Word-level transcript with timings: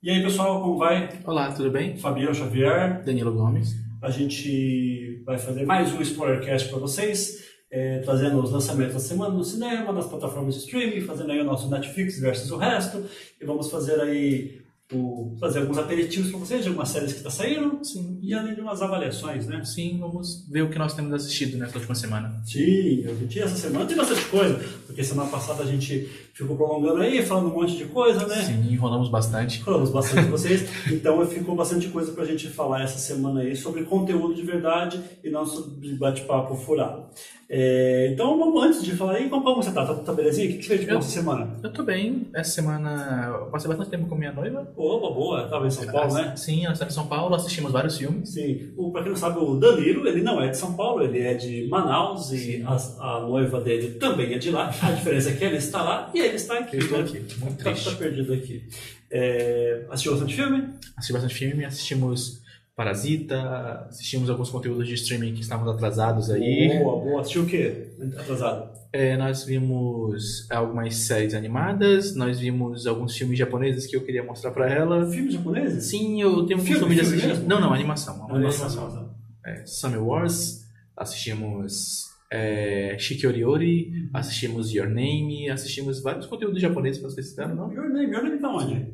E 0.00 0.10
aí, 0.10 0.22
pessoal, 0.22 0.62
como 0.62 0.78
vai? 0.78 1.08
Olá, 1.24 1.50
tudo 1.50 1.72
bem? 1.72 1.96
Fabiano 1.96 2.32
Xavier. 2.32 3.02
Danilo 3.04 3.32
Gomes. 3.32 3.74
A 4.00 4.08
gente 4.10 5.20
vai 5.26 5.36
fazer 5.36 5.66
mais 5.66 5.92
um 5.92 6.00
Spoilercast 6.00 6.68
para 6.68 6.78
vocês, 6.78 7.44
é, 7.68 7.98
trazendo 7.98 8.40
os 8.40 8.52
lançamentos 8.52 8.94
da 8.94 9.00
semana 9.00 9.34
no 9.34 9.42
cinema, 9.42 9.92
nas 9.92 10.06
plataformas 10.06 10.54
de 10.54 10.60
streaming, 10.60 11.00
fazendo 11.00 11.32
aí 11.32 11.40
o 11.40 11.44
nosso 11.44 11.68
Netflix 11.68 12.20
versus 12.20 12.52
o 12.52 12.56
resto. 12.56 13.04
E 13.40 13.44
vamos 13.44 13.72
fazer 13.72 14.00
aí 14.00 14.60
o, 14.92 15.36
fazer 15.38 15.60
alguns 15.60 15.78
aperitivos 15.78 16.30
para 16.30 16.40
vocês 16.40 16.62
de 16.62 16.68
algumas 16.68 16.88
séries 16.88 17.12
que 17.12 17.18
está 17.18 17.30
saindo. 17.30 17.84
Sim. 17.84 18.18
E 18.22 18.32
além 18.32 18.54
de 18.54 18.60
umas 18.60 18.80
avaliações, 18.80 19.46
né? 19.46 19.62
Sim, 19.64 19.98
vamos 20.00 20.46
ver 20.50 20.62
o 20.62 20.70
que 20.70 20.78
nós 20.78 20.94
temos 20.94 21.12
assistido 21.12 21.58
nessa 21.58 21.76
última 21.76 21.94
semana. 21.94 22.40
Sim, 22.44 23.04
a 23.06 23.14
gente 23.14 23.40
essa 23.40 23.56
semana 23.56 23.84
tem 23.84 23.96
bastante 23.96 24.24
coisa, 24.26 24.54
porque 24.86 25.04
semana 25.04 25.28
passada 25.28 25.62
a 25.62 25.66
gente 25.66 26.08
ficou 26.32 26.56
prolongando 26.56 27.02
aí, 27.02 27.24
falando 27.24 27.50
um 27.50 27.54
monte 27.54 27.76
de 27.76 27.84
coisa, 27.84 28.26
né? 28.26 28.42
Sim, 28.42 28.72
enrolamos 28.72 29.10
bastante. 29.10 29.62
Falamos 29.62 29.90
bastante 29.90 30.24
com 30.24 30.30
vocês, 30.32 30.68
então 30.90 31.24
ficou 31.26 31.54
bastante 31.54 31.88
coisa 31.88 32.12
pra 32.12 32.24
gente 32.24 32.48
falar 32.48 32.82
essa 32.82 32.98
semana 32.98 33.40
aí 33.40 33.54
sobre 33.54 33.84
conteúdo 33.84 34.34
de 34.34 34.42
verdade 34.42 35.00
e 35.22 35.30
não 35.30 35.44
sobre 35.44 35.94
bate-papo 35.94 36.56
furado. 36.56 37.08
É, 37.50 38.10
então, 38.12 38.38
vamos, 38.38 38.62
antes 38.62 38.82
de 38.84 38.94
falar 38.94 39.14
aí, 39.14 39.30
como, 39.30 39.42
como 39.42 39.62
você 39.62 39.72
tá? 39.72 39.86
Tá, 39.86 39.94
tá 39.94 40.12
belezinha? 40.12 40.50
O 40.50 40.52
que, 40.52 40.58
que 40.58 40.62
você 40.64 40.68
fez 40.68 40.80
de 40.82 40.86
bom 40.92 40.98
essa 40.98 41.08
semana? 41.08 41.56
Eu 41.62 41.72
tô 41.72 41.82
bem. 41.82 42.26
Essa 42.34 42.50
semana 42.50 43.24
eu 43.38 43.46
passei 43.46 43.68
bastante 43.68 43.88
tempo 43.90 44.06
com 44.06 44.14
minha 44.16 44.32
noiva. 44.32 44.70
Opa, 44.76 45.14
boa, 45.14 45.48
tava 45.48 45.66
em 45.66 45.70
São 45.70 45.86
Paulo, 45.86 46.12
né? 46.12 46.36
Sim, 46.36 46.64
ela 46.64 46.74
está 46.74 46.84
em 46.84 46.90
São 46.90 47.06
Paulo, 47.06 47.34
assistimos 47.34 47.72
vários 47.72 47.96
filmes. 47.96 48.28
Sim, 48.28 48.70
o, 48.76 48.90
pra 48.92 49.00
quem 49.02 49.12
não 49.12 49.16
sabe, 49.16 49.38
o 49.38 49.54
Danilo, 49.56 50.06
ele 50.06 50.20
não 50.20 50.42
é 50.42 50.48
de 50.48 50.58
São 50.58 50.74
Paulo, 50.74 51.02
ele 51.02 51.20
é 51.20 51.32
de 51.32 51.66
Manaus 51.68 52.30
e 52.32 52.62
a, 52.66 52.76
a 53.16 53.20
noiva 53.20 53.60
dele 53.62 53.94
também 53.94 54.34
é 54.34 54.38
de 54.38 54.50
lá. 54.50 54.68
A 54.82 54.90
diferença 54.92 55.30
é 55.30 55.32
que 55.34 55.44
ela 55.44 55.56
está 55.56 55.82
lá 55.82 56.10
e 56.14 56.18
ele 56.20 56.36
está 56.36 56.58
aqui. 56.58 56.76
Eu 56.76 56.80
estou 56.82 56.98
né? 56.98 57.04
aqui, 57.04 57.18
muito 57.40 57.56
Tá, 57.58 57.64
tá 57.64 57.70
triste. 57.72 57.96
perdido 57.96 58.32
aqui. 58.34 58.62
É, 59.10 59.86
assistiu 59.88 60.12
bastante 60.12 60.34
filme? 60.36 60.68
Assisti 60.94 61.12
bastante 61.14 61.34
filme, 61.34 61.64
assistimos 61.64 62.42
Parasita, 62.78 63.86
assistimos 63.90 64.30
alguns 64.30 64.50
conteúdos 64.50 64.86
de 64.86 64.94
streaming 64.94 65.34
que 65.34 65.40
estavam 65.40 65.68
atrasados 65.68 66.30
aí. 66.30 66.78
Boa, 66.78 67.00
boa. 67.04 67.20
Assistiu 67.22 67.42
o 67.42 67.46
quê? 67.46 67.88
Atrasado. 68.16 68.70
É, 68.92 69.16
nós 69.16 69.42
vimos 69.42 70.46
algumas 70.48 70.94
séries 70.94 71.34
animadas, 71.34 72.14
nós 72.14 72.38
vimos 72.38 72.86
alguns 72.86 73.16
filmes 73.16 73.36
japoneses 73.36 73.84
que 73.84 73.96
eu 73.96 74.02
queria 74.02 74.22
mostrar 74.22 74.52
pra 74.52 74.72
ela. 74.72 75.10
Filmes 75.10 75.34
japoneses? 75.34 75.86
Sim, 75.86 76.22
eu 76.22 76.46
tenho 76.46 76.60
um 76.60 76.62
Filme, 76.62 76.78
costume 76.78 76.94
de 76.94 77.00
assistir. 77.00 77.26
mesmo? 77.26 77.48
Não, 77.48 77.60
não, 77.60 77.74
animação. 77.74 78.14
Uma 78.14 78.36
animação. 78.36 78.70
só. 78.70 79.12
é, 79.44 79.66
Summer 79.66 80.00
Wars, 80.00 80.64
assistimos 80.96 82.04
é, 82.30 82.94
Shikioriori, 82.96 84.08
assistimos 84.14 84.72
Your 84.72 84.86
Name, 84.88 85.50
assistimos 85.50 86.00
vários 86.00 86.26
conteúdos 86.26 86.62
japoneses 86.62 87.00
para 87.00 87.10
vocês 87.10 87.26
citaram, 87.30 87.56
não? 87.56 87.72
Your 87.72 87.88
Name, 87.90 88.12
Your 88.14 88.22
Name 88.22 88.38
tá 88.38 88.48
onde? 88.54 88.86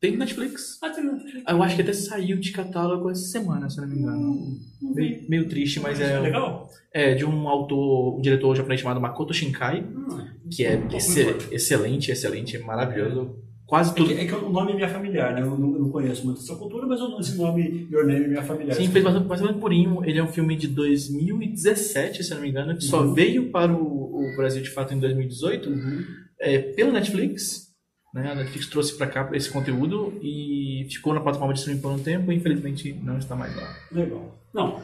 Tem 0.00 0.12
no 0.12 0.18
Netflix. 0.18 0.78
Ah, 0.80 0.88
tem 0.88 1.04
Netflix. 1.04 1.44
Eu 1.46 1.62
acho 1.62 1.76
que 1.76 1.82
até 1.82 1.92
saiu 1.92 2.38
de 2.38 2.52
catálogo 2.52 3.10
essa 3.10 3.22
semana, 3.22 3.68
se 3.68 3.80
não 3.80 3.86
me 3.88 3.98
engano. 3.98 4.58
Não 4.80 4.94
vi. 4.94 5.26
Meio, 5.28 5.46
triste, 5.48 5.78
mas 5.78 6.00
É 6.00 6.14
é, 6.14 6.18
legal? 6.20 6.70
é 6.92 7.14
de 7.14 7.24
um 7.26 7.46
autor, 7.48 8.16
um 8.18 8.20
diretor 8.22 8.56
japonês 8.56 8.80
chamado 8.80 9.00
Makoto 9.00 9.34
Shinkai, 9.34 9.82
Hum. 9.82 10.26
que 10.50 10.64
é 10.64 10.78
Qual 10.78 10.96
exce- 10.96 11.24
foi? 11.24 11.54
excelente, 11.54 12.10
excelente, 12.10 12.56
maravilhoso. 12.58 13.36
Quase 13.66 13.90
É 13.92 13.94
tudo. 13.94 14.08
que, 14.08 14.14
é 14.14 14.24
que 14.26 14.34
o 14.34 14.48
nome 14.48 14.72
é 14.72 14.74
minha 14.74 14.88
familiar, 14.88 15.32
né? 15.34 15.42
Eu 15.42 15.46
não, 15.56 15.72
eu 15.74 15.80
não 15.80 15.90
conheço 15.90 16.24
muito 16.24 16.40
essa 16.40 16.56
cultura, 16.56 16.86
mas 16.86 16.98
eu- 16.98 17.20
esse 17.20 17.36
nome, 17.36 17.86
Your 17.92 18.04
Name, 18.06 18.24
é 18.24 18.28
minha 18.28 18.42
familiar. 18.42 18.74
Sim, 18.74 18.88
fez 18.88 19.04
bastante, 19.04 19.26
bastante 19.28 19.58
purinho. 19.60 20.02
Ele 20.04 20.18
é 20.18 20.22
um 20.24 20.26
filme 20.28 20.56
de 20.56 20.66
2017, 20.66 22.24
se 22.24 22.34
não 22.34 22.40
me 22.40 22.48
engano, 22.48 22.74
que 22.76 22.82
só 22.84 23.02
Uhum. 23.02 23.14
veio 23.14 23.50
para 23.50 23.72
o, 23.72 24.32
o 24.32 24.36
Brasil 24.36 24.62
de 24.62 24.70
fato 24.70 24.92
em 24.94 24.98
2018. 24.98 25.68
Uhum. 25.70 26.04
é, 26.42 26.58
pela 26.58 26.90
Netflix. 26.90 27.69
Né? 28.14 28.32
A 28.32 28.34
Netflix 28.34 28.66
trouxe 28.66 28.96
para 28.96 29.06
cá 29.06 29.30
esse 29.32 29.50
conteúdo 29.50 30.18
e 30.22 30.86
ficou 30.90 31.14
na 31.14 31.20
plataforma 31.20 31.52
de 31.54 31.60
streaming 31.60 31.80
por 31.80 31.92
um 31.92 31.98
tempo 31.98 32.32
e 32.32 32.36
infelizmente 32.36 32.92
não 32.92 33.18
está 33.18 33.36
mais 33.36 33.54
lá. 33.56 33.76
Legal. 33.92 34.36
Não, 34.52 34.80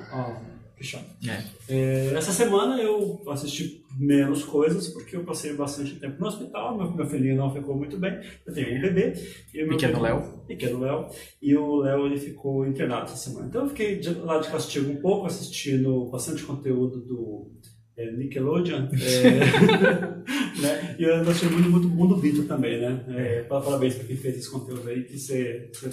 que 0.77 0.84
chato. 0.84 1.05
É. 1.27 1.42
É, 1.69 2.12
essa 2.14 2.30
semana 2.32 2.81
eu 2.81 3.20
assisti 3.28 3.82
menos 3.98 4.44
coisas, 4.44 4.88
porque 4.88 5.16
eu 5.16 5.25
passei 5.25 5.54
bastante 5.54 5.97
tempo 5.97 6.20
no 6.20 6.26
hospital, 6.28 6.76
meu, 6.76 6.91
meu 6.92 7.06
filhinho 7.06 7.34
não 7.37 7.53
ficou 7.53 7.75
muito 7.75 7.98
bem, 7.98 8.20
eu 8.47 8.53
tenho 8.53 8.76
um 8.76 8.81
bebê. 8.82 9.14
E 9.54 9.64
Pequeno 9.66 9.94
bebê- 9.94 10.00
Léo. 10.03 10.22
Pequeno 10.47 10.81
Léo. 10.81 11.08
E 11.41 11.56
o 11.56 11.76
Léo 11.76 12.06
ele 12.06 12.19
ficou 12.19 12.66
internado 12.66 13.04
essa 13.04 13.16
semana. 13.16 13.47
Então 13.48 13.62
eu 13.62 13.69
fiquei 13.70 13.98
de, 13.98 14.10
lá 14.16 14.38
de 14.38 14.48
castigo 14.50 14.91
um 14.93 14.97
pouco, 14.97 15.26
assistindo 15.26 16.04
bastante 16.10 16.43
conteúdo 16.43 17.00
do 17.00 17.50
é, 17.96 18.10
Nickelodeon. 18.12 18.88
é, 18.92 20.60
né? 20.60 20.96
E 20.98 21.02
eu 21.04 21.14
assistindo 21.22 21.52
muito, 21.52 21.68
muito 21.70 21.88
Mundo 21.88 22.16
Vitor 22.16 22.44
também, 22.44 22.78
né? 22.80 23.04
É, 23.08 23.42
pa- 23.42 23.60
parabéns 23.60 23.94
para 23.94 24.04
quem 24.04 24.16
fez 24.16 24.36
esse 24.38 24.50
conteúdo 24.50 24.88
aí, 24.88 25.04
que 25.04 25.18
você, 25.18 25.70
você 25.72 25.90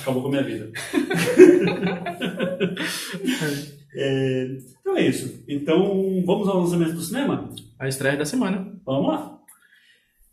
acabou 0.00 0.22
com 0.22 0.28
a 0.28 0.30
minha 0.32 0.42
vida. 0.44 0.70
É, 3.98 4.58
então 4.80 4.94
é 4.96 5.06
isso. 5.06 5.42
Então 5.48 6.22
vamos 6.26 6.46
ao 6.48 6.60
lançamento 6.60 6.92
do 6.92 7.00
cinema? 7.00 7.48
A 7.78 7.88
estreia 7.88 8.16
da 8.16 8.26
semana. 8.26 8.70
Vamos 8.84 9.08
lá. 9.08 9.38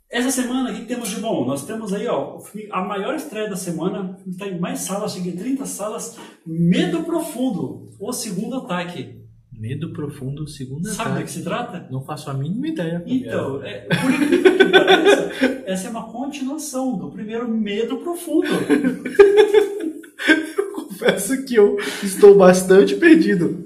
Essa 0.09 0.31
semana, 0.31 0.71
o 0.71 0.75
que 0.75 0.85
temos 0.85 1.09
de 1.09 1.21
bom? 1.21 1.45
Nós 1.45 1.65
temos 1.65 1.93
aí, 1.93 2.05
ó, 2.07 2.39
a 2.71 2.83
maior 2.83 3.15
estreia 3.15 3.49
da 3.49 3.55
semana, 3.55 4.19
está 4.27 4.47
em 4.47 4.59
mais 4.59 4.81
salas, 4.81 5.13
chega 5.13 5.29
em 5.29 5.35
30 5.37 5.65
salas, 5.65 6.19
Medo 6.45 7.03
Profundo, 7.03 7.89
o 7.99 8.11
segundo 8.11 8.57
ataque. 8.57 9.22
Medo 9.63 9.93
profundo, 9.93 10.45
segunda 10.45 10.89
Sabe 10.89 11.11
do 11.11 11.13
que 11.13 11.17
tarde. 11.19 11.31
se 11.31 11.41
trata? 11.41 11.87
Não 11.89 12.03
faço 12.03 12.29
a 12.29 12.33
mínima 12.33 12.67
ideia. 12.67 13.01
Então, 13.07 13.63
é, 13.63 13.87
por 13.87 14.11
incrível 14.11 14.57
que 14.57 14.65
pareça, 14.65 15.31
essa 15.65 15.87
é 15.87 15.89
uma 15.89 16.11
continuação 16.11 16.97
do 16.97 17.09
primeiro 17.09 17.47
Medo 17.47 17.95
Profundo. 17.99 18.49
confesso 20.75 21.45
que 21.45 21.55
eu 21.55 21.77
estou 22.03 22.35
bastante 22.35 22.95
perdido. 22.97 23.65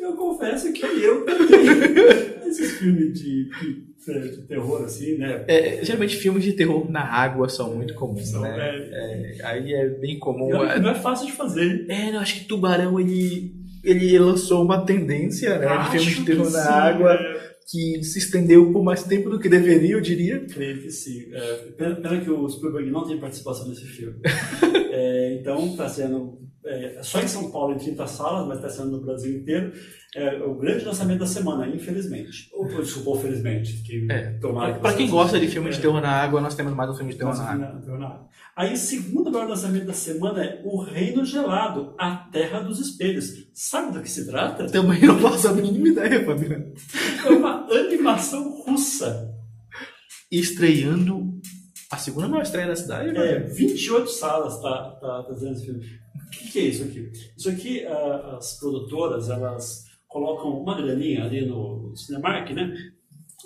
Eu 0.00 0.14
confesso 0.16 0.72
que 0.72 0.84
eu 0.84 1.24
também. 1.26 2.48
Esses 2.48 2.72
filmes 2.78 3.14
de, 3.20 3.44
de, 3.50 4.30
de 4.30 4.42
terror, 4.48 4.82
assim, 4.82 5.16
né? 5.16 5.44
É, 5.46 5.84
geralmente 5.84 6.16
filmes 6.16 6.42
de 6.42 6.52
terror 6.54 6.90
na 6.90 7.02
água 7.02 7.48
são 7.48 7.72
muito 7.74 7.94
comuns, 7.94 8.28
São, 8.28 8.42
né? 8.42 8.58
é, 8.58 9.36
É, 9.40 9.46
aí 9.46 9.72
é 9.72 9.88
bem 9.88 10.18
comum. 10.18 10.48
que 10.48 10.80
não 10.80 10.90
é 10.90 10.94
fácil 10.96 11.26
de 11.26 11.32
fazer? 11.32 11.86
É, 11.88 12.12
eu 12.14 12.18
acho 12.18 12.34
que 12.40 12.44
Tubarão 12.46 12.98
ele, 13.00 13.54
ele 13.82 14.18
lançou 14.18 14.64
uma 14.64 14.84
tendência 14.84 15.58
né, 15.58 15.76
de 15.84 15.90
filmes 15.90 16.06
de 16.06 16.12
Acho 16.12 16.24
terror 16.24 16.46
que 16.46 16.52
na 16.52 16.62
sim, 16.62 16.68
água 16.68 17.14
é. 17.14 17.54
que 17.66 18.04
se 18.04 18.18
estendeu 18.18 18.72
por 18.72 18.82
mais 18.82 19.02
tempo 19.04 19.30
do 19.30 19.38
que 19.38 19.48
deveria, 19.48 19.94
eu 19.94 20.00
diria. 20.00 20.40
Creio 20.46 20.82
que 20.82 20.90
sim. 20.90 21.26
É, 21.32 21.56
pena, 21.76 21.96
pena 21.96 22.20
que 22.20 22.30
o 22.30 22.48
Spielberg 22.48 22.90
não 22.90 23.06
tem 23.06 23.18
participação 23.18 23.68
nesse 23.68 23.86
filme. 23.86 24.16
É, 24.94 25.38
então, 25.40 25.68
está 25.68 25.88
sendo 25.88 26.38
é, 26.64 27.00
só 27.02 27.20
em 27.20 27.26
São 27.28 27.50
Paulo 27.50 27.74
em 27.74 27.78
30 27.78 28.06
salas, 28.06 28.46
mas 28.46 28.58
está 28.58 28.68
sendo 28.68 28.92
no 28.92 29.00
Brasil 29.04 29.36
inteiro. 29.38 29.72
É 30.14 30.36
o 30.42 30.54
grande 30.54 30.84
lançamento 30.84 31.20
da 31.20 31.26
semana, 31.26 31.66
infelizmente. 31.66 32.48
Ou, 32.52 32.66
desculpa, 32.82 33.20
felizmente. 33.22 33.82
Que 33.82 34.06
É, 34.10 34.38
que 34.38 34.96
quem 34.96 35.08
gosta 35.08 35.40
de 35.40 35.48
filme 35.48 35.70
de 35.70 35.78
É. 35.78 35.80
terror 35.80 36.00
na 36.02 36.10
água, 36.10 36.40
nós 36.40 36.54
temos 36.54 36.74
mais 36.74 36.90
um 36.90 36.94
filme 36.94 37.12
de 37.12 37.18
terror 37.18 37.34
na 37.36 37.44
água. 37.44 37.80
não, 37.86 37.86
não, 37.94 37.98
não. 37.98 38.28
Aí, 38.54 38.76
segundo 38.76 39.30
maior 39.32 39.48
lançamento 39.48 39.86
da 39.86 39.94
semana 39.94 40.44
é 40.44 40.60
O 40.64 40.82
Reino 40.82 41.24
Gelado, 41.24 41.94
A 41.98 42.14
Terra 42.30 42.60
dos 42.60 42.78
Espelhos. 42.78 43.32
Sabe 43.54 43.92
do 43.92 44.02
que 44.02 44.10
se 44.10 44.26
trata? 44.26 44.66
Também 44.66 45.00
não 45.00 45.18
faço 45.18 45.48
a 45.48 45.52
mínima 45.54 45.88
ideia, 45.88 46.22
Fabiano. 46.26 46.72
É 47.24 47.28
uma 47.30 47.66
animação 47.72 48.62
russa. 48.62 49.30
Estreando 50.30 51.32
a 51.90 51.96
segunda 51.96 52.28
maior 52.28 52.42
estreia 52.42 52.66
da 52.68 52.76
cidade, 52.76 53.10
É, 53.10 53.14
Fabiano. 53.40 53.54
28 53.54 54.08
salas 54.10 54.60
tá, 54.60 54.98
tá 55.00 55.24
fazendo 55.28 55.52
esse 55.52 55.64
filme. 55.66 55.84
O 56.32 56.34
que, 56.34 56.50
que 56.50 56.58
é 56.60 56.62
isso 56.62 56.84
aqui? 56.84 57.12
Isso 57.36 57.50
aqui, 57.50 57.84
ah, 57.86 58.36
as 58.38 58.58
produtoras, 58.58 59.28
elas 59.28 59.84
colocam 60.08 60.62
uma 60.62 60.74
graninha 60.80 61.24
ali 61.24 61.44
no 61.44 61.92
Cinemark, 61.94 62.50
né? 62.52 62.74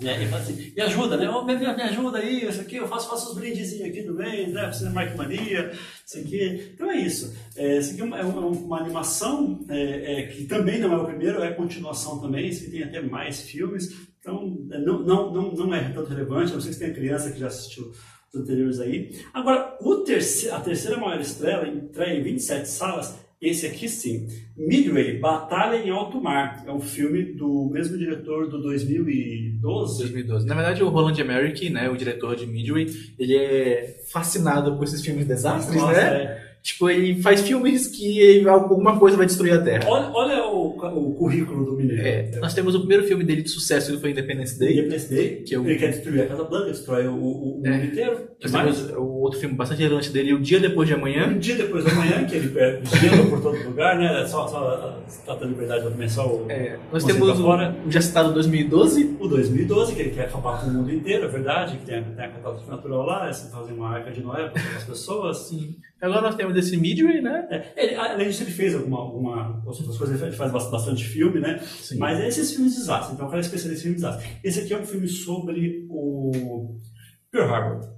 né? 0.01 0.23
E 0.23 0.29
fala 0.29 0.43
assim, 0.43 0.73
me 0.75 0.83
ajuda, 0.83 1.17
né? 1.17 1.29
Oh, 1.29 1.45
me, 1.45 1.57
me 1.57 1.65
ajuda 1.67 2.19
aí, 2.19 2.47
isso 2.49 2.61
aqui, 2.61 2.77
eu 2.77 2.87
faço, 2.87 3.09
faço 3.09 3.31
os 3.31 3.35
brindezinhos 3.35 3.89
aqui 3.89 4.03
do 4.03 4.15
mês, 4.15 4.53
né? 4.53 4.71
Cinemark 4.73 5.17
Mania, 5.17 5.73
isso 6.07 6.19
aqui. 6.19 6.71
Então 6.75 6.89
é 6.89 6.97
isso. 7.01 7.35
É, 7.57 7.79
isso 7.79 7.93
aqui 7.93 8.01
é 8.03 8.05
uma, 8.05 8.19
é 8.21 8.25
uma- 8.25 8.81
animação 8.81 9.65
é, 9.69 10.21
é, 10.21 10.27
que 10.29 10.45
também 10.45 10.79
não 10.79 10.93
é 10.93 10.97
o 10.97 11.07
primeiro, 11.07 11.43
é 11.43 11.53
continuação 11.53 12.21
também, 12.21 12.49
isso 12.49 12.63
aqui 12.63 12.71
tem 12.73 12.85
até 12.85 13.01
mais 13.01 13.41
filmes. 13.41 13.93
Então, 14.21 14.57
é, 14.71 14.79
não, 14.79 15.03
não, 15.03 15.33
não, 15.33 15.53
não 15.53 15.75
é 15.75 15.89
tanto 15.91 16.11
relevante, 16.11 16.53
não 16.53 16.61
sei 16.61 16.73
se 16.73 16.79
tem 16.79 16.95
criança 16.95 17.33
que 17.33 17.41
já 17.41 17.49
assistiu 17.49 17.93
anteriores 18.37 18.79
aí. 18.81 19.11
Agora, 19.33 19.77
o 19.81 19.97
terce- 19.97 20.51
a 20.51 20.61
terceira 20.61 20.97
maior 20.99 21.21
estreia, 21.21 21.67
estreia 21.69 22.19
em 22.19 22.23
27 22.23 22.69
salas, 22.69 23.19
esse 23.41 23.67
aqui 23.67 23.89
sim. 23.89 24.27
Midway, 24.57 25.19
Batalha 25.19 25.77
em 25.77 25.91
Alto 25.91 26.21
Mar. 26.21 26.65
É 26.67 26.73
um 26.73 26.81
filme 26.81 27.23
do 27.35 27.69
mesmo 27.71 27.97
diretor 27.99 28.49
do 28.49 28.63
2012. 28.63 29.99
2012. 29.99 30.47
Na 30.47 30.55
verdade, 30.55 30.83
o 30.83 30.89
Roland 30.89 31.19
Emmerich, 31.21 31.69
né, 31.71 31.89
o 31.91 31.97
diretor 31.97 32.35
de 32.37 32.47
Midway, 32.47 32.87
ele 33.19 33.37
é 33.37 34.01
fascinado 34.11 34.75
por 34.77 34.85
esses 34.85 35.03
filmes 35.05 35.25
de 35.25 35.29
desastres, 35.29 35.81
Nossa, 35.81 35.93
né? 35.93 36.23
é. 36.23 36.46
Tipo, 36.67 36.91
ele 36.91 37.23
faz 37.23 37.43
filmes 37.43 37.87
que 37.87 38.45
alguma 38.49 38.99
coisa 38.99 39.17
vai 39.17 39.25
destruir 39.25 39.53
a 39.53 39.63
Terra. 39.63 39.85
Olha, 39.89 40.11
olha 40.13 40.45
o, 40.49 40.67
o 41.11 41.15
currículo 41.15 41.65
do 41.65 41.77
Mineiro. 41.77 42.03
É, 42.03 42.31
nós 42.41 42.53
temos 42.55 42.75
o 42.75 42.81
primeiro 42.81 43.05
filme 43.05 43.23
dele 43.23 43.43
de 43.43 43.51
sucesso, 43.51 43.93
que 43.93 44.01
foi 44.01 44.11
Independence 44.11 44.59
Day. 44.59 44.73
Independence 44.73 45.09
Day, 45.09 45.43
Que 45.47 45.55
é 45.55 45.59
o- 45.61 45.65
ele 45.65 45.79
quer 45.79 45.93
destruir 45.93 46.23
a 46.23 46.27
Casa 46.27 46.43
Branca, 46.43 46.67
destrói 46.67 47.07
o, 47.07 47.15
o, 47.15 47.61
o 47.61 47.63
É. 47.65 47.71
mundo 47.71 47.85
inteiro. 47.85 48.21
Nós 48.43 48.51
temos 48.51 48.91
o 48.91 49.03
outro 49.21 49.39
filme 49.39 49.55
bastante 49.55 49.81
relevante 49.81 50.11
dele, 50.11 50.35
O 50.35 50.41
Dia 50.41 50.59
Depois 50.59 50.89
de 50.89 50.95
Amanhã. 50.95 51.29
um 51.29 51.39
dia 51.39 51.55
depois 51.55 51.85
da 51.85 51.95
manhã, 51.95 52.25
que 52.25 52.35
ele 52.35 52.59
é, 52.59 52.81
gelo 53.01 53.31
por 53.31 53.41
todo 53.41 53.63
lugar, 53.65 53.97
né? 53.97 54.27
Só, 54.27 54.49
só 54.49 54.99
trata 55.25 55.45
a 55.45 55.49
liberdade 55.49 55.83
para 55.83 55.93
começar 55.93 56.27
o, 56.27 56.47
É, 56.51 56.77
nós 56.93 57.05
temos 57.05 57.29
o, 57.29 57.35
fora? 57.37 57.77
o 57.87 57.91
já 57.93 58.01
citado 58.01 58.33
2012. 58.35 59.17
o 59.21 59.29
2012, 59.29 59.95
que 59.95 60.01
ele 60.03 60.11
quer 60.11 60.25
acabar 60.25 60.61
com 60.61 60.69
o 60.69 60.73
mundo 60.75 60.93
inteiro, 60.93 61.27
é 61.27 61.29
verdade, 61.29 61.77
que 61.79 61.87
tem, 61.87 61.99
a- 61.99 62.03
tem 62.03 62.25
a 62.25 62.29
catástrofe 62.29 62.69
natural 62.71 63.07
lá, 63.07 63.25
eles 63.27 63.49
fazem 63.53 63.73
uma 63.77 63.89
arca 63.91 64.11
de 64.11 64.21
Noé 64.21 64.49
para 64.49 64.61
as 64.77 64.83
pessoas. 64.85 65.49
Agora 66.01 66.21
nós 66.21 66.35
temos 66.35 66.57
esse 66.57 66.77
Midway, 66.77 67.23
né? 67.23 67.47
É, 67.51 67.85
ele, 67.85 67.95
além 67.95 68.29
disso, 68.29 68.43
ele 68.43 68.51
fez 68.51 68.75
alguma, 68.75 68.99
alguma 68.99 69.63
outras 69.65 69.97
coisas, 69.97 70.21
ele 70.21 70.33
faz 70.33 70.53
bastante, 70.53 71.05
filme, 71.05 71.41
né? 71.41 71.59
Sim. 71.59 71.99
Mas 71.99 72.21
esses 72.21 72.53
filmes 72.53 72.73
de 72.75 72.81
desastre, 72.81 73.15
então 73.15 73.27
o 73.27 73.31
cara 73.31 73.41
é 73.41 73.45
especialista 73.45 73.81
em 73.89 73.93
filmes 73.93 74.03
de 74.03 74.07
desastre. 74.09 74.39
Esse 74.45 74.61
aqui 74.61 74.75
é 74.75 74.79
um 74.79 74.85
filme 74.85 75.09
sobre 75.09 75.87
o 75.89 76.79
Pearl 77.31 77.53
Harbor. 77.55 77.97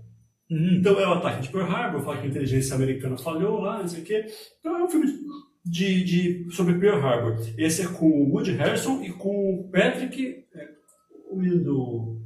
Hum, 0.50 0.76
Então 0.78 0.98
é 0.98 1.06
o 1.08 1.12
ataque 1.14 1.42
de 1.42 1.48
Pearl 1.48 1.70
Harbor, 1.70 2.02
fala 2.02 2.18
que 2.18 2.26
a 2.26 2.30
inteligência 2.30 2.74
americana 2.76 3.16
falhou 3.18 3.60
lá, 3.60 3.80
não 3.80 3.88
sei 3.88 4.00
o 4.00 4.04
quê. 4.04 4.24
Então 4.60 4.78
é 4.78 4.84
um 4.84 4.88
filme 4.88 5.06
de, 5.64 6.04
de, 6.04 6.46
sobre 6.54 6.78
Pearl 6.78 7.04
Harbor. 7.04 7.36
Esse 7.58 7.82
é 7.82 7.88
com 7.88 8.06
o 8.08 8.30
Woody 8.32 8.52
Harrison 8.52 9.02
e 9.02 9.10
com 9.12 9.54
o 9.60 9.70
Patrick, 9.70 10.44
é, 10.54 10.68
o 11.30 11.36
menino 11.36 11.64
do 11.64 12.22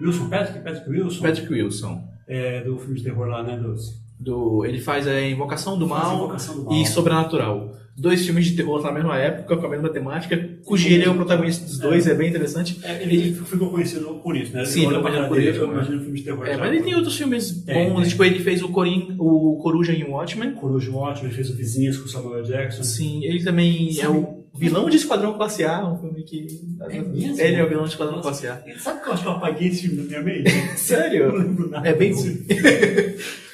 Wilson 0.00 0.30
Patrick, 0.30 0.60
Patrick 0.62 0.88
Wilson, 0.88 1.22
Patrick 1.22 1.52
Wilson. 1.52 2.08
é, 2.28 2.62
do 2.62 2.78
filme 2.78 2.94
de 2.96 3.02
terror 3.04 3.26
lá, 3.26 3.42
né? 3.42 3.58
Dos, 3.58 4.05
Do, 4.18 4.64
ele 4.64 4.80
faz 4.80 5.06
a 5.06 5.20
Invocação 5.20 5.78
do 5.78 5.86
Mal, 5.86 6.14
Invocação 6.16 6.56
do 6.56 6.64
Mal. 6.64 6.74
e 6.74 6.86
Sobrenatural. 6.86 7.74
Dois 7.98 8.26
filmes 8.26 8.44
de 8.44 8.54
terror 8.56 8.82
na 8.82 8.92
mesma 8.92 9.16
época, 9.16 9.56
com 9.56 9.66
a 9.66 9.70
mesma 9.70 9.88
temática, 9.88 10.36
cujo 10.66 10.86
ele 10.86 11.02
é 11.04 11.08
o 11.08 11.14
protagonista 11.14 11.64
dos 11.64 11.78
dois, 11.78 12.06
é, 12.06 12.14
bem 12.14 12.28
interessante. 12.28 12.78
É, 12.82 13.02
ele 13.02 13.32
ficou 13.32 13.70
conhecido 13.70 14.20
por 14.22 14.36
isso, 14.36 14.52
né? 14.54 14.66
Sim, 14.66 14.84
Olha 14.86 14.98
ficou 15.02 15.28
por 15.28 15.40
isso, 15.40 15.60
Eu 15.60 15.66
né? 15.68 15.72
imagino 15.74 16.00
filme 16.00 16.18
de 16.18 16.24
terror. 16.24 16.46
É, 16.46 16.58
mas 16.58 16.72
ele 16.74 16.82
tem 16.82 16.94
outros 16.94 17.16
filmes 17.16 17.50
bons, 17.52 18.00
tem. 18.00 18.08
tipo, 18.08 18.24
ele 18.24 18.40
fez 18.40 18.62
o, 18.62 18.68
Corin, 18.68 19.16
o 19.18 19.58
Coruja 19.62 19.94
em 19.94 20.04
Watchmen. 20.04 20.52
Coruja 20.52 20.92
ótimo, 20.92 21.28
ele 21.28 21.34
fez 21.34 21.48
o 21.48 21.54
Vizinhos 21.56 21.96
com 21.96 22.04
o 22.04 22.08
Samuel 22.08 22.42
Jackson. 22.42 22.82
Sim, 22.82 23.24
ele 23.24 23.42
também 23.42 23.88
é 23.88 24.02
Sabe- 24.02 24.18
o 24.18 24.44
vilão 24.58 24.90
de 24.90 24.96
Esquadrão 24.96 25.32
Classe 25.32 25.64
A, 25.64 25.86
um 25.90 25.96
filme 25.98 26.22
que... 26.22 26.46
É 26.90 27.00
mesmo? 27.00 27.40
Ele 27.40 27.56
é 27.56 27.64
o 27.64 27.68
vilão 27.68 27.84
de 27.84 27.90
Esquadrão 27.90 28.16
Nossa. 28.16 28.28
Classe 28.28 28.46
A. 28.48 28.78
Sabe 28.78 29.02
que 29.02 29.08
eu 29.08 29.12
acho 29.14 29.22
que 29.22 29.28
eu 29.28 29.32
apaguei 29.32 29.68
esse 29.68 29.88
filme 29.88 29.96
da 30.02 30.02
minha 30.04 30.22
mente? 30.22 30.50
Eu 30.52 30.66
não 30.66 30.76
Sério? 30.76 31.34
lembro 31.38 31.70
nada. 31.70 31.88
É 31.88 31.94
bem 31.94 32.12
ruim. 32.12 32.44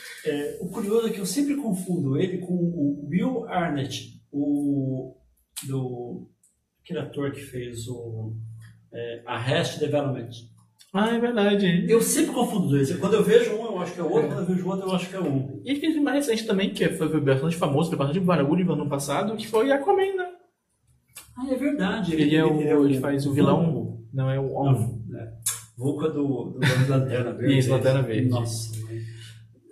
É, 0.62 0.64
o 0.64 0.68
curioso 0.68 1.08
é 1.08 1.10
que 1.10 1.18
eu 1.18 1.26
sempre 1.26 1.56
confundo 1.56 2.16
ele 2.16 2.38
com 2.38 2.54
o 2.54 3.08
Will 3.08 3.44
Arnett, 3.48 4.20
o 4.30 5.14
do 5.66 6.28
aquele 6.82 7.00
ator 7.00 7.30
que 7.32 7.40
fez 7.40 7.86
o 7.88 8.34
é, 8.92 9.22
Arrest 9.26 9.78
Development. 9.78 10.30
Ah, 10.92 11.14
é 11.14 11.18
verdade. 11.18 11.86
Eu 11.88 12.02
sempre 12.02 12.34
confundo 12.34 12.68
dois. 12.68 12.94
Quando 12.96 13.14
eu 13.14 13.24
vejo 13.24 13.54
um, 13.54 13.64
eu 13.64 13.80
acho 13.80 13.94
que 13.94 14.00
é 14.00 14.02
o 14.02 14.10
outro. 14.10 14.28
Quando 14.28 14.40
eu 14.40 14.46
vejo 14.46 14.66
o 14.66 14.70
outro, 14.70 14.88
eu 14.88 14.94
acho 14.94 15.08
que 15.08 15.16
é 15.16 15.20
um. 15.20 15.62
E 15.64 15.70
ele 15.70 15.80
fez 15.80 15.96
um 15.96 16.02
mais 16.02 16.26
recente 16.26 16.46
também, 16.46 16.70
que 16.70 16.86
foi 16.90 17.20
bastante 17.20 17.56
famoso, 17.56 17.88
foi 17.88 17.98
bastante 17.98 18.20
barulho 18.20 18.64
no 18.64 18.72
ano 18.74 18.88
passado, 18.88 19.36
que 19.36 19.46
foi 19.46 19.72
Aquaman, 19.72 20.16
né? 20.16 20.28
Ah, 21.36 21.48
é 21.50 21.54
verdade. 21.54 22.14
Ele, 22.14 22.36
é 22.36 22.44
o, 22.44 22.84
ele 22.84 23.00
faz 23.00 23.26
o 23.26 23.32
vilão, 23.32 24.04
não 24.12 24.30
é 24.30 24.38
o. 24.38 24.48
Não, 24.48 25.18
é. 25.18 25.32
Vulca 25.78 26.10
do, 26.10 26.50
do 26.50 26.60
Lanterna 26.88 27.32
Verde. 27.32 27.58
Isso, 27.58 27.70
Lanterna 27.70 28.02
Verde. 28.02 28.28
Nossa. 28.28 28.72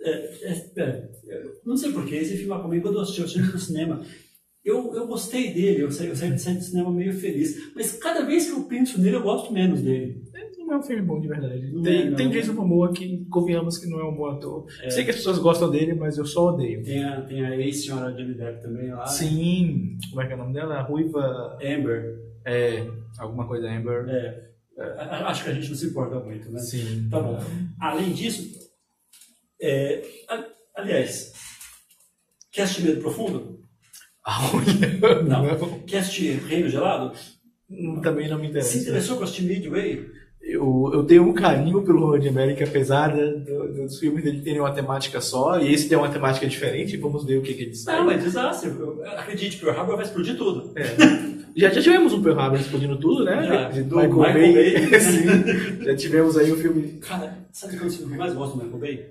É, 0.03 0.11
é, 0.43 0.71
é, 0.77 1.09
eu 1.27 1.61
não 1.65 1.77
sei 1.77 1.91
porquê, 1.91 2.15
esse 2.15 2.37
filme 2.37 2.53
Aquaman, 2.53 2.79
quando 2.81 2.95
eu 2.95 3.01
assisti, 3.01 3.19
eu 3.19 3.25
assisti 3.25 3.51
no 3.51 3.59
cinema, 3.59 4.01
eu, 4.63 4.93
eu 4.95 5.07
gostei 5.07 5.53
dele, 5.53 5.83
eu 5.83 5.91
saí, 5.91 6.07
eu 6.07 6.15
saí 6.15 6.37
saí 6.37 6.55
do 6.55 6.63
cinema 6.63 6.91
meio 6.91 7.13
feliz. 7.13 7.73
Mas 7.75 7.93
cada 7.97 8.25
vez 8.25 8.45
que 8.45 8.51
eu 8.51 8.63
penso 8.63 8.99
nele, 9.01 9.15
eu 9.15 9.23
gosto 9.23 9.51
menos 9.53 9.81
dele. 9.81 10.21
Não 10.71 10.77
é 10.77 10.79
um 10.79 10.83
filme 10.83 11.01
bom 11.01 11.19
de 11.19 11.27
verdade. 11.27 11.69
Não 11.69 11.81
tem 11.81 12.01
é, 12.01 12.09
não. 12.09 12.15
tem 12.15 12.29
Jason 12.29 12.53
Momoa 12.53 12.93
que 12.93 13.25
convenhamos 13.29 13.77
que 13.77 13.89
não 13.89 13.99
é 13.99 14.05
um 14.05 14.15
bom 14.15 14.27
ator. 14.27 14.65
É. 14.81 14.89
Sei 14.89 15.03
que 15.03 15.09
as 15.09 15.17
pessoas 15.17 15.37
gostam 15.37 15.69
dele, 15.69 15.93
mas 15.93 16.17
eu 16.17 16.25
só 16.25 16.53
odeio. 16.53 16.81
Tem 16.81 17.03
a, 17.03 17.21
tem 17.21 17.45
a 17.45 17.57
ex-senhora 17.57 18.13
Johnny 18.13 18.35
Depp 18.35 18.61
também 18.61 18.89
lá. 18.89 19.05
Sim, 19.05 19.97
como 20.09 20.21
é 20.21 20.27
que 20.27 20.31
é 20.31 20.35
o 20.35 20.39
nome 20.39 20.53
dela? 20.53 20.75
A 20.75 20.81
Ruiva. 20.81 21.57
Amber. 21.61 22.21
É. 22.45 22.87
Alguma 23.19 23.45
coisa 23.45 23.67
Amber. 23.67 24.07
É, 24.07 24.51
é, 24.77 24.83
acho 25.25 25.43
que 25.43 25.49
a 25.49 25.53
gente 25.53 25.67
não 25.67 25.75
se 25.75 25.87
importa 25.87 26.21
muito, 26.21 26.49
né? 26.49 26.59
Sim. 26.59 27.09
Tá 27.09 27.19
bom. 27.19 27.37
Além 27.77 28.13
disso, 28.13 28.70
é, 29.61 30.03
aliás, 30.75 31.33
quer 32.51 32.63
assistir 32.63 32.83
Medo 32.83 33.01
Profundo? 33.01 33.59
Olha. 34.25 35.23
Não. 35.23 35.79
Quer 35.85 35.99
assistir 35.99 36.37
Reino 36.47 36.69
Gelado? 36.69 37.13
Não, 37.69 38.01
Também 38.01 38.27
não 38.29 38.37
me 38.37 38.43
Se 38.45 38.49
interessa. 38.49 38.77
interessou 38.77 39.17
por 39.17 39.23
assistir 39.23 39.43
Midway? 39.43 40.05
Eu, 40.41 40.89
eu 40.93 41.03
tenho 41.05 41.23
um 41.27 41.33
carinho 41.33 41.81
pelo 41.83 42.05
Road 42.07 42.27
América, 42.27 42.65
apesar 42.65 43.15
do- 43.15 43.73
dos 43.73 43.99
filmes 43.99 44.23
dele 44.23 44.41
terem 44.41 44.59
uma 44.59 44.73
temática 44.73 45.21
só, 45.21 45.59
e 45.59 45.71
esse 45.71 45.87
tem 45.87 45.97
uma 45.97 46.09
temática 46.09 46.45
diferente, 46.47 46.97
vamos 46.97 47.23
ver 47.25 47.37
o 47.37 47.41
que, 47.43 47.53
que 47.53 47.63
ele 47.63 47.75
sai. 47.75 47.99
Não, 47.99 48.09
é 48.11 48.17
desastre. 48.17 48.71
Acredite, 49.15 49.57
Pearl 49.57 49.79
Harbor 49.79 49.95
vai 49.95 50.05
explodir 50.05 50.35
tudo. 50.35 50.73
É. 50.77 50.83
Já, 51.55 51.69
já 51.69 51.81
tivemos 51.81 52.11
um 52.13 52.21
Pearl 52.23 52.39
Harbor 52.39 52.59
explodindo 52.59 52.97
tudo, 52.99 53.23
né? 53.23 53.43
Já, 53.47 53.69
De 53.69 53.83
do 53.83 53.95
Michael, 53.97 54.13
Michael 54.17 54.53
Bay. 54.53 54.89
Bay. 54.89 54.99
Sim. 54.99 55.83
Já 55.83 55.95
tivemos 55.95 56.37
aí 56.37 56.51
o 56.51 56.57
filme. 56.57 56.97
Cara, 56.99 57.37
sabe 57.51 57.77
qual 57.77 57.85
é 57.85 57.87
o 57.87 57.91
filme 57.91 58.07
que 58.07 58.13
eu 58.15 58.17
mais 58.19 58.33
gosto 58.33 58.57
do 58.57 58.63
Michael 58.63 58.79
Bay? 58.79 59.09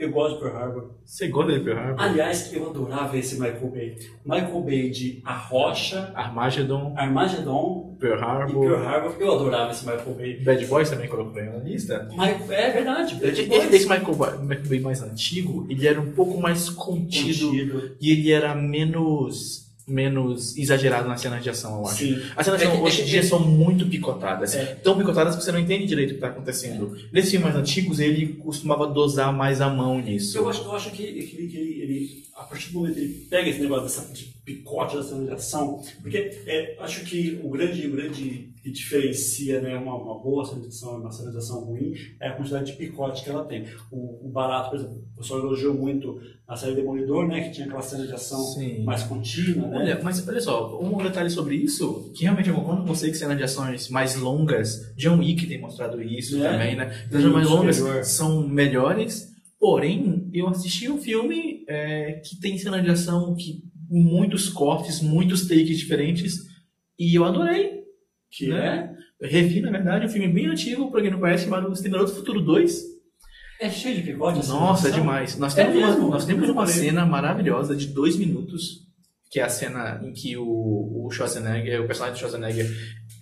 Eu 0.00 0.10
gosto 0.10 0.36
de 0.36 0.40
Pearl 0.42 0.56
Harbor. 0.56 0.90
Você 1.04 1.28
gosta 1.28 1.52
de 1.52 1.60
Pearl 1.60 1.78
Harbor? 1.78 2.00
Aliás, 2.02 2.50
eu 2.54 2.70
adorava 2.70 3.18
esse 3.18 3.34
Michael 3.38 3.68
Bay. 3.70 3.96
Michael 4.24 4.62
Bay 4.62 4.88
de 4.88 5.20
A 5.26 5.36
Rocha, 5.36 6.10
Armageddon, 6.14 6.94
Armageddon 6.96 7.96
Pearl 8.00 8.18
Harbor. 8.18 8.62
Pearl 8.66 8.82
Harbor. 8.86 9.16
Eu 9.20 9.32
adorava 9.34 9.72
esse 9.72 9.84
Michael 9.84 10.14
Bay. 10.14 10.40
Bad 10.42 10.64
Boys 10.66 10.88
também 10.88 11.06
colocou 11.06 11.42
na 11.44 11.58
lista. 11.58 12.08
Michael, 12.12 12.50
é 12.52 12.70
verdade. 12.72 13.14
Bad 13.16 13.42
Boys. 13.42 13.72
esse 13.74 13.88
Michael, 13.88 14.14
Ba- 14.14 14.36
Michael 14.38 14.68
Bay 14.68 14.80
mais 14.80 15.02
antigo, 15.02 15.66
ele 15.68 15.86
era 15.86 16.00
um 16.00 16.12
pouco 16.12 16.40
mais 16.40 16.70
contido, 16.70 17.48
Contido. 17.48 17.96
e 18.00 18.10
ele 18.10 18.32
era 18.32 18.54
menos 18.54 19.69
menos 19.90 20.56
exagerado 20.56 21.08
nas 21.08 21.20
cenas 21.20 21.42
de 21.42 21.50
ação, 21.50 21.78
eu 21.80 21.86
acho. 21.86 21.98
Sim. 21.98 22.22
As 22.36 22.44
cenas 22.46 22.62
É 22.62 22.64
de 22.66 22.70
ação 22.72 22.82
hoje 22.84 22.98
é 22.98 23.00
em 23.00 23.04
que- 23.04 23.10
dia 23.10 23.22
são 23.22 23.40
muito 23.40 23.86
picotadas. 23.86 24.54
É. 24.54 24.74
Tão 24.76 24.96
picotadas 24.96 25.36
que 25.36 25.42
você 25.42 25.52
não 25.52 25.58
entende 25.58 25.86
direito 25.86 26.10
o 26.10 26.12
que 26.12 26.16
está 26.18 26.28
acontecendo. 26.28 26.96
Nesses 27.12 27.30
filmes 27.30 27.48
mais 27.48 27.56
antigos, 27.60 28.00
ele 28.00 28.34
costumava 28.34 28.86
dosar 28.86 29.32
mais 29.32 29.60
a 29.60 29.68
mão 29.68 30.00
nisso. 30.00 30.38
Eu 30.38 30.48
acho, 30.48 30.62
eu 30.62 30.72
acho 30.74 30.90
que, 30.90 31.02
que 31.02 31.36
ele, 31.36 31.48
que 31.48 31.56
ele, 31.56 31.82
ele, 31.82 32.22
a 32.34 32.44
partir 32.44 32.68
do 32.72 32.78
momento 32.78 32.94
que 32.94 33.00
ele 33.00 33.26
pega 33.28 33.48
esse 33.48 33.60
negócio 33.60 33.82
dessa, 33.84 34.12
de 34.12 34.24
picote 34.44 34.96
da 34.96 35.02
cena 35.02 35.24
de 35.26 35.32
ação, 35.32 35.82
porque 36.02 36.18
é, 36.46 36.76
acho 36.80 37.04
que 37.04 37.38
o 37.42 37.50
grande, 37.50 37.86
o 37.86 37.90
grande 37.92 38.48
que 38.62 38.70
diferencia 38.70 39.60
né, 39.60 39.76
uma, 39.76 39.94
uma 39.94 40.18
boa 40.22 40.44
cena 40.44 40.60
de 40.60 40.68
ação 40.68 40.98
e 40.98 41.00
uma 41.00 41.10
cena 41.10 41.30
de 41.30 41.38
ação 41.38 41.64
ruim 41.64 41.94
é 42.20 42.28
a 42.28 42.32
quantidade 42.36 42.66
de 42.70 42.76
picote 42.76 43.24
que 43.24 43.30
ela 43.30 43.44
tem. 43.44 43.64
O, 43.90 44.26
o 44.26 44.30
barato, 44.30 44.70
por 44.70 44.78
exemplo, 44.78 45.02
o 45.14 45.18
pessoal 45.18 45.40
elogiou 45.40 45.74
muito 45.74 46.20
a 46.46 46.56
série 46.56 46.74
Demolidor, 46.74 47.26
né, 47.26 47.42
que 47.44 47.52
tinha 47.54 47.66
aquela 47.66 47.80
cena 47.82 48.06
de 48.06 48.12
ação 48.12 48.38
Sim. 48.42 48.82
mais 48.84 49.02
contínua, 49.04 49.68
né? 49.68 49.78
Olha, 49.78 50.00
mas 50.02 50.26
olha 50.28 50.40
só, 50.40 50.78
um 50.80 50.96
detalhe 50.98 51.30
sobre 51.30 51.56
isso, 51.56 52.12
que 52.14 52.24
realmente 52.24 52.48
eu 52.48 52.56
você 52.84 53.10
que 53.10 53.16
cenas 53.16 53.36
de 53.36 53.44
ações 53.44 53.88
mais 53.88 54.16
longas, 54.16 54.92
John 54.96 55.18
Wick 55.18 55.46
tem 55.46 55.60
mostrado 55.60 56.02
isso 56.02 56.42
É. 56.44 56.50
também, 56.52 56.76
né? 56.76 56.90
Cenas 57.10 57.32
mais 57.32 57.48
longas 57.48 57.76
Superior. 57.76 58.04
são 58.04 58.46
melhores, 58.48 59.28
porém, 59.58 60.28
eu 60.32 60.48
assisti 60.48 60.90
um 60.90 60.98
filme 60.98 61.64
é, 61.68 62.20
que 62.24 62.38
tem 62.40 62.58
cena 62.58 62.82
de 62.82 62.90
ação 62.90 63.34
que 63.34 63.62
muitos 63.88 64.48
cortes, 64.48 65.00
muitos 65.00 65.48
takes 65.48 65.78
diferentes, 65.78 66.38
e 66.98 67.14
eu 67.16 67.24
adorei, 67.24 67.79
que 68.30 68.48
né? 68.48 68.94
Eu 69.20 69.28
revi, 69.28 69.60
na 69.60 69.70
verdade, 69.70 70.06
um 70.06 70.08
filme 70.08 70.28
bem 70.28 70.46
antigo, 70.46 70.90
pra 70.90 71.02
quem 71.02 71.10
não 71.10 71.18
conhece, 71.20 71.44
chamado 71.44 71.70
Exterminador 71.72 72.08
do 72.10 72.16
Futuro 72.16 72.40
2. 72.40 72.84
é, 73.60 73.66
é 73.66 73.70
cheio 73.70 73.96
de 73.96 74.02
picote. 74.02 74.38
a 74.38 74.42
cena 74.42 74.54
de 74.54 74.60
Nossa, 74.64 74.88
é 74.88 74.90
demais. 74.92 75.38
Nós 75.38 75.58
É 75.58 75.64
temos, 75.64 75.78
uma, 75.78 75.88
mesmo? 75.90 76.08
nós 76.10 76.24
temos 76.24 76.48
uma 76.48 76.66
cena 76.66 77.04
maravilhosa 77.04 77.76
de 77.76 77.88
dois 77.88 78.16
minutos, 78.16 78.86
que 79.30 79.38
é 79.40 79.42
a 79.42 79.48
cena 79.48 80.00
em 80.02 80.12
que 80.12 80.36
o, 80.36 80.44
o 81.06 81.10
Schwarzenegger, 81.10 81.82
o 81.82 81.86
personagem 81.86 82.14
do 82.14 82.18
Schwarzenegger, 82.18 82.70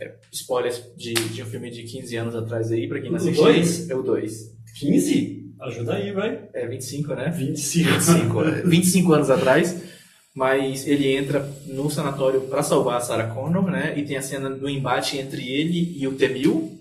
é, 0.01 0.15
spoilers 0.33 0.83
de, 0.97 1.15
de 1.15 1.43
um 1.43 1.47
filme 1.47 1.71
de 1.71 1.83
15 1.83 2.17
anos 2.17 2.35
atrás 2.37 2.71
aí, 2.71 2.87
pra 2.87 3.01
quem 3.01 3.11
não 3.11 3.19
O 3.19 3.21
assistiu. 3.21 3.43
dois? 3.45 3.91
É 3.91 3.95
o 3.97 4.03
2. 4.03 4.57
15? 4.79 5.39
Ajuda 5.61 5.95
aí, 5.95 6.13
vai. 6.13 6.49
É 6.55 6.69
25, 6.69 7.15
né? 7.17 7.31
25. 7.31 7.91
25, 7.91 8.43
é, 8.45 8.63
25 8.63 9.13
anos 9.13 9.29
atrás. 9.31 9.83
Mas 10.39 10.87
ele 10.87 11.17
entra 11.17 11.53
no 11.67 11.91
sanatório 11.91 12.43
pra 12.43 12.63
salvar 12.63 12.99
a 12.99 13.01
Sarah 13.01 13.27
Connor, 13.35 13.69
né? 13.69 13.93
E 13.99 14.05
tem 14.05 14.17
a 14.17 14.23
cena 14.23 14.49
do 14.49 14.69
embate 14.71 15.19
entre 15.19 15.43
ele 15.49 15.97
e 15.99 16.07
o 16.07 16.13
T-1000. 16.15 16.79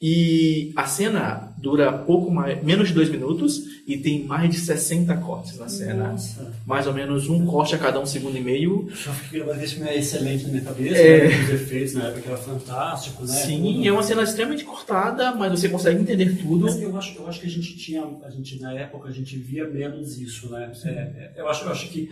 E 0.00 0.72
a 0.76 0.86
cena 0.86 1.54
dura 1.58 1.90
pouco 1.90 2.30
mais, 2.30 2.62
menos 2.62 2.88
de 2.88 2.94
dois 2.94 3.08
minutos 3.10 3.62
e 3.86 3.96
tem 3.96 4.24
mais 4.24 4.50
de 4.50 4.58
60 4.58 5.14
cortes 5.18 5.58
na 5.58 5.68
cena. 5.68 6.08
Nossa. 6.12 6.54
Mais 6.66 6.86
ou 6.86 6.92
menos 6.94 7.28
um 7.28 7.44
corte 7.46 7.74
a 7.74 7.78
cada 7.78 7.98
um 8.00 8.04
segundo 8.06 8.36
e 8.36 8.40
meio. 8.40 8.86
Eu 8.90 8.96
já 8.96 9.12
fiquei 9.12 9.42
filme 9.66 9.88
é 9.88 9.98
excelente 9.98 10.44
na 10.44 10.50
minha 10.50 10.62
cabeça, 10.64 10.96
É. 10.98 11.28
né? 11.28 11.44
Os 11.44 11.50
efeitos 11.50 11.94
na 11.94 12.08
época 12.08 12.28
era 12.28 12.36
fantástico, 12.38 13.22
né? 13.24 13.32
Sim, 13.32 13.74
Tudo. 13.76 13.88
é 13.88 13.92
uma 13.92 14.02
cena 14.02 14.22
extremamente 14.22 14.64
cortada, 14.64 15.34
mas 15.34 15.52
você 15.52 15.68
consegue 15.68 16.00
entender 16.00 16.36
tudo. 16.36 16.64
Mas 16.66 16.80
eu 16.80 16.96
acho, 16.96 17.16
eu 17.18 17.26
acho 17.28 17.40
que 17.40 17.46
a 17.46 17.50
gente 17.50 17.76
tinha, 17.76 18.04
a 18.22 18.30
gente 18.30 18.60
na 18.60 18.72
época 18.74 19.08
a 19.08 19.12
gente 19.12 19.36
via 19.36 19.66
menos 19.66 20.18
isso, 20.18 20.50
né? 20.50 20.72
É, 20.84 20.88
é, 20.90 21.32
eu 21.36 21.48
acho, 21.48 21.64
eu 21.64 21.70
acho 21.72 21.88
que 21.88 22.10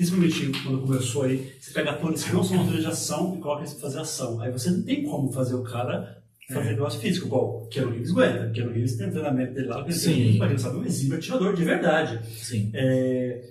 principalmente 0.00 0.62
quando 0.62 0.80
começou 0.80 1.24
aí, 1.24 1.52
você 1.60 1.72
pega 1.72 1.90
atores 1.90 2.24
que 2.24 2.32
não 2.32 2.42
são 2.42 2.62
atores 2.62 2.80
de 2.80 2.86
ação 2.86 3.36
e 3.36 3.40
coloca 3.40 3.60
eles 3.60 3.74
pra 3.74 3.82
fazer 3.82 3.98
ação. 4.00 4.40
Aí 4.40 4.50
você 4.50 4.70
não 4.70 4.82
tem 4.82 5.04
como 5.04 5.30
fazer 5.30 5.54
o 5.54 5.62
cara 5.62 6.22
fazer 6.48 6.70
negócio 6.70 6.98
físico, 6.98 7.26
igual 7.26 7.66
Keanu 7.66 7.92
Reeves 7.92 8.10
aguenta. 8.10 8.50
Keanu 8.50 8.72
Reeves 8.72 8.96
tem 8.96 9.06
um 9.06 9.10
treinamento 9.10 9.54
dele 9.54 9.68
lá, 9.68 9.88
Sim. 9.92 10.38
mas 10.38 10.50
ele 10.50 10.58
sabe 10.58 10.78
um 10.78 10.84
exímio 10.84 11.18
atirador 11.18 11.54
de 11.54 11.64
verdade. 11.64 12.20
Sim. 12.26 12.70
É, 12.74 13.48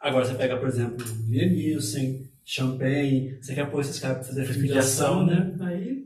Agora 0.00 0.24
você 0.24 0.34
pega, 0.34 0.56
por 0.56 0.66
exemplo, 0.66 1.06
Liam 1.28 1.50
Nielsen, 1.50 2.29
Champagne, 2.54 3.38
você 3.40 3.54
quer 3.54 3.70
pôr 3.70 3.80
esses 3.80 4.00
caras 4.00 4.16
pra 4.18 4.26
fazer 4.26 4.44
filme 4.44 4.66
de 4.66 4.76
ação, 4.76 5.24
né? 5.24 5.52
Aí, 5.60 6.02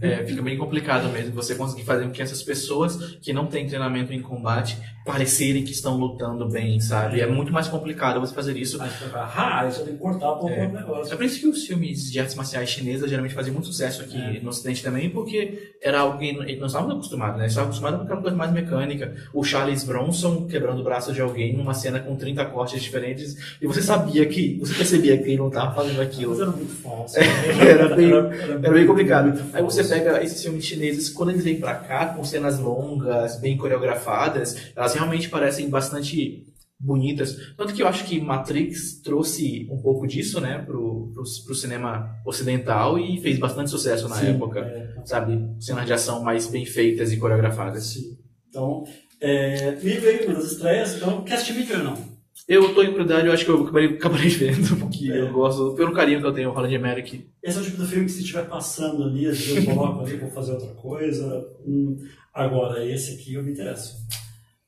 é. 0.00 0.20
É, 0.20 0.24
fica 0.24 0.40
bem 0.40 0.56
complicado 0.56 1.10
mesmo 1.10 1.34
você 1.34 1.54
conseguir 1.54 1.84
fazer 1.84 2.06
com 2.06 2.10
que 2.10 2.22
essas 2.22 2.42
pessoas 2.42 3.18
que 3.20 3.34
não 3.34 3.44
têm 3.46 3.66
treinamento 3.66 4.10
em 4.10 4.22
combate 4.22 4.78
parecerem 5.04 5.62
que 5.62 5.72
estão 5.72 5.98
lutando 5.98 6.48
bem, 6.48 6.80
sabe? 6.80 7.20
É 7.20 7.26
muito 7.26 7.52
mais 7.52 7.68
complicado 7.68 8.18
você 8.18 8.34
fazer 8.34 8.56
isso. 8.56 8.80
Aí 8.80 8.88
você 8.88 9.04
vai 9.08 9.22
ah, 9.36 9.70
só 9.70 9.84
tem 9.84 9.92
que 9.92 9.98
cortar 10.00 10.32
um 10.32 10.38
pouco 10.38 10.54
É. 10.54 10.66
o 10.66 10.72
negócio. 10.72 11.12
É 11.12 11.16
por 11.16 11.24
isso 11.26 11.38
que 11.38 11.46
os 11.48 11.66
filmes 11.66 12.10
de 12.10 12.18
artes 12.18 12.34
marciais 12.34 12.70
chinesas 12.70 13.10
geralmente 13.10 13.34
faziam 13.34 13.52
muito 13.52 13.66
sucesso 13.66 14.00
aqui 14.00 14.16
É. 14.16 14.40
no 14.40 14.48
Ocidente 14.48 14.82
também, 14.82 15.10
porque 15.10 15.74
era 15.82 16.00
algo 16.00 16.18
que 16.18 16.32
nós 16.56 16.70
estávamos 16.70 16.94
acostumados, 16.94 17.38
né? 17.38 17.46
Estávamos 17.46 17.76
acostumados 17.76 17.98
com 17.98 18.04
aquela 18.06 18.22
coisa 18.22 18.36
mais 18.38 18.50
mecânica. 18.52 19.14
O 19.34 19.44
Charles 19.44 19.84
Bronson 19.84 20.46
quebrando 20.46 20.80
o 20.80 20.84
braço 20.84 21.12
de 21.12 21.20
alguém 21.20 21.54
numa 21.54 21.74
cena 21.74 22.00
com 22.00 22.16
30 22.16 22.42
cortes 22.46 22.82
diferentes, 22.82 23.36
e 23.60 23.66
você 23.66 23.82
sabia 23.82 24.24
que, 24.24 24.56
você 24.58 24.72
percebia 24.72 25.18
que 25.18 25.24
ele 25.24 25.36
não 25.36 25.48
estava 25.48 25.73
fazendo 25.74 26.00
aquilo. 26.00 26.30
Mas 26.32 26.40
era 26.40 26.50
muito 26.50 26.72
falso. 26.82 27.16
Era 27.18 27.94
bem- 27.96 28.10
era 28.12 28.28
Era 28.62 28.70
bem 28.72 28.86
complicado. 28.86 29.26
muito 29.28 29.56
Aí 29.56 29.62
você 29.62 29.82
pega 29.84 30.22
esses 30.22 30.42
filmes 30.42 30.64
chineses, 30.64 31.08
quando 31.10 31.30
eles 31.30 31.44
vêm 31.44 31.58
pra 31.60 31.74
cá, 31.74 32.06
com 32.06 32.24
cenas 32.24 32.58
longas, 32.58 33.38
bem 33.40 33.56
coreografadas, 33.56 34.56
elas 34.76 34.94
realmente 34.94 35.28
parecem 35.28 35.68
bastante 35.68 36.44
bonitas. 36.78 37.36
Tanto 37.56 37.72
que 37.72 37.82
eu 37.82 37.88
acho 37.88 38.04
que 38.04 38.20
Matrix 38.20 39.00
trouxe 39.02 39.66
um 39.70 39.78
pouco 39.80 40.06
disso, 40.06 40.40
né, 40.40 40.58
pro, 40.66 41.10
pro, 41.14 41.22
pro 41.46 41.54
cinema 41.54 42.10
ocidental 42.26 42.98
e 42.98 43.20
fez 43.20 43.38
bastante 43.38 43.70
sucesso 43.70 44.08
na 44.08 44.16
Sim, 44.16 44.26
época. 44.30 44.60
é. 44.60 44.94
Sabe? 45.04 45.38
Cenas 45.60 45.86
de 45.86 45.92
ação 45.92 46.22
mais 46.22 46.46
bem 46.46 46.66
feitas 46.66 47.12
e 47.12 47.16
coreografadas. 47.16 47.84
Sim. 47.84 48.16
Então, 48.48 48.84
é, 49.20 49.76
aí, 50.08 50.26
uma 50.26 50.34
das 50.34 50.52
estreias. 50.52 50.94
Então, 50.96 51.22
quer 51.22 51.34
assistir 51.34 51.54
ou 51.78 51.84
não? 51.84 52.13
Eu 52.48 52.74
tô 52.74 52.82
em 52.82 52.92
prioridade, 52.92 53.26
eu 53.26 53.32
acho 53.32 53.44
que 53.44 53.50
eu 53.50 53.62
acabarei, 53.62 53.88
acabarei 53.90 54.28
vendo, 54.30 54.76
porque 54.76 55.10
É. 55.10 55.20
eu 55.20 55.32
gosto, 55.32 55.74
pelo 55.74 55.92
carinho 55.92 56.20
que 56.20 56.26
eu 56.26 56.32
tenho 56.32 56.48
ao 56.50 56.54
Holland 56.54 56.76
Americ. 56.76 57.26
Esse 57.42 57.58
é 57.58 57.60
o 57.60 57.64
tipo 57.64 57.76
do 57.78 57.86
filme 57.86 58.04
que 58.06 58.12
se 58.12 58.20
estiver 58.20 58.46
passando 58.46 59.02
ali, 59.04 59.26
às 59.26 59.38
vezes 59.38 59.66
eu 59.66 59.74
coloco 59.74 60.00
ali, 60.04 60.16
vou 60.16 60.30
fazer 60.30 60.52
outra 60.52 60.68
coisa. 60.74 61.48
Hum, 61.66 61.96
agora, 62.32 62.84
esse 62.84 63.14
aqui 63.14 63.34
eu 63.34 63.42
me 63.42 63.52
interesso. 63.52 63.96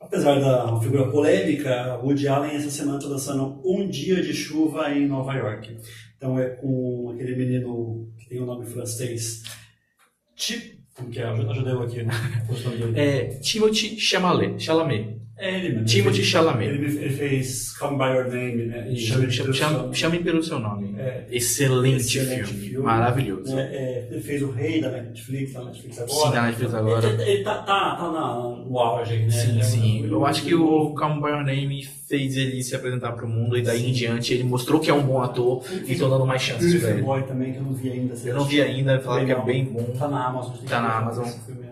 Apesar 0.01 0.39
da 0.39 0.79
figura 0.81 1.11
polêmica, 1.11 1.99
Woody 2.03 2.29
Allen 2.29 2.55
essa 2.55 2.71
semana 2.71 2.99
está 2.99 3.09
lançando 3.11 3.61
Um 3.65 3.89
Dia 3.89 4.23
de 4.23 4.33
Chuva 4.33 4.91
em 4.93 5.07
Nova 5.07 5.35
York. 5.35 5.77
Então 6.17 6.39
é 6.39 6.51
com 6.51 7.11
aquele 7.15 7.35
menino 7.35 8.09
que 8.19 8.29
tem 8.29 8.41
o 8.41 8.47
nome 8.47 8.65
francês. 8.67 9.43
Ti, 10.37 10.79
como 10.95 11.11
que 11.11 11.19
é? 11.19 11.25
Ajuda 11.25 11.71
eu 11.71 11.83
aqui, 11.83 12.03
né? 12.03 12.13
O. 12.49 12.97
É 12.99 13.25
Timothy 13.41 13.99
Chalamet. 13.99 14.63
Chalamet. 14.63 15.17
É 15.39 15.55
ele 15.59 15.69
mesmo. 15.71 15.85
Timothy 15.85 16.19
Ele- 16.21 16.25
Chalamet. 16.27 16.69
Ele, 16.71 16.87
ele 16.99 17.11
fez 17.11 17.77
Come 17.77 17.99
By 17.99 18.05
Your 18.05 18.25
Name, 18.29 18.67
né? 18.67 18.95
Chame, 18.97 19.31
Chame- 19.31 19.33
chame, 19.33 19.55
chame, 19.55 19.95
chame 19.95 20.19
pelo 20.21 20.43
seu 20.43 20.59
nome. 20.59 20.95
É. 20.99 21.27
Excelente, 21.31 21.97
Excelente 22.19 22.45
filme. 22.47 22.69
filme. 22.71 22.85
Maravilhoso. 22.87 23.59
É, 23.59 23.63
é, 23.63 24.09
ele 24.11 24.21
fez 24.23 24.41
o 24.43 24.51
Rei 24.51 24.81
da 24.81 24.91
Netflix, 24.91 25.53
da 25.53 25.65
Netflix 25.65 25.99
agora. 26.01 26.29
Sim, 26.31 26.35
na 26.35 26.43
Netflix 26.47 26.75
agora. 26.75 27.07
Ele, 27.09 27.23
ele 27.31 27.45
tá, 27.45 27.55
tá, 27.59 27.97
tá 27.97 28.11
na, 28.13 28.35
no 28.65 28.79
auge, 28.79 29.17
né? 29.19 29.31
Sim, 29.31 29.51
Ele 29.51 29.61
é 29.61 29.63
sim. 29.63 30.07
um- 30.07 30.11
Eu 30.13 30.25
acho 30.27 30.43
que 30.43 30.55
o 30.55 30.95
Calm 30.95 31.21
By 31.21 31.29
Your 31.29 31.45
Name 31.45 31.85
fez 32.09 32.35
ele 32.37 32.63
se 32.63 32.75
apresentar 32.75 33.13
pro 33.13 33.29
mundo 33.29 33.59
e 33.59 33.63
daí 33.63 33.91
em 33.91 33.93
diante 33.93 34.33
ele 34.33 34.45
mostrou 34.45 34.81
que 34.81 34.89
é 34.89 34.95
um 34.95 35.03
bom 35.03 35.21
ator 35.21 35.63
e 35.87 35.93
estão 35.93 36.09
dando 36.09 36.25
mais 36.25 36.41
chances 36.41 36.81
pra 36.81 36.91
ele. 36.93 37.03
Boy 37.03 37.23
também, 37.25 37.53
que 37.53 37.59
eu 37.59 37.63
não 37.63 37.75
vi 37.75 37.91
ainda. 37.91 38.15
Eu 38.25 38.35
não 38.37 38.45
vi 38.45 38.63
ainda, 38.63 39.01
falaram 39.01 39.27
que 39.27 39.33
é 39.33 39.43
bem 39.45 39.65
bom. 39.67 39.85
Tá 39.99 40.09
na 40.09 40.29
Amazon. 40.29 40.55
Tá 40.67 40.81
na 40.81 40.97
Amazon. 40.99 41.25
esse 41.27 41.41
filme. 41.45 41.67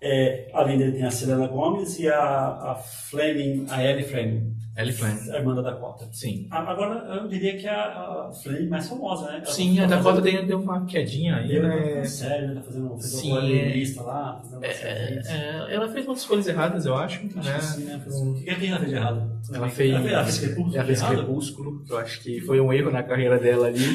É, 0.00 0.48
além 0.52 0.78
dele 0.78 0.92
tem 0.92 1.04
a 1.04 1.10
Selena 1.10 1.46
Gomez 1.46 1.98
e 1.98 2.08
a, 2.08 2.18
a 2.18 2.74
Fleming, 2.74 3.66
a 3.70 3.84
Ellie 3.84 4.02
Fleming, 4.04 4.52
Ellie 4.76 4.92
Flynn. 4.92 5.16
a 5.32 5.36
irmã 5.36 5.54
da 5.54 5.62
Dakota. 5.62 6.08
Sim. 6.12 6.48
A- 6.50 6.70
Agora, 6.72 7.04
eu 7.14 7.28
diria 7.28 7.56
que 7.56 7.66
é 7.66 7.70
a, 7.70 8.28
a 8.28 8.32
Fleming 8.32 8.68
mais 8.68 8.88
famosa, 8.88 9.26
né? 9.26 9.36
Ela 9.36 9.44
Sim, 9.46 9.76
tá 9.76 9.84
a 9.84 9.86
Dakota 9.86 10.16
fazendo- 10.16 10.32
deu, 10.38 10.46
deu 10.46 10.60
uma 10.60 10.84
quedinha 10.86 11.36
aí, 11.36 11.56
Ela 11.56 11.68
tá 11.68 11.76
né? 11.76 11.82
fazendo 11.86 12.06
série, 12.06 12.46
né? 12.48 12.54
Tá 12.54 12.62
fazendo, 12.62 12.88
fez 12.96 13.04
Sim, 13.04 13.30
uma 13.32 13.40
é. 13.42 13.68
lista 13.72 14.02
lá. 14.02 14.40
fazendo 14.42 14.58
uma 14.64 14.72
série. 14.72 15.18
É, 15.18 15.22
é, 15.28 15.74
ela 15.74 15.88
fez 15.88 16.06
umas 16.06 16.18
escolhas 16.18 16.48
erradas, 16.48 16.86
eu 16.86 16.94
acho. 16.96 17.20
Acho 17.36 17.48
né? 17.50 17.58
que 17.58 17.64
sim, 17.64 17.84
né? 17.84 18.00
Fez- 18.02 18.16
O 18.16 18.34
que 18.34 18.50
é 18.50 18.54
que 18.56 18.66
ela 18.66 18.78
fez 18.78 18.90
de 18.90 18.96
errado? 18.96 19.32
Ela 19.54 19.68
fez, 19.68 19.90
Ela 19.94 20.00
fez, 20.02 20.12
ela 20.14 20.24
fez 20.24 20.38
Crepúsculo? 20.38 20.74
ela 20.76 20.84
fez? 20.86 21.02
Crepúsculo, 21.02 21.84
eu 21.88 21.98
acho 21.98 22.20
que 22.22 22.40
foi 22.40 22.60
um 22.60 22.72
erro 22.72 22.90
na 22.90 23.02
carreira 23.04 23.38
dela 23.38 23.68
ali. 23.68 23.84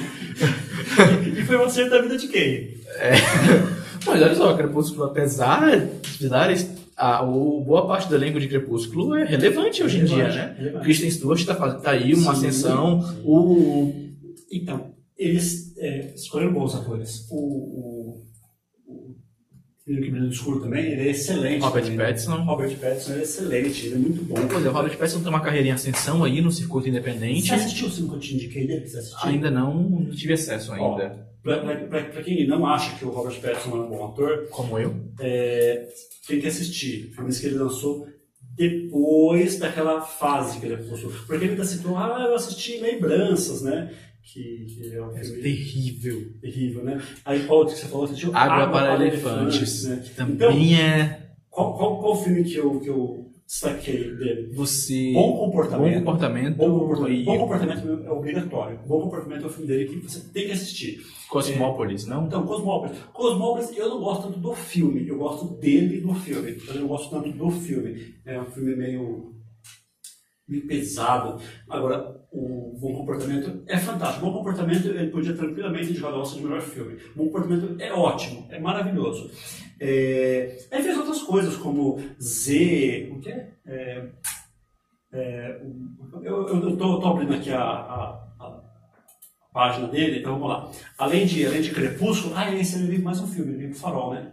E 1.37 1.43
foi 1.43 1.57
um 1.57 1.63
acerto 1.63 1.89
da 1.91 2.01
vida 2.01 2.17
de 2.17 2.27
quem? 2.27 2.77
Mas 4.07 4.21
olha 4.21 4.35
só, 4.35 4.55
Crepúsculo, 4.55 5.03
apesar 5.03 5.87
de 6.19 6.29
dar 6.29 6.49
a, 6.95 7.23
o, 7.23 7.61
boa 7.61 7.85
parte 7.87 8.07
do 8.09 8.15
elenco 8.15 8.39
de 8.39 8.47
Crepúsculo 8.47 9.15
é 9.15 9.23
relevante 9.25 9.83
hoje 9.83 9.99
em 9.99 10.05
dia, 10.05 10.27
né? 10.29 10.55
relevante. 10.57 10.83
Kristen 10.85 11.11
Stewart 11.11 11.45
tá, 11.45 11.55
faz- 11.55 11.81
tá 11.81 11.91
aí, 11.91 12.13
uma 12.13 12.33
Sim, 12.35 12.47
ascensão. 12.47 13.01
sim. 13.03 13.21
O, 13.23 13.93
Então, 14.51 14.91
eles 15.17 15.75
é, 15.77 16.13
escolheram 16.15 16.53
bons 16.53 16.73
atores. 16.75 17.27
O, 17.29 17.35
o, 17.37 18.23
o 18.87 19.15
que 19.85 19.93
brilha 20.11 20.27
escuro 20.27 20.59
também, 20.61 20.85
ele 20.85 21.07
é 21.07 21.11
excelente. 21.11 21.61
Robert 21.61 21.83
também, 21.83 21.97
né? 21.97 22.05
Pattinson. 22.05 22.43
Robert 22.43 22.77
Pattinson 22.77 23.13
é 23.13 23.21
excelente, 23.21 23.85
ele 23.85 23.95
é 23.95 23.97
muito 23.99 24.23
bom. 24.25 24.35
Pois 24.49 24.65
é, 24.65 24.69
o 24.69 24.71
Robert 24.73 24.97
Pattinson 24.97 25.19
tem 25.19 25.29
uma 25.29 25.39
carreira 25.39 25.67
em 25.67 25.71
ascensão 25.71 26.23
aí 26.23 26.41
no 26.41 26.51
circuito 26.51 26.89
independente. 26.89 27.47
Você 27.47 27.53
assistiu 27.53 27.87
o 27.87 27.89
filme 27.91 28.09
que 28.09 28.15
eu 28.15 28.19
te 28.19 28.33
indiquei 28.35 28.67
dele? 28.67 28.81
que 28.81 28.89
Você 28.89 28.97
assistiu? 28.97 29.29
Ainda 29.29 29.49
não, 29.51 29.73
não 29.81 30.09
tive 30.11 30.33
acesso 30.33 30.73
ainda. 30.73 30.95
Pra, 30.95 31.27
pra 32.11 32.23
quem 32.23 32.45
não 32.47 32.65
acha 32.65 32.95
que 32.97 33.05
o 33.05 33.09
Robert 33.09 33.39
Pattinson 33.39 33.69
é 33.77 33.79
um 33.81 33.89
bom 33.89 34.05
ator, 34.07 34.47
Como 34.49 34.77
eu. 34.77 34.93
é, 35.19 35.87
tem 36.27 36.39
que 36.41 36.47
assistir. 36.47 37.11
Filmes 37.15 37.39
que 37.39 37.47
ele 37.47 37.55
lançou 37.57 38.07
depois 38.55 39.57
daquela 39.59 40.01
fase 40.01 40.59
que 40.59 40.65
ele 40.65 40.77
postou. 40.77 41.11
Porque 41.11 41.45
ele 41.45 41.51
ainda 41.51 41.63
citou, 41.63 41.97
ah, 41.97 42.25
eu 42.27 42.35
assisti 42.35 42.77
Lembranças, 42.79 43.61
né? 43.61 43.93
Que, 44.23 44.65
que 44.65 44.93
é 44.93 45.01
um 45.01 45.13
filme 45.13 45.41
Terrível. 45.41 46.33
terrível, 46.41 46.83
né? 46.83 47.01
Aí 47.23 47.43
qual 47.45 47.59
outro 47.59 47.75
que 47.75 47.79
você 47.81 47.87
falou? 47.87 48.05
Você 48.07 48.13
assistiu 48.13 48.35
Água, 48.35 48.69
para, 48.69 48.95
elefantes. 49.05 49.85
né? 49.85 50.01
Que 50.03 50.09
também 50.15 50.81
é 50.81 51.29
Qual, 51.49 51.77
qual, 51.77 51.99
qual 52.01 52.23
filme 52.23 52.43
que 52.43 52.55
eu, 52.55 52.79
que 52.81 52.89
eu 52.89 53.26
destaquei 53.47 54.13
dele? 54.15 54.49
você. 54.53 55.13
Bom 55.13 55.37
comportamento. 55.37 56.03
Bom 56.03 56.11
comportamento. 56.11 56.57
Bom 56.57 56.79
comportamento. 56.79 57.25
Bom 57.25 57.37
comportamento 57.39 58.03
é 58.05 58.11
obrigatório. 58.11 58.79
Bom 58.85 59.01
comportamento 59.01 59.43
é 59.43 59.47
o 59.47 59.49
filme 59.49 59.67
dele 59.67 59.87
que 59.87 60.07
você 60.07 60.19
tem 60.33 60.47
que 60.47 60.51
assistir. 60.51 61.01
Cosmópolis, 61.29 62.05
não? 62.05 62.25
Então, 62.25 62.45
Cosmópolis. 62.45 62.97
Cosmópolis, 63.13 63.75
eu 63.75 63.89
não 63.89 63.99
gosto 63.99 64.27
tanto 64.27 64.39
do 64.39 64.53
filme, 64.53 65.07
eu 65.07 65.17
gosto 65.17 65.45
dele 65.55 66.01
no 66.01 66.13
filme. 66.15 66.57
Eu 66.67 66.81
não 66.81 66.87
gosto 66.87 67.09
tanto 67.09 67.31
do 67.31 67.49
filme. 67.51 68.15
É 68.25 68.39
um 68.39 68.45
filme 68.45 68.75
meio, 68.75 69.33
meio 70.47 70.65
pesado. 70.67 71.41
Agora, 71.69 72.15
o 72.31 72.77
Bom 72.79 72.95
Comportamento 72.97 73.63
é 73.67 73.77
fantástico. 73.77 74.25
Bom 74.25 74.33
Comportamento, 74.33 74.87
ele 74.87 75.11
podia 75.11 75.35
tranquilamente 75.35 75.93
jogar 75.93 76.17
o 76.19 76.23
de 76.23 76.41
melhor 76.41 76.61
filme. 76.61 76.97
Bom 77.15 77.25
Comportamento 77.25 77.75
é 77.81 77.91
ótimo, 77.91 78.47
é 78.49 78.59
maravilhoso. 78.59 79.29
É... 79.79 80.57
Aí 80.71 80.81
fez 80.81 80.97
outras 80.97 81.21
coisas, 81.21 81.55
como 81.57 81.99
Z, 82.21 83.09
o 83.13 83.19
que 83.19 83.29
é? 83.29 83.49
É, 83.65 84.09
é, 85.13 85.61
o- 85.63 86.27
eu 86.27 86.69
estou 86.73 87.05
abrindo 87.05 87.33
aqui 87.33 87.51
a, 87.51 87.61
a, 87.61 88.27
a 88.39 88.61
página 89.53 89.87
dele, 89.87 90.19
então 90.19 90.33
vamos 90.33 90.49
lá. 90.49 90.71
Além 90.97 91.25
de, 91.25 91.45
além 91.45 91.61
de 91.61 91.71
Crepúsculo, 91.71 92.33
ah, 92.35 92.53
esse 92.53 92.77
ele 92.77 92.87
veio 92.87 93.03
mais 93.03 93.19
um 93.19 93.27
filme, 93.27 93.51
ele 93.51 93.57
veio 93.59 93.69
com 93.71 93.75
Farol, 93.79 94.13
né? 94.13 94.31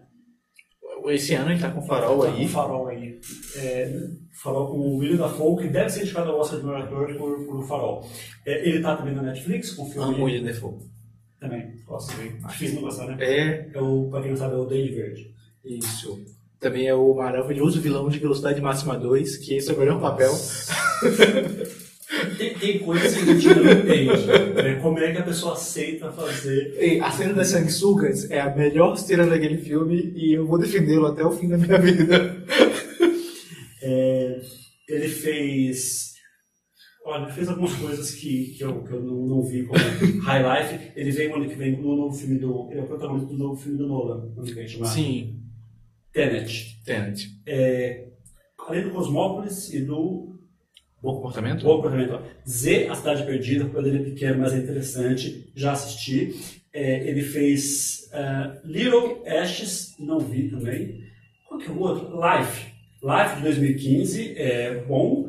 Esse 1.06 1.34
ano 1.34 1.50
ele 1.50 1.60
tá 1.60 1.70
com 1.70 1.82
farol 1.82 2.20
Tá 2.24 2.30
com 2.30 2.36
aí. 2.36 2.48
Farol 2.48 2.88
aí. 2.88 3.20
É, 3.56 4.00
farol 4.42 4.68
com 4.68 4.78
o 4.78 4.96
William 4.98 5.16
Dafoe, 5.18 5.62
que 5.62 5.68
deve 5.68 5.90
ser 5.90 6.02
indicado 6.02 6.30
ao 6.30 6.40
Oscar 6.40 6.58
de 6.60 6.66
melhor 6.66 6.82
ator 6.82 7.14
por, 7.16 7.44
por 7.46 7.66
Farol. 7.68 8.08
É, 8.46 8.68
ele 8.68 8.80
tá 8.80 8.96
também 8.96 9.14
na 9.14 9.22
Netflix 9.22 9.72
com 9.72 9.82
o 9.84 9.90
filme. 9.90 10.14
Amo 10.14 10.24
William 10.24 10.42
Defoe. 10.44 10.78
Também, 11.40 11.74
gosto 11.86 12.12
também. 12.16 12.32
Difícil 12.48 12.76
não 12.76 12.82
gostar, 12.82 13.06
né? 13.06 13.16
É, 13.20 13.70
É 13.74 13.80
o, 13.80 14.08
pra 14.10 14.22
quem 14.22 14.30
não 14.30 14.36
sabe, 14.36 14.54
é 14.54 14.56
o 14.58 14.64
Dave 14.64 14.94
Verde. 14.94 15.34
isso. 15.64 16.18
Também 16.58 16.86
é 16.86 16.94
o 16.94 17.14
maravilhoso 17.14 17.80
vilão 17.80 18.08
de 18.08 18.18
Velocidade 18.18 18.60
Máxima 18.60 18.96
2, 18.96 19.36
que 19.38 19.54
esse 19.54 19.70
é 19.70 19.74
o 19.74 19.78
melhor 19.78 20.00
papel. 20.00 20.32
Tem, 22.36 22.54
tem 22.54 22.78
coisas 22.80 23.14
que 23.14 23.30
a 23.30 23.34
gente 23.34 23.48
não 23.48 23.72
entende. 23.72 24.26
né? 24.26 24.74
Como 24.80 24.98
é 24.98 25.12
que 25.12 25.18
a 25.18 25.22
pessoa 25.22 25.54
aceita 25.54 26.12
fazer 26.12 27.00
a 27.00 27.10
cena 27.10 27.32
das 27.32 27.48
sanguessugas 27.48 28.30
é 28.30 28.40
a 28.40 28.54
melhor 28.54 28.96
cena 28.96 29.26
daquele 29.26 29.58
filme 29.58 30.12
e 30.14 30.34
eu 30.34 30.46
vou 30.46 30.58
defendê-lo 30.58 31.06
até 31.06 31.24
o 31.24 31.32
fim 31.32 31.48
da 31.48 31.56
minha 31.56 31.78
vida. 31.78 32.44
É, 33.82 34.40
ele 34.88 35.08
fez. 35.08 36.14
Olha, 37.06 37.24
ele 37.24 37.32
fez 37.32 37.48
algumas 37.48 37.74
coisas 37.74 38.12
que, 38.12 38.54
que, 38.56 38.64
eu, 38.64 38.82
que 38.82 38.92
eu 38.92 39.02
não, 39.02 39.26
não 39.26 39.42
vi 39.42 39.64
como 39.64 39.78
High 40.24 40.62
Life. 40.62 40.92
Ele 40.96 41.10
veio 41.10 41.34
ano 41.36 41.48
que 41.48 41.54
vem 41.54 41.78
no 41.78 41.96
novo 41.96 42.16
filme 42.16 42.38
do. 42.38 42.70
Ele 42.70 42.80
é 42.80 42.82
o 42.82 42.86
protagonista 42.86 43.28
do 43.28 43.38
novo 43.38 43.60
filme 43.60 43.76
do 43.76 43.86
Nolan, 43.86 44.32
ano 44.36 44.42
que 44.42 44.86
Sim, 44.86 45.38
Tenet. 46.12 46.80
Tenet. 46.84 47.28
É, 47.46 48.08
além 48.58 48.84
do 48.84 48.90
Cosmópolis 48.90 49.72
e 49.74 49.80
do 49.80 50.33
Bom 51.04 51.16
comportamento? 51.16 51.64
Bom 51.64 51.76
comportamento. 51.76 52.18
Z, 52.48 52.88
A 52.88 52.94
Cidade 52.94 53.24
Perdida, 53.24 53.66
quando 53.66 53.88
ele 53.88 53.98
é 53.98 54.04
pequeno, 54.04 54.40
mas 54.40 54.54
é 54.54 54.56
interessante, 54.56 55.52
já 55.54 55.72
assisti. 55.72 56.62
É, 56.72 57.06
ele 57.06 57.20
fez 57.20 58.10
uh, 58.10 58.66
Little 58.66 59.22
Ashes, 59.26 59.94
não 59.98 60.18
vi 60.18 60.48
também. 60.48 61.04
Qual 61.46 61.60
que 61.60 61.68
é 61.68 61.70
o 61.70 61.78
outro? 61.78 62.08
Life. 62.08 62.72
Life 63.02 63.36
de 63.36 63.42
2015, 63.42 64.38
é 64.38 64.82
bom. 64.86 65.28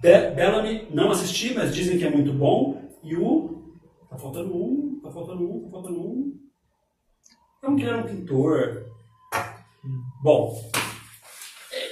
Be 0.00 0.30
Bellamy, 0.34 0.88
não 0.90 1.10
assisti, 1.10 1.52
mas 1.52 1.74
dizem 1.74 1.98
que 1.98 2.06
é 2.06 2.10
muito 2.10 2.32
bom. 2.32 2.82
E 3.04 3.14
o. 3.14 3.76
Tá 4.08 4.16
faltando 4.16 4.56
um, 4.56 4.98
tá 5.02 5.10
faltando 5.10 5.44
um, 5.44 5.64
tá 5.64 5.70
faltando 5.72 6.00
um. 6.00 6.40
É 7.62 7.68
um 7.68 7.76
que 7.76 7.84
era 7.84 7.98
um 7.98 8.04
pintor. 8.04 8.86
Bom, 10.22 10.58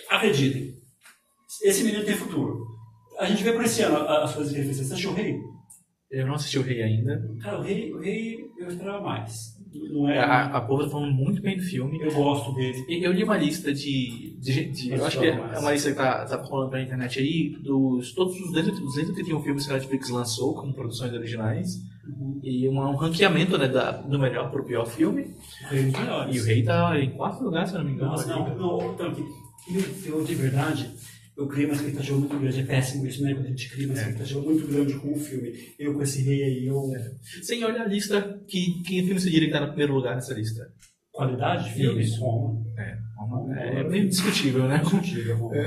acreditem, 0.08 0.75
esse 1.62 1.84
menino 1.84 2.02
tem 2.02 2.16
futuro. 2.16 2.73
A 3.18 3.26
gente 3.26 3.42
vê 3.42 3.52
por 3.52 3.64
esse 3.64 3.83
ano 3.83 3.97
as 3.97 4.35
coisas 4.35 4.54
ele 4.54 4.64
fez. 4.64 4.76
Você 4.78 4.83
assistiu 4.83 5.11
o 5.11 5.14
Rei? 5.14 5.40
Eu 6.11 6.26
não 6.26 6.35
assisti 6.35 6.59
o 6.59 6.62
Rei 6.62 6.83
ainda. 6.83 7.28
Cara, 7.42 7.59
o 7.59 7.62
Rei, 7.62 7.92
o 7.92 7.99
Rei 7.99 8.38
eu 8.59 8.68
esperava 8.68 9.02
mais. 9.02 9.54
Não 9.90 10.09
é... 10.09 10.21
A, 10.21 10.44
a 10.56 10.61
povo 10.61 10.85
tá 10.85 10.90
falando 10.90 11.12
muito 11.12 11.42
bem 11.42 11.56
do 11.56 11.62
filme. 11.62 12.00
Eu 12.00 12.12
gosto 12.12 12.54
dele. 12.54 12.85
Eu 12.88 13.12
li 13.12 13.25
uma 13.25 13.37
lista 13.37 13.75
de. 13.75 14.37
de, 14.38 14.71
de 14.71 14.92
eu 14.92 15.04
acho 15.04 15.18
que 15.18 15.26
é 15.26 15.59
uma 15.59 15.73
lista 15.73 15.90
que 15.90 15.97
tá, 15.97 16.25
tá 16.25 16.37
rolando 16.37 16.71
pela 16.71 16.83
internet 16.83 17.18
aí, 17.18 17.56
dos 17.61 18.12
todos 18.12 18.38
os 18.40 18.52
231 18.52 19.42
filmes 19.42 19.66
que 19.66 19.73
a 19.73 19.75
Netflix 19.75 20.09
lançou 20.11 20.54
como 20.54 20.73
produções 20.73 21.12
originais. 21.12 21.83
Uhum. 22.06 22.40
E 22.42 22.68
um, 22.68 22.78
um 22.78 22.94
ranqueamento 22.94 23.59
né, 23.59 23.66
da, 23.66 23.90
do 23.90 24.18
melhor 24.18 24.50
pro 24.50 24.64
pior 24.64 24.87
filme. 24.87 25.35
Rei 25.68 25.92
E 26.30 26.40
o 26.40 26.44
Rei 26.44 26.62
tá 26.62 27.00
em 27.00 27.11
quarto 27.11 27.42
lugar, 27.42 27.66
se 27.66 27.75
eu 27.75 27.78
não 27.80 27.87
me 27.87 27.92
engano. 27.94 28.12
Nossa, 28.12 28.28
não, 28.28 28.56
não, 28.56 28.92
então, 28.92 29.12
eu, 30.06 30.25
de 30.25 30.35
verdade, 30.35 30.90
eu 31.36 31.48
criei 31.48 31.66
uma 31.66 31.74
expectativa 31.74 32.16
muito 32.16 32.38
grande. 32.38 32.60
É 32.60 32.64
péssimo 32.64 33.06
isso, 33.06 33.22
né? 33.22 33.34
Quando 33.34 33.46
a 33.46 33.48
gente 33.50 33.70
cria 33.70 33.86
uma 33.86 33.94
é. 33.94 34.00
expectativa 34.00 34.40
é. 34.40 34.42
muito 34.42 34.66
grande 34.66 34.94
com 34.94 35.12
o 35.12 35.18
filme. 35.18 35.52
Eu 35.78 35.94
com 35.94 36.02
esse 36.02 36.22
rei 36.22 36.42
aí, 36.42 36.66
eu. 36.66 36.94
É. 36.94 37.14
Sem 37.42 37.64
olhar 37.64 37.82
a 37.82 37.88
lista, 37.88 38.40
que, 38.46 38.82
que 38.82 39.02
filme 39.02 39.20
você 39.20 39.30
diria 39.30 39.48
que 39.48 39.54
está 39.54 39.60
no 39.60 39.68
primeiro 39.68 39.94
lugar 39.94 40.14
nessa 40.14 40.34
lista? 40.34 40.72
Qualidade 41.12 41.64
de 41.64 41.74
filme? 41.74 42.04
Roma. 42.18 42.64
É. 42.76 42.98
Roma 43.16 43.56
é, 43.56 43.80
é 43.80 43.84
meio 43.84 44.08
discutível, 44.08 44.66
né? 44.66 44.78
Discutível, 44.78 45.50
é. 45.54 45.66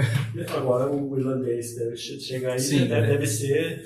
Agora 0.51 0.91
o 0.91 1.17
irlandês 1.17 1.75
deve 1.75 1.95
chegar 1.95 2.51
aí, 2.51 2.59
Sim, 2.59 2.88
deve, 2.88 3.07
deve 3.07 3.25
ser. 3.25 3.81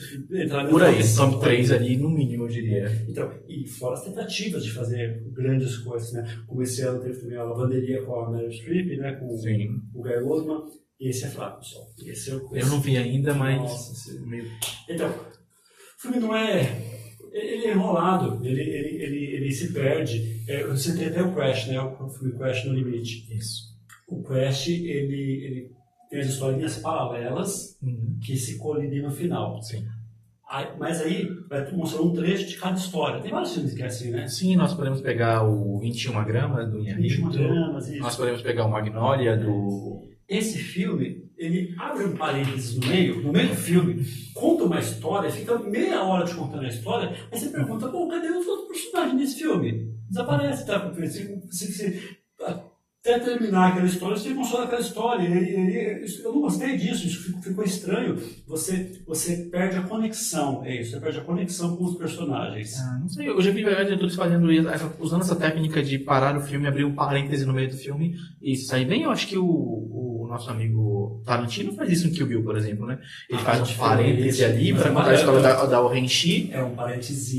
Por 0.70 0.82
aí, 0.82 1.00
top 1.16 1.40
3 1.40 1.72
ali, 1.72 1.98
no 1.98 2.10
mínimo, 2.10 2.46
eu 2.46 2.48
diria. 2.48 2.92
Então, 3.08 3.32
e 3.48 3.68
fora 3.68 3.94
as 3.94 4.04
tentativas 4.04 4.64
de 4.64 4.72
fazer 4.72 5.24
grandes 5.32 5.78
coisas, 5.78 6.12
né? 6.14 6.26
Como 6.48 6.64
esse 6.64 6.82
ano 6.82 7.00
teve 7.00 7.20
também 7.20 7.38
a 7.38 7.44
lavanderia 7.44 8.02
com 8.04 8.20
a 8.20 8.32
Meryl 8.32 8.52
Streep, 8.52 8.98
né? 8.98 9.14
Com 9.14 9.30
Sim. 9.38 9.82
o 9.94 10.02
Guy 10.02 10.18
Oldman. 10.18 10.64
Esse 11.02 11.26
é 11.26 11.30
fraco, 11.30 11.60
pessoal. 11.60 11.88
Esse 12.06 12.30
é 12.30 12.36
o, 12.36 12.56
esse... 12.56 12.60
Eu 12.60 12.68
não 12.68 12.80
vi 12.80 12.96
ainda, 12.96 13.34
mas. 13.34 13.58
Nossa, 13.58 13.92
esse... 13.92 14.20
meio... 14.22 14.46
Então, 14.88 15.10
o 15.10 16.02
filme 16.02 16.20
não 16.20 16.36
é. 16.36 17.00
Ele 17.34 17.66
é 17.66 17.72
enrolado, 17.72 18.46
ele, 18.46 18.62
ele, 18.62 19.04
ele, 19.04 19.26
ele 19.36 19.52
se 19.52 19.74
perde. 19.74 20.44
É, 20.48 20.64
você 20.68 20.96
tem 20.96 21.08
até 21.08 21.24
o 21.24 21.34
Crash, 21.34 21.68
né? 21.68 21.82
O 21.82 22.10
filme 22.10 22.38
Crash 22.38 22.66
no 22.66 22.74
Limite. 22.74 23.26
Isso. 23.36 23.72
O 24.08 24.22
Crash, 24.22 24.68
ele, 24.68 25.46
ele 25.46 25.72
tem 26.10 26.20
as 26.20 26.28
historinhas 26.28 26.78
paralelas 26.78 27.80
uhum. 27.82 28.20
que 28.22 28.38
se 28.38 28.60
colidem 28.60 29.02
no 29.02 29.10
final. 29.10 29.62
Sim. 29.64 29.88
Aí, 30.48 30.68
mas 30.78 31.02
aí 31.02 31.26
vai 31.50 31.72
mostrar 31.72 32.02
um 32.02 32.14
trecho 32.14 32.46
de 32.46 32.58
cada 32.58 32.78
história. 32.78 33.22
Tem 33.22 33.32
vários 33.32 33.54
filmes 33.54 33.74
que 33.74 33.82
é 33.82 33.86
assim, 33.86 34.12
né? 34.12 34.28
Sim, 34.28 34.58
nós 34.58 34.74
podemos 34.74 35.00
pegar 35.00 35.44
o 35.44 35.80
21 35.80 36.26
gramas 36.26 36.70
do 36.70 36.80
Inharito. 36.80 37.24
21 37.24 37.48
gramas, 37.48 37.88
isso. 37.88 38.00
Nós 38.02 38.18
podemos 38.18 38.42
pegar 38.42 38.66
o 38.66 38.70
Magnolia 38.70 39.38
do 39.38 40.11
esse 40.32 40.58
filme, 40.58 41.30
ele 41.38 41.76
abre 41.78 42.06
um 42.06 42.16
parênteses 42.16 42.78
no 42.78 42.88
meio, 42.88 43.22
no 43.22 43.34
meio 43.34 43.50
do 43.50 43.56
filme, 43.56 44.06
conta 44.34 44.64
uma 44.64 44.80
história, 44.80 45.30
fica 45.30 45.60
meia 45.60 46.02
hora 46.04 46.26
te 46.26 46.34
contando 46.34 46.64
a 46.64 46.70
história, 46.70 47.14
aí 47.30 47.38
você 47.38 47.50
pergunta, 47.50 47.90
pô, 47.90 48.08
cadê 48.08 48.30
os 48.30 48.48
outros 48.48 48.70
personagens 48.70 49.20
desse 49.20 49.40
filme? 49.40 49.94
Desaparece, 50.10 50.66
tá? 50.66 50.94
Se, 50.94 51.42
se, 51.52 51.72
se, 51.74 52.18
até 53.04 53.20
terminar 53.20 53.70
aquela 53.70 53.88
história, 53.88 54.16
você 54.16 54.34
consola 54.34 54.66
aquela 54.66 54.82
história. 54.82 55.24
Ele, 55.24 55.50
ele, 55.50 56.06
eu 56.24 56.34
não 56.34 56.42
gostei 56.42 56.78
disso, 56.78 57.08
isso 57.08 57.24
ficou, 57.24 57.42
ficou, 57.42 57.64
estranho. 57.64 58.16
Você, 58.48 59.02
você 59.08 59.50
perde 59.52 59.78
a 59.78 59.82
conexão, 59.82 60.64
é 60.64 60.80
isso, 60.80 60.92
você 60.92 61.00
perde 61.00 61.18
a 61.18 61.24
conexão 61.24 61.76
com 61.76 61.86
os 61.86 61.98
personagens. 61.98 62.80
Ah, 62.80 63.00
não 63.02 63.10
sei, 63.10 63.28
eu 63.28 63.42
já 63.42 63.52
vi 63.52 63.64
diretores 63.64 64.16
fazendo 64.16 64.52
isso, 64.52 64.68
usando 65.00 65.22
essa 65.22 65.36
técnica 65.36 65.82
de 65.82 65.98
parar 65.98 66.38
o 66.38 66.42
filme, 66.42 66.68
abrir 66.68 66.86
um 66.86 66.94
parêntese 66.94 67.46
no 67.46 67.54
meio 67.54 67.70
do 67.70 67.78
filme 67.78 68.16
e 68.40 68.56
sair 68.56 68.86
bem. 68.86 69.02
Eu 69.02 69.12
acho 69.12 69.28
que 69.28 69.38
o, 69.38 69.46
o 69.46 70.11
nosso 70.32 70.50
amigo 70.50 71.22
Tarantino 71.26 71.74
faz 71.74 71.92
isso 71.92 72.08
no 72.08 72.14
Kill 72.14 72.26
Bill, 72.26 72.44
por 72.44 72.58
exemplo, 72.58 72.86
né? 72.86 73.00
Ele 73.30 73.40
ah, 73.42 73.44
faz 73.44 73.70
um 73.70 73.74
parêntese 73.76 74.44
ali 74.44 74.74
para 74.74 74.90
contar 74.90 75.10
a 75.10 75.14
história 75.14 75.42
da, 75.42 75.66
da 75.66 75.82
Orenchi. 75.82 76.50
É 76.52 76.64
um 76.64 76.74
parênteses 76.74 77.34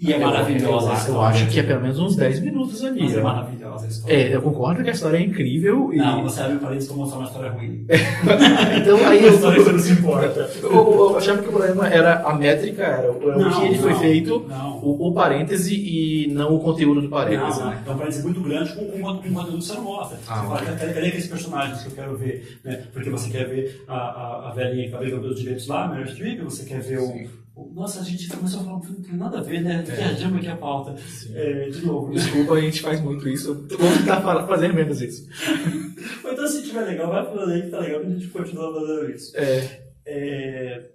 e 0.00 0.12
é 0.12 0.18
maravilhosa. 0.18 1.08
Eu, 1.08 1.14
eu 1.14 1.22
acho 1.22 1.48
que 1.48 1.58
é 1.58 1.62
pelo 1.64 1.80
menos 1.80 1.98
uns 1.98 2.14
10 2.14 2.40
minutos 2.40 2.84
ali. 2.84 3.02
Mas 3.02 3.16
é 3.16 3.20
maravilhosa 3.20 3.84
a 3.84 3.88
história. 3.88 4.14
É, 4.14 4.34
eu 4.36 4.42
concordo 4.42 4.84
que 4.84 4.90
a 4.90 4.92
história 4.92 5.16
é 5.16 5.22
incrível. 5.22 5.92
E... 5.92 5.96
Não, 5.96 6.22
você 6.22 6.40
abre 6.40 6.56
o 6.56 6.60
parênteses 6.60 6.88
para 6.88 6.96
mostrar 6.98 7.18
uma 7.18 7.26
história 7.26 7.50
ruim. 7.50 7.86
então 8.80 9.08
aí 9.08 9.24
eu. 9.26 9.34
história 9.34 9.60
você 9.60 9.72
não 9.72 9.78
se 9.80 9.92
importa. 9.92 10.50
Eu, 10.68 10.70
eu, 10.72 11.16
achava 11.16 11.42
que 11.42 11.48
o 11.48 11.52
problema 11.52 11.88
era 11.88 12.22
a 12.22 12.34
métrica, 12.34 12.82
era 12.82 13.10
o, 13.10 13.38
não, 13.38 13.50
que 13.50 13.64
ele 13.64 13.76
não, 13.76 13.82
foi 13.82 13.94
feito, 13.94 14.46
o, 14.82 15.08
o, 15.08 15.12
parêntese 15.14 15.74
e 15.74 16.28
não 16.28 16.54
o 16.54 16.60
conteúdo 16.60 17.00
do 17.00 17.08
parêntese. 17.08 17.60
Não, 17.60 17.72
é 17.72 17.90
um 17.90 17.96
parêntese 17.96 18.22
muito 18.22 18.40
grande 18.40 18.72
com, 18.74 18.84
com 18.86 19.00
conteúdo 19.00 19.58
que 19.58 19.64
você 19.64 19.74
não 19.74 19.82
mostra. 19.82 20.18
Ah, 20.28 20.42
você 20.42 20.64
fala, 20.64 20.76
cadê, 20.76 21.08
aqueles 21.08 21.26
personagens 21.26 21.82
que 21.82 21.88
eu 21.88 21.92
quero 21.92 22.16
ver? 22.16 22.60
Né? 22.64 22.82
Porque 22.92 23.08
você 23.08 23.30
quer 23.30 23.48
ver 23.48 23.84
a, 23.88 23.96
a, 23.96 24.48
a 24.50 24.52
velhinha 24.52 24.84
que 24.84 24.90
tá 24.90 24.98
brigando 24.98 25.22
pelos 25.22 25.40
direitos 25.40 25.66
lá, 25.66 25.88
Meryl 25.88 26.08
Streep, 26.08 26.40
você 26.42 26.64
quer 26.64 26.80
ver 26.80 26.98
o 26.98 27.28
nossa, 27.74 28.00
a 28.00 28.04
gente 28.04 28.28
começou 28.28 28.60
a 28.60 28.64
falar, 28.64 28.76
não 28.76 29.02
tem 29.02 29.16
nada 29.16 29.38
a 29.38 29.42
ver, 29.42 29.62
né? 29.62 29.84
É. 29.88 29.92
Viajamos 29.92 30.38
aqui 30.38 30.48
a 30.48 30.56
pauta. 30.56 30.94
É, 31.34 31.68
de 31.68 31.84
novo. 31.84 32.12
Desculpa, 32.12 32.54
a 32.54 32.60
gente 32.60 32.80
faz 32.80 33.00
muito 33.00 33.28
isso. 33.28 33.66
Vamos 33.78 33.98
tentar 33.98 34.46
fazer 34.46 34.72
menos 34.72 35.00
isso. 35.00 35.28
então, 36.24 36.46
se 36.46 36.62
tiver 36.62 36.82
legal, 36.82 37.10
vai 37.10 37.24
falando 37.24 37.52
aí 37.52 37.62
que 37.62 37.70
tá 37.70 37.80
legal, 37.80 38.00
a 38.00 38.04
gente 38.04 38.28
continua 38.28 38.74
fazendo 38.74 39.10
isso. 39.10 39.36
É. 39.36 39.84
é... 40.06 40.90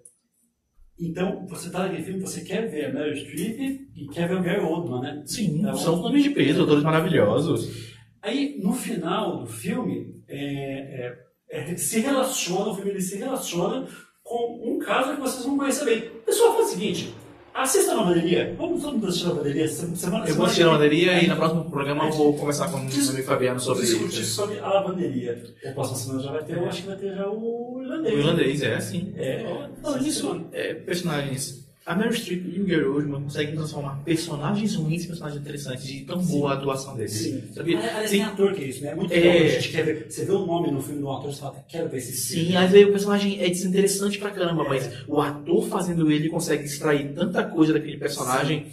Então, 0.99 1.45
você 1.47 1.69
tá 1.69 1.79
naquele 1.79 2.03
filme, 2.03 2.21
você 2.21 2.41
quer 2.41 2.69
ver 2.69 2.85
a 2.85 2.93
Meryl 2.93 3.15
Streep 3.15 3.89
e 3.95 4.07
quer 4.07 4.29
ver 4.29 4.35
o 4.35 4.43
Gary 4.43 4.61
Oldman, 4.61 5.01
né? 5.01 5.23
Sim, 5.25 5.59
então, 5.59 5.75
são 5.75 6.01
nomes 6.01 6.23
de 6.23 6.29
peso, 6.29 6.65
todos 6.65 6.83
maravilhosos. 6.83 7.93
Aí, 8.21 8.59
no 8.63 8.73
final 8.73 9.39
do 9.39 9.47
filme, 9.47 10.23
é, 10.27 11.17
é, 11.51 11.71
é 11.71 11.75
se 11.75 11.99
relaciona, 11.99 12.69
o 12.69 12.75
filme 12.75 13.01
se 13.01 13.17
relaciona 13.17 13.87
com 14.23 14.59
um 14.63 14.79
caso 14.79 15.15
que 15.15 15.21
vocês 15.21 15.45
vão 15.45 15.57
conhecer 15.57 15.85
bem. 15.85 16.01
Pessoal, 16.25 16.55
faz 16.55 16.67
o 16.67 16.71
seguinte, 16.71 17.13
assista 17.53 17.91
a 17.91 17.95
lavanderia. 17.95 18.55
Vamos 18.57 18.81
todo 18.81 18.93
mundo 18.93 19.07
assistir 19.07 19.25
a 19.25 19.29
lavanderia 19.29 19.67
semana 19.67 20.27
Eu 20.27 20.35
vou 20.35 20.45
assistir 20.45 20.63
a 20.63 20.67
lavanderia 20.67 21.21
e 21.21 21.27
no 21.27 21.35
próximo 21.35 21.69
programa 21.69 22.05
eu 22.05 22.11
vou 22.13 22.33
conversar 22.37 22.71
com 22.71 22.77
o 22.77 22.83
meu 22.83 23.09
amigo 23.09 23.27
Fabiano 23.27 23.59
sobre 23.59 23.83
isso. 23.83 23.97
Discutir 23.97 24.25
sobre 24.25 24.59
a 24.59 24.67
lavanderia. 24.67 25.53
A 25.65 25.71
próxima 25.71 25.97
semana 25.97 26.23
já 26.23 26.31
vai 26.31 26.43
ter, 26.43 26.57
eu 26.57 26.65
acho 26.67 26.81
que 26.81 26.87
vai 26.87 26.97
ter 26.97 27.15
já 27.15 27.29
o 27.29 27.79
irlandês. 27.81 28.15
O 28.15 28.17
irlandês, 28.19 28.63
é, 28.63 28.79
sim. 28.79 29.13
É, 29.17 29.69
Falando 29.81 30.01
nisso, 30.01 30.45
é, 30.51 30.73
personagens 30.73 31.62
a 31.85 31.95
Meryl 31.95 32.13
Streep 32.13 32.45
e 32.45 32.61
o 32.61 32.65
Gary 32.65 32.85
Oldman 32.85 33.23
conseguem 33.23 33.55
transformar 33.55 34.01
personagens 34.05 34.75
ruins 34.75 35.03
em 35.03 35.07
personagens 35.07 35.41
interessantes 35.41 35.85
de 35.85 36.01
tão 36.05 36.23
boa 36.23 36.51
a 36.51 36.53
atuação 36.53 36.95
deles. 36.95 37.11
Sim. 37.11 37.43
Sabia? 37.53 37.77
Aliás, 37.77 38.09
tem 38.09 38.23
ator 38.23 38.53
que 38.53 38.63
é 38.63 38.67
isso, 38.67 38.83
né? 38.83 38.91
É 38.91 38.95
muito. 38.95 39.13
É... 39.13 39.45
A 39.45 39.49
gente 39.49 39.69
quer 39.69 39.83
ver, 39.83 40.05
você 40.09 40.23
vê 40.23 40.31
o 40.31 40.45
nome 40.45 40.71
no 40.71 40.81
filme 40.81 41.01
do 41.01 41.11
ator 41.11 41.29
e 41.29 41.35
fala, 41.35 41.65
quero 41.67 41.89
ver 41.89 41.97
esse 41.97 42.33
filme. 42.33 42.51
Sim, 42.51 42.55
às 42.55 42.71
vezes 42.71 42.87
o 42.87 42.91
personagem 42.91 43.41
é 43.41 43.49
desinteressante 43.49 44.17
pra 44.17 44.31
caramba, 44.31 44.63
é. 44.63 44.69
mas 44.69 45.03
o 45.07 45.19
ator 45.19 45.67
fazendo 45.67 46.09
ele 46.09 46.29
consegue 46.29 46.63
extrair 46.63 47.13
tanta 47.13 47.43
coisa 47.43 47.73
daquele 47.73 47.97
personagem 47.97 48.65
Sim. 48.65 48.71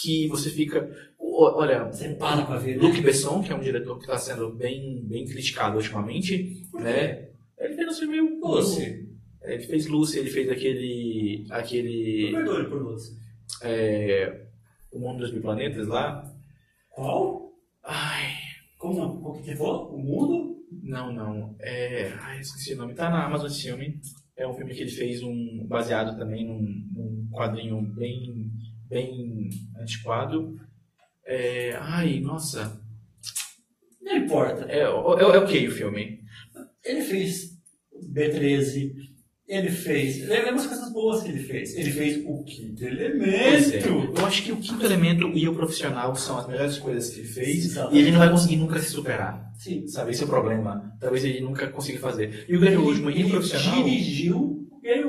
que 0.00 0.28
você 0.28 0.48
fica. 0.48 0.88
Olha, 1.18 1.84
você 1.84 2.10
para 2.10 2.42
pra 2.44 2.58
ver. 2.58 2.76
Né? 2.76 2.82
Luc 2.82 3.00
Besson, 3.00 3.42
que 3.42 3.52
é 3.52 3.56
um 3.56 3.60
diretor 3.60 3.96
que 3.96 4.04
está 4.04 4.18
sendo 4.18 4.50
bem, 4.50 5.02
bem 5.04 5.24
criticado 5.24 5.76
ultimamente, 5.76 6.62
né? 6.74 7.28
Ele 7.58 7.74
fez 7.74 7.88
um 7.88 7.92
filme. 7.94 8.40
Doce. 8.40 9.11
Ele 9.44 9.62
fez 9.62 9.86
Lucy, 9.86 10.18
ele 10.18 10.30
fez 10.30 10.50
aquele. 10.50 11.46
aquele. 11.50 12.30
Perdoe 12.32 12.68
por 12.68 12.82
Lucy. 12.82 13.18
É, 13.62 14.46
o 14.92 14.98
Mundo 14.98 15.20
dos 15.20 15.32
Mil 15.32 15.42
Planetas 15.42 15.88
lá. 15.88 16.32
Qual? 16.90 17.52
Ai. 17.82 18.32
Como 18.78 18.98
não? 18.98 19.20
Qual 19.20 19.42
que 19.42 19.54
foi? 19.54 19.66
O 19.66 19.98
Mundo? 19.98 20.62
Não, 20.82 21.12
não. 21.12 21.56
É. 21.60 22.12
Ai, 22.20 22.40
esqueci 22.40 22.74
o 22.74 22.76
nome. 22.76 22.94
Tá 22.94 23.10
na 23.10 23.24
Amazon 23.24 23.46
esse 23.46 23.62
filme. 23.62 24.00
É 24.36 24.46
um 24.46 24.54
filme 24.54 24.74
que 24.74 24.82
ele 24.82 24.90
fez 24.90 25.22
um. 25.22 25.66
baseado 25.66 26.16
também 26.16 26.46
num, 26.46 26.62
num 26.92 27.28
quadrinho 27.32 27.82
bem. 27.94 28.50
bem 28.88 29.50
antiquado. 29.78 30.56
É, 31.24 31.74
ai, 31.76 32.20
nossa. 32.20 32.80
Não 34.00 34.16
importa. 34.16 34.64
É, 34.70 34.80
é, 34.80 34.82
é 34.82 35.38
ok 35.38 35.68
o 35.68 35.72
filme. 35.72 36.20
Ele 36.84 37.02
fez 37.02 37.56
B13, 38.12 38.92
ele 39.52 39.70
fez. 39.70 40.26
Lembra 40.26 40.54
as 40.54 40.66
coisas 40.66 40.92
boas 40.92 41.22
que 41.22 41.28
ele 41.28 41.42
fez. 41.42 41.76
Ele 41.76 41.90
fez 41.90 42.22
o 42.26 42.42
quinto 42.42 42.84
elemento. 42.84 43.28
É. 43.28 44.20
Eu 44.20 44.26
acho 44.26 44.42
que 44.42 44.52
o 44.52 44.56
quinto 44.56 44.84
elemento 44.84 45.28
e 45.28 45.46
o 45.48 45.54
profissional 45.54 46.14
são 46.16 46.38
as 46.38 46.46
melhores 46.46 46.78
coisas 46.78 47.10
que 47.10 47.20
ele 47.20 47.28
fez. 47.28 47.64
Exatamente. 47.66 47.96
E 47.96 48.00
ele 48.00 48.10
não 48.12 48.18
vai 48.18 48.30
conseguir 48.30 48.56
nunca 48.56 48.80
se 48.80 48.90
superar. 48.90 49.52
Sim. 49.58 49.86
Sabe? 49.86 50.10
Esse 50.12 50.22
é 50.22 50.24
o 50.24 50.28
problema. 50.28 50.92
Talvez 50.98 51.24
ele 51.24 51.40
nunca 51.40 51.66
consiga 51.68 51.98
fazer. 51.98 52.46
E 52.48 52.56
o 52.56 52.60
Gary 52.60 52.76
Oldman 52.76 53.16
e 53.16 53.24
o 53.24 53.30
profissional. 53.30 53.82
dirigiu 53.84 54.36
o 54.70 54.80
Gary 54.82 55.04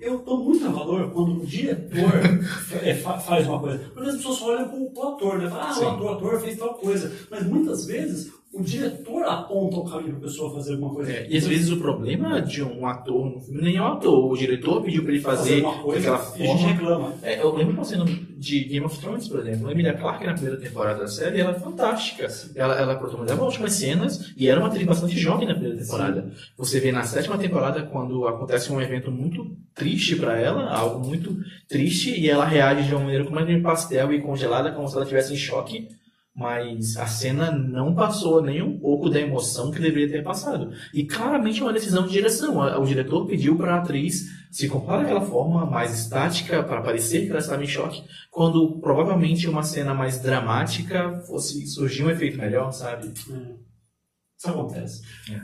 Eu 0.00 0.18
dou 0.18 0.44
muito 0.44 0.68
valor 0.70 1.10
quando 1.12 1.42
o 1.42 1.46
diretor 1.46 2.12
é, 2.82 2.94
fa- 2.94 3.18
faz 3.18 3.46
uma 3.46 3.60
coisa. 3.60 3.78
Porque 3.94 4.10
as 4.10 4.16
pessoas 4.16 4.36
só 4.38 4.52
olham 4.52 4.68
pro, 4.68 4.90
pro 4.90 5.08
ator, 5.10 5.38
né? 5.38 5.48
Falam, 5.48 5.66
ah, 5.68 5.72
Sim. 5.72 5.84
o 5.84 5.88
ator, 5.88 6.04
o 6.04 6.08
ator 6.10 6.40
fez 6.40 6.58
tal 6.58 6.74
coisa. 6.74 7.12
Mas 7.30 7.46
muitas 7.46 7.86
vezes 7.86 8.30
o 8.58 8.62
diretor 8.62 9.24
aponta 9.24 9.76
o 9.76 9.84
caminho 9.84 10.16
para 10.16 10.18
a 10.18 10.22
pessoa 10.22 10.54
fazer 10.54 10.72
alguma 10.72 10.94
coisa. 10.94 11.12
É, 11.12 11.26
e 11.28 11.36
às 11.36 11.46
vezes 11.46 11.70
o 11.70 11.76
problema 11.76 12.40
de 12.40 12.62
um 12.62 12.86
ator 12.86 13.30
no 13.30 13.40
filme 13.40 13.62
nem 13.62 13.76
é 13.76 13.82
o 13.82 13.86
ator. 13.86 14.32
O 14.32 14.36
diretor 14.36 14.82
pediu 14.82 15.02
pra 15.02 15.12
ele 15.12 15.20
fazer 15.20 15.60
uma 15.60 15.78
coisa 15.78 16.12
daquela 16.12 16.38
e 16.38 16.42
a 16.42 16.46
gente 16.46 16.58
forma. 16.58 16.72
reclama. 16.72 17.14
É, 17.22 17.42
eu 17.42 17.54
lembro 17.54 17.74
uma 17.74 17.84
cena 17.84 18.04
de 18.04 18.64
Game 18.64 18.86
of 18.86 18.98
Thrones, 18.98 19.28
por 19.28 19.40
exemplo. 19.40 19.68
A 19.68 19.72
Emilia 19.72 19.94
Clarke, 19.94 20.26
na 20.26 20.32
primeira 20.32 20.58
temporada 20.58 21.00
da 21.00 21.08
série, 21.08 21.40
ela 21.40 21.50
é 21.50 21.58
fantástica. 21.58 22.28
Ela, 22.54 22.74
ela 22.74 22.94
protagonizava 22.96 23.44
ótimas 23.44 23.74
cenas 23.74 24.32
e 24.36 24.48
era 24.48 24.58
uma 24.58 24.68
atriz 24.68 24.86
bastante 24.86 25.18
jovem 25.18 25.46
na 25.46 25.54
primeira 25.54 25.78
temporada. 25.78 26.32
Você 26.56 26.80
vê 26.80 26.90
na 26.90 27.02
sétima 27.02 27.36
temporada, 27.36 27.82
quando 27.82 28.26
acontece 28.26 28.72
um 28.72 28.80
evento 28.80 29.10
muito 29.10 29.54
triste 29.74 30.16
pra 30.16 30.38
ela, 30.40 30.70
algo 30.70 31.06
muito 31.06 31.36
triste, 31.68 32.18
e 32.18 32.30
ela 32.30 32.44
reage 32.44 32.84
de 32.84 32.94
uma 32.94 33.04
maneira 33.04 33.24
completamente 33.24 33.62
pastel 33.62 34.12
e 34.12 34.22
congelada, 34.22 34.72
como 34.72 34.88
se 34.88 34.94
ela 34.94 35.04
estivesse 35.04 35.34
em 35.34 35.36
choque. 35.36 35.88
Mas 36.36 36.98
a 36.98 37.06
cena 37.06 37.50
não 37.50 37.94
passou 37.94 38.42
nem 38.42 38.60
um 38.60 38.78
pouco 38.78 39.08
da 39.08 39.18
emoção 39.18 39.70
que 39.70 39.80
deveria 39.80 40.10
ter 40.10 40.22
passado. 40.22 40.70
E 40.92 41.04
claramente 41.04 41.60
é 41.60 41.64
uma 41.64 41.72
decisão 41.72 42.06
de 42.06 42.12
direção. 42.12 42.58
O 42.78 42.84
diretor 42.84 43.26
pediu 43.26 43.56
para 43.56 43.74
a 43.74 43.78
atriz 43.78 44.26
se 44.50 44.68
comportar 44.68 45.00
daquela 45.00 45.22
forma 45.22 45.64
mais 45.64 45.98
estática, 45.98 46.62
para 46.62 46.82
parecer 46.82 47.24
que 47.24 47.30
ela 47.30 47.38
estava 47.38 47.64
em 47.64 47.66
choque, 47.66 48.04
quando 48.30 48.78
provavelmente 48.80 49.48
uma 49.48 49.62
cena 49.62 49.94
mais 49.94 50.20
dramática 50.20 51.20
fosse 51.26 51.66
surgir 51.66 52.04
um 52.04 52.10
efeito 52.10 52.36
melhor, 52.36 52.70
sabe? 52.70 53.08
É. 53.08 53.54
Isso 54.38 54.50
acontece. 54.50 55.02
É. 55.32 55.40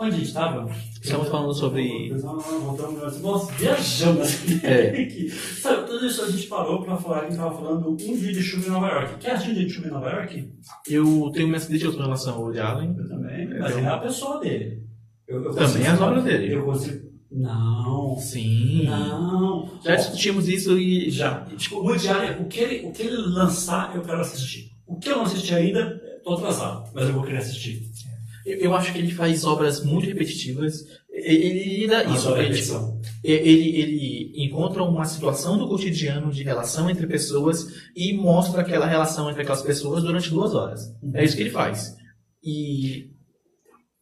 Onde 0.00 0.14
a 0.14 0.18
gente 0.18 0.28
estava? 0.28 0.70
Estamos 1.02 1.28
falando 1.28 1.52
sobre. 1.52 2.08
Voltamos, 2.14 3.20
nossa, 3.20 3.52
viajamos. 3.52 4.64
É. 4.64 5.28
Sabe, 5.60 5.86
tudo 5.86 6.06
isso 6.06 6.22
a 6.22 6.30
gente 6.30 6.46
parou 6.46 6.82
para 6.82 6.96
falar 6.96 7.26
que 7.26 7.32
estava 7.32 7.54
falando 7.54 7.90
um 7.90 7.96
dia 7.96 8.32
de 8.32 8.42
chuva 8.42 8.66
em 8.66 8.70
Nova 8.70 8.86
York. 8.88 9.14
Quer 9.20 9.32
assistir 9.32 9.50
um 9.50 9.54
dia 9.54 9.66
de 9.66 9.72
chuva 9.74 9.88
em 9.88 9.90
Nova 9.90 10.08
York? 10.10 10.52
Eu 10.88 11.30
tenho 11.34 11.48
minhas 11.48 11.66
críticas 11.66 11.94
com 11.96 12.02
relação 12.02 12.34
ao 12.34 12.42
Woody 12.44 12.60
Allen. 12.60 12.96
Eu 12.98 13.08
também. 13.08 13.48
Mas 13.58 13.72
eu- 13.72 13.78
é 13.80 13.86
a 13.88 13.98
pessoa 13.98 14.40
dele. 14.40 14.86
Eu, 15.28 15.44
eu 15.44 15.50
Também 15.54 15.86
as 15.86 16.00
obras 16.00 16.24
dele. 16.24 16.54
Eu 16.54 16.64
consigo. 16.64 17.10
Não. 17.30 18.16
Sim. 18.18 18.86
Não. 18.86 19.70
Já 19.84 19.96
discutimos 19.96 20.48
isso 20.48 20.78
e. 20.78 21.10
Já. 21.10 21.44
Tipo, 21.58 21.76
o 21.76 21.84
Woody 21.84 22.08
Allen, 22.08 22.40
o 22.40 22.44
que, 22.46 22.58
ele, 22.58 22.86
o 22.88 22.92
que 22.92 23.02
ele 23.02 23.16
lançar, 23.18 23.94
eu 23.94 24.00
quero 24.02 24.20
assistir. 24.22 24.70
O 24.86 24.98
que 24.98 25.10
eu 25.10 25.16
não 25.18 25.24
assisti 25.24 25.54
ainda, 25.54 26.00
estou 26.16 26.34
atrasado, 26.38 26.90
mas 26.94 27.06
eu 27.06 27.12
vou 27.14 27.22
querer 27.22 27.36
assistir. 27.38 27.89
Eu 28.46 28.74
acho 28.74 28.92
que 28.92 28.98
ele 28.98 29.12
faz 29.12 29.44
obras 29.44 29.84
muito 29.84 30.06
repetitivas. 30.06 30.84
Ele, 31.12 31.80
lida 31.80 32.04
isso. 32.04 32.30
Ele, 32.30 32.42
repetição. 32.42 33.00
ele, 33.22 33.78
ele 33.78 34.44
encontra 34.44 34.82
uma 34.82 35.04
situação 35.04 35.58
do 35.58 35.68
cotidiano 35.68 36.32
de 36.32 36.42
relação 36.42 36.88
entre 36.88 37.06
pessoas 37.06 37.66
e 37.94 38.12
mostra 38.14 38.62
aquela 38.62 38.86
relação 38.86 39.28
entre 39.28 39.42
aquelas 39.42 39.62
pessoas 39.62 40.02
durante 40.02 40.30
duas 40.30 40.54
horas. 40.54 40.94
É 41.14 41.24
isso 41.24 41.36
que 41.36 41.42
ele 41.42 41.50
faz. 41.50 41.94
E 42.42 43.10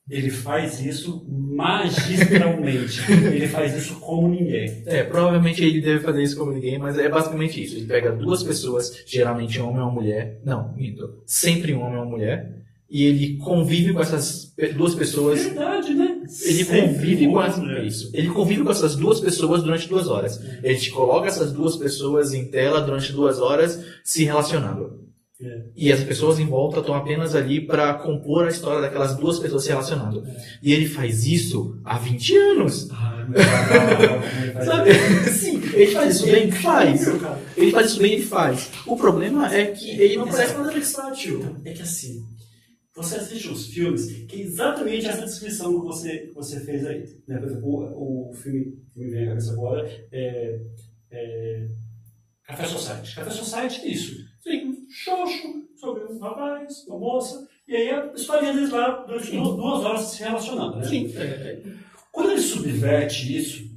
Ele 0.09 0.31
faz 0.31 0.81
isso 0.81 1.27
magistralmente. 1.29 3.01
ele 3.11 3.49
faz 3.49 3.77
isso 3.77 3.99
como 4.01 4.29
ninguém. 4.29 4.83
é, 4.87 5.03
provavelmente 5.03 5.63
ele 5.63 5.81
deve 5.81 6.01
fazer 6.01 6.23
isso 6.23 6.37
como 6.37 6.53
ninguém, 6.53 6.79
mas 6.79 6.97
é 6.99 7.09
basicamente 7.09 7.63
isso. 7.63 7.77
Ele 7.77 7.87
pega 7.87 8.13
duas 8.13 8.43
pessoas, 8.43 9.03
geralmente 9.07 9.61
um 9.61 9.69
homem 9.69 9.81
ou 9.83 9.89
uma 9.89 9.95
mulher, 9.95 10.41
não, 10.45 10.73
minto, 10.75 11.23
sempre 11.27 11.75
um 11.75 11.83
homem 11.83 11.99
ou 11.99 12.05
uma 12.05 12.11
mulher, 12.11 12.59
e 12.91 13.05
ele 13.05 13.37
convive 13.37 13.93
com 13.93 14.01
essas 14.01 14.55
duas 14.75 14.95
pessoas 14.95 15.45
Verdade, 15.45 15.93
né? 15.93 16.21
Ele 16.43 16.65
Sempre 16.65 16.81
convive 16.81 17.27
com 17.27 17.43
essa, 17.43 17.61
mulher. 17.61 17.85
isso. 17.85 18.11
Ele 18.15 18.29
convive 18.29 18.65
com 18.65 18.71
essas 18.71 18.97
duas 18.97 19.21
pessoas 19.21 19.63
durante 19.63 19.89
duas 19.89 20.09
horas. 20.09 20.41
Ele 20.63 20.77
te 20.79 20.91
coloca 20.91 21.29
essas 21.29 21.53
duas 21.53 21.77
pessoas 21.77 22.33
em 22.33 22.47
tela 22.47 22.81
durante 22.81 23.13
duas 23.13 23.41
horas 23.41 23.83
se 24.03 24.25
relacionando. 24.25 25.07
É. 25.41 25.63
E 25.77 25.93
as 25.93 26.03
pessoas 26.03 26.41
em 26.41 26.47
volta 26.47 26.81
estão 26.81 26.95
apenas 26.95 27.35
ali 27.35 27.61
para 27.61 27.95
compor 27.95 28.47
a 28.47 28.49
história 28.49 28.81
daquelas 28.81 29.15
duas 29.17 29.39
pessoas 29.39 29.63
se 29.63 29.69
relacionando. 29.69 30.27
É. 30.27 30.37
E 30.63 30.73
ele 30.73 30.87
faz 30.89 31.27
isso 31.27 31.79
há 31.85 31.97
20 31.97 32.37
anos. 32.37 32.89
Ai, 32.91 33.25
meu 33.29 33.39
Deus. 33.39 34.65
Sabe? 34.67 34.95
Sim, 35.31 35.63
ele 35.75 35.93
faz 35.93 36.17
isso 36.17 36.27
bem, 36.27 36.51
faz. 36.51 37.07
Meu 37.07 37.21
cara. 37.21 37.41
Ele 37.57 37.71
faz 37.71 37.87
isso 37.87 38.01
bem, 38.01 38.13
ele 38.15 38.25
faz. 38.25 38.71
O 38.87 38.97
problema 38.97 39.55
é 39.55 39.67
que 39.67 39.91
ele 39.91 40.17
não 40.17 40.27
parece 40.27 40.55
nada 40.55 40.73
versátil. 40.73 41.57
É 41.65 41.73
que 41.73 41.83
assim, 41.83 42.25
você 42.99 43.17
assiste 43.17 43.49
os 43.49 43.67
filmes, 43.69 44.07
que 44.27 44.37
é 44.37 44.41
exatamente 44.41 45.07
essa 45.07 45.25
descrição 45.25 45.81
que 45.81 45.87
você, 45.87 46.19
que 46.19 46.35
você 46.35 46.61
fez 46.61 46.85
aí. 46.87 47.05
Né? 47.27 47.39
Por 47.39 47.49
exemplo, 47.49 47.69
o, 47.69 48.31
o 48.31 48.33
filme 48.35 48.77
que 48.93 49.01
me 49.01 49.11
vem 49.11 49.25
à 49.25 49.29
cabeça 49.29 49.53
agora 49.53 49.89
é, 50.13 50.61
é 51.11 51.67
Café 52.47 52.65
Society. 52.67 53.15
Café 53.15 53.31
Society 53.31 53.81
é 53.83 53.89
isso. 53.89 54.17
Tem 54.45 54.69
um 54.69 54.77
xoxo 54.91 55.69
sobre 55.77 56.05
um 56.05 56.19
rapaz, 56.19 56.87
uma 56.87 56.99
moça, 56.99 57.47
e 57.67 57.77
aí 57.77 57.91
a 57.91 58.13
historinha 58.15 58.53
deles 58.55 58.71
lá 58.71 59.05
durante 59.07 59.31
du- 59.33 59.57
duas 59.57 59.85
horas 59.85 60.01
se 60.03 60.23
relacionando. 60.23 60.77
Né? 60.79 60.85
Sim. 60.85 61.13
é, 61.17 61.63
Quando 62.13 62.31
ele 62.33 62.41
subverte 62.41 63.37
isso, 63.37 63.69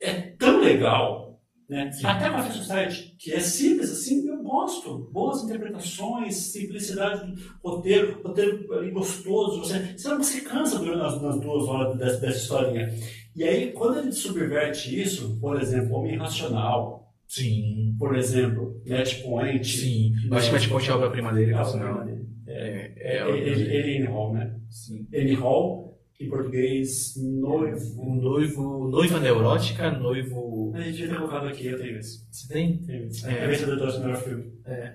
é 0.00 0.12
tão 0.38 0.60
legal, 0.60 1.40
né? 1.68 1.90
Até 2.04 2.28
Café 2.30 2.52
Society, 2.52 3.14
que 3.18 3.32
é 3.32 3.40
simples 3.40 3.90
assim, 3.90 4.26
eu 4.28 4.37
gosto. 4.48 5.08
Boas 5.12 5.44
interpretações, 5.44 6.36
simplicidade 6.36 7.30
do 7.30 7.40
roteiro, 7.62 8.20
roteiro 8.22 8.72
ali 8.74 8.90
gostoso. 8.90 9.60
Você, 9.60 9.78
você 9.96 10.08
não 10.08 10.22
se 10.22 10.40
cansa 10.40 10.78
durante 10.78 11.04
as, 11.04 11.22
nas 11.22 11.40
duas 11.40 11.68
horas 11.68 11.98
dessa, 11.98 12.20
dessa 12.20 12.38
historinha. 12.38 12.94
E 13.36 13.44
aí, 13.44 13.72
quando 13.72 14.00
ele 14.00 14.12
subverte 14.12 15.00
isso, 15.00 15.38
por 15.40 15.60
exemplo, 15.60 15.96
Homem 15.96 16.16
Racional, 16.16 17.12
Sim. 17.26 17.94
por 17.98 18.16
exemplo, 18.16 18.82
Match 18.86 19.22
Point, 19.22 19.64
Sim. 19.64 20.14
Eu 20.28 20.36
acho 20.36 20.50
que 20.50 20.68
contar 20.68 20.92
a 20.92 20.96
obra-prima 20.96 21.32
dele, 21.32 21.52
é, 21.52 21.54
por 21.54 21.76
é, 21.76 21.78
é, 21.78 22.18
É, 22.46 22.92
é, 22.96 23.18
é, 23.18 23.30
ele, 23.30 23.76
ele 23.76 24.04
né? 24.32 24.54
Sim. 24.70 25.06
Ele 25.12 25.34
Hall, 25.34 25.87
em 26.20 26.28
português, 26.28 27.14
noivo. 27.16 28.04
Noivo, 28.20 28.88
noiva 28.88 29.20
neurótica, 29.20 29.90
noivo. 29.92 30.72
A 30.74 30.80
gente 30.80 30.92
devia 30.96 31.08
ter 31.08 31.16
colocado 31.16 31.46
aqui, 31.48 31.66
eu 31.66 31.78
tenho 31.78 31.98
isso. 31.98 32.26
Você 32.30 32.52
tem? 32.52 32.78
Tem 32.78 33.06
isso. 33.06 33.26
É. 33.28 33.44
É 33.44 33.46
vencedor 33.46 33.76
do 33.76 34.00
melhor 34.00 34.16
filme. 34.22 34.44
É, 34.66 34.94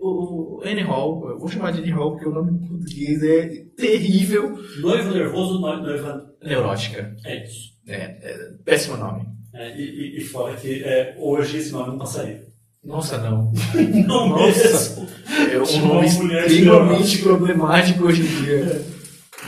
O, 0.00 0.56
o 0.58 0.62
Annie 0.64 0.82
Hall, 0.84 1.28
eu 1.30 1.38
vou 1.38 1.48
chamar 1.48 1.72
de 1.72 1.80
Annie 1.80 1.90
Hall 1.92 2.12
porque 2.12 2.28
o 2.28 2.32
nome 2.32 2.52
em 2.52 2.66
português 2.68 3.22
é 3.22 3.64
terrível. 3.76 4.58
Noivo 4.80 5.12
nervoso, 5.12 5.60
noi- 5.60 5.82
noiva. 5.82 6.34
Neurótica. 6.42 7.14
É 7.24 7.44
isso. 7.44 7.72
É, 7.86 7.94
é, 7.96 8.50
péssimo 8.64 8.96
nome. 8.96 9.26
É, 9.54 9.76
e, 9.78 10.18
e, 10.18 10.20
fora 10.24 10.54
que 10.56 10.82
é, 10.84 11.14
hoje 11.18 11.58
esse 11.58 11.72
nome 11.72 11.88
não 11.88 11.98
passaria. 11.98 12.46
Nossa, 12.84 13.18
não. 13.18 13.52
Não 14.06 14.28
Nossa. 14.30 15.06
É 15.52 15.58
um 15.58 15.86
nome 15.86 16.06
extremamente 16.06 17.18
problemático 17.18 18.04
hoje 18.04 18.22
em 18.22 18.44
dia. 18.44 18.82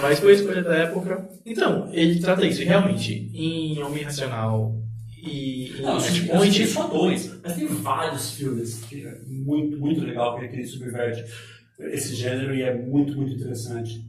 Mas 0.00 0.18
foi 0.18 0.32
a 0.32 0.34
escolha 0.34 0.62
da 0.62 0.74
época. 0.76 1.28
Então, 1.44 1.90
ele 1.92 2.20
trata 2.20 2.46
isso. 2.46 2.62
Realmente, 2.62 3.30
em 3.34 3.82
Homem 3.82 4.02
Racional 4.04 4.80
e 5.22 5.68
em 5.78 5.82
Não, 5.82 5.96
assisti 5.96 6.26
Point, 6.26 6.66
só 6.66 6.86
dois, 6.88 7.40
mas 7.42 7.54
tem 7.54 7.66
vários 7.66 8.32
filmes 8.32 8.80
que 8.88 9.02
é 9.04 9.18
muito, 9.28 9.78
muito 9.78 10.00
legal 10.00 10.38
que 10.38 10.44
ele 10.46 10.66
subverte 10.66 11.24
esse 11.78 12.14
gênero 12.14 12.54
e 12.54 12.62
é 12.62 12.74
muito, 12.74 13.16
muito 13.16 13.32
interessante. 13.34 14.08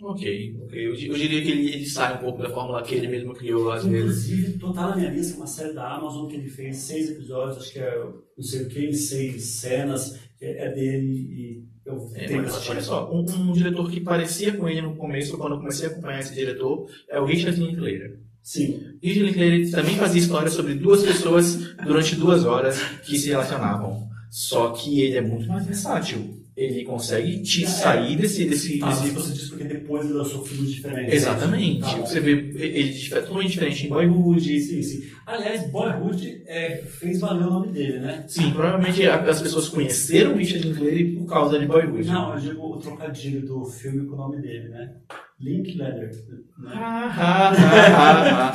Ok, 0.00 0.56
ok. 0.62 0.86
Eu, 0.86 0.90
eu 0.94 1.14
diria 1.14 1.42
que 1.42 1.50
ele, 1.50 1.72
ele 1.74 1.86
sai 1.86 2.14
um 2.16 2.18
pouco 2.18 2.42
da 2.42 2.50
fórmula 2.50 2.82
que 2.82 2.94
ele 2.94 3.08
mesmo 3.08 3.32
criou 3.34 3.70
às 3.72 3.84
vezes. 3.86 4.28
Inclusive, 4.28 4.58
tô- 4.58 4.72
tá 4.72 4.88
na 4.90 4.96
minha 4.96 5.10
lista 5.10 5.36
uma 5.36 5.46
série 5.46 5.72
da 5.72 5.88
Amazon 5.94 6.28
que 6.28 6.36
ele 6.36 6.48
fez 6.50 6.76
seis 6.76 7.10
episódios, 7.10 7.56
acho 7.58 7.72
que 7.72 7.78
é 7.78 7.98
não 8.36 8.44
sei 8.44 8.62
o 8.64 8.68
que, 8.68 8.92
seis 8.92 9.42
cenas, 9.42 10.18
é, 10.40 10.66
é 10.66 10.70
dele 10.72 11.06
e 11.06 11.64
eu 11.84 12.10
É, 12.14 12.26
tenho 12.26 12.42
mas 12.42 12.68
olha 12.68 12.80
só, 12.80 13.12
um, 13.12 13.20
um 13.20 13.52
diretor 13.52 13.90
que 13.90 14.00
parecia 14.00 14.52
com 14.54 14.68
ele 14.68 14.82
no 14.82 14.96
começo, 14.96 15.36
quando 15.38 15.54
eu 15.54 15.58
comecei 15.58 15.88
a 15.88 15.90
acompanhar 15.90 16.20
esse 16.20 16.34
diretor, 16.34 16.88
é 17.08 17.20
o 17.20 17.24
Richard 17.24 17.58
Linklater. 17.60 18.20
Sim, 18.42 18.80
Richard 19.02 19.32
Linklater 19.32 19.70
também 19.70 19.96
fazia 19.96 20.20
histórias 20.20 20.52
sobre 20.52 20.74
duas 20.74 21.02
pessoas 21.02 21.74
durante 21.84 22.14
duas 22.16 22.44
horas 22.44 22.80
que 23.04 23.18
se 23.18 23.28
relacionavam. 23.28 24.06
Só 24.30 24.70
que 24.70 25.00
ele 25.00 25.16
é 25.16 25.20
muito 25.20 25.46
mais 25.48 25.64
versátil. 25.66 26.45
Ele 26.56 26.84
consegue 26.84 27.42
te 27.42 27.64
É. 27.64 27.66
sair 27.66 28.16
desse, 28.16 28.46
desse, 28.46 28.78
tá, 28.78 28.88
desse 28.88 29.10
você 29.10 29.32
disse 29.34 29.48
porque 29.50 29.64
depois 29.64 30.04
ele 30.06 30.14
lançou 30.14 30.42
filmes 30.42 30.70
diferentes. 30.72 31.12
Exatamente. 31.12 31.80
Tá. 31.80 31.96
Você 31.98 32.18
vê 32.18 32.30
ele 32.32 32.88
dif- 32.94 33.10
totalmente 33.14 33.50
diferente 33.50 33.84
em 33.86 33.88
Boyhood. 33.90 34.60
Sim, 34.60 34.82
sim. 34.82 35.02
Aliás, 35.26 35.68
Boyhood 35.70 36.42
é, 36.46 36.76
fez 36.98 37.20
valer 37.20 37.46
o 37.46 37.50
nome 37.50 37.68
dele, 37.72 37.98
né? 37.98 38.24
Sim, 38.26 38.52
provavelmente 38.52 39.04
as 39.06 39.42
pessoas 39.42 39.68
conheceram 39.68 40.32
o 40.32 40.36
Richard 40.38 40.66
Linklater 40.66 41.14
por 41.18 41.26
causa 41.26 41.58
de 41.58 41.66
Boyhood. 41.66 42.06
Não, 42.08 42.32
eu 42.34 42.40
digo 42.40 42.62
o 42.74 42.78
trocadilho 42.78 43.44
do 43.46 43.64
filme 43.66 44.06
com 44.06 44.14
o 44.14 44.18
nome 44.18 44.40
dele, 44.40 44.68
né? 44.70 44.92
Linklater. 45.38 46.10
Né? 46.58 46.70
Ah, 46.72 47.14
ah, 47.18 47.52
ah, 47.58 48.52
ah, 48.52 48.54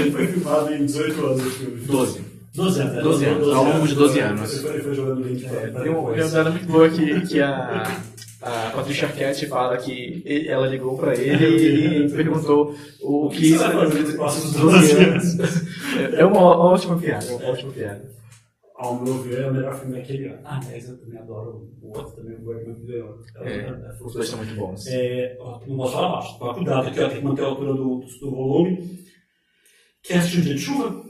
Ele 0.00 0.10
foi 0.10 0.26
filmado 0.28 0.72
em 0.74 0.86
18 0.86 1.26
anos 1.26 1.46
o 1.46 1.50
filme. 1.50 1.80
ah. 1.82 1.92
12. 1.92 2.25
12 2.56 2.80
anos, 2.80 2.94
né? 2.94 3.02
12 3.02 3.24
anos, 3.26 3.52
ao 3.54 3.64
longo 3.64 3.86
de 3.88 3.94
12 3.94 4.18
anos. 4.20 4.58
Pra, 4.60 4.72
pra 4.72 5.82
Tem 5.82 5.92
um- 5.92 6.00
uma 6.00 6.28
dada 6.28 6.50
muito 6.50 6.66
boa 6.66 6.88
que, 6.88 7.20
que 7.26 7.40
a, 7.40 7.82
a 8.42 8.70
Patrícia 8.70 9.08
Arquette 9.08 9.46
fala 9.46 9.76
que 9.76 10.22
ele- 10.24 10.48
ela 10.48 10.66
ligou 10.66 10.96
pra 10.96 11.14
ele 11.14 12.06
e 12.06 12.10
perguntou 12.10 12.74
o 13.02 13.28
que 13.28 13.50
você 13.52 13.58
vai 13.58 13.72
fazer 13.72 14.00
nos 14.00 14.14
próximos 14.14 14.52
12 14.54 14.94
12 14.94 15.04
anos. 15.04 15.38
É 16.18 16.24
uma 16.24 16.40
ó- 16.40 16.72
ótima 16.72 16.98
piada, 16.98 17.26
uma 17.34 17.50
ótima 17.50 17.72
piada. 17.72 18.16
Ao 18.78 19.02
meu 19.02 19.14
ver, 19.22 19.40
é 19.40 19.48
o 19.48 19.54
melhor 19.54 19.74
filme 19.78 19.96
daquele 19.96 20.28
ano. 20.28 20.38
Ah, 20.44 20.60
mas 20.70 20.86
eu 20.86 20.98
também 20.98 21.18
adoro 21.18 21.66
o 21.80 21.96
outro 21.96 22.14
também, 22.14 22.36
o 22.36 22.44
ganhou. 22.44 23.18
É, 23.40 23.74
os 24.04 24.12
dois 24.12 24.28
são 24.28 24.38
muito 24.38 24.54
bons. 24.54 24.86
É, 24.86 25.38
não 25.66 25.76
posso 25.78 25.92
falar 25.94 26.08
baixo. 26.16 26.38
Toma 26.38 26.54
cuidado 26.54 26.88
aqui, 26.88 27.00
ó, 27.00 27.08
tem 27.08 27.18
que 27.18 27.24
manter 27.24 27.42
a 27.42 27.46
altura 27.46 27.72
do, 27.72 28.04
do 28.20 28.30
volume. 28.30 28.98
Quer 30.02 30.18
assistir 30.18 30.40
o 30.40 30.42
Dia 30.42 30.54
de 30.54 30.60
Chuva? 30.60 31.05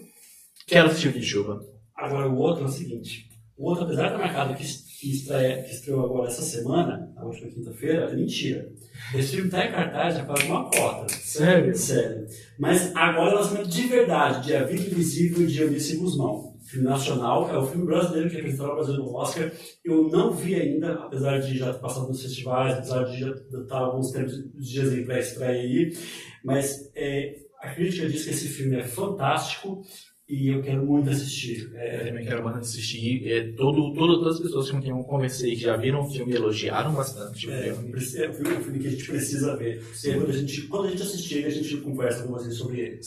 Quero 0.66 0.88
assistir 0.88 1.08
o 1.08 1.12
de 1.12 1.22
chuva. 1.22 1.64
Agora, 1.94 2.28
o 2.28 2.36
outro 2.38 2.64
é 2.64 2.66
o 2.66 2.70
seguinte. 2.70 3.30
O 3.56 3.70
outro, 3.70 3.84
apesar 3.84 4.08
de 4.08 4.14
estar 4.14 4.18
marcado 4.18 4.54
que, 4.54 4.64
que, 4.64 5.12
estreia, 5.12 5.62
que 5.62 5.70
estreou 5.70 6.04
agora 6.04 6.28
essa 6.28 6.42
semana, 6.42 7.12
na 7.14 7.24
última 7.24 7.48
quinta-feira, 7.52 8.10
é 8.10 8.16
mentira. 8.16 8.68
Esse 9.14 9.36
filme 9.36 9.46
está 9.46 9.64
em 9.64 9.70
cartaz 9.70 10.16
já 10.16 10.24
faz 10.24 10.44
uma 10.44 10.68
cota. 10.68 11.08
Sério? 11.14 11.72
Sério. 11.76 12.26
Mas 12.58 12.90
agora 12.96 13.30
é 13.30 13.34
o 13.34 13.38
lançamento 13.38 13.68
de 13.68 13.82
verdade, 13.86 14.46
dia 14.46 14.66
20 14.66 14.90
Invisível 14.90 15.44
e 15.44 15.46
dia 15.46 15.66
Ulisses 15.66 16.00
Guzmão. 16.00 16.56
Filme 16.64 16.88
nacional, 16.88 17.48
é 17.48 17.56
o 17.56 17.66
filme 17.66 17.86
brasileiro 17.86 18.28
que 18.28 18.34
representará 18.34 18.72
o 18.72 18.74
Brasil 18.74 18.96
no 18.96 19.14
Oscar. 19.14 19.52
Eu 19.84 20.08
não 20.08 20.32
vi 20.32 20.56
ainda, 20.56 20.94
apesar 20.94 21.38
de 21.38 21.56
já 21.56 21.72
ter 21.72 21.78
passado 21.78 22.08
nos 22.08 22.20
festivais, 22.20 22.74
apesar 22.74 23.04
de 23.04 23.20
já 23.20 23.30
estar 23.30 23.78
alguns 23.78 24.10
dias 24.58 24.92
em 24.92 25.04
pré-estreia 25.04 25.62
aí, 25.62 25.96
mas 26.44 26.90
é, 26.96 27.36
a 27.60 27.70
crítica 27.70 28.08
diz 28.08 28.24
que 28.24 28.30
esse 28.30 28.48
filme 28.48 28.74
é 28.74 28.82
fantástico 28.82 29.80
e 30.28 30.48
eu 30.48 30.60
quero 30.62 30.84
muito 30.84 31.08
assistir. 31.10 31.70
Eu 31.72 31.78
É, 31.78 32.04
também 32.06 32.24
quero 32.24 32.42
bastante 32.42 32.64
assistir. 32.64 33.28
É, 33.30 33.52
todo, 33.52 33.92
todo, 33.94 34.18
todas 34.18 34.36
as 34.36 34.42
pessoas 34.42 34.70
com 34.70 34.80
quem 34.80 34.90
eu 34.90 34.98
conversei 35.04 35.54
que 35.54 35.60
já 35.62 35.76
viram 35.76 36.00
o 36.00 36.10
filme 36.10 36.34
elogiaram 36.34 36.92
bastante 36.94 37.46
o 37.48 37.52
é, 37.52 37.68
é 37.68 37.72
um 37.72 37.76
filme, 37.76 38.24
é 38.24 38.28
um 38.28 38.62
filme 38.62 38.78
que 38.80 38.86
a 38.86 38.90
gente 38.90 39.06
precisa 39.06 39.56
ver. 39.56 39.82
Quando, 40.04 40.28
a 40.30 40.32
gente, 40.32 40.62
quando 40.62 40.86
a 40.86 40.90
gente 40.90 41.02
assistir, 41.02 41.44
a 41.44 41.50
gente 41.50 41.76
conversa 41.78 42.24
com 42.24 42.32
vocês 42.32 42.54
sobre 42.56 42.80
ele. 42.80 42.98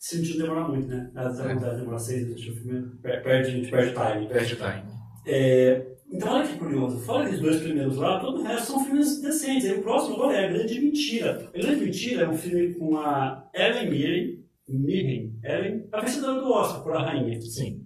Se 0.00 0.14
a 0.16 0.18
gente 0.18 0.38
não 0.38 0.46
demorar 0.46 0.68
muito, 0.68 0.86
né? 0.88 1.10
Às 1.14 1.38
vezes 1.38 1.62
É. 1.62 1.74
demorar 1.76 1.98
seis 1.98 2.30
o 2.30 2.36
filme 2.54 2.88
per- 3.02 3.22
perde, 3.22 3.48
a 3.48 3.50
gente 3.52 3.70
perde 3.70 3.92
time. 3.94 4.28
Perde 4.28 4.54
o 4.54 4.56
time. 4.56 4.82
É, 5.26 5.86
então, 6.12 6.32
olha 6.32 6.48
que 6.48 6.56
curioso. 6.56 6.98
Fora 7.00 7.24
aqueles 7.24 7.40
dois 7.40 7.60
primeiros 7.60 7.96
lá, 7.96 8.18
todo 8.20 8.40
o 8.40 8.42
resto 8.44 8.68
são 8.72 8.84
filmes 8.84 9.20
decentes. 9.20 9.64
Aí 9.66 9.78
o 9.78 9.82
próximo 9.82 10.14
agora 10.16 10.36
é 10.38 10.46
A 10.46 10.52
Grande 10.52 10.80
Mentira. 10.80 11.50
A 11.54 11.58
Grande 11.58 11.84
Mentira 11.84 12.22
é 12.24 12.28
um 12.28 12.36
filme 12.38 12.74
com 12.74 12.96
a 12.96 13.48
Ellen 13.54 13.90
Mirren, 13.90 14.38
Mirren, 14.68 15.38
Ellen, 15.44 15.88
a 15.92 16.00
vencedora 16.00 16.40
do 16.40 16.50
Oscar 16.52 16.82
por 16.82 16.96
A 16.96 17.02
Rainha. 17.02 17.40
Sim. 17.40 17.84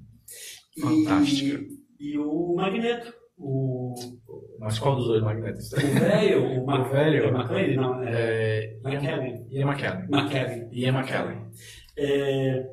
E- 0.76 0.80
Fantástica. 0.80 1.62
E, 2.00 2.18
o 2.18 2.54
Magneto, 2.56 3.12
o, 3.38 3.94
Mas 4.58 4.78
qual 4.78 4.96
dos 4.96 5.06
dois 5.06 5.22
magnetos? 5.22 5.72
o 5.72 5.76
velho, 5.76 6.62
o, 6.62 6.66
Ma- 6.66 6.80
O 6.80 6.90
velho. 6.90 7.24
é 7.24 7.28
McLean? 7.28 7.76
Não, 7.76 8.02
é 8.02 8.10
É, 8.12 8.78
McKellen. 8.84 9.46
Ian 9.50 9.66
McKellen. 9.70 10.08
McKellen. 10.10 10.68
Ian 10.72 10.92
McKellen. 10.98 11.50
É, 11.96 12.66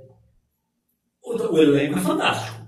o, 1.23 1.33
o 1.53 1.57
elenco 1.59 1.99
é 1.99 2.01
fantástico. 2.01 2.58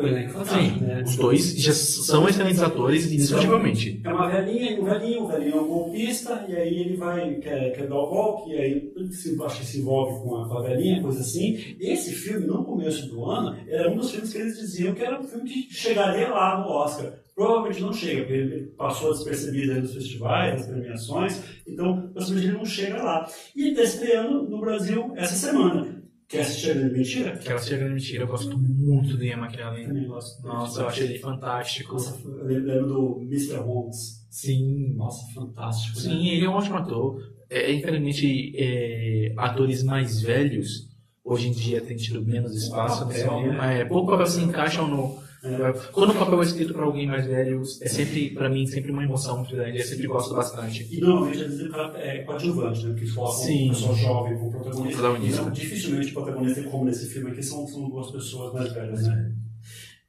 O 0.00 0.06
elenco 0.06 0.32
fantástico, 0.32 0.78
Sim, 0.78 0.84
né? 0.84 1.02
os 1.04 1.16
dois 1.16 1.54
já 1.56 1.72
são 1.72 2.28
excelentes 2.28 2.62
atores, 2.62 3.12
indiscutivelmente. 3.12 4.00
É 4.02 4.12
uma 4.12 4.28
velhinha 4.28 4.72
e 4.72 4.80
um 4.80 4.84
velhinho, 4.84 5.22
o 5.24 5.28
velhinho 5.28 5.56
é 5.56 5.60
um 5.60 5.66
golpista, 5.66 6.46
e 6.48 6.56
aí 6.56 6.80
ele 6.80 6.96
vai, 6.96 7.34
quer, 7.34 7.72
quer 7.72 7.86
dar 7.86 7.96
o 7.96 8.06
golpe, 8.06 8.50
e 8.50 8.56
aí 8.56 8.92
se, 9.12 9.36
acho 9.42 9.60
que 9.60 9.66
se 9.66 9.80
envolve 9.80 10.22
com 10.22 10.36
a, 10.36 10.48
com 10.48 10.58
a 10.58 10.62
velhinha, 10.62 11.02
coisa 11.02 11.20
assim. 11.20 11.76
Esse 11.78 12.12
filme, 12.12 12.46
no 12.46 12.64
começo 12.64 13.08
do 13.08 13.24
ano, 13.24 13.56
era 13.68 13.90
um 13.90 13.96
dos 13.96 14.10
filmes 14.10 14.32
que 14.32 14.38
eles 14.38 14.58
diziam 14.58 14.94
que 14.94 15.02
era 15.02 15.20
um 15.20 15.24
filme 15.24 15.48
que 15.48 15.74
chegaria 15.74 16.28
lá 16.28 16.60
no 16.60 16.68
Oscar. 16.68 17.12
Provavelmente 17.34 17.80
não 17.80 17.92
chega, 17.92 18.20
porque 18.20 18.32
ele 18.34 18.66
passou 18.76 19.12
despercebido 19.12 19.80
nos 19.80 19.94
festivais, 19.94 20.60
nas 20.60 20.66
premiações, 20.66 21.42
então 21.66 22.10
possivelmente 22.12 22.48
ele 22.48 22.58
não 22.58 22.66
chega 22.66 23.02
lá. 23.02 23.26
E 23.56 23.70
está 23.70 23.82
estreando 23.82 24.42
no 24.42 24.60
Brasil 24.60 25.12
essa 25.16 25.34
semana. 25.34 25.99
Quer 26.30 26.42
assistir 26.42 26.70
a 26.70 26.74
Grande 26.74 26.94
Mentira? 26.98 27.32
Aquela 27.32 27.58
chega 27.58 27.84
de 27.88 27.90
mentira, 27.92 28.22
eu 28.22 28.28
gosto 28.28 28.56
muito 28.56 29.16
do 29.16 29.24
Ian 29.24 29.38
McKellen. 29.38 29.84
Também 29.88 30.06
gosto. 30.06 30.46
Nossa, 30.46 30.82
eu 30.82 30.86
achei 30.88 31.04
ele 31.08 31.18
fantástico. 31.18 31.94
Nossa, 31.94 32.20
eu 32.24 32.44
lembro 32.46 32.86
do 32.86 33.20
Mr. 33.22 33.56
Holmes. 33.56 34.24
Sim, 34.30 34.94
Nossa, 34.94 35.34
fantástico. 35.34 35.96
né? 35.96 36.02
Sim, 36.04 36.28
ele 36.28 36.44
é 36.44 36.48
um 36.48 36.52
ótimo 36.52 36.76
ator. 36.76 37.20
É, 37.50 37.72
infelizmente, 37.72 38.52
é, 38.56 39.34
atores 39.36 39.82
mais 39.82 40.22
velhos 40.22 40.88
hoje 41.24 41.48
em 41.48 41.52
dia 41.52 41.80
têm 41.80 41.96
tido 41.96 42.24
menos 42.24 42.54
espaço 42.54 43.06
Papel, 43.06 43.16
cinema. 43.40 43.66
né? 43.66 43.80
É, 43.80 43.84
pouco 43.84 44.12
papel 44.12 44.26
se 44.26 44.40
encaixam 44.40 44.86
no. 44.86 45.18
É. 45.42 45.72
Quando 45.90 46.10
o 46.10 46.14
papel 46.14 46.42
é 46.42 46.44
escrito 46.44 46.74
para 46.74 46.84
alguém 46.84 47.06
mais 47.06 47.24
velho, 47.24 47.62
é 47.80 47.88
sempre, 47.88 48.30
para 48.30 48.48
mim, 48.50 48.66
sempre 48.66 48.92
uma 48.92 49.02
emoção 49.02 49.38
muito 49.38 49.56
grande. 49.56 49.78
Eu 49.78 49.84
sempre 49.84 50.06
gosto 50.06 50.34
bastante. 50.34 50.86
E 50.90 51.00
normalmente 51.00 51.42
às 51.42 51.50
vezes 51.50 51.70
cara 51.70 51.98
é 51.98 52.18
coadjuvante, 52.24 52.86
né? 52.86 52.92
Porque 52.92 53.10
colocam 53.10 53.38
Sim. 53.38 53.64
uma 53.64 53.74
pessoa 53.74 53.94
jovem 53.94 54.38
como 54.38 54.50
protagonista. 54.50 54.98
Protagonista. 54.98 55.40
Então, 55.40 55.52
dificilmente 55.52 56.10
o 56.10 56.12
protagonista, 56.12 56.62
como 56.64 56.84
nesse 56.84 57.06
filme 57.08 57.30
aqui, 57.30 57.42
são, 57.42 57.66
são 57.66 57.88
duas 57.88 58.10
pessoas 58.10 58.52
mais 58.52 58.72
velhas, 58.72 59.06
né? 59.06 59.34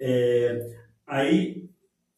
É, 0.01 0.75
aí, 1.07 1.69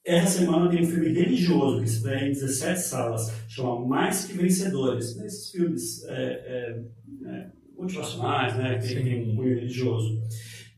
essa 0.04 0.40
semana 0.40 0.70
tem 0.72 0.82
um 0.82 0.88
filme 0.88 1.10
religioso 1.14 1.84
que 1.84 1.90
estreia 1.90 2.28
em 2.28 2.32
17 2.32 2.80
salas, 2.80 3.32
chama 3.48 3.86
Mais 3.86 4.26
Que 4.26 4.34
Vencedores. 4.34 5.16
Esses 5.18 5.52
filmes 5.52 6.04
é, 6.06 6.14
é, 6.14 6.84
é, 7.30 7.52
motivacionais, 7.78 8.58
né? 8.58 8.80
Que 8.80 8.88
tem, 8.96 9.04
tem 9.04 9.32
um 9.32 9.36
cunho 9.36 9.54
religioso. 9.54 10.20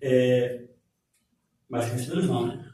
É, 0.01 0.64
mais 1.69 1.85
que 1.85 1.95
Vencedores 1.95 2.27
não, 2.27 2.47
né? 2.47 2.65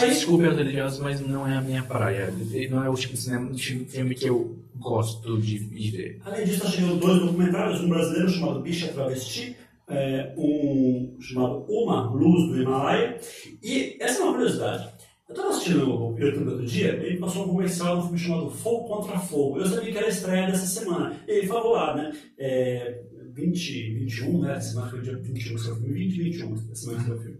Desculpe 0.00 0.46
as 0.46 0.56
religiosas, 0.56 0.98
mas 0.98 1.20
não 1.20 1.46
é 1.46 1.56
a 1.56 1.60
minha 1.60 1.82
praia. 1.82 2.32
Não 2.70 2.84
é 2.84 2.88
o 2.88 2.94
tipo 2.94 3.14
de 3.14 3.20
cinema, 3.20 3.52
de 3.52 3.84
filme 3.84 4.14
que 4.14 4.26
eu 4.26 4.58
gosto 4.76 5.40
de, 5.40 5.58
de 5.58 5.90
ver. 5.90 6.20
Além 6.24 6.44
disso, 6.44 6.70
chegando 6.70 6.96
dois 6.96 7.20
documentários, 7.20 7.80
um 7.80 7.88
brasileiro 7.88 8.28
chamado 8.30 8.60
Bicha 8.60 8.88
Travesti, 8.88 9.56
é, 9.88 10.32
um 10.36 11.16
chamado 11.20 11.64
Uma 11.68 12.10
Luz 12.10 12.48
do 12.48 12.62
Himalaia. 12.62 13.20
E 13.62 13.96
essa 14.00 14.20
é 14.20 14.24
uma 14.24 14.32
curiosidade. 14.32 14.92
Eu 15.28 15.34
estava 15.34 15.50
assistindo 15.50 15.88
o 15.88 16.18
YouTube 16.18 16.50
outro 16.50 16.66
dia, 16.66 16.88
ele 16.88 17.18
passou 17.18 17.44
um 17.44 17.48
comercial 17.48 17.96
no 17.96 18.02
filme 18.02 18.18
chamado 18.18 18.50
Fogo 18.50 18.88
contra 18.88 19.18
Fogo. 19.18 19.58
Eu 19.58 19.66
sabia 19.66 19.90
que 19.90 19.96
era 19.96 20.06
a 20.06 20.10
estreia 20.10 20.46
dessa 20.46 20.66
semana. 20.66 21.16
E 21.26 21.30
ele 21.30 21.46
falou 21.46 21.72
lá, 21.72 21.96
né? 21.96 22.12
É, 22.38 23.02
20, 23.32 23.94
21, 23.94 24.40
né? 24.40 24.60
Semana 24.60 24.90
foi 24.90 25.00
dia 25.00 25.16
21, 25.16 25.54
esse 25.56 25.68
é 25.68 25.72
o 25.72 25.76
filme. 25.76 25.92
20, 25.94 26.22
21, 26.22 26.54
essa 26.54 26.74
semana 26.74 27.04
foi 27.04 27.16
o 27.16 27.20
filme. 27.20 27.38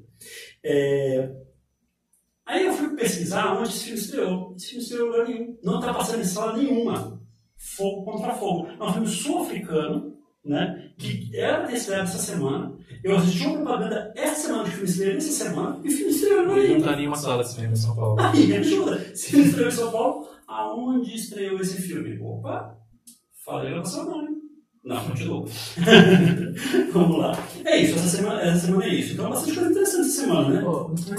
É, 0.65 1.33
aí 2.47 2.67
eu 2.67 2.73
fui 2.73 2.95
pesquisar 2.97 3.59
onde 3.59 3.69
esse 3.71 3.85
filme 3.85 3.99
estreou. 4.01 4.55
Esse 4.57 4.67
filme 4.69 4.83
estreou 4.83 5.07
em 5.07 5.11
lugar 5.11 5.29
nenhum. 5.29 5.59
Não 5.63 5.81
está 5.81 5.95
passando 5.95 6.21
em 6.21 6.25
sala 6.25 6.57
nenhuma. 6.57 7.23
Fogo 7.57 8.05
contra 8.05 8.35
Fogo. 8.35 8.69
É 8.69 8.83
um 8.85 8.93
filme 8.93 9.09
sul-africano, 9.09 10.17
né? 10.45 10.93
Que 10.99 11.31
era 11.37 11.67
ter 11.67 11.75
estreado 11.75 12.05
essa 12.09 12.19
semana. 12.19 12.77
Eu 13.05 13.17
assisti 13.17 13.47
uma 13.47 13.57
propaganda 13.63 14.13
essa 14.17 14.47
semana 14.47 14.65
de 14.65 14.71
filme 14.71 14.87
estreou 14.89 15.17
essa 15.17 15.45
semana 15.45 15.81
e 15.85 15.89
o 15.89 15.91
filme 15.91 16.13
estreou 16.13 16.47
no 16.47 16.53
Ele 16.59 16.69
não 16.69 16.77
Rio. 16.77 16.85
tá 16.85 16.93
em 16.93 16.97
nenhuma 16.97 17.17
sala 17.17 17.43
de 17.43 17.51
cinema 17.53 17.73
em 17.73 17.77
São 17.77 17.97
Paulo. 17.97 18.21
Aí, 18.21 18.47
me 18.47 18.57
ajuda. 18.57 19.17
Se 19.17 19.37
ele 19.37 19.49
estreou 19.49 19.69
em 19.69 19.73
São 19.73 19.91
Paulo, 19.91 20.29
aonde 20.47 21.15
estreou 21.15 21.61
esse 21.61 21.81
filme? 21.83 22.19
Opa, 22.21 22.79
falei 23.45 23.75
com 23.77 23.85
seu 23.85 24.05
nome. 24.05 24.42
Não, 24.85 25.05
continua. 25.05 25.47
Vamos 26.93 27.19
lá. 27.19 27.39
É 27.65 27.77
isso, 27.81 27.95
essa 27.95 28.09
semana, 28.09 28.41
essa 28.43 28.67
semana 28.67 28.85
é 28.85 28.95
isso. 28.95 29.13
Então, 29.15 29.31
bastante 29.31 29.55
coisa 29.55 29.71
interessante 29.71 30.01
essa 30.09 30.21
semana, 30.23 30.49
né? 30.49 30.63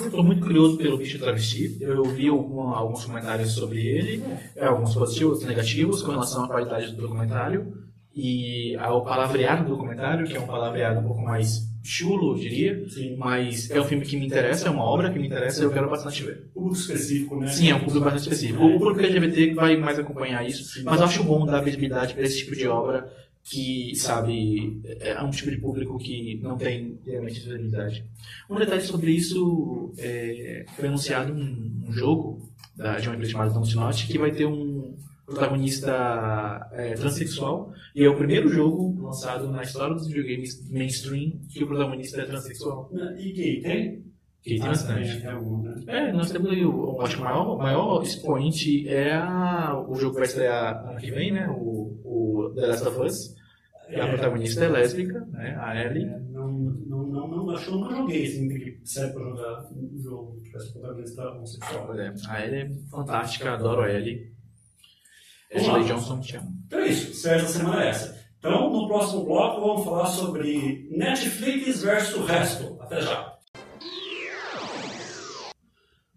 Eu 0.04 0.12
tô 0.12 0.22
muito 0.24 0.42
curioso 0.42 0.78
pelo 0.78 0.98
bicho 0.98 1.18
travesti. 1.18 1.78
Eu 1.80 2.04
vi 2.04 2.28
algum- 2.28 2.60
alguns 2.70 3.06
comentários 3.06 3.52
sobre 3.54 3.80
ele, 3.86 4.24
é, 4.56 4.66
alguns 4.66 4.94
positivos, 4.94 5.32
outros 5.34 5.48
negativos, 5.50 6.02
com 6.02 6.12
relação 6.12 6.44
à 6.44 6.48
qualidade 6.48 6.92
do 6.94 7.02
documentário 7.04 7.74
e 8.14 8.76
ao 8.76 9.04
palavreado 9.04 9.64
do 9.64 9.70
documentário, 9.72 10.28
que 10.28 10.36
é 10.36 10.40
um 10.40 10.46
palavreado 10.46 11.00
um 11.00 11.04
pouco 11.04 11.22
mais 11.22 11.62
chulo, 11.82 12.34
eu 12.34 12.40
diria. 12.40 12.88
Sim. 12.90 13.16
Mas 13.18 13.72
é 13.72 13.80
um 13.80 13.86
filme 13.86 14.06
que 14.06 14.18
me 14.18 14.26
interessa, 14.26 14.68
é 14.68 14.72
uma 14.72 14.84
obra 14.84 15.10
que 15.10 15.18
me 15.18 15.26
interessa 15.28 15.62
e 15.62 15.64
eu 15.66 15.72
quero 15.72 15.90
bastante 15.90 16.22
ver. 16.22 16.50
Público 16.54 16.76
específico, 16.78 17.40
né? 17.40 17.48
Sim, 17.48 17.72
é 17.72 17.76
um 17.76 17.80
público 17.80 18.02
bastante 18.02 18.24
específico. 18.24 18.66
O 18.66 18.78
público 18.78 19.00
LGBT 19.00 19.54
vai 19.54 19.78
mais 19.78 19.98
acompanhar 19.98 20.46
isso, 20.46 20.84
mas 20.84 21.00
eu 21.00 21.06
acho 21.06 21.24
bom 21.24 21.46
dar 21.46 21.62
visibilidade 21.62 22.14
para 22.14 22.24
esse 22.24 22.40
tipo 22.40 22.56
de 22.56 22.68
obra 22.68 23.10
que, 23.44 23.94
sabe, 23.96 24.82
é 25.00 25.22
um 25.22 25.30
tipo 25.30 25.52
de 25.52 25.58
público 25.58 25.98
que 25.98 26.40
não 26.42 26.58
tem 26.58 26.98
realmente 27.06 27.42
visibilidade. 27.42 28.06
Um 28.50 28.56
detalhe 28.56 28.82
sobre 28.82 29.12
isso, 29.12 29.94
é, 29.98 30.66
foi 30.76 30.88
anunciado 30.88 31.34
um, 31.34 31.86
um 31.88 31.92
jogo 31.92 32.50
da, 32.76 32.98
de 33.00 33.08
uma 33.08 33.16
empresa 33.16 33.34
chamada 33.34 33.54
Don't 33.54 33.76
Not 33.76 34.08
que 34.08 34.18
vai 34.18 34.32
ter 34.32 34.46
um 34.46 34.96
protagonista 35.26 36.70
é, 36.74 36.94
transexual 36.94 37.74
e 37.96 38.04
é 38.04 38.10
o 38.10 38.18
primeiro 38.18 38.50
jogo 38.50 39.02
lançado 39.02 39.50
na 39.50 39.64
história 39.64 39.96
dos 39.96 40.08
videogames 40.08 40.70
mainstream 40.70 41.40
que 41.50 41.64
o 41.64 41.68
protagonista 41.68 42.22
é 42.22 42.26
transexual. 42.26 42.90
E 43.18 43.32
gay, 43.32 43.62
tem? 43.62 44.13
Que 44.44 44.56
tem 44.58 44.64
Ah, 44.64 44.68
bastante. 44.70 45.26
é 45.26 45.34
né? 45.34 45.76
É, 45.88 46.12
nós 46.12 46.30
temos 46.30 46.52
aí, 46.52 46.66
o, 46.66 47.00
acho 47.02 47.16
que 47.16 47.22
o 47.22 47.26
maior, 47.26 47.58
maior 47.58 48.04
expoente 48.04 48.88
é 48.90 49.14
a, 49.16 49.82
o 49.88 49.96
jogo 49.96 50.12
que 50.16 50.20
vai 50.20 50.28
estrear 50.28 50.86
ano 50.90 51.00
que 51.00 51.12
vem, 51.12 51.32
né? 51.32 51.48
O, 51.50 51.98
o 52.04 52.52
The 52.54 52.68
Last 52.68 52.88
of 52.88 53.00
Us. 53.02 53.36
E 53.90 54.00
a 54.00 54.08
protagonista 54.08 54.66
é 54.66 54.68
lésbica, 54.68 55.26
né? 55.32 55.58
A 55.62 55.82
Ellie. 55.82 56.06
É, 56.06 56.20
não, 56.32 56.52
não, 56.52 57.04
não, 57.06 57.28
não, 57.28 57.50
acho 57.52 57.66
que 57.66 57.72
eu 57.72 57.76
nunca 57.78 57.96
joguei 57.96 58.26
assim, 58.26 58.50
que 58.50 58.80
serve 58.84 59.14
pra 59.14 59.24
jogar 59.24 59.70
um 59.72 60.02
jogo 60.02 60.38
que 60.38 60.44
tivesse 60.50 60.74
protagonista 60.74 61.30
homossexual. 61.30 61.86
Pois 61.88 62.00
é, 62.00 62.14
a 62.28 62.46
Ellie 62.46 62.62
é 62.62 62.90
fantástica, 62.90 63.54
adoro 63.54 63.82
a 63.84 63.92
Ellie. 63.94 64.32
Ashley 65.56 65.84
Johnson 65.86 66.20
te 66.20 66.36
amo. 66.38 66.52
Então 66.66 66.80
é 66.80 66.88
isso, 66.88 67.14
série 67.14 67.44
da 67.44 67.48
semana 67.48 67.84
é 67.86 67.90
essa. 67.90 68.24
Então, 68.40 68.70
no 68.74 68.88
próximo 68.88 69.24
bloco, 69.24 69.62
vamos 69.62 69.86
falar 69.86 70.08
sobre 70.08 70.90
Netflix 70.92 71.82
versus 71.84 72.16
o 72.16 72.26
resto. 72.26 72.78
Até 72.82 73.00
já. 73.02 73.33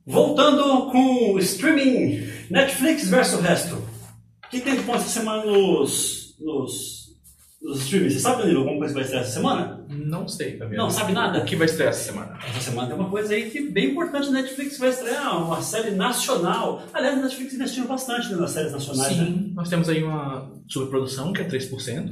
Voltando 0.06 0.88
com 0.92 1.32
o 1.32 1.38
streaming 1.40 2.28
Netflix 2.48 3.08
versus 3.08 3.40
o 3.40 3.42
resto. 3.42 3.74
O 3.74 4.48
que 4.48 4.60
tem 4.60 4.76
de 4.76 4.82
bom 4.82 4.94
essa 4.94 5.08
semana 5.08 5.44
nos, 5.44 6.36
nos, 6.38 7.16
nos 7.60 7.80
streamings? 7.80 8.14
Você 8.14 8.20
sabe, 8.20 8.42
Danilo, 8.42 8.60
alguma 8.60 8.78
coisa 8.78 8.92
que 8.92 9.00
vai 9.00 9.02
estrear 9.02 9.24
essa 9.24 9.32
semana? 9.32 9.84
Não 9.88 10.28
sei, 10.28 10.56
Fabiano. 10.56 10.84
Não, 10.84 10.90
sabe 10.90 11.12
nada? 11.12 11.40
O 11.40 11.44
que 11.44 11.56
vai 11.56 11.66
estrear 11.66 11.90
essa 11.90 12.04
semana? 12.04 12.38
Essa 12.48 12.70
semana 12.70 12.86
tem 12.86 12.96
uma 12.96 13.10
coisa 13.10 13.34
aí 13.34 13.50
que 13.50 13.58
é 13.58 13.62
bem 13.62 13.90
importante. 13.90 14.28
A 14.28 14.30
Netflix 14.30 14.78
vai 14.78 14.90
estrear 14.90 15.44
uma 15.44 15.60
série 15.60 15.90
nacional. 15.90 16.84
Aliás, 16.92 17.18
a 17.18 17.22
Netflix 17.22 17.54
investiu 17.54 17.88
bastante 17.88 18.30
né, 18.30 18.36
nas 18.36 18.52
séries 18.52 18.70
nacionais. 18.70 19.16
Né? 19.16 19.24
Sim, 19.26 19.52
nós 19.56 19.68
temos 19.68 19.88
aí 19.88 20.04
uma 20.04 20.52
superprodução 20.68 21.32
que 21.32 21.42
é 21.42 21.48
3%, 21.48 22.10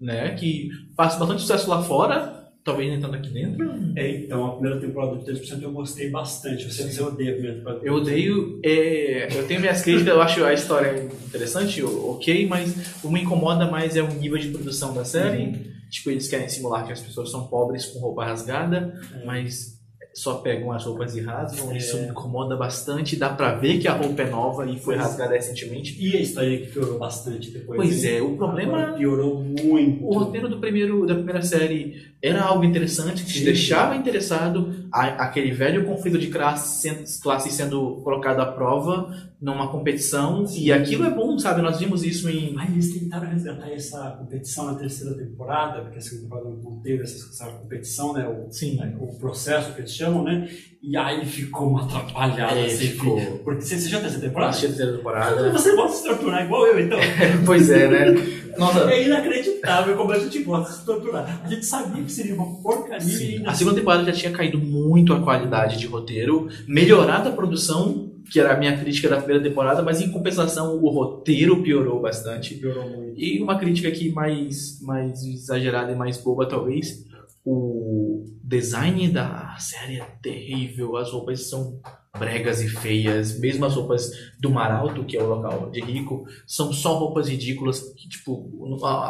né? 0.00 0.34
Que 0.34 0.68
faz 0.96 1.14
bastante 1.14 1.42
sucesso 1.42 1.70
lá 1.70 1.80
fora, 1.80 2.45
talvez 2.66 2.90
nem 2.90 3.00
tanto 3.00 3.14
aqui 3.14 3.30
dentro. 3.30 3.64
É, 3.96 4.10
então, 4.10 4.44
a 4.44 4.50
primeira 4.52 4.78
temporada 4.80 5.16
de 5.16 5.24
3% 5.24 5.62
eu 5.62 5.72
gostei 5.72 6.10
bastante. 6.10 6.70
Você, 6.70 6.90
você 6.92 7.02
odeia 7.02 7.30
a 7.30 7.32
primeira 7.34 7.56
temporada. 7.58 7.80
Eu 7.82 7.94
odeio. 7.94 8.60
é, 8.62 9.28
eu 9.38 9.46
tenho 9.46 9.60
minhas 9.60 9.80
críticas, 9.80 10.08
eu 10.08 10.20
acho 10.20 10.44
a 10.44 10.52
história 10.52 11.08
interessante, 11.26 11.82
ok, 11.82 12.46
mas 12.48 12.74
o 13.02 13.08
que 13.08 13.14
me 13.14 13.22
incomoda 13.22 13.70
mais 13.70 13.96
é 13.96 14.02
o 14.02 14.08
nível 14.08 14.36
de 14.38 14.48
produção 14.48 14.92
da 14.92 15.04
série. 15.04 15.74
Tipo, 15.88 16.10
eles 16.10 16.26
querem 16.28 16.48
simular 16.48 16.84
que 16.84 16.92
as 16.92 17.00
pessoas 17.00 17.30
são 17.30 17.46
pobres 17.46 17.86
com 17.86 18.00
roupa 18.00 18.24
rasgada, 18.24 19.00
É. 19.22 19.24
mas 19.24 19.75
só 20.16 20.36
pegam 20.36 20.72
as 20.72 20.82
roupas 20.82 21.14
e 21.14 21.20
rasgam. 21.20 21.70
É. 21.72 21.76
Isso 21.76 21.98
me 21.98 22.08
incomoda 22.08 22.56
bastante. 22.56 23.16
Dá 23.16 23.28
pra 23.28 23.54
ver 23.54 23.78
que 23.78 23.86
a 23.86 23.92
roupa 23.92 24.22
é 24.22 24.30
nova 24.30 24.64
e 24.64 24.78
foi 24.78 24.96
rasgada 24.96 25.34
recentemente. 25.34 25.94
E 26.02 26.16
a 26.16 26.20
história 26.20 26.56
que 26.58 26.68
piorou 26.68 26.98
bastante 26.98 27.50
depois. 27.50 27.76
Pois 27.76 28.02
hein? 28.02 28.16
é, 28.16 28.22
o 28.22 28.34
problema- 28.34 28.78
Agora 28.78 28.92
piorou 28.94 29.44
muito. 29.44 30.06
O 30.06 30.18
roteiro 30.18 30.48
do 30.48 30.58
primeiro, 30.58 31.04
da 31.06 31.14
primeira 31.14 31.42
série 31.42 32.06
era 32.22 32.42
algo 32.42 32.64
interessante, 32.64 33.24
que 33.24 33.30
te 33.34 33.44
deixava 33.44 33.94
interessado. 33.94 34.85
A- 34.92 35.24
aquele 35.24 35.50
velho 35.52 35.84
conflito 35.84 36.18
de 36.18 36.28
classe, 36.28 36.80
sen- 36.82 37.04
classe 37.22 37.50
sendo 37.50 37.96
colocado 38.02 38.40
à 38.40 38.46
prova 38.46 39.12
numa 39.40 39.68
competição. 39.68 40.46
E 40.54 40.72
aquilo 40.72 41.04
é 41.04 41.10
bom, 41.10 41.38
sabe? 41.38 41.60
Nós 41.62 41.78
vimos 41.78 42.02
isso 42.02 42.28
em. 42.28 42.54
Aí 42.58 42.72
eles 42.72 42.92
tentaram 42.98 43.28
resgatar 43.28 43.70
essa 43.70 44.10
competição 44.18 44.66
na 44.66 44.74
terceira 44.74 45.14
temporada, 45.14 45.82
porque 45.82 45.98
a 45.98 46.00
segunda 46.00 46.22
temporada 46.36 46.48
não 46.62 46.80
teve 46.80 47.02
essa, 47.02 47.16
essa 47.28 47.46
competição, 47.52 48.12
né? 48.12 48.26
O, 48.26 48.50
Sim. 48.52 48.78
o 49.00 49.06
processo 49.18 49.72
que 49.74 49.80
eles 49.80 49.94
chamam, 49.94 50.24
né? 50.24 50.48
E 50.82 50.96
aí 50.96 51.24
ficou 51.26 51.68
uma 51.70 51.84
atrapalhada. 51.84 52.58
É, 52.58 52.66
assim, 52.66 52.86
ficou. 52.88 53.20
Porque 53.44 53.62
você, 53.62 53.78
você 53.78 53.88
já 53.88 53.98
tem 53.98 54.06
essa 54.08 54.20
temporada? 54.20 54.50
assisti 54.50 54.66
a 54.66 54.68
terceira 54.70 54.96
temporada. 54.96 55.52
Você 55.52 55.74
gosta 55.76 55.90
de 55.90 55.96
se 56.02 56.04
torturar 56.08 56.44
igual 56.44 56.66
eu, 56.66 56.78
então. 56.80 56.98
pois 57.44 57.68
é, 57.70 57.88
né? 57.88 58.45
Nossa. 58.58 58.90
É 58.90 59.04
inacreditável 59.04 59.96
como 59.96 60.12
a 60.12 60.18
gente 60.18 60.42
gosta 60.42 60.72
de 60.72 60.78
se 60.78 60.84
torturar. 60.84 61.40
A 61.44 61.48
gente 61.48 61.64
sabia 61.64 62.02
que 62.02 62.12
seria 62.12 62.34
uma 62.34 62.60
porcaria 62.62 63.00
Sim. 63.00 63.46
A 63.46 63.54
segunda 63.54 63.76
temporada 63.76 64.04
já 64.04 64.12
tinha 64.12 64.32
caído 64.32 64.58
muito 64.58 65.12
a 65.12 65.20
qualidade 65.20 65.78
de 65.78 65.86
roteiro, 65.86 66.48
melhorado 66.66 67.28
a 67.28 67.32
produção, 67.32 68.12
que 68.30 68.40
era 68.40 68.54
a 68.54 68.56
minha 68.56 68.76
crítica 68.76 69.08
da 69.08 69.18
primeira 69.18 69.42
temporada, 69.42 69.82
mas 69.82 70.00
em 70.00 70.10
compensação 70.10 70.76
o 70.76 70.88
roteiro 70.88 71.62
piorou 71.62 72.00
bastante. 72.00 72.54
piorou 72.54 72.88
muito. 72.88 73.14
E 73.16 73.40
uma 73.40 73.58
crítica 73.58 73.88
aqui 73.88 74.10
mais, 74.10 74.80
mais 74.82 75.22
exagerada 75.22 75.92
e 75.92 75.96
mais 75.96 76.18
boba, 76.18 76.46
talvez. 76.46 77.04
O 77.44 78.24
design 78.42 79.08
da 79.08 79.54
série 79.58 80.00
é 80.00 80.06
terrível, 80.20 80.96
as 80.96 81.12
roupas 81.12 81.48
são 81.48 81.80
bregas 82.18 82.60
e 82.60 82.68
feias, 82.68 83.38
mesmo 83.38 83.64
as 83.64 83.74
roupas 83.74 84.10
do 84.40 84.50
Mar 84.50 84.70
Alto, 84.72 85.04
que 85.04 85.16
é 85.16 85.22
o 85.22 85.26
local 85.28 85.70
de 85.70 85.80
rico, 85.80 86.24
são 86.46 86.72
só 86.72 86.98
roupas 86.98 87.28
ridículas, 87.28 87.80
que 87.96 88.08
tipo, 88.08 88.50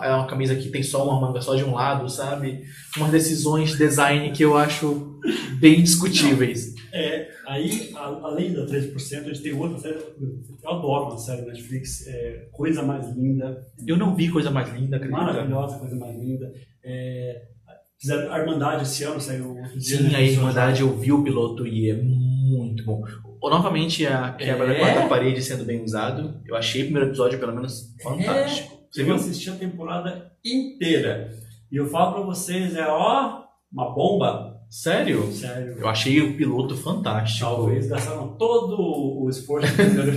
é 0.02 0.14
uma 0.14 0.26
camisa 0.26 0.54
que 0.54 0.68
tem 0.68 0.82
só 0.82 1.04
uma 1.08 1.20
manga 1.20 1.40
só 1.40 1.54
de 1.54 1.64
um 1.64 1.74
lado, 1.74 2.08
sabe? 2.08 2.62
Umas 2.96 3.10
decisões 3.10 3.70
de 3.70 3.78
design 3.78 4.30
que 4.32 4.42
eu 4.44 4.56
acho 4.56 5.18
bem 5.60 5.82
discutíveis. 5.82 6.74
É, 6.92 7.28
aí, 7.46 7.90
a- 7.94 8.20
além 8.22 8.52
da 8.54 8.64
3%, 8.64 9.26
a 9.26 9.28
gente 9.34 9.42
tem 9.42 9.52
outra 9.52 9.78
série. 9.78 9.94
Eu 9.94 10.70
adoro 10.70 11.06
uma 11.10 11.18
série 11.18 11.42
da 11.42 11.48
Netflix, 11.48 12.06
é, 12.06 12.48
Coisa 12.52 12.82
Mais 12.82 13.08
Linda, 13.14 13.62
Eu 13.86 13.96
não 13.98 14.14
vi 14.14 14.30
coisa 14.30 14.50
mais 14.50 14.72
linda, 14.72 14.98
maravilhosa, 15.08 15.78
Coisa 15.78 15.94
Mais 15.96 16.16
Linda. 16.18 16.50
É, 16.82 17.42
fizeram 17.98 18.32
a 18.32 18.38
Irmandade 18.38 18.82
esse 18.84 19.04
ano, 19.04 19.20
saiu 19.20 19.56
outro 19.56 19.78
dia. 19.78 19.98
Sim, 19.98 20.04
né, 20.04 20.16
a 20.16 20.22
Irmandade 20.22 20.80
eu 20.80 20.96
vi 20.96 21.12
o 21.12 21.22
piloto 21.22 21.66
e 21.66 21.90
é 21.90 21.94
bom. 22.86 23.04
Novamente, 23.42 24.06
a 24.06 24.32
quebra 24.32 24.66
da 24.66 24.72
É? 24.72 24.78
quarta 24.78 25.08
parede 25.08 25.42
sendo 25.42 25.64
bem 25.64 25.82
usado. 25.84 26.40
Eu 26.46 26.56
achei 26.56 26.82
o 26.82 26.84
primeiro 26.86 27.08
episódio, 27.10 27.38
pelo 27.38 27.54
menos, 27.54 27.94
fantástico. 28.02 28.76
Você 28.90 29.02
Eu 29.02 29.06
viu? 29.06 29.14
assisti 29.16 29.50
a 29.50 29.56
temporada 29.56 30.32
inteira. 30.44 31.30
E 31.70 31.76
eu 31.76 31.86
falo 31.88 32.12
pra 32.14 32.22
vocês, 32.22 32.74
é 32.76 32.86
ó, 32.86 33.42
uma 33.72 33.94
bomba. 33.94 34.54
Sério? 34.70 35.30
Sério. 35.32 35.76
Eu 35.78 35.86
achei 35.88 36.20
o 36.20 36.36
piloto 36.36 36.76
fantástico. 36.76 37.44
Talvez 37.48 37.86
gastaram 37.88 38.36
todo 38.36 38.76
o 39.22 39.28
esforço 39.30 39.68
que 39.76 39.82
fizeram. 39.84 40.12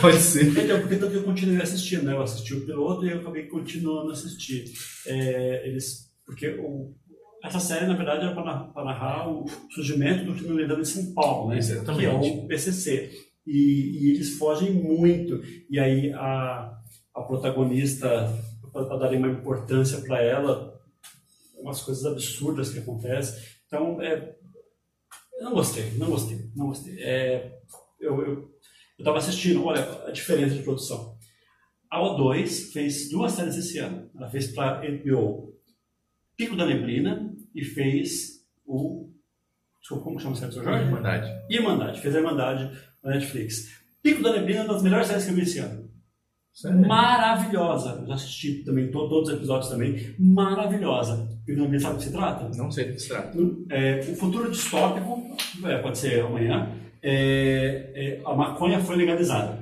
Pode 0.00 0.16
ser. 0.18 0.48
Então, 0.48 0.80
porque 0.80 0.96
tanto 0.96 1.14
eu 1.14 1.22
continuei 1.22 1.62
assistindo, 1.62 2.02
né? 2.04 2.12
Eu 2.12 2.22
assisti 2.22 2.54
o 2.54 2.64
piloto 2.66 3.06
e 3.06 3.10
eu 3.10 3.20
acabei 3.20 3.44
continuando 3.44 4.10
a 4.10 4.12
assistir. 4.12 4.64
É, 5.06 5.66
eles, 5.66 6.10
porque 6.26 6.48
o, 6.48 6.94
essa 7.44 7.60
série, 7.60 7.86
na 7.86 7.94
verdade, 7.94 8.24
era 8.24 8.34
para 8.34 8.84
narrar 8.84 9.28
o 9.28 9.44
surgimento 9.70 10.24
do 10.24 10.34
crime 10.34 10.52
organizado 10.52 10.80
em 10.80 10.84
São 10.84 11.12
Paulo, 11.12 11.50
né? 11.50 11.58
Exatamente. 11.58 12.00
Que 12.00 12.06
é 12.06 12.10
o 12.10 12.46
PCC. 12.46 13.12
E, 13.46 13.98
e 14.00 14.10
eles 14.12 14.38
fogem 14.38 14.72
muito. 14.72 15.42
E 15.68 15.78
aí 15.78 16.10
a, 16.14 16.74
a 17.14 17.22
protagonista, 17.22 18.34
para 18.72 18.96
darem 18.96 19.18
uma 19.18 19.28
importância 19.28 20.00
para 20.00 20.22
ela, 20.22 20.80
umas 21.58 21.82
coisas 21.82 22.06
absurdas 22.06 22.70
que 22.70 22.78
acontecem. 22.78 23.42
Então, 23.66 24.00
é, 24.00 24.36
eu 25.38 25.44
não 25.44 25.52
gostei, 25.52 25.90
não 25.98 26.08
gostei, 26.08 26.50
não 26.56 26.68
gostei. 26.68 26.98
É, 26.98 27.58
eu, 28.00 28.22
eu, 28.22 28.54
eu 28.98 29.04
tava 29.04 29.18
assistindo, 29.18 29.66
olha 29.66 29.82
a 30.06 30.10
diferença 30.10 30.54
de 30.54 30.62
produção. 30.62 31.18
A 31.90 32.00
O2 32.00 32.72
fez 32.72 33.10
duas 33.10 33.32
séries 33.32 33.56
esse 33.56 33.78
ano. 33.78 34.10
Ela 34.16 34.30
fez 34.30 34.46
para 34.46 34.80
HBO 34.80 35.52
Pico 36.36 36.56
da 36.56 36.66
Neblina 36.66 37.33
e 37.54 37.64
fez 37.64 38.44
o. 38.66 39.08
Desculpa, 39.80 40.04
como 40.04 40.18
chama 40.18 40.32
a 40.32 40.36
série 40.36 40.48
do 40.50 40.54
seu 40.54 40.64
Jorge? 40.64 40.84
Irmandade. 40.84 41.30
Irmandade. 41.50 42.00
Fez 42.00 42.14
a 42.14 42.18
Irmandade 42.18 42.70
na 43.02 43.10
Netflix. 43.12 43.82
Pico 44.02 44.22
da 44.22 44.32
Neblina 44.32 44.60
é 44.60 44.64
uma 44.64 44.72
das 44.74 44.82
melhores 44.82 45.06
séries 45.06 45.24
que 45.24 45.30
eu 45.30 45.34
vi 45.34 45.42
esse 45.42 45.58
ano. 45.58 45.84
Sério? 46.52 46.86
Maravilhosa. 46.86 47.98
Eu 48.00 48.06
já 48.06 48.14
assisti 48.14 48.62
também 48.64 48.90
to- 48.90 49.08
todos 49.08 49.28
os 49.28 49.34
episódios 49.36 49.68
também. 49.70 50.14
Maravilhosa. 50.18 51.28
Pico 51.44 51.58
da 51.58 51.62
Neblina 51.64 51.80
sabe 51.82 51.94
do 51.94 51.98
que 51.98 52.04
se 52.04 52.12
trata? 52.12 52.48
Não 52.56 52.70
sei 52.70 52.84
do 52.86 52.92
que 52.94 52.98
se 53.00 53.08
trata. 53.08 53.38
É, 53.70 54.00
o 54.00 54.14
futuro 54.16 54.50
distópico, 54.50 55.36
é, 55.64 55.78
pode 55.78 55.98
ser 55.98 56.20
amanhã, 56.20 56.70
é, 57.02 57.90
é, 57.94 58.22
a 58.24 58.34
maconha 58.34 58.80
foi 58.80 58.96
legalizada. 58.96 59.58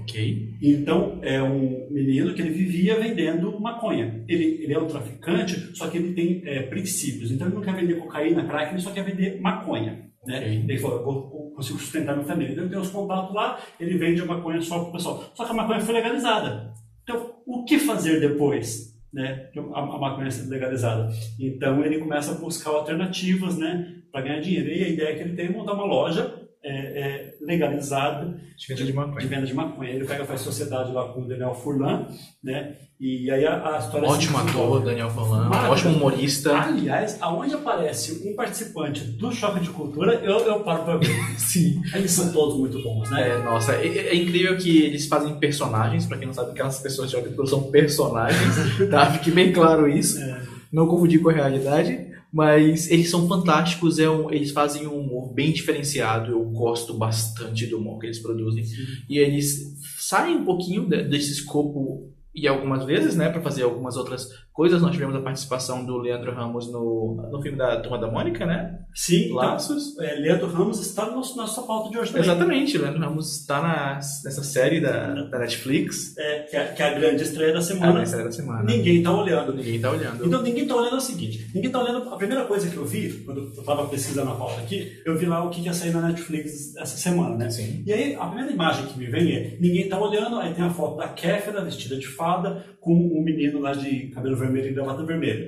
Ok. 0.00 0.56
Então, 0.62 1.18
é 1.22 1.42
um 1.42 1.88
menino 1.90 2.34
que 2.34 2.42
ele 2.42 2.50
vivia 2.50 2.98
vendendo 2.98 3.58
maconha. 3.60 4.24
Ele, 4.28 4.62
ele 4.62 4.72
é 4.72 4.78
um 4.78 4.86
traficante, 4.86 5.76
só 5.76 5.88
que 5.88 5.98
ele 5.98 6.12
tem 6.12 6.42
é, 6.44 6.62
princípios. 6.62 7.30
Então, 7.30 7.46
ele 7.46 7.56
não 7.56 7.62
quer 7.62 7.74
vender 7.74 7.96
cocaína, 7.96 8.46
crack, 8.46 8.72
ele 8.72 8.82
só 8.82 8.90
quer 8.90 9.04
vender 9.04 9.40
maconha. 9.40 10.10
Né? 10.26 10.38
Ok. 10.38 10.64
Ele 10.68 10.78
falou, 10.78 10.98
eu 10.98 11.52
consigo 11.54 11.78
sustentar 11.78 12.14
minha 12.14 12.26
família. 12.26 12.52
Então, 12.52 12.64
ele 12.64 12.72
tem 12.72 12.80
os 12.80 12.90
contatos 12.90 13.34
lá, 13.34 13.60
ele 13.78 13.98
vende 13.98 14.20
a 14.22 14.26
maconha 14.26 14.60
só 14.60 14.80
para 14.80 14.88
o 14.88 14.92
pessoal. 14.92 15.24
Só 15.34 15.44
que 15.44 15.50
a 15.50 15.54
maconha 15.54 15.80
foi 15.80 15.94
legalizada. 15.94 16.72
Então, 17.02 17.34
o 17.46 17.64
que 17.64 17.78
fazer 17.78 18.20
depois? 18.20 18.90
Né, 19.12 19.50
a, 19.74 19.80
a 19.80 19.98
maconha 19.98 20.30
sendo 20.30 20.50
legalizada. 20.50 21.08
Então 21.40 21.84
ele 21.84 21.98
começa 21.98 22.30
a 22.30 22.36
buscar 22.36 22.70
alternativas 22.70 23.58
né, 23.58 23.96
para 24.12 24.20
ganhar 24.20 24.38
dinheiro. 24.38 24.68
E 24.68 24.84
a 24.84 24.88
ideia 24.88 25.16
que 25.16 25.22
ele 25.22 25.34
tem 25.34 25.46
é 25.46 25.50
montar 25.50 25.72
uma 25.72 25.84
loja 25.84 26.32
é, 26.62 26.70
é, 26.72 27.29
legalizada 27.50 28.36
De 28.56 28.66
venda 28.68 28.80
de 28.80 28.86
de 28.86 28.92
maconha. 28.92 29.26
venda 29.26 29.46
de 29.46 29.54
maconha. 29.54 29.90
Ele 29.90 30.04
pega, 30.04 30.24
faz 30.24 30.40
sociedade 30.40 30.92
lá 30.92 31.08
com 31.08 31.22
o 31.22 31.28
Daniel 31.28 31.54
Furlan, 31.54 32.06
né? 32.42 32.74
E 33.00 33.30
aí 33.30 33.46
a, 33.46 33.76
a 33.76 33.78
história 33.78 34.06
Ótimo 34.06 34.36
ator, 34.38 34.82
Daniel 34.82 35.08
Furlan. 35.10 35.48
Ótimo 35.70 35.94
humorista. 35.96 36.54
Aliás, 36.54 37.16
aonde 37.20 37.54
aparece 37.54 38.28
um 38.28 38.34
participante 38.36 39.02
do 39.02 39.32
Choque 39.32 39.60
de 39.60 39.70
Cultura, 39.70 40.14
eu, 40.22 40.38
eu 40.40 40.60
paro 40.60 40.84
para 40.84 40.96
ver. 40.98 41.08
Sim. 41.38 41.80
Eles 41.94 42.10
são 42.10 42.30
todos 42.30 42.58
muito 42.58 42.82
bons, 42.82 43.10
né? 43.10 43.30
É, 43.30 43.38
nossa, 43.42 43.72
é, 43.72 43.86
é 43.86 44.14
incrível 44.14 44.56
que 44.58 44.82
eles 44.82 45.06
fazem 45.06 45.34
personagens, 45.38 46.04
pra 46.06 46.18
quem 46.18 46.26
não 46.26 46.34
sabe, 46.34 46.50
aquelas 46.50 46.78
pessoas 46.80 47.08
de 47.10 47.16
Hollywood 47.16 47.48
são 47.48 47.62
personagens, 47.70 48.54
tá? 48.90 49.06
Fique 49.12 49.30
bem 49.30 49.50
claro 49.52 49.88
isso. 49.88 50.20
É. 50.20 50.40
Não 50.70 50.86
confundir 50.86 51.20
com 51.22 51.30
a 51.30 51.32
realidade. 51.32 52.09
Mas 52.32 52.88
eles 52.90 53.10
são 53.10 53.26
fantásticos, 53.26 53.98
é 53.98 54.08
um- 54.08 54.30
eles 54.30 54.52
fazem 54.52 54.86
um 54.86 54.98
humor 55.00 55.32
bem 55.32 55.52
diferenciado. 55.52 56.30
Eu 56.30 56.42
gosto 56.44 56.94
bastante 56.94 57.66
do 57.66 57.78
humor 57.78 57.98
que 57.98 58.06
eles 58.06 58.20
produzem. 58.20 58.64
E 59.08 59.18
eles 59.18 59.76
saem 59.98 60.36
um 60.36 60.44
pouquinho 60.44 60.88
de- 60.88 61.02
desse 61.02 61.32
escopo 61.32 62.08
e 62.32 62.46
algumas 62.46 62.84
vezes, 62.84 63.16
né, 63.16 63.28
para 63.28 63.42
fazer 63.42 63.64
algumas 63.64 63.96
outras 63.96 64.28
coisas. 64.52 64.82
Nós 64.82 64.92
tivemos 64.92 65.14
a 65.14 65.20
participação 65.20 65.84
do 65.84 65.98
Leandro 65.98 66.32
Ramos 66.32 66.70
no, 66.70 67.28
no 67.30 67.42
filme 67.42 67.56
da 67.56 67.80
Turma 67.80 67.98
da 67.98 68.10
Mônica, 68.10 68.44
né? 68.46 68.80
Sim, 68.94 69.32
Laços. 69.32 69.92
Então, 69.92 70.04
é, 70.04 70.14
Leandro 70.14 70.48
Ramos 70.48 70.80
está 70.80 71.06
no 71.06 71.16
nosso, 71.16 71.36
nossa 71.36 71.62
pauta 71.62 71.90
de 71.90 71.98
hoje 71.98 72.12
também. 72.12 72.28
Exatamente, 72.28 72.78
Leandro 72.78 73.00
Ramos 73.00 73.40
está 73.40 73.62
na, 73.62 73.94
nessa 73.94 74.42
série 74.42 74.80
da, 74.80 75.14
da 75.24 75.38
Netflix. 75.38 76.16
É, 76.18 76.40
que, 76.40 76.56
é, 76.56 76.64
que 76.66 76.82
é 76.82 76.86
a 76.86 76.98
grande 76.98 77.22
estreia 77.22 77.52
da 77.52 77.60
A 77.60 77.62
semana. 77.62 78.06
série 78.06 78.24
da 78.24 78.32
semana. 78.32 78.62
Ninguém 78.64 78.98
está 78.98 79.12
olhando. 79.12 79.54
Ninguém 79.54 79.76
está 79.76 79.90
olhando. 79.90 80.26
Então 80.26 80.42
ninguém 80.42 80.62
está 80.64 80.76
olhando 80.76 80.94
é 80.94 80.98
o 80.98 81.00
seguinte, 81.00 81.46
ninguém 81.54 81.68
está 81.68 81.80
olhando, 81.82 82.12
a 82.12 82.16
primeira 82.16 82.44
coisa 82.44 82.68
que 82.68 82.76
eu 82.76 82.84
vi, 82.84 83.10
quando 83.24 83.40
eu 83.42 83.48
estava 83.48 83.86
pesquisando 83.86 84.30
a 84.30 84.34
pauta 84.34 84.60
aqui, 84.60 85.00
eu 85.04 85.16
vi 85.16 85.26
lá 85.26 85.44
o 85.44 85.50
que 85.50 85.60
ia 85.60 85.72
sair 85.72 85.92
na 85.92 86.08
Netflix 86.08 86.76
essa 86.76 86.96
semana, 86.96 87.36
né? 87.36 87.50
Sim. 87.50 87.82
E 87.86 87.92
aí 87.92 88.14
a 88.14 88.26
primeira 88.26 88.52
imagem 88.52 88.86
que 88.86 88.98
me 88.98 89.06
vem 89.06 89.32
é, 89.32 89.56
ninguém 89.60 89.82
está 89.82 89.98
olhando, 89.98 90.38
aí 90.40 90.52
tem 90.52 90.64
a 90.64 90.70
foto 90.70 90.96
da 90.96 91.08
Kéfera 91.08 91.62
vestida 91.64 91.96
de 91.96 92.06
fada, 92.06 92.64
com 92.80 92.92
um 92.94 93.22
menino 93.22 93.60
lá 93.60 93.72
de 93.72 94.08
cabelo 94.08 94.36
vermelho 94.40 94.70
e 94.70 94.74
gravata 94.74 95.04
vermelha. 95.04 95.46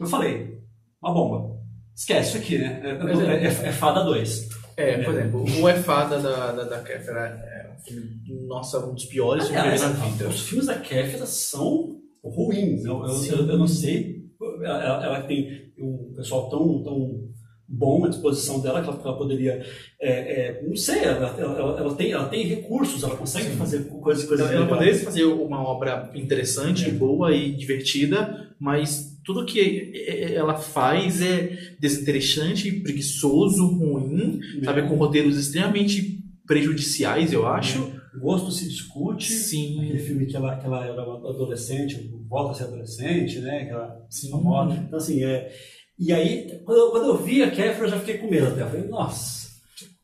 Eu 0.00 0.06
falei, 0.06 0.58
uma 1.02 1.14
bomba. 1.14 1.54
Esquece 1.96 2.30
isso 2.30 2.38
aqui, 2.38 2.58
né? 2.58 2.80
É, 2.84 2.88
é- 2.90 3.44
é- 3.44 3.68
é 3.68 3.72
Fada 3.72 4.02
2. 4.04 4.48
É, 4.76 4.98
por 5.04 5.14
exemplo, 5.14 5.44
o 5.62 5.68
É 5.68 5.74
Fada 5.76 6.18
da, 6.18 6.50
da, 6.52 6.64
da 6.64 6.80
Kéfera 6.82 7.20
é 7.28 7.72
um 7.72 7.80
filme, 7.84 8.46
nossa, 8.48 8.84
um 8.84 8.92
dos 8.94 9.04
piores 9.04 9.46
filmes 9.48 9.80
na 9.82 9.88
vida. 9.88 10.28
os 10.28 10.40
filmes 10.48 10.66
da 10.66 10.78
Kéfera 10.80 11.24
são 11.26 11.96
ruins. 12.24 12.84
Eu, 12.84 13.04
eu, 13.06 13.24
eu- 13.38 13.48
eu 13.50 13.58
não 13.58 13.68
sei. 13.68 14.24
Ela, 14.62 15.04
ela 15.04 15.22
tem 15.22 15.72
um 15.78 16.12
pessoal 16.16 16.50
tão, 16.50 16.82
tão 16.82 17.28
bom 17.66 18.04
à 18.04 18.08
disposição 18.08 18.60
dela 18.60 18.82
que 18.82 18.88
ela, 18.88 18.98
que 18.98 19.06
ela 19.06 19.16
poderia. 19.16 19.64
é, 20.00 20.10
é, 20.10 20.62
não 20.66 20.76
sei, 20.76 20.98
ela, 21.04 21.34
ela, 21.38 21.78
ela- 21.80 21.94
tem, 21.94 22.12
ela 22.12 22.28
tem 22.28 22.44
recursos, 22.46 23.02
ela 23.02 23.16
consegue 23.16 23.50
Sim. 23.50 23.56
fazer 23.56 23.84
coisas, 23.88 24.24
coisas 24.24 24.46
Ela, 24.50 24.56
ela 24.56 24.66
poderia 24.68 24.94
fazer 24.98 25.24
uma 25.24 25.62
obra 25.62 26.10
interessante, 26.14 26.86
É. 26.88 26.90
boa 26.90 27.34
e 27.34 27.52
divertida, 27.52 28.54
mas 28.60 29.18
tudo 29.24 29.46
que 29.46 29.92
ela 30.34 30.54
faz 30.56 31.22
é 31.22 31.74
desinteressante, 31.80 32.70
preguiçoso, 32.70 33.66
ruim, 33.66 34.38
sabe, 34.62 34.82
com 34.82 34.96
roteiros 34.96 35.38
extremamente 35.38 36.22
prejudiciais, 36.46 37.32
eu 37.32 37.46
acho. 37.46 37.92
Gosto 38.20 38.52
se 38.52 38.68
discute. 38.68 39.32
Sim. 39.32 39.82
Aquele 39.82 39.98
filme 39.98 40.26
que 40.26 40.36
ela, 40.36 40.56
que 40.56 40.66
ela 40.66 40.84
era 40.84 41.02
adolescente, 41.02 42.10
volta 42.28 42.52
a 42.52 42.54
ser 42.54 42.64
adolescente, 42.64 43.38
né? 43.40 43.64
Que 43.64 43.70
ela 43.72 44.06
Sim. 44.08 44.30
famosa. 44.30 44.74
Então, 44.86 44.98
assim, 44.98 45.24
é. 45.24 45.50
E 45.98 46.12
aí, 46.12 46.60
quando 46.64 46.78
eu, 46.78 46.90
quando 46.90 47.06
eu 47.06 47.16
vi 47.16 47.42
a 47.42 47.50
Kéfera, 47.50 47.86
eu 47.86 47.90
já 47.90 47.98
fiquei 48.00 48.18
com 48.18 48.30
medo 48.30 48.48
até. 48.48 48.62
Eu 48.62 48.68
falei, 48.68 48.88
nossa, 48.88 49.48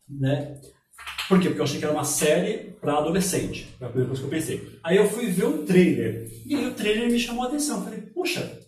né? 0.09 0.61
Por 1.29 1.39
quê? 1.39 1.49
Porque 1.49 1.61
eu 1.61 1.65
achei 1.65 1.79
que 1.79 1.85
era 1.85 1.95
uma 1.95 2.05
série 2.05 2.73
para 2.81 2.99
adolescente. 2.99 3.69
Foi 3.79 3.87
a 3.87 3.91
primeira 3.91 4.09
coisa 4.09 4.23
que 4.23 4.27
eu 4.27 4.39
pensei. 4.39 4.79
Aí 4.83 4.97
eu 4.97 5.09
fui 5.09 5.27
ver 5.27 5.45
o 5.45 5.65
trailer. 5.65 6.29
E 6.47 6.55
aí 6.55 6.67
o 6.67 6.75
trailer 6.75 7.11
me 7.11 7.19
chamou 7.19 7.45
a 7.45 7.49
atenção. 7.49 7.79
Eu 7.79 7.85
falei, 7.85 8.01
puxa, 8.01 8.59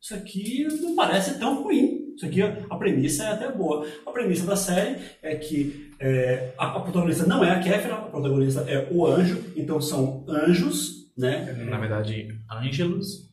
isso 0.00 0.14
aqui 0.14 0.66
não 0.80 0.94
parece 0.94 1.38
tão 1.38 1.62
ruim. 1.62 2.14
Isso 2.16 2.24
aqui, 2.24 2.40
a 2.40 2.76
premissa 2.76 3.24
é 3.24 3.32
até 3.32 3.52
boa. 3.52 3.86
A 4.06 4.10
premissa 4.10 4.46
da 4.46 4.56
série 4.56 4.96
é 5.22 5.36
que 5.36 5.92
é, 6.00 6.54
a, 6.56 6.76
a 6.76 6.80
protagonista 6.80 7.26
não 7.26 7.44
é 7.44 7.50
a 7.50 7.60
Kéfera, 7.60 7.96
a 7.96 8.02
protagonista 8.02 8.60
é 8.62 8.88
o 8.90 9.06
anjo. 9.06 9.52
Então 9.54 9.78
são 9.80 10.24
anjos, 10.26 11.12
né? 11.16 11.52
Na 11.68 11.78
verdade, 11.78 12.28
Ângelos. 12.50 13.26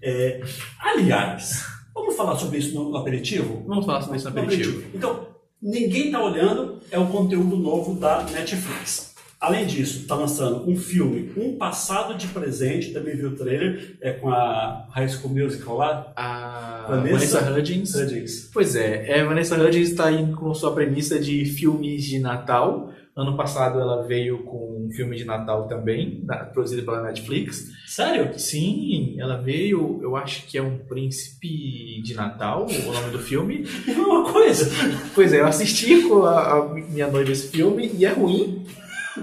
É, 0.00 0.40
aliás, 0.78 1.64
vamos 2.00 2.16
falar 2.16 2.36
sobre 2.36 2.58
isso 2.58 2.74
no 2.74 2.96
aperitivo? 2.96 3.62
Vamos 3.66 3.86
falar 3.86 4.02
sobre 4.02 4.16
isso 4.18 4.30
no 4.30 4.38
aperitivo. 4.38 4.84
Então, 4.94 5.26
ninguém 5.60 6.06
está 6.06 6.22
olhando, 6.22 6.80
é 6.90 6.98
o 6.98 7.06
conteúdo 7.06 7.56
novo 7.56 7.94
da 7.94 8.22
Netflix. 8.24 9.08
Além 9.40 9.66
disso, 9.66 10.00
está 10.00 10.16
lançando 10.16 10.68
um 10.68 10.76
filme, 10.76 11.30
Um 11.36 11.56
Passado 11.56 12.14
de 12.14 12.26
Presente, 12.26 12.92
também 12.92 13.16
viu 13.16 13.28
o 13.28 13.36
trailer, 13.36 13.96
é 14.00 14.10
com 14.10 14.30
a 14.30 14.88
High 14.90 15.08
School 15.08 15.32
Musical 15.32 15.76
lá, 15.76 16.12
A 16.16 16.86
Vanessa 16.88 17.38
Vanessa 17.38 17.52
Hudgens. 17.52 17.94
Hudgens. 17.94 18.50
Pois 18.52 18.74
é, 18.74 19.18
é, 19.18 19.24
Vanessa 19.24 19.54
Hudgens 19.54 19.90
está 19.90 20.10
indo 20.10 20.36
com 20.36 20.52
sua 20.54 20.74
premissa 20.74 21.20
de 21.20 21.44
filmes 21.44 22.02
de 22.02 22.18
Natal. 22.18 22.90
Ano 23.18 23.36
passado 23.36 23.80
ela 23.80 24.06
veio 24.06 24.44
com 24.44 24.86
um 24.86 24.92
filme 24.92 25.16
de 25.16 25.24
Natal 25.24 25.66
também, 25.66 26.24
produzido 26.52 26.84
pela 26.84 27.02
Netflix. 27.02 27.68
Sério? 27.84 28.38
Sim, 28.38 29.16
ela 29.18 29.36
veio, 29.36 29.98
eu 30.00 30.14
acho 30.14 30.46
que 30.46 30.56
é 30.56 30.62
um 30.62 30.78
príncipe 30.78 32.00
de 32.00 32.14
Natal, 32.14 32.64
o 32.66 32.92
nome 32.92 33.10
do 33.10 33.18
filme. 33.18 33.66
É 33.88 34.00
uma 34.00 34.32
coisa. 34.32 34.70
Pois 35.14 35.32
é, 35.32 35.40
eu 35.40 35.46
assisti 35.46 36.02
com 36.02 36.22
a, 36.22 36.58
a 36.58 36.74
minha 36.74 37.08
noiva 37.08 37.32
esse 37.32 37.48
filme 37.48 37.90
e 37.92 38.04
é 38.04 38.10
ruim. 38.10 38.64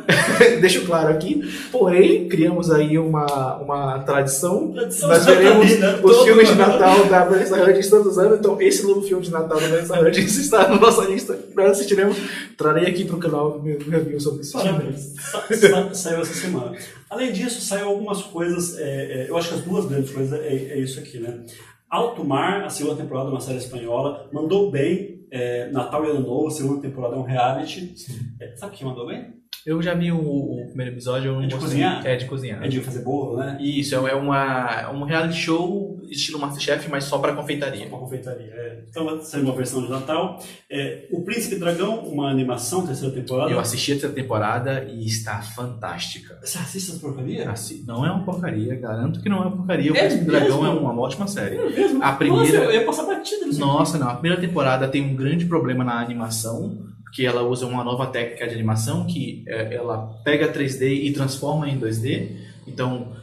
Deixo 0.61 0.85
claro 0.85 1.09
aqui. 1.09 1.41
Porém, 1.71 2.27
criamos 2.27 2.69
aí 2.71 2.97
uma, 2.97 3.57
uma 3.57 3.99
tradição. 3.99 4.71
Tradição 4.71 5.09
Nós 5.09 5.25
veremos 5.25 5.65
os 6.03 6.23
filmes 6.23 6.47
de 6.47 6.53
ano. 6.53 6.67
Natal 6.73 7.05
da 7.05 7.23
Vanessa 7.25 7.61
Hudgens 7.63 7.89
todos 7.89 8.07
os 8.13 8.17
anos. 8.17 8.39
Então, 8.39 8.61
esse 8.61 8.83
novo 8.85 9.01
filme 9.01 9.23
de 9.23 9.31
Natal 9.31 9.59
da 9.59 9.67
Vanessa 9.67 9.99
Hudgens 9.99 10.35
está 10.37 10.67
na 10.67 10.79
nossa 10.79 11.03
lista. 11.05 11.37
Nós 11.55 11.71
assistiremos. 11.71 12.17
Trarei 12.57 12.87
aqui 12.87 13.05
para 13.05 13.15
o 13.15 13.19
canal 13.19 13.61
meu 13.61 13.77
review 13.79 14.19
sobre 14.19 14.43
filme. 14.43 14.65
Parabéns. 14.69 15.13
Sa- 15.19 15.43
sa- 15.55 15.93
saiu 15.93 16.21
essa 16.21 16.33
semana. 16.33 16.75
Além 17.09 17.31
disso, 17.31 17.61
saiu 17.61 17.87
algumas 17.87 18.21
coisas. 18.23 18.77
é, 18.77 18.83
é, 19.25 19.29
eu 19.29 19.37
acho 19.37 19.49
que 19.49 19.55
as 19.55 19.61
duas 19.61 19.85
grandes 19.85 20.11
coisas 20.11 20.33
é, 20.39 20.47
é 20.47 20.79
isso 20.79 20.99
aqui, 20.99 21.19
né? 21.19 21.43
Alto 21.89 22.23
Mar, 22.25 22.63
a 22.65 22.69
segunda 22.69 22.95
temporada, 22.95 23.29
uma 23.29 23.39
série 23.39 23.59
espanhola, 23.59 24.27
mandou 24.33 24.69
bem. 24.71 25.25
é, 25.31 25.69
Natal 25.71 26.03
e 26.05 26.09
Ano 26.09 26.21
Novo, 26.21 26.47
a 26.47 26.51
segunda 26.51 26.81
temporada 26.81 27.15
é 27.15 27.19
um 27.19 27.23
reality. 27.23 27.93
É, 28.41 28.55
sabe 28.55 28.75
quem 28.75 28.87
mandou 28.87 29.07
bem? 29.07 29.33
Eu 29.65 29.81
já 29.81 29.93
vi 29.95 30.11
o, 30.11 30.17
o 30.19 30.65
primeiro 30.67 30.91
episódio. 30.93 31.31
eu 31.31 31.41
É 31.41 31.47
de 31.47 31.53
gostei. 31.53 31.59
cozinhar? 31.69 32.05
É 32.05 32.15
de 32.15 32.25
cozinhar. 32.25 32.63
É 32.63 32.67
de 32.67 32.79
fazer 32.81 33.03
bolo, 33.03 33.37
né? 33.37 33.57
Isso, 33.59 33.95
é 33.95 34.13
uma, 34.13 34.91
um 34.91 35.03
reality 35.03 35.35
show 35.35 35.95
estilo 36.07 36.37
Masterchef, 36.37 36.87
mas 36.87 37.05
só 37.05 37.17
para 37.17 37.33
confeitaria. 37.33 37.87
Uma 37.87 37.97
confeitaria. 37.97 38.51
É. 38.53 38.83
Então 38.87 39.05
vai 39.05 39.19
ser 39.21 39.39
uma 39.39 39.55
versão 39.55 39.81
de 39.83 39.89
Natal. 39.89 40.39
É, 40.69 41.07
o 41.11 41.23
Príncipe 41.23 41.55
Dragão, 41.55 42.01
uma 42.05 42.29
animação, 42.29 42.85
terceira 42.85 43.11
temporada. 43.15 43.51
Eu 43.51 43.59
assisti 43.59 43.93
essa 43.93 44.09
temporada 44.09 44.83
e 44.83 45.03
está 45.03 45.41
fantástica. 45.41 46.37
Você 46.43 46.59
assiste 46.59 46.91
essa 46.91 46.99
porcaria? 46.99 47.49
Assi- 47.49 47.83
Não 47.87 48.05
é 48.05 48.11
uma 48.11 48.23
porcaria, 48.23 48.75
garanto 48.75 49.19
que 49.19 49.27
não 49.27 49.37
é 49.37 49.47
uma 49.47 49.57
porcaria. 49.57 49.91
O 49.91 49.95
É 49.97 49.99
Príncipe 50.01 50.25
Dragão 50.25 50.61
mesmo? 50.61 50.77
é 50.87 50.91
uma 50.91 51.01
ótima 51.01 51.25
série. 51.25 51.55
É 51.57 51.69
mesmo? 51.69 52.03
A 52.03 52.11
primeira- 52.13 52.43
Nossa, 52.59 52.63
eu 52.65 52.71
ia 52.71 52.85
passar 52.85 53.03
batida. 53.07 53.47
Nossa, 53.57 53.97
não. 53.97 54.09
A 54.09 54.13
primeira 54.13 54.39
temporada 54.39 54.87
tem 54.87 55.01
um 55.03 55.15
grande 55.15 55.45
problema 55.45 55.83
na 55.83 55.99
animação, 55.99 56.85
porque 57.05 57.25
ela 57.25 57.43
usa 57.43 57.65
uma 57.65 57.83
nova 57.83 58.07
técnica 58.07 58.45
de 58.45 58.53
animação 58.53 59.07
que 59.07 59.45
é, 59.47 59.75
ela 59.75 60.19
pega 60.25 60.51
3D 60.51 61.05
e 61.05 61.13
transforma 61.13 61.69
em 61.69 61.79
2D. 61.79 62.35
Então, 62.67 63.13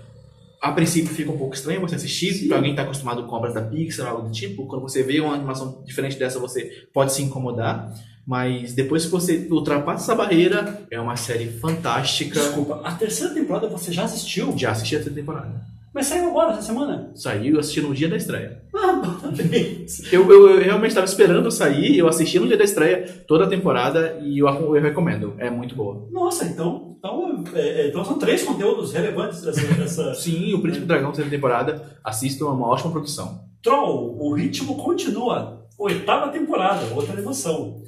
a 0.63 0.73
princípio 0.73 1.13
fica 1.13 1.31
um 1.31 1.37
pouco 1.37 1.55
estranho 1.55 1.81
você 1.81 1.97
assistir, 1.97 2.47
para 2.47 2.57
alguém 2.57 2.71
que 2.71 2.81
está 2.81 2.85
acostumado 2.85 3.25
com 3.25 3.37
obras 3.37 3.53
da 3.53 3.61
Pixar, 3.61 4.09
algo 4.09 4.29
do 4.29 4.33
tipo. 4.33 4.65
Quando 4.67 4.81
você 4.81 5.03
vê 5.03 5.21
uma 5.21 5.35
animação 5.35 5.83
diferente 5.85 6.17
dessa, 6.17 6.39
você 6.39 6.87
pode 6.95 7.13
se 7.13 7.23
incomodar. 7.23 7.93
Mas 8.25 8.73
depois 8.73 9.05
que 9.05 9.11
você 9.11 9.49
ultrapassa 9.51 10.05
essa 10.05 10.15
barreira, 10.15 10.87
é 10.91 11.01
uma 11.01 11.17
série 11.17 11.49
fantástica. 11.49 12.39
Desculpa, 12.39 12.81
a 12.85 12.93
terceira 12.93 13.35
temporada 13.35 13.69
você 13.69 13.93
já 13.93 14.05
assistiu? 14.05 14.57
Já 14.57 14.71
assisti 14.71 14.95
a 14.95 14.99
terceira 15.01 15.21
temporada. 15.21 15.67
Mas 15.95 16.07
saiu 16.07 16.31
agora, 16.31 16.53
essa 16.53 16.63
semana? 16.63 17.13
Saiu, 17.15 17.55
eu 17.55 17.61
assisti 17.61 17.83
no 17.83 17.95
dia 17.95 18.09
da 18.09 18.17
estreia. 18.17 18.63
Ah, 18.75 19.19
parabéns. 19.21 20.01
Eu, 20.13 20.31
eu, 20.31 20.51
eu 20.51 20.63
realmente 20.63 20.91
estava 20.91 21.07
esperando 21.07 21.51
sair, 21.51 21.99
eu 21.99 22.09
assisti 22.09 22.39
no 22.39 22.47
dia 22.47 22.57
da 22.57 22.65
estreia 22.65 23.25
toda 23.27 23.45
a 23.45 23.49
temporada 23.49 24.19
e 24.23 24.39
eu, 24.39 24.47
eu 24.49 24.83
recomendo. 24.83 25.35
É 25.39 25.51
muito 25.51 25.75
boa. 25.75 26.09
Nossa, 26.11 26.47
então, 26.47 26.97
então, 26.99 27.45
é, 27.55 27.83
é, 27.83 27.89
então 27.89 28.05
são 28.05 28.19
três 28.19 28.43
conteúdos 28.43 28.93
relevantes 28.93 29.43
dessa, 29.43 29.75
dessa... 29.75 30.15
Sim, 30.17 30.55
o 30.55 30.63
Príncipe 30.63 30.85
do 30.85 30.89
Dragão, 30.89 31.09
terceira 31.09 31.31
temporada, 31.31 31.99
assistam, 32.03 32.47
é 32.47 32.51
uma 32.51 32.69
ótima 32.69 32.93
produção. 32.93 33.45
Troll, 33.63 34.17
o 34.19 34.35
ritmo 34.35 34.77
continua. 34.77 35.67
Oitava 35.79 36.31
temporada, 36.31 36.95
outra 36.95 37.13
animação. 37.13 37.83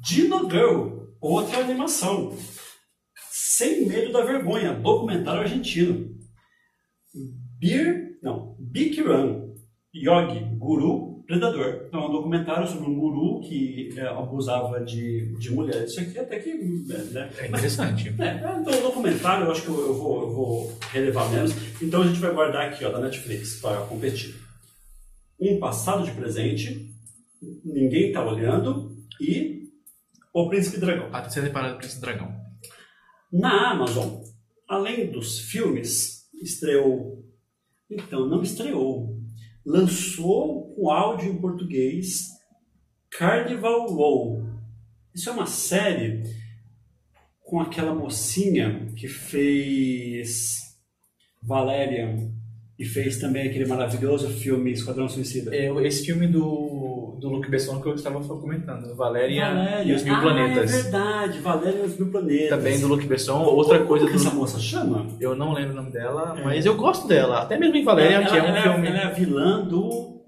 Dino 0.00 0.48
Girl, 0.48 0.88
outra 1.20 1.60
animação. 1.60 2.32
Sem 3.30 3.86
Medo 3.86 4.12
da 4.12 4.24
Vergonha, 4.24 4.72
documentário 4.74 5.40
argentino. 5.40 6.10
Beer, 7.60 8.18
não, 8.22 8.56
Big 8.58 9.00
Run, 9.02 9.54
Yogi, 9.94 10.40
Guru, 10.56 11.22
Predador. 11.26 11.84
Então, 11.86 12.02
é 12.02 12.08
um 12.08 12.12
documentário 12.12 12.66
sobre 12.66 12.88
um 12.88 12.98
guru 12.98 13.40
que 13.40 13.90
é, 13.96 14.06
abusava 14.08 14.80
de, 14.80 15.32
de 15.38 15.52
mulheres. 15.52 15.92
Isso 15.92 16.00
aqui 16.00 16.18
até 16.18 16.38
que... 16.40 16.52
Né, 16.54 17.30
É 17.38 17.46
interessante. 17.46 18.08
é, 18.18 18.58
então 18.60 18.78
o 18.78 18.82
documentário 18.82 19.46
eu 19.46 19.52
acho 19.52 19.62
que 19.62 19.68
eu, 19.68 19.78
eu 19.78 19.94
vou, 19.94 20.22
eu 20.22 20.30
vou 20.30 20.78
relevar 20.90 21.30
menos. 21.30 21.52
Então 21.80 22.02
a 22.02 22.06
gente 22.06 22.18
vai 22.18 22.32
guardar 22.32 22.68
aqui, 22.68 22.84
ó, 22.84 22.90
da 22.90 22.98
Netflix, 22.98 23.60
para 23.60 23.82
competir. 23.82 24.34
Um 25.38 25.60
passado 25.60 26.04
de 26.04 26.10
presente, 26.12 26.90
ninguém 27.64 28.08
está 28.08 28.24
olhando 28.26 28.96
e 29.20 29.68
o 30.32 30.48
Príncipe 30.48 30.78
Dragão. 30.78 31.10
A 31.12 31.22
terceira 31.22 31.48
temporada 31.48 31.74
do 31.74 31.78
Príncipe 31.78 32.00
Dragão. 32.00 32.34
Na 33.32 33.70
Amazon, 33.70 34.22
além 34.68 35.10
dos 35.10 35.38
filmes, 35.38 36.20
estreou. 36.42 37.19
Então, 37.90 38.28
não 38.28 38.42
estreou. 38.42 39.18
Lançou 39.64 40.74
com 40.74 40.90
áudio 40.90 41.32
em 41.32 41.40
português 41.40 42.28
Carnival 43.10 43.86
Row. 43.88 44.46
Isso 45.14 45.28
é 45.28 45.32
uma 45.32 45.46
série 45.46 46.22
com 47.42 47.60
aquela 47.60 47.94
mocinha 47.94 48.86
que 48.96 49.08
fez 49.08 50.76
Valerian 51.42 52.30
e 52.78 52.84
fez 52.84 53.18
também 53.18 53.48
aquele 53.48 53.66
maravilhoso 53.66 54.30
filme 54.30 54.72
Esquadrão 54.72 55.08
Suicida. 55.08 55.54
É, 55.54 55.68
esse 55.86 56.06
filme 56.06 56.28
do, 56.28 56.79
do 57.18 57.28
Luc 57.28 57.48
Besson 57.50 57.80
que 57.80 57.88
eu 57.88 57.94
estava 57.94 58.20
comentando, 58.22 58.94
Valéria, 58.96 59.46
Valéria. 59.46 59.82
e 59.92 59.94
os 59.94 60.02
Mil 60.02 60.14
ah, 60.14 60.20
Planetas. 60.20 60.74
é 60.74 60.82
verdade, 60.82 61.38
Valerian 61.40 61.82
e 61.82 61.86
os 61.86 61.98
Mil 61.98 62.10
Planetas. 62.10 62.48
Também 62.50 62.80
do 62.80 62.88
Luc 62.88 63.06
Besson. 63.06 63.42
Outra 63.42 63.84
coisa 63.84 64.06
que 64.06 64.12
do... 64.12 64.16
essa 64.18 64.30
moça 64.30 64.58
chama? 64.58 65.06
Eu 65.20 65.34
não 65.34 65.52
lembro 65.52 65.72
o 65.72 65.76
nome 65.76 65.90
dela, 65.90 66.34
É. 66.38 66.44
mas 66.44 66.66
eu 66.66 66.76
gosto 66.76 67.08
dela. 67.08 67.40
Até 67.40 67.58
mesmo 67.58 67.76
em 67.76 67.84
Valéria, 67.84 68.16
ela, 68.16 68.26
que 68.26 68.36
é 68.36 68.42
um 68.42 68.46
ela, 68.46 68.62
filme... 68.62 68.88
ela 68.88 68.98
é 68.98 69.04
a 69.04 69.10
vilã 69.10 69.66
do. 69.66 70.20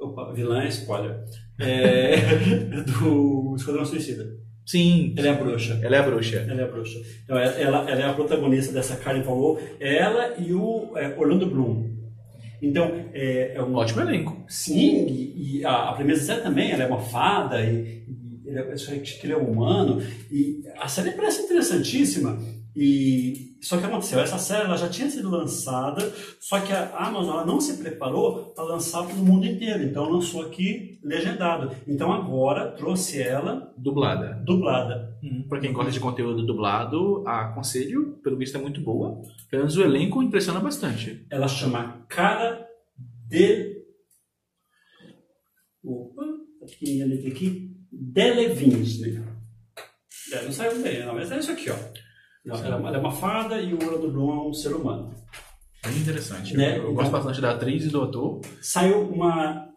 Opa, 0.00 0.32
vilã 0.32 0.62
é 0.62 0.68
spoiler. 0.68 1.16
É, 1.60 2.16
do 3.00 3.54
Esquadrão 3.56 3.84
Suicida. 3.84 4.24
Sim, 4.66 5.14
Ela 5.18 5.28
é 5.28 5.30
a 5.30 5.34
bruxa. 5.34 5.78
ela 5.82 5.94
é 5.94 5.98
a 5.98 6.02
bruxa. 6.02 6.46
Ela 6.48 6.60
é 6.62 6.64
a 6.64 6.66
bruxa. 6.66 6.98
Então, 7.22 7.36
ela, 7.36 7.52
ela 7.52 7.90
ela 7.90 8.00
é 8.00 8.04
a 8.08 8.14
protagonista 8.14 8.72
dessa 8.72 8.96
Carnival 8.96 9.34
Row. 9.36 9.60
É 9.78 9.98
ela 9.98 10.34
e 10.38 10.54
o 10.54 10.90
é, 10.96 11.14
Orlando 11.18 11.46
Bloom. 11.46 11.93
Então, 12.68 12.90
é, 13.12 13.52
é 13.54 13.62
um. 13.62 13.74
Ótimo 13.74 14.00
elenco. 14.00 14.44
Sim, 14.48 15.06
e, 15.06 15.58
e 15.58 15.64
a, 15.66 15.90
a 15.90 15.92
primeira 15.92 16.20
série 16.20 16.40
também, 16.40 16.70
ela 16.70 16.84
é 16.84 16.86
uma 16.86 17.00
fada 17.00 17.60
e, 17.60 18.04
e 18.08 18.42
ele 18.46 18.58
é, 18.58 18.76
só 18.76 18.92
que 18.92 19.20
ele 19.24 19.32
é 19.32 19.36
humano. 19.36 20.02
E 20.30 20.62
a 20.78 20.88
série 20.88 21.12
parece 21.12 21.42
interessantíssima. 21.42 22.38
E 22.76 23.56
só 23.62 23.78
que 23.78 23.84
aconteceu, 23.86 24.18
essa 24.18 24.36
série 24.36 24.64
ela 24.64 24.76
já 24.76 24.88
tinha 24.88 25.08
sido 25.08 25.30
lançada, 25.30 26.12
só 26.40 26.58
que 26.60 26.72
a 26.72 26.88
Amazon 26.96 27.34
ela 27.34 27.46
não 27.46 27.60
se 27.60 27.76
preparou 27.76 28.46
para 28.46 28.64
lançar 28.64 29.04
para 29.06 29.14
o 29.14 29.18
mundo 29.18 29.46
inteiro. 29.46 29.84
Então 29.84 30.08
lançou 30.10 30.42
aqui 30.42 30.98
legendado. 31.02 31.70
Então 31.86 32.12
agora 32.12 32.72
trouxe 32.72 33.22
ela 33.22 33.72
Dublada. 33.78 34.42
dublada. 34.44 35.16
Hum, 35.22 35.44
Pra 35.48 35.60
quem 35.60 35.72
gosta 35.72 35.92
de 35.92 36.00
conteúdo 36.00 36.44
dublado, 36.44 37.22
aconselho, 37.28 38.18
pelo 38.24 38.36
visto 38.36 38.58
é 38.58 38.60
muito 38.60 38.80
boa. 38.80 39.22
Pelo 39.48 39.62
menos 39.62 39.76
o 39.76 39.82
elenco 39.82 40.20
impressiona 40.22 40.58
bastante. 40.58 41.24
Ela 41.30 41.46
chama 41.46 42.04
Cara 42.08 42.66
de. 43.28 43.84
Opa, 45.82 46.24
tá 46.60 46.66
pequenininha 46.66 47.04
a 47.04 47.08
letra 47.08 47.28
aqui. 47.28 47.70
Delevingne. 47.92 49.22
É, 50.32 50.42
não 50.44 50.50
saiu 50.52 50.82
bem, 50.82 51.04
não, 51.04 51.14
mas 51.14 51.30
é 51.30 51.38
isso 51.38 51.52
aqui, 51.52 51.70
ó. 51.70 51.76
Ela, 52.46 52.66
é 52.66 52.74
uma- 52.76 52.88
ela 52.88 52.96
é 52.96 53.00
uma 53.00 53.12
fada 53.12 53.60
e 53.60 53.72
o 53.72 53.76
Orlando 53.82 54.10
Bloom 54.12 54.32
é 54.44 54.48
um 54.48 54.52
ser 54.52 54.74
humano. 54.74 55.14
Bem 55.84 55.96
interessante. 55.98 56.56
Né? 56.56 56.78
Eu, 56.78 56.84
eu 56.84 56.94
gosto 56.94 57.10
bastante 57.10 57.40
da 57.40 57.50
atriz 57.52 57.84
e 57.84 57.88
do 57.88 58.02
ator. 58.02 58.40
Saiu 58.60 59.02
uma, 59.02 59.68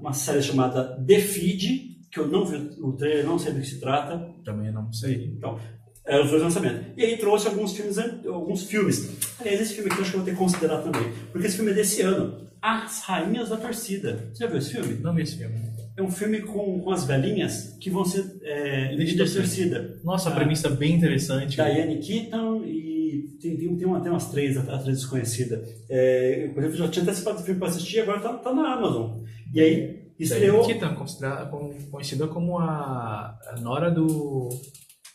uma 0.00 0.12
série 0.12 0.42
chamada 0.42 0.96
The 1.06 1.20
Feed, 1.20 1.98
que 2.10 2.18
eu 2.20 2.26
não 2.28 2.44
vi 2.44 2.56
o 2.80 2.92
trailer, 2.92 3.26
não 3.26 3.38
sei 3.38 3.52
do 3.52 3.60
que 3.60 3.66
se 3.66 3.80
trata. 3.80 4.32
Também 4.44 4.70
não 4.72 4.92
sei. 4.92 5.32
Então, 5.36 5.58
eram 6.04 6.24
os 6.24 6.30
dois 6.30 6.42
lançamentos. 6.42 6.86
E 6.96 7.04
aí 7.04 7.16
trouxe 7.16 7.46
alguns 7.48 7.72
filmes, 7.76 7.98
alguns 8.26 8.64
filmes. 8.64 9.16
Aliás, 9.40 9.60
esse 9.60 9.74
filme 9.74 9.88
aqui 9.90 9.98
eu 9.98 10.02
acho 10.02 10.10
que 10.12 10.16
eu 10.16 10.20
vou 10.20 10.26
ter 10.26 10.32
que 10.32 10.38
considerar 10.38 10.78
também. 10.82 11.12
Porque 11.32 11.46
esse 11.46 11.56
filme 11.56 11.70
é 11.72 11.74
desse 11.74 12.00
ano. 12.02 12.48
As 12.62 13.02
Rainhas 13.04 13.48
da 13.48 13.56
Torcida. 13.56 14.28
Você 14.32 14.44
já 14.44 14.46
viu 14.50 14.58
esse 14.58 14.70
filme? 14.72 14.94
Não 15.00 15.14
vi 15.14 15.22
esse 15.22 15.36
filme. 15.36 15.58
É 15.96 16.02
um 16.02 16.10
filme 16.10 16.40
com, 16.40 16.90
as 16.90 17.04
velhinhas 17.04 17.76
que 17.80 17.90
vão 17.90 18.04
ser 18.04 18.24
é, 18.42 18.92
Líderes 18.92 19.10
líderes 19.10 19.34
da 19.34 19.40
da 19.40 19.46
torcida. 19.46 20.00
Nossa, 20.04 20.28
a 20.30 20.32
Ah. 20.32 20.36
premissa 20.36 20.68
é 20.68 20.70
bem 20.70 20.94
interessante. 20.94 21.56
Diane 21.56 21.98
Keaton 21.98 22.64
e 22.64 23.36
tem, 23.40 23.56
tem, 23.56 23.76
tem, 23.76 23.86
uma, 23.86 24.00
tem 24.00 24.10
umas 24.10 24.30
três 24.30 24.56
atrizes 24.56 25.02
desconhecidas. 25.02 25.68
É, 25.90 26.46
eu, 26.46 26.54
por 26.54 26.60
exemplo, 26.62 26.78
já 26.78 26.88
tinha 26.88 27.02
antecipado 27.02 27.40
o 27.40 27.42
filme 27.42 27.58
para 27.60 27.68
assistir, 27.68 28.00
agora 28.00 28.20
tá, 28.20 28.32
tá 28.34 28.54
na 28.54 28.72
Amazon. 28.74 29.22
E 29.52 29.60
aí 29.60 30.12
estreou. 30.18 30.62
Diane 30.64 30.80
Keaton, 30.80 30.94
considerada- 30.96 31.50
conhecida 31.90 32.26
como 32.28 32.58
a, 32.58 33.38
a 33.48 33.60
Nora 33.60 33.90
do. 33.90 34.48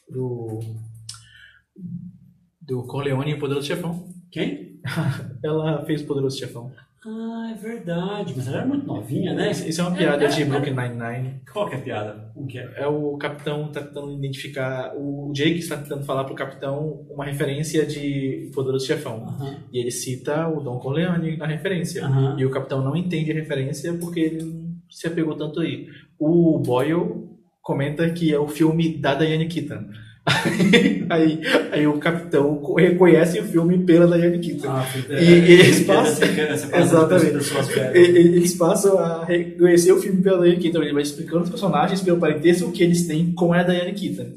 do. 0.09 0.59
do 2.61 2.83
Corleone 2.83 3.31
e 3.31 3.33
o 3.35 3.39
Poderoso 3.39 3.67
Chefão. 3.67 4.07
Quem? 4.31 4.79
Ela 5.43 5.85
fez 5.85 6.01
o 6.01 6.05
Poderoso 6.05 6.37
Chefão. 6.37 6.71
Ah, 7.07 7.51
é 7.51 7.55
verdade, 7.55 8.33
mas 8.35 8.47
ela 8.47 8.57
era 8.57 8.65
muito 8.65 8.87
novinha, 8.87 9.31
né? 9.33 9.51
Isso 9.51 9.79
é 9.79 9.83
uma 9.83 9.95
piada 9.95 10.25
É, 10.25 10.27
de 10.27 10.43
Brooklyn 10.43 10.73
Nine-Nine. 10.73 11.41
Qual 11.53 11.69
que 11.69 11.75
é 11.75 11.77
a 11.77 11.81
piada? 11.81 12.31
O 12.35 12.47
que 12.47 12.57
é? 12.57 12.73
É 12.77 12.87
o 12.87 13.15
capitão 13.17 13.67
tá 13.71 13.81
tentando 13.81 14.11
identificar. 14.11 14.91
O 14.95 15.31
Jake 15.31 15.59
está 15.59 15.77
tentando 15.77 16.03
falar 16.03 16.23
pro 16.23 16.33
capitão 16.33 17.05
uma 17.09 17.23
referência 17.23 17.85
de 17.85 18.49
Poderoso 18.55 18.87
Chefão. 18.87 19.23
Aham. 19.27 19.55
E 19.71 19.77
ele 19.77 19.91
cita 19.91 20.47
o 20.47 20.61
Don 20.61 20.79
Corleone 20.79 21.37
na 21.37 21.45
referência. 21.45 22.03
Aham. 22.05 22.37
E 22.39 22.45
o 22.45 22.49
capitão 22.49 22.83
não 22.83 22.95
entende 22.95 23.31
a 23.31 23.35
referência 23.35 23.93
porque 23.93 24.19
ele 24.19 24.43
não 24.43 24.65
se 24.89 25.05
apegou 25.05 25.35
tanto 25.35 25.59
aí. 25.59 25.87
O 26.17 26.57
Boyle 26.57 27.29
comenta 27.61 28.09
que 28.09 28.33
é 28.33 28.39
o 28.39 28.47
filme 28.47 28.97
da 28.97 29.13
Diane 29.13 29.47
Keaton. 29.47 29.89
Aí, 31.09 31.41
aí 31.71 31.87
o 31.87 31.99
capitão 31.99 32.55
co- 32.57 32.75
reconhece 32.75 33.39
o 33.39 33.43
filme 33.43 33.77
pela 33.85 34.17
Diane 34.17 34.39
Keaton. 34.39 34.69
Ah, 34.69 34.85
E- 35.09 35.13
e 35.23 35.51
eles 35.51 35.83
passam- 35.85 36.27
Exatamente. 36.81 37.31
E- 37.95 37.99
e- 37.99 38.17
Eles 38.35 38.53
passam 38.55 38.97
a 38.97 39.23
reconhecer 39.25 39.91
o 39.91 40.01
filme 40.01 40.21
pela 40.21 40.43
Diane 40.43 40.59
Keaton. 40.61 40.81
Ele 40.81 40.93
vai 40.93 41.03
explicando 41.03 41.43
os 41.43 41.49
personagens 41.49 42.01
pelo 42.01 42.19
parentesco 42.19 42.71
que 42.71 42.83
eles 42.83 43.05
têm 43.07 43.31
com 43.33 43.53
a 43.53 43.61
Diane 43.63 43.93
Keaton. 43.93 44.33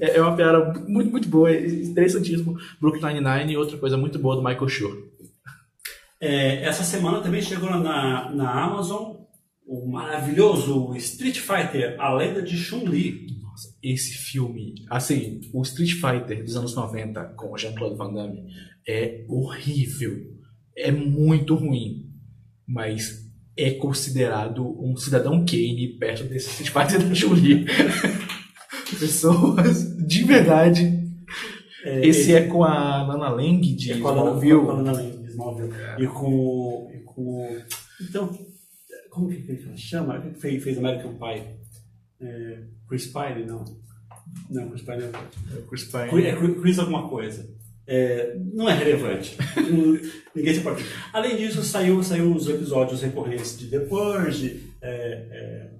É 0.00 0.16
é 0.16 0.20
uma 0.22 0.34
piada 0.36 0.72
muito, 0.88 1.10
muito 1.10 1.28
boa, 1.28 1.50
é 1.50 1.64
interessantíssimo. 1.66 2.56
Brooklyn 2.80 3.14
Nine-Nine 3.14 3.52
e 3.52 3.56
outra 3.56 3.78
coisa 3.78 3.96
muito 3.96 4.18
boa 4.18 4.36
do 4.36 4.42
Michael 4.42 4.68
Schur. 4.68 4.96
É, 6.20 6.64
essa 6.64 6.82
semana 6.84 7.20
também 7.20 7.40
chegou 7.40 7.70
na, 7.70 8.30
na 8.30 8.64
Amazon 8.64 9.14
o 9.66 9.86
maravilhoso 9.90 10.94
Street 10.96 11.38
Fighter, 11.38 11.94
a 11.98 12.12
lenda 12.12 12.42
de 12.42 12.56
Chun-Li. 12.56 13.26
Esse 13.82 14.12
filme, 14.12 14.74
assim, 14.90 15.40
o 15.54 15.62
Street 15.62 15.92
Fighter 15.92 16.44
dos 16.44 16.54
anos 16.56 16.74
90 16.74 17.24
com 17.36 17.52
o 17.52 17.56
Jean-Claude 17.58 17.96
Van 17.96 18.12
Damme 18.12 18.42
é 18.86 19.24
horrível. 19.28 20.18
É 20.76 20.90
muito 20.92 21.54
ruim. 21.54 22.06
Mas 22.66 23.26
é 23.56 23.72
considerado 23.72 24.64
um 24.82 24.96
cidadão 24.96 25.44
Kane 25.44 25.96
perto 25.98 26.24
desse 26.24 26.62
Street 26.62 26.70
Fighter 26.90 27.08
da 27.08 27.14
Chun-Li. 27.14 27.66
Pessoas 28.98 29.96
de 30.06 30.24
verdade. 30.24 31.00
É, 31.84 32.06
Esse 32.06 32.34
é 32.34 32.42
com 32.46 32.62
a 32.64 33.06
Nana 33.06 33.28
Lang 33.30 33.60
de 33.74 33.92
é 33.92 33.98
com 33.98 34.08
a 34.08 34.10
Lana- 34.10 34.22
Smallville. 34.30 34.60
com 34.60 34.70
a 34.70 34.74
Lana 34.74 34.92
Lang, 34.92 35.16
de 35.22 35.30
Smallville. 35.30 35.70
E 35.98 36.06
com, 36.06 36.90
e 36.94 36.98
com. 37.00 37.58
Então, 38.02 38.38
como 39.10 39.28
que 39.28 39.36
ele 39.36 39.76
chama? 39.76 40.20
Fez, 40.38 40.62
fez 40.62 40.78
American 40.78 41.14
Pie? 41.14 41.59
É, 42.20 42.58
Chris 42.88 43.06
Pine? 43.06 43.46
Não. 43.46 43.64
Não, 44.50 44.68
Chris 44.70 44.82
Pine 44.82 44.98
não. 44.98 45.62
Chris 45.68 45.84
Pine. 45.84 46.08
Chris- 46.08 46.24
É 46.24 46.60
Chris 46.60 46.78
alguma 46.78 47.08
coisa. 47.08 47.48
É, 47.86 48.36
não 48.54 48.68
é 48.68 48.74
relevante. 48.74 49.36
Ninguém 50.34 50.54
se 50.54 50.60
importa. 50.60 50.82
Além 51.12 51.36
disso, 51.36 51.62
saiu, 51.64 52.02
saiu 52.02 52.32
os 52.34 52.48
episódios 52.48 53.02
recorrentes 53.02 53.58
de 53.58 53.66
The 53.68 53.80
Purge, 53.80 54.72
é, 54.80 54.90
é, 54.92 55.70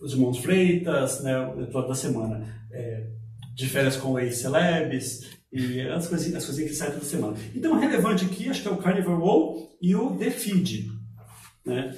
os 0.00 0.12
Irmãos 0.12 0.38
Freitas, 0.38 1.22
né, 1.22 1.38
o 1.38 1.62
episódio 1.62 1.88
da 1.88 1.94
semana. 1.94 2.44
É, 2.72 3.06
de 3.54 3.68
férias 3.68 3.96
com 3.96 4.18
ex-celebs 4.18 5.30
e 5.52 5.80
as 5.82 6.08
coisinhas, 6.08 6.36
as 6.38 6.46
coisinhas 6.46 6.70
que 6.70 6.76
saem 6.76 6.92
toda 6.94 7.04
semana. 7.04 7.36
Então, 7.54 7.78
relevante 7.78 8.24
aqui, 8.24 8.48
acho 8.48 8.62
que 8.62 8.68
é 8.68 8.70
o 8.70 8.78
Carnival 8.78 9.18
Row 9.20 9.76
e 9.80 9.94
o 9.94 10.16
The 10.16 10.30
Feed. 10.30 10.90
Né? 11.64 11.94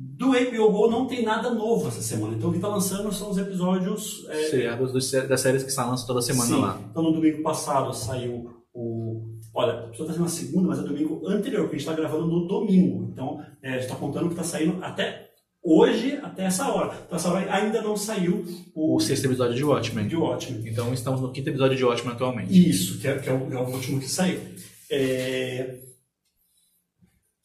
Do 0.00 0.28
HBO 0.28 0.70
Go 0.70 0.88
não 0.90 1.08
tem 1.08 1.24
nada 1.24 1.50
novo 1.50 1.88
essa 1.88 2.00
semana. 2.00 2.36
Então, 2.36 2.50
o 2.50 2.52
que 2.52 2.58
está 2.58 2.68
lançando 2.68 3.12
são 3.12 3.30
os 3.30 3.38
episódios 3.38 4.24
é, 4.28 4.44
Seriados 4.44 4.92
dos- 4.92 5.10
das 5.10 5.40
séries 5.40 5.64
que 5.64 5.72
lançando 5.84 6.06
toda 6.06 6.22
semana 6.22 6.46
Sim. 6.54 6.60
lá. 6.60 6.80
Então, 6.88 7.02
no 7.02 7.12
domingo 7.12 7.42
passado 7.42 7.92
saiu 7.92 8.48
o. 8.72 9.36
Olha, 9.52 9.72
pessoa 9.88 10.06
está 10.06 10.12
sendo 10.12 10.22
na 10.22 10.28
segunda, 10.28 10.68
mas 10.68 10.78
é 10.78 10.82
domingo 10.82 11.26
anterior, 11.26 11.62
porque 11.62 11.76
a 11.76 11.78
gente 11.80 11.88
está 11.88 12.00
gravando 12.00 12.28
no 12.28 12.46
domingo. 12.46 13.08
Então, 13.12 13.44
é, 13.60 13.70
a 13.70 13.72
gente 13.72 13.82
está 13.84 13.96
contando 13.96 14.26
que 14.28 14.34
está 14.34 14.44
saindo 14.44 14.78
até 14.84 15.30
hoje, 15.60 16.16
até 16.22 16.44
essa 16.44 16.68
hora. 16.72 16.96
Então, 17.04 17.16
essa 17.16 17.28
hora 17.32 17.52
ainda 17.52 17.82
não 17.82 17.96
saiu 17.96 18.44
o, 18.76 18.94
O 18.94 19.00
sexto 19.00 19.24
episódio 19.24 19.56
de 19.56 19.64
Watchmen. 19.64 20.06
de 20.06 20.14
Watchmen. 20.14 20.62
Então 20.64 20.94
estamos 20.94 21.20
no 21.20 21.32
quinto 21.32 21.48
episódio 21.48 21.76
de 21.76 21.84
Watchmen 21.84 22.14
atualmente. 22.14 22.70
Isso, 22.70 23.00
que 23.00 23.08
é, 23.08 23.18
que 23.18 23.28
é 23.28 23.32
o, 23.32 23.52
é 23.52 23.56
o 23.60 23.68
último 23.68 23.98
que 23.98 24.08
saiu. 24.08 24.40
É, 24.92 25.80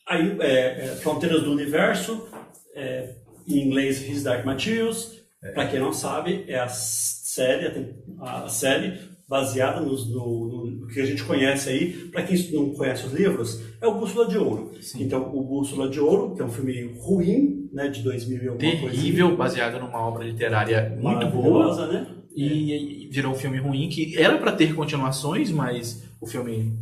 Aí, 0.06 0.38
é, 0.42 0.86
é, 0.86 0.88
Fronteiras 0.98 1.44
do 1.44 1.52
Universo, 1.54 2.28
é, 2.76 3.16
em 3.48 3.68
inglês 3.68 4.02
His 4.08 4.24
Dark 4.24 4.46
Materials, 4.46 5.22
para 5.54 5.68
quem 5.68 5.80
não 5.80 5.92
sabe, 5.92 6.46
é 6.48 6.58
a 6.60 6.68
série, 6.70 7.94
a 8.20 8.48
série 8.48 8.98
baseada 9.28 9.82
nos- 9.82 10.10
no, 10.10 10.48
no- 10.82 10.88
que 10.88 11.02
a 11.02 11.06
gente 11.06 11.24
conhece 11.24 11.70
aí. 11.70 11.92
Para 12.12 12.24
quem 12.24 12.38
não 12.52 12.70
conhece 12.72 13.06
os 13.06 13.14
livros, 13.14 13.62
é 13.82 13.88
o 13.88 13.96
Bússola 13.96 14.28
de 14.28 14.38
Ouro. 14.38 14.72
Então, 15.00 15.36
o 15.36 15.44
Bússola 15.44 15.90
de 15.90 16.00
Ouro, 16.00 16.36
que 16.36 16.42
é 16.42 16.46
um 16.46 16.50
filme 16.52 16.94
ruim, 17.00 17.70
né, 17.74 17.88
de 17.88 18.02
2000 18.04 18.44
e 18.44 18.48
alguma 18.48 18.72
coisa. 18.82 18.96
Terrível, 18.96 19.36
baseado 19.36 19.80
numa 19.80 20.00
obra 20.08 20.24
literária 20.24 20.96
muito 21.02 21.26
boa. 21.28 21.88
né? 21.92 22.08
E, 22.36 23.06
e 23.06 23.10
virou 23.10 23.32
um 23.32 23.36
filme 23.36 23.58
ruim 23.58 23.90
que 23.90 24.18
era 24.18 24.38
pra 24.38 24.52
ter 24.52 24.74
continuações, 24.76 25.52
mas 25.52 26.04
o 26.22 26.26
filme, 26.28 26.74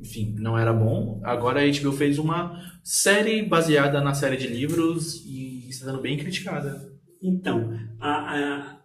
enfim, 0.00 0.34
não 0.38 0.58
era 0.58 0.72
bom. 0.72 1.20
Agora 1.24 1.60
a 1.60 1.64
HBO 1.66 1.92
fez 1.92 2.18
uma 2.18 2.56
série 2.82 3.42
baseada 3.42 4.00
na 4.00 4.14
série 4.14 4.36
de 4.36 4.46
livros 4.46 5.24
e 5.26 5.68
está 5.68 5.86
sendo 5.86 6.00
bem 6.00 6.16
criticada. 6.18 6.90
Então, 7.22 7.72
a- 8.00 8.34
a- 8.36 8.80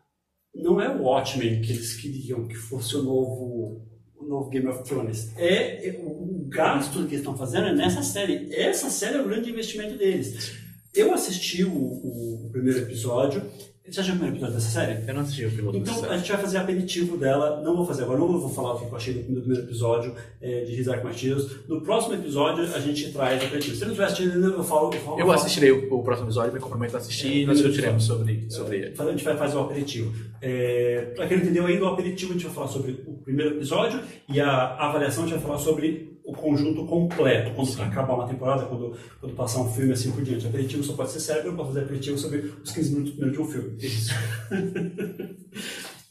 não 0.55 0.79
é 0.79 0.89
o 0.89 1.03
Watchmen 1.03 1.61
que 1.61 1.71
eles 1.73 1.95
queriam 1.95 2.47
que 2.47 2.55
fosse 2.55 2.95
o 2.95 3.03
novo 3.03 3.81
o 4.17 4.25
novo 4.27 4.49
Game 4.49 4.65
of 4.67 4.83
Thrones. 4.83 5.35
É, 5.37 5.89
é 5.89 5.99
o, 6.01 6.07
o 6.07 6.45
gasto 6.47 6.93
que 6.99 6.99
eles 7.09 7.19
estão 7.19 7.37
fazendo 7.37 7.67
é 7.67 7.73
nessa 7.75 8.01
série. 8.01 8.53
Essa 8.55 8.89
série 8.89 9.17
é 9.17 9.21
o 9.21 9.27
grande 9.27 9.49
investimento 9.51 9.97
deles. 9.97 10.53
Eu 10.93 11.13
assisti 11.13 11.63
o, 11.65 11.75
o 11.75 12.49
primeiro 12.51 12.79
episódio. 12.79 13.41
Você 13.87 14.01
já 14.01 14.13
viu 14.13 14.13
o 14.13 14.17
primeiro 14.17 14.37
episódio 14.37 14.55
dessa 14.55 14.71
série? 14.71 15.07
Eu 15.07 15.13
não 15.13 15.21
assisti 15.21 15.45
o 15.45 15.51
piloto 15.51 15.77
Então 15.77 16.09
a 16.09 16.17
gente 16.17 16.31
vai 16.31 16.41
fazer 16.41 16.57
aperitivo 16.57 17.17
dela. 17.17 17.61
Não 17.61 17.75
vou 17.75 17.85
fazer 17.85 18.03
agora, 18.03 18.17
não 18.17 18.39
vou 18.39 18.49
falar 18.49 18.73
o 18.73 18.79
que 18.79 18.85
eu 18.85 18.95
achei 18.95 19.13
do 19.13 19.19
do 19.21 19.41
primeiro 19.41 19.63
episódio 19.63 20.15
é, 20.41 20.63
de 20.63 20.73
Rizak 20.73 21.03
Martins. 21.03 21.45
No 21.67 21.81
próximo 21.81 22.15
episódio 22.15 22.63
a 22.73 22.79
gente 22.79 23.11
traz 23.11 23.43
aperitivo. 23.43 23.75
Se 23.75 23.79
você 23.79 23.85
não 23.85 23.91
tiver 23.91 24.05
assistido 24.05 24.33
ainda, 24.33 24.47
eu 24.47 24.63
falo. 24.63 24.91
Eu, 24.91 24.99
falo, 25.01 25.19
Eu 25.19 25.31
assistirei 25.31 25.71
o, 25.71 25.93
o 25.93 26.03
próximo 26.03 26.27
episódio, 26.27 26.53
me 26.53 26.59
comprometo 26.59 26.95
a 26.95 26.99
assistir 26.99 27.43
e 27.43 27.45
nós 27.45 27.59
discutiremos 27.59 28.03
sobre, 28.03 28.47
sobre 28.49 28.77
ele. 28.77 28.95
A 28.97 29.11
gente 29.11 29.23
vai 29.23 29.37
fazer 29.37 29.55
o 29.55 29.59
aperitivo. 29.59 30.11
É, 30.41 31.13
para 31.15 31.27
quem 31.27 31.37
não 31.37 31.43
entendeu 31.43 31.65
ainda, 31.67 31.85
o 31.85 31.89
aperitivo 31.89 32.31
a 32.31 32.33
gente 32.33 32.45
vai 32.45 32.55
falar 32.55 32.67
sobre 32.67 33.03
o 33.05 33.13
primeiro 33.13 33.55
episódio 33.55 33.99
e 34.27 34.41
a 34.41 34.77
avaliação 34.77 35.25
a 35.25 35.27
gente 35.27 35.35
vai 35.35 35.45
falar 35.45 35.59
sobre 35.59 36.14
o 36.25 36.33
conjunto 36.33 36.85
completo, 36.85 37.51
quando 37.55 37.81
acabar 37.81 38.15
uma 38.15 38.27
temporada, 38.27 38.65
quando, 38.65 38.97
quando 39.19 39.35
passar 39.35 39.61
um 39.61 39.71
filme 39.71 39.93
assim 39.93 40.11
por 40.11 40.23
diante. 40.23 40.47
Aperitivo 40.47 40.83
só 40.83 40.93
pode 40.93 41.11
ser 41.11 41.19
sério, 41.19 41.45
eu 41.51 41.55
posso 41.55 41.69
fazer 41.69 41.81
aperitivo 41.85 42.17
sobre 42.17 42.37
os 42.63 42.71
15 42.71 42.91
minutos 42.93 43.11
primeiro 43.13 43.35
de 43.35 43.41
um 43.41 43.45
filme. 43.45 43.77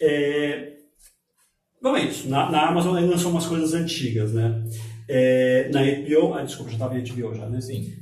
é, 0.01 0.73
bom, 1.83 1.97
é 1.97 2.05
isso. 2.05 2.29
Na, 2.29 2.51
na 2.51 2.69
Amazon 2.69 2.97
ainda 2.97 3.19
são 3.19 3.31
umas 3.31 3.47
coisas 3.47 3.75
antigas, 3.75 4.33
né? 4.33 4.65
É, 5.09 5.69
na 5.73 5.81
HBO, 5.83 6.35
ah, 6.35 6.43
desculpa, 6.43 6.71
já 6.71 6.77
estava 6.77 6.99
em 6.99 7.05
HBO 7.05 7.35
já, 7.35 7.49
né? 7.49 7.61
Sim. 7.61 7.93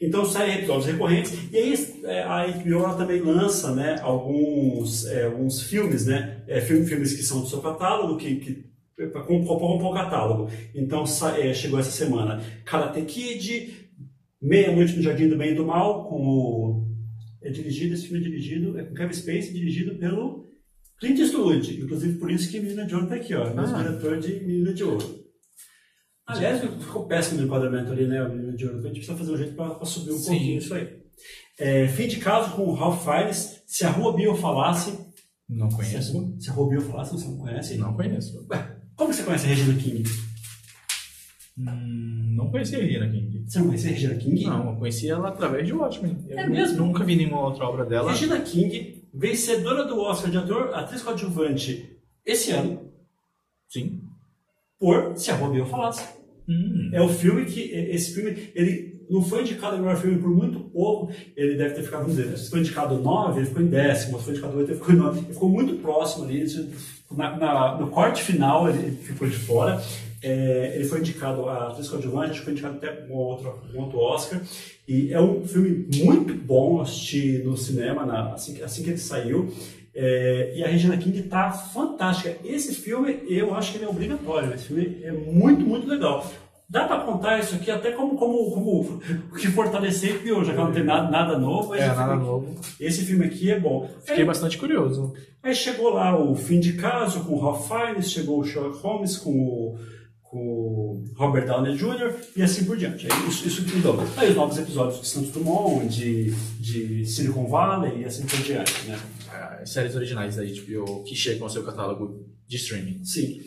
Então 0.00 0.24
saem 0.24 0.58
episódios 0.58 0.86
recorrentes 0.86 1.32
e 1.50 1.56
aí 1.56 1.74
é, 2.04 2.22
a 2.22 2.46
HBO 2.46 2.96
também 2.96 3.20
lança 3.20 3.74
né, 3.74 3.96
alguns, 4.00 5.04
é, 5.06 5.24
alguns 5.24 5.60
filmes, 5.62 6.06
né, 6.06 6.40
é, 6.46 6.60
filme- 6.60 6.86
filmes 6.86 7.14
que 7.14 7.22
são 7.24 7.40
do 7.40 7.48
seu 7.48 7.60
catálogo, 7.60 8.16
que, 8.16 8.36
que 8.36 8.64
para 9.06 9.22
compor 9.22 9.56
um 9.56 9.78
pouco 9.78 9.86
o 9.86 9.94
catálogo. 9.94 10.50
Então 10.74 11.04
é, 11.38 11.54
chegou 11.54 11.78
essa 11.78 11.90
semana 11.90 12.42
Karate 12.64 13.02
Kid, 13.02 13.90
Meia 14.42 14.74
Noite 14.74 14.96
no 14.96 15.02
Jardim 15.02 15.28
do 15.28 15.36
Bem 15.36 15.52
e 15.52 15.54
do 15.54 15.64
Mal, 15.66 16.08
com 16.08 16.16
o, 16.26 16.88
é 17.42 17.50
dirigido, 17.50 17.94
esse 17.94 18.08
filme 18.08 18.20
é 18.20 18.28
dirigido, 18.28 18.78
é 18.78 18.84
com 18.84 18.94
Kevin 18.94 19.12
Spacey, 19.12 19.52
dirigido 19.52 19.96
pelo 19.98 20.48
Clint 20.98 21.18
Eastwood. 21.18 21.80
Inclusive 21.80 22.18
por 22.18 22.30
isso 22.30 22.50
que 22.50 22.58
Menina 22.60 22.84
de 22.84 22.94
Ouro 22.94 23.06
está 23.06 23.16
aqui, 23.16 23.34
ó, 23.34 23.44
o 23.52 23.56
mesmo 23.56 23.76
Ah. 23.76 23.82
diretor 23.82 24.18
de 24.18 24.32
Menina 24.44 24.72
de 24.74 24.84
Ouro. 24.84 25.18
Aliás, 26.26 26.60
ficou 26.60 27.06
péssimo 27.06 27.40
no 27.40 27.46
enquadramento 27.46 27.90
ali, 27.90 28.06
né? 28.06 28.22
O 28.22 28.28
Menino 28.30 28.54
de 28.56 28.66
Ouro. 28.66 28.78
A 28.80 28.82
gente 28.82 28.96
precisa 28.96 29.16
fazer 29.16 29.32
um 29.32 29.36
jeito 29.36 29.54
para 29.54 29.82
subir 29.86 30.12
um 30.12 30.18
Sim. 30.18 30.30
pouquinho 30.32 30.58
isso 30.58 30.74
aí. 30.74 30.98
É, 31.58 31.88
fim 31.88 32.06
de 32.06 32.18
caso 32.18 32.54
com 32.54 32.62
o 32.64 32.74
Ralph 32.74 33.02
Fiennes. 33.02 33.62
Se 33.66 33.84
a 33.86 33.90
Rua 33.90 34.14
Bio 34.14 34.34
falasse. 34.34 34.92
Não 35.48 35.68
conheço. 35.70 36.36
Se 36.38 36.50
a 36.50 36.52
Rua 36.52 36.68
Bio 36.68 36.80
falasse, 36.82 37.12
você 37.12 37.26
não 37.26 37.38
conhece? 37.38 37.78
Não 37.78 37.94
conheço. 37.94 38.46
Ué, 38.50 38.76
como 38.98 39.12
você 39.14 39.22
conhece 39.22 39.46
a 39.46 39.48
Regina 39.48 39.74
King? 39.80 40.02
Hum, 41.58 42.34
não 42.36 42.50
conhecia 42.50 42.78
a 42.78 42.82
Regina 42.82 43.08
King. 43.08 43.44
Você 43.46 43.58
não 43.58 43.66
conhece 43.66 43.86
a 43.88 43.90
Regina 43.90 44.14
King? 44.16 44.44
Não, 44.44 44.70
eu 44.70 44.76
conheci 44.76 45.08
ela 45.08 45.28
através 45.28 45.66
de 45.66 45.72
Watchmen. 45.72 46.18
Eu 46.28 46.38
É 46.38 46.46
mesmo? 46.46 46.78
nunca 46.86 47.02
vi 47.04 47.16
nenhuma 47.16 47.40
outra 47.46 47.64
obra 47.64 47.84
dela. 47.84 48.12
Regina 48.12 48.38
King, 48.40 49.04
vencedora 49.14 49.84
do 49.84 49.98
Oscar 50.00 50.30
de 50.30 50.36
ator, 50.38 50.74
atriz 50.74 51.02
coadjuvante 51.02 51.96
esse 52.24 52.50
ano, 52.50 52.92
Sim. 53.68 54.02
por 54.78 55.16
Se 55.16 55.30
a 55.30 55.34
Rua 55.36 55.50
Bio 55.50 55.66
falasse. 55.66 56.04
Hum. 56.48 56.90
É 56.92 57.00
o 57.00 57.08
filme 57.08 57.44
que. 57.46 57.60
Esse 57.72 58.14
filme, 58.14 58.50
ele 58.54 59.04
não 59.10 59.22
foi 59.22 59.40
indicado 59.42 59.76
ao 59.76 59.82
melhor 59.82 59.96
filme 59.96 60.18
por 60.20 60.30
muito 60.30 60.60
pouco. 60.60 61.12
Ele 61.36 61.56
deve 61.56 61.74
ter 61.74 61.82
ficado, 61.82 62.02
vamos 62.02 62.16
dizer, 62.16 62.36
se 62.38 62.50
foi 62.50 62.60
indicado 62.60 62.98
9, 63.00 63.40
ele 63.40 63.46
ficou 63.48 63.62
em 63.62 63.66
décimo. 63.66 64.18
Se 64.18 64.24
foi 64.24 64.32
indicado 64.34 64.56
8, 64.58 64.70
ele 64.70 64.78
ficou 64.78 64.94
em 64.94 64.98
9. 64.98 65.18
Ele 65.20 65.32
ficou 65.32 65.48
muito 65.48 65.74
próximo 65.76 66.24
ali. 66.24 66.44
Na- 67.10 67.36
na- 67.36 67.76
no 67.76 67.88
corte 67.88 68.22
final, 68.22 68.68
ele 68.68 68.90
ficou 68.96 69.28
de 69.28 69.36
fora. 69.36 69.82
É, 70.22 70.72
ele 70.74 70.84
foi 70.84 70.98
indicado 70.98 71.48
a 71.48 71.68
atriz 71.68 71.88
coadjuvante, 71.88 72.40
foi 72.40 72.52
indicado 72.52 72.76
até 72.76 73.06
um 73.08 73.14
outro, 73.14 73.54
um 73.74 73.80
outro 73.80 73.98
Oscar. 74.00 74.40
E 74.86 75.12
é 75.12 75.20
um 75.20 75.46
filme 75.46 75.86
muito 76.02 76.34
bom 76.34 76.80
assistir 76.80 77.44
no 77.44 77.56
cinema, 77.56 78.04
na- 78.04 78.32
assim, 78.32 78.60
assim 78.62 78.82
que 78.82 78.90
ele 78.90 78.98
saiu. 78.98 79.52
É, 79.94 80.52
e 80.56 80.62
a 80.64 80.68
Regina 80.68 80.96
King 80.96 81.22
tá 81.22 81.50
fantástica. 81.50 82.36
Esse 82.44 82.74
filme, 82.74 83.20
eu 83.28 83.54
acho 83.54 83.72
que 83.72 83.78
ele 83.78 83.84
é 83.84 83.88
obrigatório. 83.88 84.52
Esse 84.54 84.64
filme 84.66 84.98
é 85.02 85.10
muito, 85.12 85.60
muito 85.66 85.88
legal. 85.88 86.24
Dá 86.70 86.84
para 86.84 87.00
contar 87.04 87.38
isso 87.40 87.54
aqui 87.54 87.70
até 87.70 87.92
como, 87.92 88.14
como, 88.16 88.50
como 88.50 88.80
o 89.32 89.34
que 89.34 89.46
fortalecer 89.48 90.16
e 90.16 90.18
pior, 90.18 90.44
já 90.44 90.52
que 90.52 90.58
não 90.58 90.70
tem 90.70 90.84
nada, 90.84 91.10
nada 91.10 91.38
novo. 91.38 91.74
É, 91.74 91.86
nada 91.86 92.12
filme- 92.12 92.26
novo. 92.26 92.54
Esse 92.78 93.04
filme 93.06 93.24
aqui 93.24 93.50
é 93.50 93.58
bom. 93.58 93.88
Fiquei 94.04 94.24
bastante 94.24 94.58
curioso. 94.58 95.14
Aí 95.42 95.54
chegou 95.54 95.90
lá 95.94 96.14
o 96.20 96.34
fim 96.36 96.60
de 96.60 96.74
caso 96.74 97.20
com 97.24 97.34
o 97.34 97.38
Ralph 97.40 97.66
Fiennes, 97.68 98.10
chegou 98.12 98.40
o 98.40 98.44
Sherlock 98.44 98.82
Holmes 98.82 99.16
com 99.16 99.30
o, 99.30 99.78
com 100.22 100.36
o 100.38 101.04
Robert 101.16 101.46
Downey 101.46 101.74
Jr. 101.74 102.12
e 102.36 102.42
assim 102.42 102.64
por 102.66 102.76
diante. 102.76 103.06
Aí 103.10 103.28
isso, 103.28 103.48
isso 103.48 103.64
que 103.64 103.74
mudou. 103.76 103.98
Aí 104.18 104.28
os 104.28 104.36
novos 104.36 104.58
episódios 104.58 105.00
de 105.00 105.08
Santos 105.08 105.30
Dumont, 105.30 105.88
de, 105.88 106.32
de 106.60 107.06
Silicon 107.06 107.46
Valley 107.46 108.02
e 108.02 108.04
assim 108.04 108.26
por 108.26 108.40
diante, 108.40 108.86
né? 108.86 108.98
As 109.62 109.70
séries 109.70 109.96
originais 109.96 110.36
da 110.36 110.42
HBO 110.42 111.02
que 111.04 111.14
chegam 111.14 111.44
ao 111.44 111.50
seu 111.50 111.62
catálogo 111.62 112.26
de 112.46 112.56
streaming. 112.56 113.02
Sim. 113.04 113.40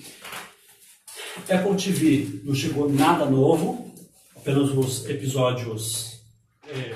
Apple 1.50 1.76
TV 1.76 2.42
não 2.44 2.54
chegou 2.54 2.90
nada 2.90 3.26
novo, 3.26 3.92
apenas 4.36 4.70
os 4.72 5.06
episódios 5.10 6.22
é, 6.68 6.96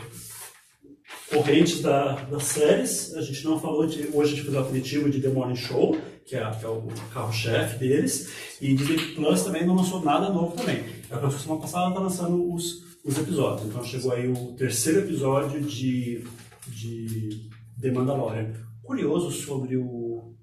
correntes 1.30 1.82
da, 1.82 2.16
das 2.24 2.44
séries. 2.44 3.14
A 3.16 3.22
gente 3.22 3.44
não 3.46 3.60
falou 3.60 3.86
de. 3.86 4.10
Hoje 4.14 4.34
a 4.34 4.36
gente 4.36 4.44
fez 4.44 4.56
o 4.56 4.60
aperitivo 4.60 5.10
de 5.10 5.22
The 5.22 5.30
Morning 5.30 5.56
Show, 5.56 5.98
que 6.26 6.36
é, 6.36 6.50
que 6.52 6.66
é 6.66 6.68
o 6.68 6.88
carro-chefe 7.14 7.78
deles. 7.80 8.32
E 8.62 8.74
Disney 8.74 8.98
Plus 9.16 9.44
também 9.44 9.66
não 9.66 9.76
lançou 9.76 10.02
nada 10.04 10.30
novo 10.30 10.56
também. 10.56 10.84
A 11.10 11.18
próxima 11.18 11.42
semana 11.42 11.62
passada 11.62 11.90
está 11.90 12.00
lançando 12.00 12.54
os, 12.54 12.84
os 13.04 13.18
episódios. 13.18 13.68
Então 13.68 13.84
chegou 13.84 14.12
aí 14.12 14.28
o 14.28 14.54
terceiro 14.54 15.00
episódio 15.00 15.62
de, 15.62 16.24
de 16.68 17.50
The 17.80 17.92
Mandalorian. 17.92 18.54
Curioso 18.84 19.32
sobre 19.32 19.78
o 19.78 20.34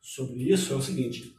sobre 0.00 0.52
isso 0.52 0.72
é 0.72 0.76
o 0.76 0.82
seguinte. 0.82 1.32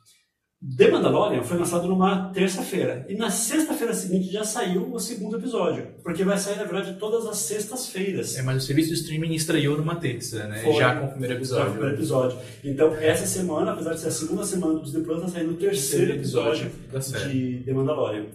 The 0.77 0.89
Mandalorian 0.89 1.43
foi 1.43 1.57
lançado 1.57 1.87
numa 1.89 2.31
terça-feira. 2.31 3.05
E 3.09 3.15
na 3.15 3.29
sexta-feira 3.29 3.93
seguinte 3.93 4.31
já 4.31 4.45
saiu 4.45 4.93
o 4.93 4.97
segundo 4.97 5.37
episódio. 5.37 5.87
Porque 6.01 6.23
vai 6.23 6.37
sair, 6.37 6.55
na 6.55 6.63
verdade, 6.63 6.97
todas 6.97 7.25
as 7.25 7.37
sextas-feiras. 7.37 8.37
É, 8.37 8.41
mas 8.41 8.63
o 8.63 8.65
serviço 8.65 8.89
de 8.89 8.95
streaming 8.95 9.33
estreou 9.33 9.77
numa 9.77 9.95
terça, 9.97 10.47
né? 10.47 10.61
Foi. 10.63 10.75
Já 10.75 10.95
com 10.95 11.07
o 11.07 11.09
primeiro 11.11 11.33
Só 11.33 11.55
o 11.55 11.59
episódio. 11.59 11.71
primeiro 11.73 11.95
episódio. 11.95 12.37
Então, 12.63 12.95
essa 12.95 13.25
semana, 13.25 13.73
apesar 13.73 13.93
de 13.93 13.99
ser 13.99 14.07
a 14.07 14.11
segunda 14.11 14.45
semana 14.45 14.73
do 14.75 14.83
Disney 14.83 15.03
Plus, 15.03 15.19
vai 15.19 15.29
sair 15.29 15.43
no 15.43 15.55
terceiro 15.55 16.13
episódio 16.13 16.71
da 16.91 17.01
série. 17.01 17.57
de 17.57 17.63
The 17.65 17.73
Mandalorian. 17.73 18.25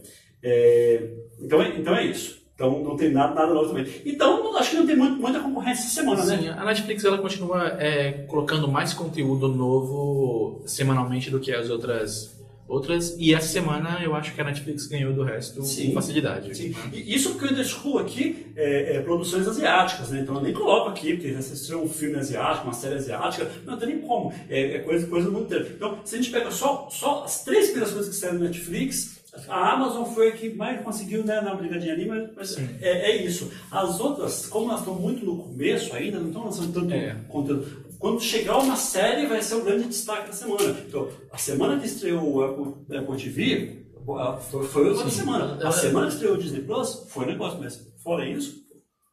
É, 0.42 1.08
então, 1.40 1.62
é, 1.62 1.78
então 1.78 1.96
é 1.96 2.06
isso. 2.06 2.38
Então 2.58 2.82
não 2.82 2.96
tem 2.96 3.12
nada, 3.12 3.32
nada 3.36 3.54
novo 3.54 3.68
também. 3.68 3.86
Então, 4.04 4.56
acho 4.58 4.70
que 4.70 4.76
não 4.78 4.84
tem 4.86 4.96
muito- 4.96 5.20
muita 5.20 5.38
concorrência 5.38 5.84
essa 5.84 5.94
semana, 5.94 6.24
né? 6.24 6.38
Sim, 6.38 6.48
a 6.48 6.64
Netflix 6.64 7.04
ela 7.04 7.16
continua 7.18 7.68
é, 7.78 8.24
colocando 8.26 8.66
mais 8.66 8.92
conteúdo 8.92 9.46
novo 9.46 10.60
semanalmente 10.66 11.30
do 11.30 11.38
que 11.38 11.52
as 11.54 11.70
outras 11.70 12.36
outras 12.66 13.16
e 13.18 13.32
essa 13.32 13.48
semana 13.48 14.00
eu 14.04 14.14
acho 14.14 14.34
que 14.34 14.40
a 14.42 14.44
Netflix 14.44 14.86
ganhou 14.88 15.12
do 15.14 15.22
resto 15.22 15.62
Sim. 15.62 15.86
com 15.86 15.94
facilidade. 15.94 16.54
Sim. 16.54 16.74
E 16.92 17.14
isso 17.14 17.30
porque 17.34 17.54
eu 17.54 17.60
excluo 17.62 17.98
aqui 17.98 18.46
é, 18.56 18.96
é, 18.96 19.00
produções 19.00 19.46
asiáticas, 19.48 20.10
né? 20.10 20.20
Então 20.20 20.34
eu 20.34 20.42
nem 20.42 20.52
coloco 20.52 20.90
aqui, 20.90 21.14
porque 21.14 21.28
assistir 21.28 21.76
um 21.76 21.88
filme 21.88 22.16
asiático, 22.18 22.64
uma 22.66 22.74
série 22.74 22.96
asiática, 22.96 23.48
não 23.64 23.78
tem 23.78 23.88
nem 23.90 23.98
como. 24.00 24.34
É, 24.50 24.76
é 24.76 24.78
coisa, 24.80 25.06
coisa 25.06 25.26
do 25.28 25.32
mundo 25.32 25.44
inteiro. 25.44 25.68
Então, 25.76 25.98
se 26.04 26.16
a 26.16 26.18
gente 26.18 26.30
pega 26.30 26.50
só, 26.50 26.88
só 26.90 27.22
as 27.24 27.42
três 27.44 27.66
primeiras 27.68 27.92
coisas 27.94 28.12
que 28.12 28.20
saíram 28.20 28.38
na 28.40 28.46
Netflix, 28.46 29.17
a 29.48 29.72
Amazon 29.74 30.04
foi 30.04 30.28
a 30.28 30.32
que 30.32 30.48
mais 30.54 30.80
conseguiu 30.82 31.22
né, 31.24 31.40
na 31.40 31.54
brigadinha 31.54 31.92
ali, 31.92 32.06
mas, 32.06 32.30
mas 32.34 32.56
é, 32.80 33.10
é 33.12 33.16
isso. 33.24 33.50
As 33.70 34.00
outras, 34.00 34.46
como 34.46 34.68
elas 34.68 34.80
estão 34.80 34.94
muito 34.94 35.24
no 35.24 35.36
começo 35.36 35.94
ainda, 35.94 36.18
não 36.18 36.28
estão 36.28 36.44
lançando 36.44 36.72
tanto 36.72 36.92
É. 36.94 37.14
conteúdo. 37.28 37.86
Quando 37.98 38.20
chegar 38.20 38.58
uma 38.58 38.76
série, 38.76 39.26
vai 39.26 39.42
ser 39.42 39.56
o 39.56 39.64
grande 39.64 39.88
destaque 39.88 40.28
da 40.28 40.32
semana. 40.32 40.76
Então, 40.86 41.08
a 41.32 41.36
semana 41.38 41.78
que 41.80 41.86
estreou 41.86 42.32
o 42.32 42.42
Apple, 42.44 42.96
Apple 42.96 43.16
TV, 43.16 43.82
a- 44.18 44.36
foi, 44.36 44.66
foi 44.66 44.88
outra 44.90 45.10
Sim. 45.10 45.16
semana. 45.16 45.58
A 45.66 45.72
semana 45.72 46.06
que 46.06 46.12
estreou 46.14 46.34
o 46.34 46.38
Disney 46.38 46.60
Plus, 46.62 47.04
foi 47.08 47.24
um 47.24 47.28
negócio, 47.28 47.58
mas 47.60 47.80
fora 48.02 48.24
isso, 48.28 48.62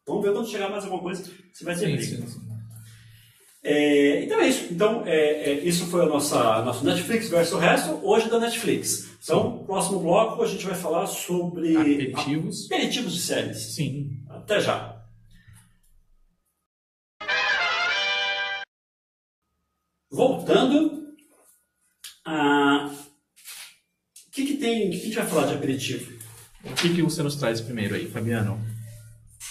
vamos 0.08 0.24
ver 0.24 0.34
quando 0.34 0.48
chegar 0.48 0.70
mais 0.70 0.84
alguma 0.84 1.02
coisa, 1.02 1.24
se 1.52 1.64
vai 1.66 1.76
Sim, 1.76 1.86
briga. 1.96 2.02
sim, 2.04 2.28
sim. 2.28 2.42
É, 3.64 4.24
então 4.24 4.40
é 4.40 4.48
isso. 4.48 4.68
Então, 4.72 5.02
é, 5.06 5.50
é, 5.52 5.54
isso 5.64 5.88
foi 5.88 6.02
o 6.02 6.06
nossa, 6.10 6.62
nosso 6.62 6.86
Netflix 6.86 7.30
versus 7.30 7.54
o 7.56 7.58
resto, 7.58 8.00
hoje 8.04 8.30
da 8.30 8.40
Netflix. 8.40 9.05
Então, 9.26 9.64
próximo 9.66 10.02
bloco, 10.02 10.44
a 10.44 10.48
gente 10.48 10.64
vai 10.68 10.76
falar 10.76 11.08
sobre 11.08 11.76
Aperitivos. 11.76 12.66
aperitivos 12.72 13.14
de 13.16 13.22
séries. 13.22 13.58
Sim. 13.74 14.24
Até 14.30 14.60
já. 14.60 15.04
Voltando 20.12 21.16
a. 22.24 22.92
O 24.28 24.32
que, 24.32 24.46
que 24.46 24.58
tem. 24.58 24.88
O 24.88 24.92
que 24.92 24.98
a 24.98 25.00
gente 25.00 25.16
vai 25.16 25.26
falar 25.26 25.48
de 25.48 25.54
aperitivo? 25.56 26.14
O 26.64 26.74
que, 26.76 26.94
que 26.94 27.02
você 27.02 27.24
nos 27.24 27.36
traz 27.36 27.62
primeiro 27.62 27.96
aí, 27.96 28.08
Fabiano? 28.08 28.60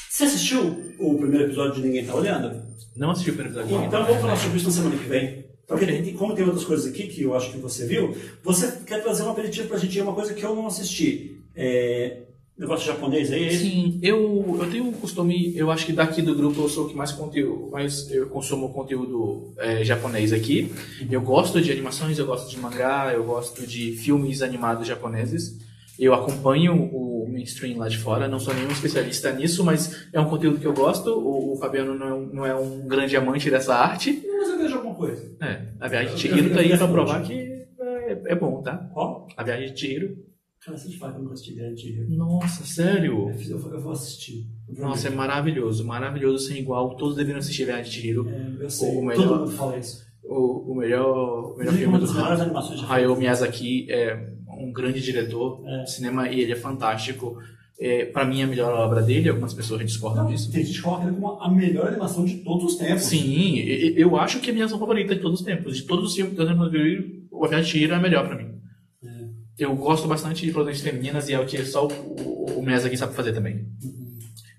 Você 0.09 0.25
assistiu 0.25 0.95
o 1.01 1.19
primeiro 1.19 1.47
episódio 1.47 1.83
de 1.83 1.89
Ninguém 1.89 2.07
Tá 2.07 2.15
Olhando? 2.15 2.63
Não 2.95 3.11
assisti 3.11 3.31
o 3.31 3.35
primeiro 3.35 3.59
episódio. 3.61 3.87
Então 3.89 4.05
vamos 4.05 4.21
falar 4.21 4.37
sobre 4.37 4.57
isso 4.57 4.67
na 4.67 4.73
semana 4.73 4.97
que 4.97 5.09
vem. 5.09 5.44
Tem- 5.79 6.15
como 6.15 6.35
tem 6.35 6.45
outras 6.45 6.65
coisas 6.65 6.87
aqui 6.87 7.05
que 7.09 7.23
eu 7.23 7.35
acho 7.35 7.51
que 7.51 7.59
você 7.59 7.87
viu, 7.87 8.15
você 8.43 8.71
quer 8.87 9.03
trazer 9.03 9.23
um 9.23 9.31
aperitivo 9.31 9.69
pra 9.69 9.79
gente, 9.79 9.99
é 9.99 10.03
uma 10.03 10.15
coisa 10.15 10.35
que 10.35 10.43
eu 10.45 10.55
não 10.55 10.67
assisti. 10.67 11.39
É, 11.57 12.19
negócio 12.57 12.87
japonês 12.87 13.33
aí, 13.33 13.47
é? 13.47 13.51
Sim, 13.51 13.99
eu, 14.03 14.57
eu 14.61 14.71
tenho 14.71 14.89
o 14.89 14.93
costume, 14.93 15.57
eu 15.57 15.71
acho 15.71 15.87
que 15.87 15.93
daqui 15.93 16.21
do 16.23 16.35
grupo 16.35 16.61
eu 16.61 16.69
sou 16.69 16.85
o 16.85 16.89
que 16.89 16.95
mais 16.97 17.13
conteúdo, 17.13 17.71
mais 17.71 18.11
eu 18.11 18.27
consumo 18.29 18.73
conteúdo 18.73 19.55
é, 19.59 19.83
japonês 19.85 20.33
aqui. 20.33 20.71
Eu 21.11 21.21
gosto 21.21 21.61
de 21.61 21.73
animações, 21.73 22.19
eu 22.19 22.27
gosto 22.27 22.49
de 22.51 22.59
mangá, 22.59 23.11
eu 23.15 23.25
gosto 23.25 23.67
de 23.67 23.93
filmes 23.93 24.43
animados 24.43 24.87
japoneses. 24.87 25.59
Eu 25.97 26.13
acompanho 26.13 26.75
o 26.75 27.29
mainstream 27.31 27.79
lá 27.79 27.89
de 27.89 27.99
fora, 27.99 28.27
não 28.27 28.41
sou 28.41 28.53
nenhum 28.53 28.71
especialista 28.71 29.31
nisso, 29.33 29.63
mas 29.65 30.07
é 30.13 30.21
um 30.21 30.29
conteúdo 30.29 30.59
que 30.59 30.67
eu 30.67 30.73
gosto. 30.75 31.11
O, 31.11 31.53
o 31.53 31.57
Fabiano 31.57 31.95
não 31.97 32.07
é, 32.09 32.15
um, 32.15 32.27
não 32.33 32.47
é 32.47 32.55
um 32.55 32.81
grande 32.87 33.17
amante 33.17 33.49
dessa 33.49 33.77
arte. 33.77 34.21
Mas 34.39 34.49
eu 34.49 34.59
vejo 34.59 34.75
alguma 34.75 34.94
coisa. 35.07 35.37
É, 35.43 35.73
a 35.81 35.89
viagem 35.89 36.15
de 36.15 36.21
Chihiro 36.21 36.55
tá 36.55 36.61
aí 36.61 36.77
pra 36.77 36.89
provar 36.89 37.23
que 37.23 37.33
é, 37.33 38.23
é 38.27 38.35
bom, 38.35 38.63
tá? 38.63 38.77
Qual? 38.93 39.27
A 39.37 39.43
viagem 39.43 39.73
de 39.73 39.81
Chihiro. 39.81 40.17
Cara, 40.65 40.79
você 40.79 40.91
fala 40.93 41.13
que 41.13 41.19
eu 41.19 41.25
não 41.25 41.33
assisti 41.33 41.55
grande 41.55 41.83
de 42.07 42.17
Nossa, 42.17 42.65
sério? 42.65 43.31
eu, 43.51 43.59
vou- 43.59 43.73
eu 43.75 43.81
vou 43.83 43.93
assistir. 43.93 44.47
Eu 44.69 44.75
vou 44.77 44.85
Nossa, 44.87 45.09
é 45.09 45.11
maravilhoso, 45.11 45.85
maravilhoso, 45.87 46.47
sem 46.49 46.59
igual. 46.59 46.97
Todos 46.97 47.17
deveriam 47.17 47.39
assistir 47.39 47.67
Viagem 47.67 47.85
de 47.85 47.91
Chihiro. 47.91 48.27
É, 48.29 48.65
eu 48.65 48.71
sei. 48.71 48.97
o 48.97 49.03
melhor- 49.05 49.29
Todo 49.29 49.39
mundo 49.41 49.51
fala 49.53 49.77
isso. 49.79 50.03
O, 50.25 50.73
o 50.73 50.75
melhor, 50.77 51.53
o 51.53 51.57
melhor 51.59 51.75
filme 51.75 51.99
do 51.99 52.07
de 52.07 52.85
Hayao 52.89 53.15
Miyazaki 53.15 53.87
é 53.93 54.17
um 54.59 54.73
grande 54.73 55.03
diretor 55.03 55.63
É. 55.67 55.83
de 55.83 55.91
cinema 55.93 56.31
e 56.31 56.41
ele 56.41 56.53
é 56.53 56.57
fantástico. 56.57 57.37
É, 57.79 58.05
para 58.05 58.25
mim, 58.25 58.41
é 58.41 58.45
a 58.45 58.47
melhor 58.47 58.73
obra 58.73 59.03
dele, 59.03 59.29
algumas 59.29 59.53
pessoas 59.53 59.85
discordam 59.85 60.27
disso. 60.27 60.51
Tem 60.51 60.65
gente 60.65 60.77
que 60.77 60.83
coloca 60.83 61.07
ele 61.07 61.17
como 61.17 61.41
a 61.41 61.51
melhor 61.51 61.89
animação 61.89 62.25
de 62.25 62.37
todos 62.37 62.73
os 62.73 62.77
tempos. 62.77 63.05
Sim, 63.05 63.59
eu 63.97 64.17
acho 64.17 64.41
que 64.41 64.49
é 64.49 64.51
a 64.51 64.55
minha 64.55 64.67
ação 64.67 64.79
favorita 64.79 65.15
de 65.15 65.21
todos 65.21 65.41
os 65.41 65.47
tempos. 65.47 65.77
De 65.77 65.83
todos 65.83 66.11
os 66.11 66.15
filmes 66.15 66.35
que 66.35 66.41
eu 66.41 66.47
tenho 66.47 67.25
o 67.35 67.45
A 67.45 67.49
Viagem 67.49 67.87
de 67.87 67.93
é 67.93 67.97
a 67.97 68.01
melhor 68.01 68.27
pra 68.27 68.37
mim. 68.37 68.55
É. 69.03 69.25
Eu 69.59 69.75
gosto 69.75 70.07
bastante 70.07 70.47
de 70.47 70.53
produções 70.53 70.81
femininas 70.81 71.29
e 71.29 71.35
é 71.35 71.41
o 71.41 71.47
que 71.47 71.63
só 71.65 71.87
o, 71.87 72.59
o, 72.59 72.63
Miyazaki 72.63 72.97
sabe 72.97 73.15
fazer 73.15 73.33
também. 73.33 73.67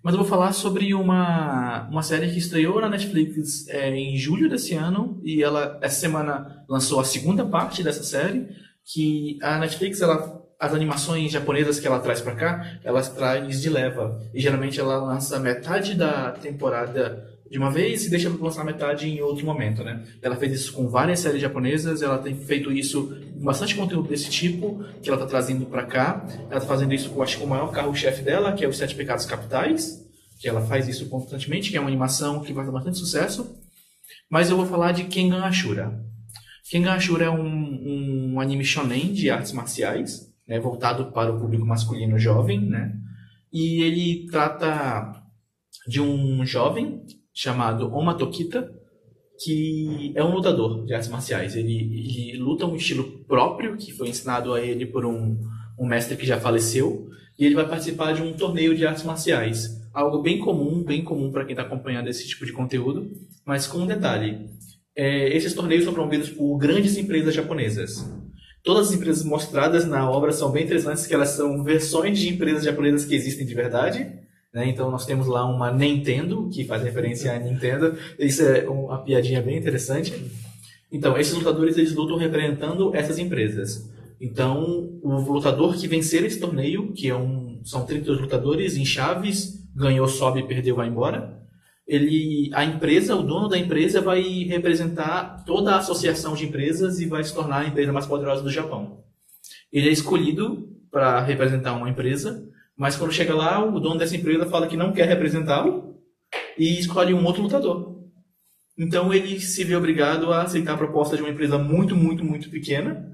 Mas 0.03 0.13
eu 0.13 0.20
vou 0.20 0.28
falar 0.28 0.51
sobre 0.51 0.93
uma, 0.93 1.88
uma 1.89 2.03
série 2.03 2.30
que 2.30 2.38
estreou 2.38 2.80
na 2.80 2.89
Netflix 2.89 3.68
é, 3.70 3.95
em 3.95 4.18
julho 4.18 4.49
desse 4.49 4.76
ano 4.76 5.20
e 5.24 5.41
ela 5.41 5.80
essa 5.82 5.99
semana 5.99 6.63
lançou 6.70 6.99
a 6.99 7.05
segunda 7.05 7.43
parte 7.43 7.82
dessa 7.82 8.03
série 8.03 8.47
que 8.84 9.39
a 9.41 9.57
Netflix 9.57 10.01
ela 10.01 10.45
as 10.60 10.74
animações 10.74 11.32
japonesas 11.32 11.80
que 11.80 11.88
ela 11.88 11.99
traz 11.99 12.22
pra 12.22 12.36
cá 12.36 12.80
elas 12.84 13.10
traz 13.10 13.62
de 13.62 13.70
leva 13.70 14.22
e 14.34 14.39
geralmente 14.39 14.80
ela 14.80 14.97
lança 14.97 15.39
metade 15.39 15.95
da 15.95 16.32
temporada 16.32 17.36
de 17.49 17.60
uma 17.60 17.70
vez 17.70 18.06
e 18.06 18.10
deixa 18.10 18.30
pra 18.30 18.43
lançar 18.43 18.64
metade 18.64 19.08
em 19.08 19.22
outro 19.22 19.45
momento, 19.45 19.84
né? 19.84 20.03
Ela 20.22 20.36
fez 20.36 20.51
isso 20.51 20.74
com 20.74 20.89
várias 20.89 21.20
séries 21.20 21.41
japonesas, 21.41 22.01
ela 22.01 22.18
tem 22.18 22.36
feito 22.36 22.72
isso 22.72 23.16
com 23.34 23.45
bastante 23.45 23.76
conteúdo 23.76 24.10
desse 24.10 24.30
tipo 24.30 24.84
que 25.01 25.10
ela 25.10 25.18
tá 25.18 25.28
trazendo 25.28 25.66
pra 25.66 25.86
cá. 25.86 26.26
Ela 26.49 26.60
tá 26.60 26.68
fazendo 26.68 26.93
isso 26.93 27.10
com, 27.12 27.22
acho 27.22 27.38
que 27.38 27.43
o 27.43 27.47
maior 27.47 27.72
carro-chefe 27.72 28.24
dela, 28.24 28.53
que 28.53 28.66
é 28.66 28.68
os 28.68 28.78
Sete 28.78 28.95
Pecados 28.95 29.26
Capitais, 29.26 30.03
que 30.39 30.49
ela 30.49 30.62
faz 30.62 30.88
isso 30.88 31.08
constantemente, 31.08 31.70
que 31.70 31.78
é 31.78 31.80
uma 31.80 31.89
animação 31.89 32.41
que 32.41 32.51
vai 32.51 32.66
bastante 32.66 32.97
sucesso. 32.97 33.56
Mas 34.30 34.49
eu 34.49 34.58
vou 34.58 34.66
falar 34.66 34.91
de 34.91 35.03
Kengan 35.03 35.43
Ashura. 35.43 36.03
Kengan 36.70 36.93
Ashura 36.93 37.26
é 37.26 37.30
um, 37.30 38.34
um 38.34 38.39
anime 38.39 38.66
shonen 38.66 39.14
de 39.14 39.30
artes 39.30 39.51
marciais, 39.51 40.34
né, 40.48 40.60
voltado 40.60 41.12
para 41.12 41.34
o 41.34 41.39
público 41.39 41.66
masculino 41.66 42.20
jovem, 42.20 42.60
né? 42.62 42.93
E 43.52 43.82
ele 43.82 44.28
trata 44.30 45.24
de 45.88 46.02
um 46.02 46.46
jovem 46.46 47.04
chamado 47.34 47.93
Oma 47.93 48.16
Tokita, 48.16 48.74
que 49.43 50.14
é 50.16 50.24
um 50.24 50.34
lutador 50.34 50.86
de 50.86 50.93
artes 50.93 51.10
marciais. 51.10 51.56
Ele, 51.56 51.74
ele 51.74 52.38
luta 52.38 52.66
um 52.66 52.76
estilo 52.76 53.24
próprio, 53.26 53.76
que 53.78 53.91
foi 53.91 54.10
ensinado 54.10 54.54
a 54.54 54.62
ele 54.62 54.86
por 54.86 55.06
um, 55.06 55.38
um 55.78 55.86
mestre 55.86 56.16
que 56.16 56.26
já 56.26 56.39
faleceu, 56.39 57.10
e 57.38 57.46
ele 57.46 57.56
vai 57.56 57.68
participar 57.68 58.14
de 58.14 58.22
um 58.22 58.34
torneio 58.34 58.76
de 58.76 58.86
artes 58.86 59.04
marciais. 59.04 59.82
Algo 59.93 60.22
bem 60.22 60.39
comum, 60.39 60.84
bem 60.84 61.04
comum 61.04 61.32
para 61.32 61.43
quem 61.43 61.54
está 61.54 61.64
acompanhando 61.64 62.08
esse 62.08 62.28
tipo 62.28 62.46
de 62.46 62.54
conteúdo, 62.54 63.12
mas 63.46 63.68
com 63.68 63.80
um 63.80 63.88
detalhe. 63.88 64.50
É, 64.96 65.36
esses 65.36 65.54
torneios 65.54 65.84
são 65.84 65.93
promovidos 65.93 66.30
por 66.30 66.58
grandes 66.58 66.98
empresas 66.98 67.34
japonesas. 67.34 68.06
Todas 68.66 68.88
as 68.88 68.95
empresas 68.95 69.24
mostradas 69.24 69.86
na 69.86 70.09
obra 70.09 70.32
são 70.32 70.51
bem 70.51 70.63
interessantes, 70.63 71.05
que 71.05 71.13
elas 71.13 71.30
são 71.30 71.63
versões 71.63 72.18
de 72.18 72.30
empresas 72.30 72.63
japonesas 72.63 73.05
que 73.05 73.13
existem 73.13 73.45
de 73.45 73.53
verdade. 73.53 74.11
né? 74.51 74.68
Então 74.68 74.89
nós 74.89 75.05
temos 75.05 75.28
lá 75.28 75.45
uma 75.45 75.72
Nintendo, 75.72 76.49
que 76.51 76.66
faz 76.66 76.82
referência 76.82 77.32
à 77.32 77.38
Nintendo. 77.38 77.95
Isso 78.18 78.41
é 78.41 78.68
uma 78.68 78.97
piadinha 78.97 79.39
bem 79.39 79.55
interessante. 79.55 80.11
Então, 80.91 81.16
esses 81.16 81.34
lutadores 81.34 81.78
eles 81.78 81.93
lutam 81.93 82.18
representando 82.18 82.95
essas 82.95 83.20
empresas. 83.20 83.88
Então, 84.20 84.89
o 85.03 85.20
lutador 85.20 85.76
que 85.76 85.88
vencer 85.88 86.24
esse 86.24 86.39
torneio, 86.39 86.91
que 86.93 87.09
é 87.09 87.16
um, 87.16 87.59
são 87.63 87.86
32 87.86 88.22
lutadores 88.22 88.78
em 88.78 88.86
chaves, 88.86 89.63
ganhou, 89.76 90.07
sobe, 90.07 90.41
perdeu, 90.43 90.76
vai 90.76 90.88
embora. 90.88 91.45
Ele, 91.88 92.50
a 92.54 92.66
empresa, 92.66 93.16
o 93.16 93.22
dono 93.22 93.48
da 93.48 93.58
empresa 93.58 94.02
vai 94.02 94.22
representar 94.44 95.44
toda 95.46 95.74
a 95.74 95.78
associação 95.78 96.34
de 96.34 96.46
empresas 96.46 97.00
e 97.00 97.06
vai 97.06 97.24
se 97.24 97.34
tornar 97.34 97.60
a 97.60 97.68
empresa 97.68 97.94
mais 97.94 98.08
poderosa 98.08 98.42
do 98.42 98.52
Japão. 98.52 99.04
Ele 99.72 99.90
é 99.90 99.92
escolhido 99.92 100.68
para 100.90 101.22
representar 101.22 101.74
uma 101.74 101.90
empresa, 101.90 102.48
mas 102.76 102.96
quando 102.96 103.14
chega 103.14 103.36
lá, 103.36 103.64
o 103.64 103.80
dono 103.80 104.00
dessa 104.00 104.16
empresa 104.16 104.48
fala 104.48 104.68
que 104.68 104.78
não 104.78 104.94
quer 104.94 105.08
representá-lo 105.08 105.96
e 106.58 106.80
escolhe 106.80 107.14
um 107.14 107.24
outro 107.24 107.44
lutador. 107.44 107.96
Então 108.78 109.14
ele 109.14 109.40
se 109.40 109.64
vê 109.64 109.76
obrigado 109.76 110.34
a 110.34 110.42
aceitar 110.42 110.74
a 110.74 110.78
proposta 110.78 111.16
de 111.16 111.22
uma 111.22 111.32
empresa 111.32 111.58
muito, 111.58 111.96
muito, 111.96 112.26
muito 112.26 112.50
pequena 112.50 113.12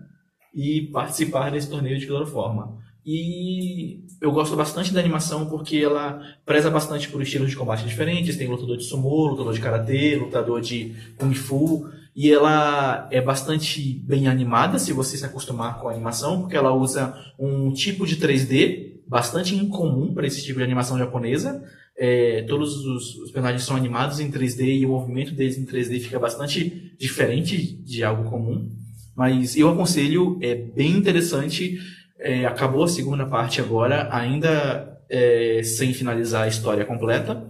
e 0.54 0.90
participar 0.92 1.52
desse 1.52 1.70
torneio 1.70 2.00
de 2.00 2.08
toda 2.08 2.26
forma. 2.26 2.80
E 3.06 4.04
eu 4.22 4.32
gosto 4.32 4.56
bastante 4.56 4.93
da 4.93 4.99
animação 4.99 5.47
porque 5.47 5.78
ela 5.78 6.22
preza 6.45 6.70
bastante 6.70 7.10
por 7.10 7.22
estilos 7.22 7.49
de 7.49 7.56
combate 7.56 7.86
diferentes. 7.86 8.38
Tem 8.38 8.47
lutador 8.47 8.78
de 8.78 8.84
sumô, 8.84 9.28
lutador 9.28 9.54
de 9.54 9.60
karatê, 9.60 10.16
lutador 10.16 10.62
de 10.62 10.95
kung 11.18 11.34
fu. 11.34 11.89
E 12.16 12.32
ela 12.32 13.08
é 13.12 13.22
bastante 13.22 14.02
bem 14.06 14.28
animada 14.28 14.78
se 14.78 14.93
você 14.93 15.18
se 15.18 15.26
acostumar 15.26 15.80
com 15.80 15.88
a 15.88 15.93
animação, 15.93 16.41
porque 16.41 16.58
ela 16.58 16.74
usa 16.74 17.16
um 17.39 17.72
tipo 17.72 18.06
de 18.06 18.18
3D 18.18 18.91
bastante 19.08 19.56
incomum 19.56 20.14
para 20.14 20.28
esse 20.28 20.43
tipo 20.43 20.60
de 20.60 20.64
animação 20.64 20.97
japonesa. 20.97 21.64
É, 21.97 22.43
todos 22.43 22.86
os, 22.86 23.16
os 23.16 23.32
personagens 23.32 23.64
são 23.64 23.76
animados 23.76 24.20
em 24.20 24.32
3D 24.32 24.80
e 24.80 24.86
o 24.86 24.89
movimento 24.89 25.34
deles 25.34 25.58
em 25.58 25.66
3D 25.66 25.99
fica 25.99 26.20
bastante 26.20 26.95
diferente 26.99 27.58
de 27.84 28.04
algo 28.04 28.30
comum. 28.30 28.70
Mas 29.16 29.56
eu 29.56 29.70
aconselho, 29.70 30.38
é 30.41 30.56
bem 30.56 30.91
interessante. 30.91 31.78
É, 32.22 32.46
acabou 32.46 32.84
a 32.84 32.88
segunda 32.88 33.26
parte 33.26 33.60
agora, 33.60 34.08
ainda 34.12 35.02
é, 35.10 35.62
sem 35.64 35.92
finalizar 35.94 36.44
a 36.44 36.48
história 36.48 36.86
completa. 36.86 37.50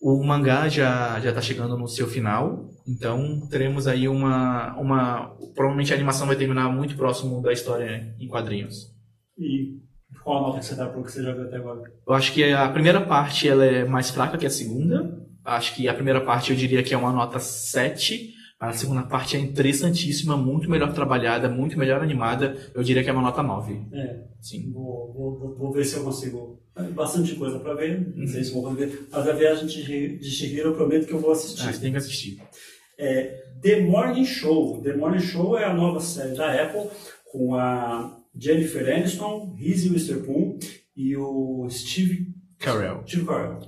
O 0.00 0.24
mangá 0.24 0.66
já 0.68 1.20
já 1.20 1.28
está 1.28 1.42
chegando 1.42 1.76
no 1.76 1.86
seu 1.86 2.06
final, 2.06 2.70
então 2.88 3.46
teremos 3.50 3.86
aí 3.86 4.08
uma 4.08 4.74
uma 4.78 5.36
provavelmente 5.54 5.92
a 5.92 5.96
animação 5.96 6.26
vai 6.26 6.36
terminar 6.36 6.70
muito 6.70 6.96
próximo 6.96 7.42
da 7.42 7.52
história 7.52 8.14
em 8.18 8.26
quadrinhos. 8.26 8.90
E 9.38 9.78
qual 10.24 10.38
a 10.38 10.40
nota 10.48 10.58
que 10.60 10.64
você 10.64 10.74
dá 10.74 10.86
para 10.86 11.00
o 11.00 11.04
que 11.04 11.12
você 11.12 11.22
já 11.22 11.32
viu 11.32 11.44
até 11.44 11.56
agora? 11.56 11.82
Eu 12.06 12.14
acho 12.14 12.32
que 12.32 12.50
a 12.50 12.68
primeira 12.70 13.02
parte 13.02 13.46
ela 13.46 13.64
é 13.64 13.84
mais 13.84 14.10
fraca 14.10 14.38
que 14.38 14.46
a 14.46 14.50
segunda. 14.50 15.18
Acho 15.44 15.74
que 15.74 15.88
a 15.88 15.94
primeira 15.94 16.20
parte 16.20 16.50
eu 16.50 16.56
diria 16.56 16.82
que 16.82 16.94
é 16.94 16.96
uma 16.96 17.12
nota 17.12 17.38
7. 17.38 18.34
A 18.60 18.74
segunda 18.74 19.02
parte 19.04 19.36
é 19.38 19.40
interessantíssima, 19.40 20.36
muito 20.36 20.68
melhor 20.70 20.92
trabalhada, 20.92 21.48
muito 21.48 21.78
melhor 21.78 22.02
animada. 22.02 22.54
Eu 22.74 22.82
diria 22.82 23.02
que 23.02 23.08
é 23.08 23.12
uma 23.12 23.22
nota 23.22 23.42
9. 23.42 23.86
É, 23.90 24.20
Sim. 24.38 24.70
vou, 24.70 25.10
vou, 25.14 25.56
vou- 25.56 25.72
ver 25.72 25.82
se 25.86 25.96
eu 25.96 26.04
consigo. 26.04 26.60
Bastante 26.94 27.34
coisa 27.36 27.58
para 27.58 27.72
ver, 27.74 28.12
não 28.14 28.26
sei 28.26 28.44
se 28.44 28.52
vou 28.52 28.70
ver. 28.74 29.06
Mas 29.10 29.26
a 29.26 29.32
viagem 29.32 29.66
de, 29.66 30.18
de 30.18 30.30
Shihiro 30.30 30.68
eu 30.68 30.74
prometo 30.74 31.06
que 31.06 31.12
eu 31.12 31.18
vou 31.20 31.32
assistir. 31.32 31.66
Ah, 31.68 31.72
você 31.72 31.80
tem 31.80 31.90
que 31.92 31.96
assistir. 31.98 32.42
É, 32.98 33.44
The 33.62 33.80
Morning 33.80 34.26
Show. 34.26 34.82
The 34.82 34.94
Morning 34.94 35.20
Show 35.20 35.56
é 35.58 35.64
a 35.64 35.72
nova 35.74 36.00
série 36.00 36.34
da 36.36 36.52
Apple 36.62 36.90
com 37.32 37.54
a 37.54 38.18
Jennifer 38.36 38.94
Aniston, 38.94 39.54
Reese 39.58 39.88
Witherspoon 39.88 40.58
e 40.94 41.16
o 41.16 41.66
Steve, 41.70 42.26
Carell. 42.58 43.02
Steve 43.06 43.24
Carell. 43.24 43.58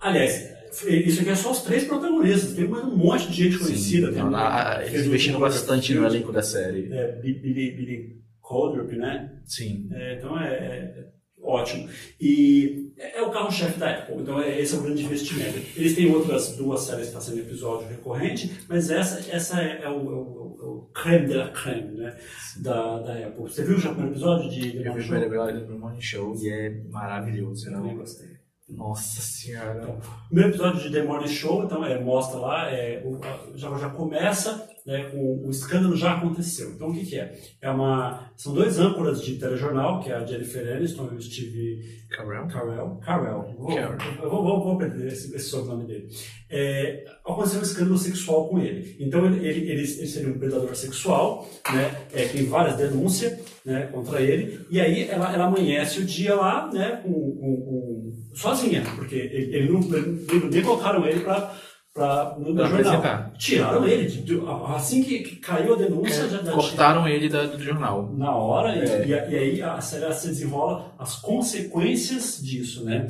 Aliás, 0.00 0.53
isso 0.82 1.20
aqui 1.20 1.30
é 1.30 1.34
só 1.34 1.52
os 1.52 1.62
três 1.62 1.84
protagonistas. 1.84 2.54
Tem 2.54 2.66
mais 2.68 2.84
um 2.84 2.96
monte 2.96 3.28
de 3.30 3.44
gente 3.44 3.58
conhecida. 3.58 4.12
Tem 4.12 4.22
uma- 4.22 4.76
fez 4.80 4.94
eles 4.94 5.06
investiram 5.06 5.40
bastante 5.40 5.94
no 5.94 6.06
elenco 6.06 6.32
da 6.32 6.42
série. 6.42 6.92
É, 6.92 7.12
Bi- 7.20 7.34
Billy, 7.34 7.70
Billy 7.72 8.22
Caldrup, 8.46 8.92
né? 8.96 9.32
Sim. 9.44 9.88
É, 9.92 10.14
então 10.18 10.38
é, 10.38 10.48
é 10.54 11.04
ótimo. 11.42 11.88
E 12.20 12.92
é, 12.98 13.18
é 13.18 13.22
o 13.22 13.30
carro-chefe 13.30 13.78
da 13.78 13.90
Apple, 13.90 14.16
então 14.22 14.40
é, 14.40 14.60
esse 14.60 14.74
é 14.74 14.78
o 14.78 14.82
grande 14.82 15.04
investimento. 15.04 15.58
Eles 15.76 15.94
têm 15.94 16.10
outras 16.12 16.56
duas 16.56 16.80
séries 16.82 17.02
que 17.02 17.06
estão 17.08 17.20
sendo 17.20 17.40
episódio 17.40 17.88
recorrente, 17.88 18.50
mas 18.68 18.90
essa, 18.90 19.30
essa 19.34 19.60
é, 19.60 19.82
é 19.82 19.88
o, 19.88 19.92
é 19.92 19.94
o, 20.14 20.58
é 20.60 20.64
o 20.66 20.90
creme 20.94 21.26
de 21.28 21.34
la 21.34 21.48
creme 21.48 21.96
né, 21.98 22.16
da, 22.58 22.98
da 23.00 23.12
Apple. 23.26 23.42
Você 23.42 23.62
viu 23.64 23.78
já 23.78 23.90
o 23.90 23.94
primeiro 23.94 24.14
episódio 24.16 24.50
de 24.50 24.76
Eu 24.78 24.82
vi 24.94 25.00
o 25.00 25.02
primeiro 25.02 25.26
episódio 25.26 25.66
do 25.66 25.78
Morning 25.78 26.00
Show 26.00 26.34
e 26.40 26.48
é 26.48 26.70
maravilhoso. 26.90 27.66
Eu 27.68 27.72
Não? 27.72 27.96
gostei. 27.96 28.33
Nossa 28.68 29.20
senhora. 29.20 29.86
O 29.86 30.28
primeiro 30.28 30.50
episódio 30.50 30.80
de 30.80 30.90
The 30.90 31.02
Morning 31.02 31.28
Show, 31.28 31.64
então, 31.64 31.84
é, 31.84 32.00
mostra 32.02 32.38
lá, 32.38 32.70
é, 32.70 33.02
o- 33.04 33.20
já, 33.56 33.76
já 33.76 33.90
começa 33.90 34.68
né, 34.86 35.04
com 35.10 35.46
o 35.46 35.50
escândalo 35.50 35.96
já 35.96 36.14
aconteceu. 36.16 36.70
Então, 36.72 36.88
o 36.88 36.94
que, 36.94 37.06
que 37.06 37.18
é? 37.18 37.38
é 37.60 37.70
uma, 37.70 38.30
são 38.36 38.52
dois 38.52 38.78
âncoras 38.78 39.22
de 39.22 39.36
telejornal, 39.38 40.00
que 40.00 40.10
é 40.10 40.14
a 40.14 40.24
Jennifer 40.26 40.76
Aniston 40.76 41.08
e 41.12 41.16
o 41.16 41.20
Steve 41.22 42.04
Carell. 42.10 42.46
Carell. 42.48 43.00
Carell. 43.02 43.54
Vou, 43.58 43.70
eu 43.78 44.30
vou, 44.30 44.42
vou, 44.42 44.64
vou 44.64 44.78
perder 44.78 45.08
esse, 45.08 45.34
esse 45.34 45.48
sobrenome 45.48 45.86
dele. 45.86 46.08
É, 46.50 47.04
aconteceu 47.24 47.60
um 47.60 47.62
escândalo 47.62 47.98
sexual 47.98 48.48
com 48.48 48.58
ele. 48.58 48.96
Então, 49.00 49.24
ele, 49.26 49.46
ele, 49.46 49.60
ele, 49.70 49.72
ele 49.72 49.86
seria 50.06 50.28
um 50.28 50.38
predador 50.38 50.74
sexual, 50.74 51.48
né, 51.72 52.02
é, 52.12 52.28
tem 52.28 52.46
várias 52.46 52.76
denúncias 52.76 53.38
né, 53.64 53.86
contra 53.86 54.20
ele, 54.20 54.66
e 54.70 54.78
aí 54.78 55.08
ela, 55.08 55.32
ela 55.32 55.46
amanhece 55.46 56.00
o 56.00 56.04
dia 56.04 56.34
lá 56.34 56.70
né, 56.70 57.00
com, 57.02 57.10
com, 57.12 57.56
com 57.56 58.12
sozinha, 58.34 58.82
porque 58.96 59.14
ele, 59.14 59.56
ele 59.56 59.68
não, 59.72 59.80
ele, 59.80 60.48
nem 60.50 60.62
colocaram 60.62 61.06
ele 61.06 61.20
para 61.20 61.52
para 61.94 62.34
no 62.40 62.52
Pra 62.56 62.66
jornal. 62.66 62.94
apresentar. 62.96 63.32
Tiraram 63.38 63.86
ele. 63.86 64.08
de- 64.08 64.22
de- 64.22 64.40
assim 64.74 65.00
que, 65.04 65.20
que 65.20 65.36
caiu 65.36 65.74
a 65.74 65.76
denúncia, 65.76 66.28
já, 66.28 66.42
já 66.42 66.50
Cortaram 66.52 67.06
ele 67.06 67.28
da- 67.28 67.46
do 67.46 67.62
jornal. 67.62 68.12
na 68.16 68.34
hora, 68.34 68.74
e- 68.74 68.80
É. 68.80 69.06
e, 69.06 69.10
e 69.32 69.38
aí 69.38 69.62
a 69.62 69.80
série 69.80 70.12
se 70.12 70.26
desenrola 70.26 70.92
as 70.98 71.14
consequências 71.14 72.40
disso, 72.42 72.84
né? 72.84 73.06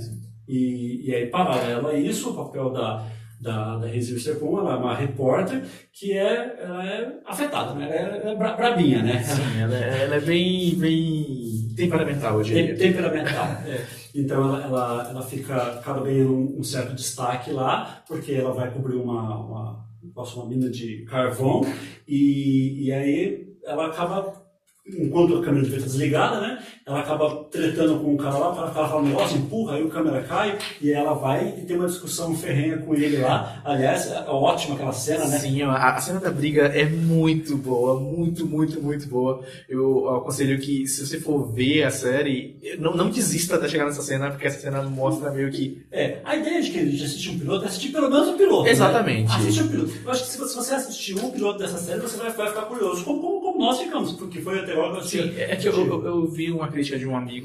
E, 0.47 1.03
e 1.09 1.15
aí, 1.15 1.27
paralelo 1.29 1.89
a 1.89 1.95
isso, 1.95 2.29
o 2.31 2.35
papel 2.35 2.71
da, 2.71 3.07
da, 3.41 3.77
da 3.79 3.87
Witherspoon, 3.87 4.59
ela 4.61 4.75
é 4.75 4.77
uma 4.77 4.95
repórter 4.95 5.63
que 5.93 6.13
é, 6.13 6.55
ela 6.63 6.87
é 6.87 7.13
afetada, 7.27 7.73
né? 7.75 7.87
Ela 7.91 8.17
é, 8.19 8.33
é 8.33 8.37
bra- 8.37 8.53
brabinha, 8.53 9.03
né? 9.03 9.23
Sim, 9.23 9.61
ela, 9.63 9.75
é- 9.79 10.03
ela 10.05 10.17
é 10.17 10.21
bem, 10.21 10.75
bem 10.77 11.34
temperamental, 11.75 12.39
eu 12.39 12.43
diria. 12.43 12.77
temperamental. 12.77 13.47
é. 13.67 13.85
Então 14.15 14.45
ela, 14.45 14.65
ela, 14.65 15.11
ela 15.11 15.23
fica, 15.23 15.57
acaba 15.57 16.03
ganhando 16.03 16.59
um, 16.59 16.63
certo 16.63 16.95
destaque 16.95 17.51
lá, 17.51 18.05
porque 18.07 18.33
ela 18.33 18.53
vai 18.53 18.71
cobrir 18.71 18.97
uma, 18.97 19.37
uma, 19.39 19.87
uma 20.15 20.49
mina 20.49 20.71
de 20.71 21.05
carvão, 21.05 21.63
e, 22.07 22.85
e 22.87 22.93
aí 22.93 23.49
ela 23.65 23.87
acaba, 23.87 24.41
enquanto 24.87 25.37
a 25.37 25.43
câmera 25.43 25.65
devia 25.65 25.79
estar 25.79 25.91
desligada, 25.91 26.41
né? 26.41 26.63
Ela 26.87 27.01
acaba 27.01 27.44
tretando 27.55 28.01
com 28.01 28.15
o 28.15 28.17
cara 28.19 28.37
lá, 28.37 28.51
o 28.51 28.55
cara 28.57 28.71
fala 28.89 29.01
um 29.01 29.07
negócio, 29.07 29.37
empurra, 29.39 29.77
aí 29.77 29.83
o 29.85 29.89
câmera 29.89 30.23
cai, 30.23 30.59
e 30.81 30.91
ela 30.91 31.15
vai 31.15 31.55
e 31.59 31.63
tem 31.65 31.77
uma 31.77 31.87
discussão 31.87 32.35
ferrenha 32.35 32.79
com 32.79 32.95
ele 32.95 33.19
lá. 33.19 33.61
Aliás, 33.65 34.11
é 34.11 34.25
ótima 34.29 34.75
aquela 34.75 34.93
cena, 34.93 35.25
né? 35.27 35.39
Sim, 35.39 35.63
a, 35.63 35.95
a 35.95 36.01
cena 36.01 36.19
da 36.19 36.31
briga 36.31 36.63
é 36.67 36.85
muito 36.85 37.57
boa, 37.57 37.99
muito, 38.01 38.45
muito, 38.47 38.83
muito 38.83 39.07
boa. 39.09 39.41
Eu 39.69 40.09
aconselho 40.17 40.59
que, 40.59 40.87
se 40.89 41.07
você 41.07 41.21
for 41.21 41.47
ver 41.53 41.85
a 41.85 41.91
série, 41.91 42.57
não, 42.79 42.97
não 42.97 43.09
desista 43.09 43.55
até 43.57 43.69
chegar 43.69 43.85
nessa 43.87 44.03
cena, 44.03 44.31
porque 44.31 44.47
essa 44.47 44.59
cena 44.61 44.83
mostra 44.83 45.31
meio 45.31 45.51
que. 45.51 45.83
É, 45.93 46.19
a 46.25 46.35
ideia 46.37 46.61
de 46.61 46.71
que 46.71 46.79
a 46.81 46.85
gente 46.85 47.05
assistir 47.05 47.31
um 47.31 47.39
piloto 47.39 47.65
é 47.65 47.69
assistir 47.69 47.91
pelo 47.91 48.11
menos 48.11 48.29
o 48.29 48.33
piloto. 48.35 48.65
né? 48.65 48.71
Exatamente. 48.71 49.31
Assistir 49.33 49.63
o 49.63 49.69
piloto. 49.69 49.93
Eu 50.05 50.11
acho 50.11 50.25
que 50.25 50.31
se 50.31 50.39
você- 50.39 50.45
se 50.55 50.57
você 50.57 50.75
assistir 50.75 51.15
um 51.19 51.31
piloto 51.31 51.59
dessa 51.59 51.79
série, 51.79 52.01
você 52.01 52.17
vai, 52.17 52.31
vai 52.31 52.49
ficar 52.49 52.63
curioso. 52.63 53.03
Como, 53.05 53.21
como, 53.21 53.41
como 53.41 53.59
nós 53.59 53.79
ficamos, 53.79 54.13
porque 54.13 54.41
foi 54.41 54.59
até 54.61 54.73
agora 54.73 54.91
que 54.91 54.97
eu 54.97 55.01
assisti. 55.01 55.23
Sim, 55.23 55.35
é 55.41 55.57
que 55.57 55.67
eu, 55.69 55.73
eu, 55.75 56.05
eu 56.07 56.27
vi 56.27 56.51
uma 56.53 56.69
crítica 56.69 56.99
de 56.99 57.07
um 57.07 57.17
amigo 57.17 57.44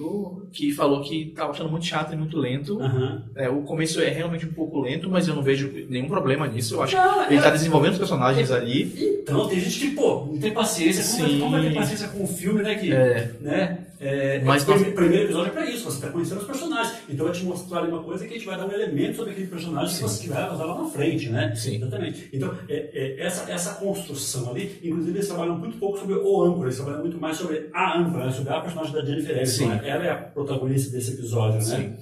que 0.51 0.71
falou 0.71 1.01
que 1.01 1.25
tava 1.35 1.51
achando 1.51 1.69
muito 1.69 1.85
chato 1.85 2.13
e 2.13 2.17
muito 2.17 2.37
lento. 2.37 2.81
Aham. 2.81 3.23
É, 3.35 3.49
o 3.49 3.61
começo 3.61 3.99
é 4.01 4.09
realmente 4.09 4.45
um 4.45 4.51
pouco 4.53 4.79
lento, 4.81 5.09
mas 5.09 5.27
eu 5.27 5.35
não 5.35 5.43
vejo 5.43 5.71
nenhum 5.89 6.07
problema 6.07 6.47
nisso. 6.47 6.75
Eu 6.75 6.83
acho 6.83 6.95
Não, 6.95 7.25
que 7.27 7.33
ele 7.33 7.39
é- 7.39 7.43
tá 7.43 7.49
desenvolvendo 7.49 7.93
os 7.93 7.97
personagens 7.99 8.51
ali. 8.51 9.19
Então, 9.23 9.47
tem 9.47 9.59
gente 9.59 9.79
que, 9.79 9.91
pô, 9.95 10.25
não 10.31 10.39
tem 10.39 10.51
paciência. 10.53 11.03
Sim. 11.03 11.39
como 11.39 11.51
vai 11.51 11.61
ter 11.61 11.73
paciência 11.73 12.07
com 12.07 12.23
um 12.23 12.27
filme, 12.27 12.61
né? 12.63 12.75
Que, 12.75 12.91
É. 12.91 13.31
né? 13.41 13.77
É, 14.01 14.39
Mas 14.39 14.65
o 14.65 14.71
nós- 14.71 14.81
primeiro 14.81 15.25
episódio 15.25 15.49
é 15.49 15.53
pra 15.53 15.69
isso, 15.69 15.83
você 15.83 15.99
tá 15.99 16.09
conhecendo 16.09 16.39
os 16.39 16.47
personagens. 16.47 16.99
Então 17.09 17.25
vai 17.25 17.35
te 17.35 17.43
mostrar 17.43 17.79
ali 17.79 17.91
uma 17.91 18.01
coisa 18.01 18.25
que 18.25 18.33
a 18.33 18.37
gente 18.37 18.45
vai 18.45 18.57
dar 18.57 18.65
um 18.65 18.71
elemento 18.71 19.17
sobre 19.17 19.31
aquele 19.33 19.47
personagem 19.47 19.93
que 19.95 20.01
você 20.03 20.27
vai 20.29 20.53
usar 20.53 20.63
lá 20.63 20.81
na 20.83 20.89
frente, 20.89 21.29
né? 21.29 21.53
Sim. 21.53 21.75
Exatamente. 21.75 22.29
Então, 22.31 22.53
é, 22.69 22.75
é, 22.93 23.25
essa, 23.25 23.51
essa 23.51 23.73
construção 23.75 24.51
ali, 24.51 24.79
inclusive 24.81 25.17
eles 25.17 25.27
trabalham 25.27 25.57
muito 25.57 25.77
pouco 25.77 25.99
sobre 25.99 26.15
o 26.15 26.43
âncora, 26.43 26.67
eles 26.67 26.77
trabalham 26.77 27.01
muito 27.01 27.19
mais 27.19 27.35
sobre 27.35 27.69
a 27.73 27.99
âncora, 27.99 28.27
né? 28.27 28.31
sobre 28.31 28.53
a 28.53 28.61
personagem 28.61 28.93
da 28.93 29.03
Jennifer 29.03 29.35
Aniston. 29.35 29.63
Sim. 29.63 29.67
né? 29.69 29.81
Ela 29.83 30.05
é 30.05 30.11
a 30.11 30.15
protagonista 30.15 30.91
desse 30.91 31.11
episódio, 31.15 31.55
né? 31.57 31.61
Sim. 31.61 31.95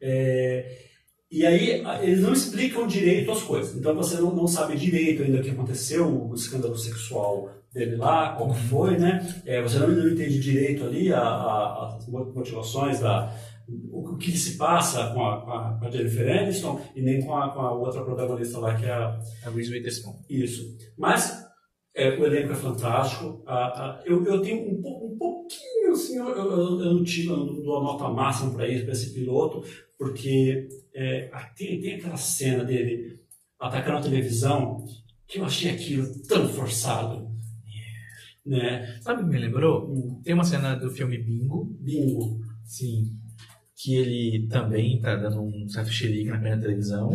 É, 0.00 0.78
e 1.30 1.46
aí, 1.46 1.82
eles 2.02 2.20
não 2.20 2.32
explicam 2.32 2.86
direito 2.86 3.30
as 3.30 3.42
coisas. 3.42 3.74
Então, 3.76 3.94
você 3.94 4.16
não, 4.16 4.34
não 4.34 4.46
sabe 4.48 4.76
direito 4.76 5.22
ainda 5.22 5.38
o 5.38 5.42
que 5.42 5.50
aconteceu, 5.50 6.06
o 6.06 6.34
escândalo 6.34 6.76
sexual 6.76 7.50
dele 7.74 7.96
lá, 7.96 8.34
qual 8.36 8.52
que 8.52 8.60
foi, 8.60 8.96
né? 8.96 9.26
É, 9.44 9.60
você 9.60 9.78
não, 9.80 9.88
não 9.88 10.08
entende 10.10 10.38
direito 10.40 10.84
ali 10.84 11.12
a- 11.12 11.20
a- 11.20 11.96
as 11.96 12.06
mo- 12.08 12.32
motivações 12.32 13.00
da 13.00 13.34
o, 13.66 14.16
que 14.18 14.30
se 14.32 14.56
passa 14.58 15.08
com 15.14 15.24
a, 15.26 15.40
com 15.40 15.50
a, 15.50 15.78
com 15.78 15.86
a 15.86 15.90
Jennifer 15.90 16.38
Aniston 16.42 16.80
e 16.94 17.00
nem 17.02 17.20
com 17.24 17.34
a, 17.34 17.48
com 17.50 17.60
a 17.60 17.72
outra 17.72 18.04
protagonista 18.04 18.58
lá, 18.58 18.74
que 18.76 18.84
é 18.84 18.92
a, 18.92 19.18
A 19.46 19.50
Reese 19.50 19.72
Witherspoon. 19.72 20.14
isso. 20.28 20.76
Mas 20.98 21.42
é, 21.96 22.10
o 22.10 22.26
elenco 22.26 22.52
é 22.52 22.56
fantástico. 22.56 23.42
Eu, 24.04 24.24
eu 24.26 24.42
tenho 24.42 24.68
um, 24.68 25.12
um 25.14 25.16
pouquinho, 25.18 25.92
assim, 25.92 26.18
eu, 26.18 26.28
eu, 26.28 26.50
eu 26.80 26.94
não 26.94 27.04
tiro, 27.04 27.32
eu 27.32 27.36
não 27.46 27.62
dou 27.62 27.78
a 27.78 27.82
nota 27.84 28.08
máxima 28.08 28.50
para 28.52 28.68
esse, 28.68 28.84
pra 28.84 28.92
esse 28.92 29.14
piloto, 29.14 29.62
porque 29.98 30.68
é, 30.94 31.30
tem, 31.56 31.80
tem 31.80 31.94
aquela 31.94 32.16
cena 32.18 32.64
dele 32.64 33.18
atacando 33.58 33.96
a 33.98 34.02
televisão 34.02 34.84
que 35.26 35.38
eu 35.38 35.44
achei 35.46 35.70
aquilo 35.70 36.06
tão 36.28 36.46
forçado. 36.48 37.23
Né? 38.46 38.98
Sabe 39.00 39.22
o 39.22 39.24
que 39.24 39.30
me 39.32 39.38
lembrou? 39.38 39.90
Um 39.90 40.20
Tem 40.22 40.34
uma 40.34 40.44
cena 40.44 40.74
do 40.74 40.90
filme 40.90 41.16
Bingo, 41.18 41.64
bingo. 41.80 42.40
sim, 42.64 43.16
que 43.76 43.94
ele 43.96 44.46
também 44.48 45.00
tá 45.00 45.16
dando 45.16 45.42
um 45.42 45.68
certo 45.68 45.90
xerique 45.90 46.30
na 46.30 46.36
da 46.38 46.56
televisão, 46.56 47.10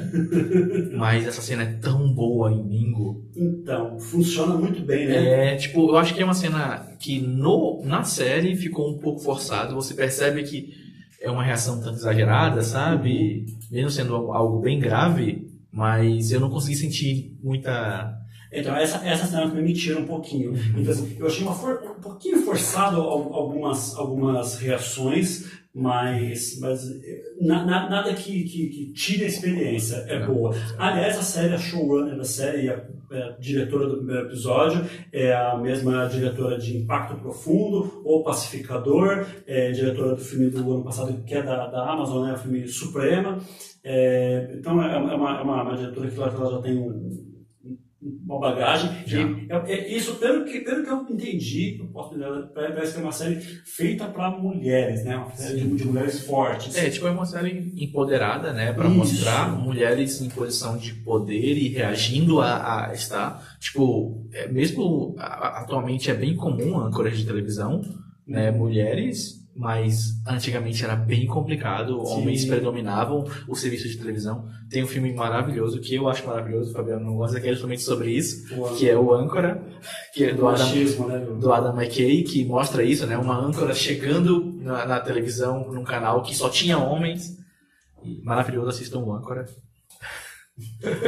mas 0.95 1.25
essa 1.25 1.41
cena 1.41 1.63
é 1.63 1.73
tão 1.73 2.13
boa 2.13 2.51
em 2.51 2.61
Bingo. 2.61 3.25
Então, 3.35 3.99
funciona 3.99 4.55
muito 4.55 4.81
bem, 4.81 5.07
né? 5.07 5.53
É, 5.53 5.55
tipo, 5.55 5.89
eu 5.89 5.97
acho 5.97 6.13
que 6.13 6.21
é 6.21 6.25
uma 6.25 6.33
cena 6.33 6.85
que 6.99 7.19
no, 7.19 7.81
na 7.85 8.03
série 8.03 8.55
ficou 8.55 8.89
um 8.93 8.99
pouco 8.99 9.19
forçado, 9.19 9.73
você 9.73 9.93
percebe 9.93 10.43
que 10.43 10.73
é 11.21 11.31
uma 11.31 11.43
reação 11.43 11.79
tanto 11.79 11.97
exagerada, 11.97 12.61
sabe? 12.61 13.45
Mesmo 13.71 13.89
sendo 13.89 14.15
algo 14.15 14.59
bem 14.59 14.79
grave, 14.79 15.49
mas 15.71 16.31
eu 16.31 16.39
não 16.39 16.49
consegui 16.49 16.75
sentir 16.75 17.37
muita... 17.41 18.15
Então, 18.51 18.75
essa, 18.75 19.05
essa 19.07 19.27
cena 19.27 19.47
também 19.47 19.63
me 19.63 19.73
tira 19.73 19.99
um 19.99 20.05
pouquinho. 20.05 20.53
Então, 20.75 20.91
assim, 20.91 21.15
eu 21.19 21.27
achei 21.27 21.45
for- 21.45 21.81
um 21.97 22.01
pouquinho 22.01 22.37
forçado 22.41 22.99
al- 23.01 23.33
algumas, 23.33 23.95
algumas 23.95 24.57
reações, 24.57 25.59
mas, 25.73 26.59
mas 26.59 26.83
na- 27.39 27.63
na- 27.63 27.89
nada 27.89 28.13
que, 28.13 28.43
que, 28.43 28.67
que 28.69 28.91
tire 28.93 29.23
a 29.25 29.27
experiência. 29.27 29.97
É 30.07 30.25
boa. 30.25 30.53
Aliás, 30.79 31.17
a 31.17 31.21
série, 31.21 31.53
a 31.53 31.57
showrunner 31.59 32.17
da 32.17 32.23
série 32.23 32.63
e 32.65 32.69
a, 32.69 32.83
a 33.11 33.31
diretora 33.39 33.87
do 33.87 33.97
primeiro 33.97 34.25
episódio 34.27 34.83
é 35.13 35.31
a 35.33 35.55
mesma 35.57 36.07
diretora 36.07 36.57
de 36.57 36.75
Impacto 36.75 37.17
Profundo, 37.21 38.01
O 38.03 38.23
Pacificador, 38.23 39.25
é 39.45 39.71
diretora 39.71 40.15
do 40.15 40.21
filme 40.21 40.49
do 40.49 40.59
ano 40.73 40.83
passado, 40.83 41.23
que 41.23 41.35
é 41.35 41.43
da, 41.43 41.67
da 41.67 41.87
Amazon, 41.91 42.25
né, 42.25 42.33
o 42.33 42.37
filme 42.37 42.67
Suprema. 42.67 43.37
É, 43.83 44.55
então, 44.57 44.81
é 44.81 44.97
uma, 44.97 45.11
é 45.11 45.15
uma, 45.15 45.39
é 45.39 45.41
uma- 45.43 45.77
diretora 45.77 46.09
que 46.09 46.17
ela, 46.19 46.29
que 46.29 46.35
ela 46.35 46.51
já 46.51 46.61
tem 46.61 46.77
um 46.77 47.28
uma 48.01 48.39
bagagem. 48.39 48.89
É- 49.49 49.71
é 49.73 49.93
isso, 49.95 50.15
pelo 50.15 50.45
que, 50.45 50.61
pelo 50.61 50.83
que 50.83 50.89
eu 50.89 51.01
entendi, 51.09 51.77
eu 51.79 51.87
posso 51.87 52.17
dar- 52.17 52.43
parece 52.53 52.93
que 52.93 52.99
é 52.99 53.03
uma 53.03 53.11
série 53.11 53.35
feita 53.41 54.05
para 54.07 54.31
mulheres, 54.31 55.03
né? 55.03 55.17
Uma 55.17 55.33
série 55.35 55.59
de, 55.61 55.75
de 55.75 55.85
mulheres 55.85 56.21
fortes. 56.25 56.75
É, 56.77 56.89
tipo, 56.89 57.07
é 57.07 57.11
uma 57.11 57.25
série 57.25 57.73
empoderada, 57.77 58.53
né? 58.53 58.71
Isso. 58.87 58.97
mostrar 58.97 59.51
mulheres 59.51 60.21
em 60.21 60.29
posição 60.29 60.77
de 60.77 60.93
poder 60.93 61.57
e 61.57 61.67
reagindo 61.69 62.39
a, 62.39 62.87
a 62.89 62.93
estar. 62.93 63.57
Tipo, 63.59 64.25
é, 64.31 64.47
mesmo 64.47 65.15
a- 65.17 65.25
a- 65.25 65.61
atualmente 65.61 66.09
é 66.09 66.13
bem 66.13 66.35
comum 66.35 66.79
âncoras 66.79 67.17
de 67.17 67.25
televisão, 67.25 67.81
né? 68.25 68.49
Mulheres, 68.51 69.38
mas 69.55 70.21
antigamente 70.25 70.83
era 70.83 70.95
bem 70.95 71.27
complicado. 71.27 72.05
Sim. 72.05 72.13
Homens 72.13 72.45
predominavam 72.45 73.25
o 73.47 73.55
serviço 73.55 73.87
de 73.89 73.97
televisão. 73.97 74.47
Tem 74.69 74.83
um 74.83 74.87
filme 74.87 75.13
maravilhoso 75.13 75.79
que 75.79 75.95
eu 75.95 76.07
acho 76.07 76.25
maravilhoso, 76.25 76.71
o 76.71 76.73
Fabiano 76.73 77.05
não 77.05 77.15
gosta, 77.15 77.39
que 77.39 77.47
é 77.47 77.51
justamente 77.51 77.81
sobre 77.81 78.11
isso, 78.11 78.47
que 78.77 78.89
é 78.89 78.97
o 78.97 79.13
âncora, 79.13 79.61
que 80.13 80.23
é 80.23 80.33
do 80.33 80.47
Adam 80.47 80.65
machismo, 80.65 81.07
né? 81.07 81.19
do 81.19 81.51
Adam 81.51 81.75
McKay, 81.75 82.23
que 82.23 82.45
mostra 82.45 82.83
isso, 82.83 83.05
né? 83.05 83.17
Uma 83.17 83.37
âncora 83.37 83.73
chegando 83.73 84.53
na, 84.61 84.85
na 84.85 84.99
televisão, 84.99 85.71
num 85.71 85.83
canal 85.83 86.21
que 86.21 86.35
só 86.35 86.49
tinha 86.49 86.77
homens. 86.77 87.37
E 88.03 88.21
maravilhoso, 88.23 88.69
assistam 88.69 88.99
o 88.99 89.13
âncora. 89.13 89.45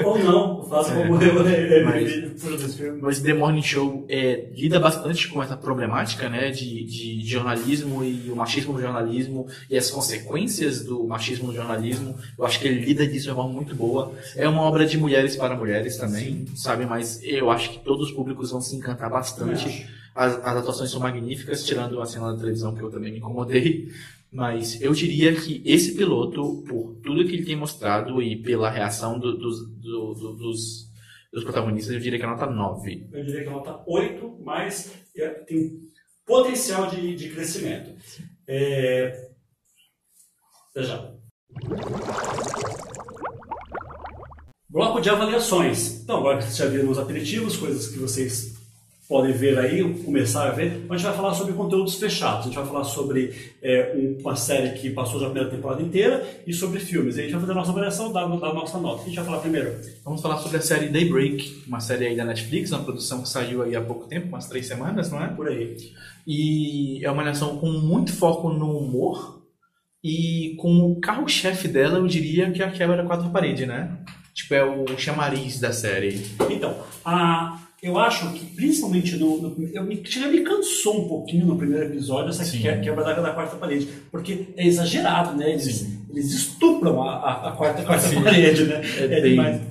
Ou 0.03 0.19
não, 0.19 0.63
faça 0.65 0.93
É. 0.93 1.07
como 1.07 1.21
eu, 1.21 1.43
né? 1.43 1.83
Mas-. 1.83 3.01
Mas 3.01 3.19
The 3.21 3.33
Morning 3.33 3.61
Show 3.61 4.05
é, 4.09 4.49
lida 4.53 4.79
bastante 4.79 5.27
com 5.29 5.41
essa 5.41 5.55
problemática, 5.55 6.27
né? 6.29 6.51
De, 6.51 6.83
de 6.83 7.25
jornalismo 7.25 8.03
e 8.03 8.29
o 8.29 8.35
machismo 8.35 8.73
no 8.73 8.81
jornalismo 8.81 9.47
e 9.69 9.77
as 9.77 9.89
consequências 9.89 10.83
do 10.83 11.03
machismo 11.05 11.47
no 11.47 11.53
jornalismo. 11.53 12.15
Eu 12.37 12.45
acho 12.45 12.59
que 12.59 12.67
ele 12.67 12.83
lida 12.85 13.07
disso 13.07 13.25
de 13.25 13.29
uma 13.29 13.35
forma 13.35 13.53
muito 13.53 13.75
boa. 13.75 14.11
É 14.35 14.47
uma 14.47 14.61
obra 14.63 14.85
de 14.85 14.97
mulheres 14.97 15.35
para 15.35 15.55
mulheres 15.55 15.97
também, 15.97 16.45
sabe? 16.55 16.85
Mas 16.85 17.21
eu 17.23 17.49
acho 17.49 17.69
que 17.71 17.79
todos 17.79 18.09
os 18.09 18.13
públicos 18.13 18.51
vão 18.51 18.61
se 18.61 18.75
encantar 18.75 19.09
bastante. 19.09 19.87
As, 20.13 20.33
as 20.43 20.57
atuações 20.57 20.91
são 20.91 20.99
magníficas, 20.99 21.63
tirando 21.63 22.01
a 22.01 22.05
cena 22.05 22.33
da 22.33 22.37
televisão 22.39 22.75
que 22.75 22.81
eu 22.81 22.91
também 22.91 23.13
me 23.13 23.19
incomodei. 23.19 23.89
Mas 24.31 24.81
eu 24.81 24.93
diria 24.93 25.35
que 25.35 25.61
esse 25.65 25.93
piloto, 25.95 26.63
por 26.67 26.95
tudo 27.03 27.25
que 27.25 27.33
ele 27.35 27.45
tem 27.45 27.55
mostrado 27.55 28.21
e 28.21 28.41
pela 28.41 28.69
reação 28.69 29.19
do- 29.19 29.37
dos, 29.37 29.59
do- 29.77 30.13
do- 30.13 30.35
dos, 30.37 30.89
dos 31.33 31.43
protagonistas, 31.43 31.93
eu 31.93 31.99
diria 31.99 32.17
que 32.17 32.23
é 32.23 32.27
nota 32.27 32.45
9. 32.45 33.09
Eu 33.11 33.25
diria 33.25 33.41
que 33.43 33.47
é 33.49 33.51
nota 33.51 33.83
8, 33.85 34.39
mas 34.41 34.93
é, 35.17 35.27
tem 35.29 35.81
potencial 36.25 36.87
de, 36.89 37.13
de 37.15 37.29
crescimento. 37.29 37.93
É... 38.47 39.31
Veja. 40.73 41.13
Bloco 44.69 45.01
de 45.01 45.09
avaliações. 45.09 46.01
Então, 46.03 46.19
agora 46.19 46.37
que 46.37 46.49
já 46.53 46.65
viram 46.67 46.89
os 46.89 46.97
aperitivos, 46.97 47.57
coisas 47.57 47.89
que 47.89 47.99
vocês 47.99 48.55
podem 49.11 49.33
ver 49.33 49.59
aí, 49.59 49.93
começar 50.05 50.47
a 50.47 50.51
ver, 50.51 50.85
a 50.89 50.95
gente 50.95 51.05
vai 51.05 51.13
falar 51.13 51.33
sobre 51.33 51.51
conteúdos 51.51 51.95
fechados. 51.95 52.43
A 52.43 52.43
gente 52.43 52.55
vai 52.55 52.65
falar 52.65 52.85
sobre 52.85 53.51
é, 53.61 54.15
uma 54.21 54.37
série 54.37 54.79
que 54.79 54.89
passou 54.89 55.19
já 55.19 55.27
a 55.27 55.29
primeira 55.29 55.53
temporada 55.53 55.81
inteira 55.81 56.25
e 56.47 56.53
sobre 56.53 56.79
filmes. 56.79 57.17
E 57.17 57.19
a 57.19 57.23
gente 57.23 57.33
vai 57.33 57.41
fazer 57.41 57.51
a 57.51 57.55
nossa 57.55 57.71
avaliação 57.71 58.13
da, 58.13 58.25
da 58.25 58.53
nossa 58.53 58.79
nota. 58.79 59.01
A 59.01 59.05
gente 59.05 59.17
vai 59.17 59.25
falar 59.25 59.39
primeiro. 59.39 59.75
Vamos 60.05 60.21
falar 60.21 60.37
sobre 60.37 60.59
a 60.59 60.61
série 60.61 60.87
Daybreak, 60.87 61.65
uma 61.67 61.81
série 61.81 62.07
aí 62.07 62.15
da 62.15 62.23
Netflix, 62.23 62.71
uma 62.71 62.85
produção 62.85 63.21
que 63.21 63.27
saiu 63.27 63.61
aí 63.61 63.75
há 63.75 63.81
pouco 63.81 64.07
tempo, 64.07 64.29
umas 64.29 64.47
três 64.47 64.65
semanas, 64.65 65.11
não 65.11 65.21
é? 65.21 65.27
Por 65.27 65.49
aí. 65.49 65.75
E 66.25 67.05
é 67.05 67.11
uma 67.11 67.21
animação 67.21 67.57
com 67.57 67.69
muito 67.69 68.13
foco 68.13 68.47
no 68.47 68.77
humor 68.77 69.41
e 70.01 70.55
com 70.57 70.89
o 70.89 71.01
carro-chefe 71.01 71.67
dela, 71.67 71.97
eu 71.97 72.07
diria 72.07 72.49
que 72.49 72.63
é 72.63 72.65
a 72.65 72.71
quebra 72.71 72.95
da 72.95 73.03
quarta 73.03 73.27
parede, 73.27 73.65
né? 73.65 73.91
Tipo, 74.33 74.53
é 74.53 74.63
o 74.63 74.97
chamariz 74.97 75.59
da 75.59 75.73
série. 75.73 76.25
Então, 76.49 76.77
a, 77.03 77.59
eu 77.81 77.97
acho 77.97 78.31
que 78.33 78.45
principalmente 78.55 79.15
no. 79.17 79.41
no 79.41 79.69
eu 79.73 79.83
me, 79.83 80.01
já 80.05 80.27
me 80.27 80.41
cansou 80.41 81.05
um 81.05 81.07
pouquinho 81.07 81.45
no 81.47 81.57
primeiro 81.57 81.85
episódio 81.85 82.29
essa 82.29 82.43
Sim. 82.43 82.59
que- 82.59 82.79
quebra 82.81 83.03
da, 83.03 83.13
da 83.19 83.31
quarta 83.31 83.55
parede. 83.55 83.87
Porque 84.11 84.47
é 84.55 84.67
exagerado, 84.67 85.35
né? 85.37 85.49
Eles, 85.51 85.63
Sim. 85.77 85.99
eles 86.11 86.31
estupram 86.31 87.01
a, 87.01 87.15
a, 87.15 87.49
a 87.49 87.51
quarta, 87.53 87.81
quarta 87.83 88.07
Sim. 88.07 88.21
parede, 88.21 88.65
né? 88.65 88.81
É 88.99 89.07
bem- 89.07 89.21
demais. 89.31 89.61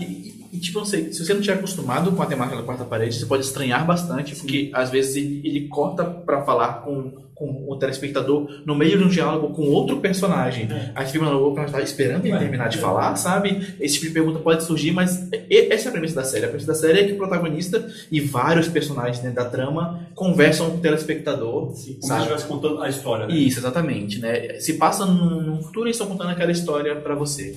E, 0.00 0.04
e- 0.52 0.58
tipo, 0.60 0.78
não 0.78 0.86
sei, 0.86 1.12
se 1.12 1.24
você 1.24 1.32
não 1.34 1.40
estiver 1.40 1.58
acostumado 1.58 2.10
com 2.12 2.22
a 2.22 2.26
temática 2.26 2.56
da 2.56 2.62
quarta 2.62 2.84
parede, 2.84 3.14
você 3.16 3.26
pode 3.26 3.44
estranhar 3.44 3.86
bastante, 3.86 4.34
porque 4.34 4.70
às 4.72 4.88
vezes 4.90 5.14
ele, 5.16 5.40
ele 5.44 5.68
corta 5.68 6.04
pra 6.04 6.42
falar 6.44 6.80
com, 6.82 7.12
com 7.38 7.64
o 7.68 7.76
telespectador 7.76 8.48
no 8.66 8.74
meio 8.74 8.98
de 8.98 9.04
um 9.04 9.08
diálogo 9.08 9.54
com 9.54 9.62
outro 9.62 10.00
personagem. 10.00 10.68
É. 10.70 10.90
Aí 10.94 11.06
fica 11.06 11.24
maluco 11.24 11.54
pra 11.54 11.66
estar 11.66 11.80
esperando 11.80 12.26
ele 12.26 12.36
terminar 12.36 12.68
de 12.68 12.78
é. 12.78 12.80
falar, 12.80 13.14
sabe? 13.16 13.74
Esse 13.80 13.94
tipo 13.94 14.06
de 14.06 14.12
pergunta 14.12 14.40
pode 14.40 14.64
surgir, 14.64 14.90
mas 14.90 15.28
essa 15.48 15.88
é 15.88 15.90
a 15.90 15.92
premissa 15.92 16.16
da 16.16 16.24
série. 16.24 16.44
A 16.44 16.48
premissa 16.48 16.66
da 16.66 16.74
série 16.74 17.00
é 17.00 17.04
que 17.04 17.12
o 17.12 17.16
protagonista 17.16 17.88
e 18.10 18.20
vários 18.20 18.68
personagens 18.68 19.20
dentro 19.20 19.36
da 19.36 19.44
trama 19.44 20.08
conversam 20.14 20.70
com 20.70 20.78
o 20.78 20.80
telespectador. 20.80 21.70
Assim, 21.70 21.92
como 21.92 22.02
se 22.02 22.08
sabe? 22.08 22.20
estivesse 22.22 22.46
contando 22.46 22.82
a 22.82 22.88
história. 22.88 23.26
Né? 23.26 23.34
Isso, 23.34 23.60
exatamente, 23.60 24.18
né? 24.18 24.58
Se 24.58 24.74
passa 24.74 25.06
num, 25.06 25.62
futuro 25.62 25.86
e 25.86 25.90
estão 25.92 26.06
contando 26.06 26.30
aquela 26.30 26.50
história 26.50 26.96
pra 26.96 27.14
você. 27.14 27.56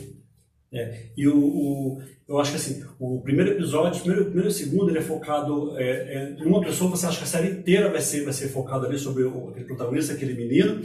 E 1.18 1.28
o, 1.28 1.38
o- 1.38 2.02
eu 2.28 2.40
acho 2.40 2.52
que 2.52 2.58
assim, 2.58 2.82
o 2.98 3.20
primeiro 3.22 3.52
episódio, 3.52 4.00
o 4.00 4.04
primeiro, 4.04 4.26
primeiro 4.26 4.50
e 4.50 4.54
segundo, 4.54 4.90
ele 4.90 5.00
é 5.00 5.02
focado 5.02 5.78
é, 5.78 5.84
é, 5.84 6.36
em 6.40 6.46
uma 6.46 6.62
pessoa, 6.62 6.90
você 6.90 7.06
acha 7.06 7.18
que 7.18 7.24
a 7.26 7.28
série 7.28 7.50
inteira 7.52 7.90
vai 7.92 8.00
ser, 8.02 8.24
vai 8.24 8.32
ser 8.32 8.48
focada 8.48 8.88
ali 8.88 8.98
sobre 8.98 9.24
o, 9.24 9.50
aquele 9.50 9.66
protagonista, 9.66 10.14
aquele 10.14 10.34
menino. 10.34 10.82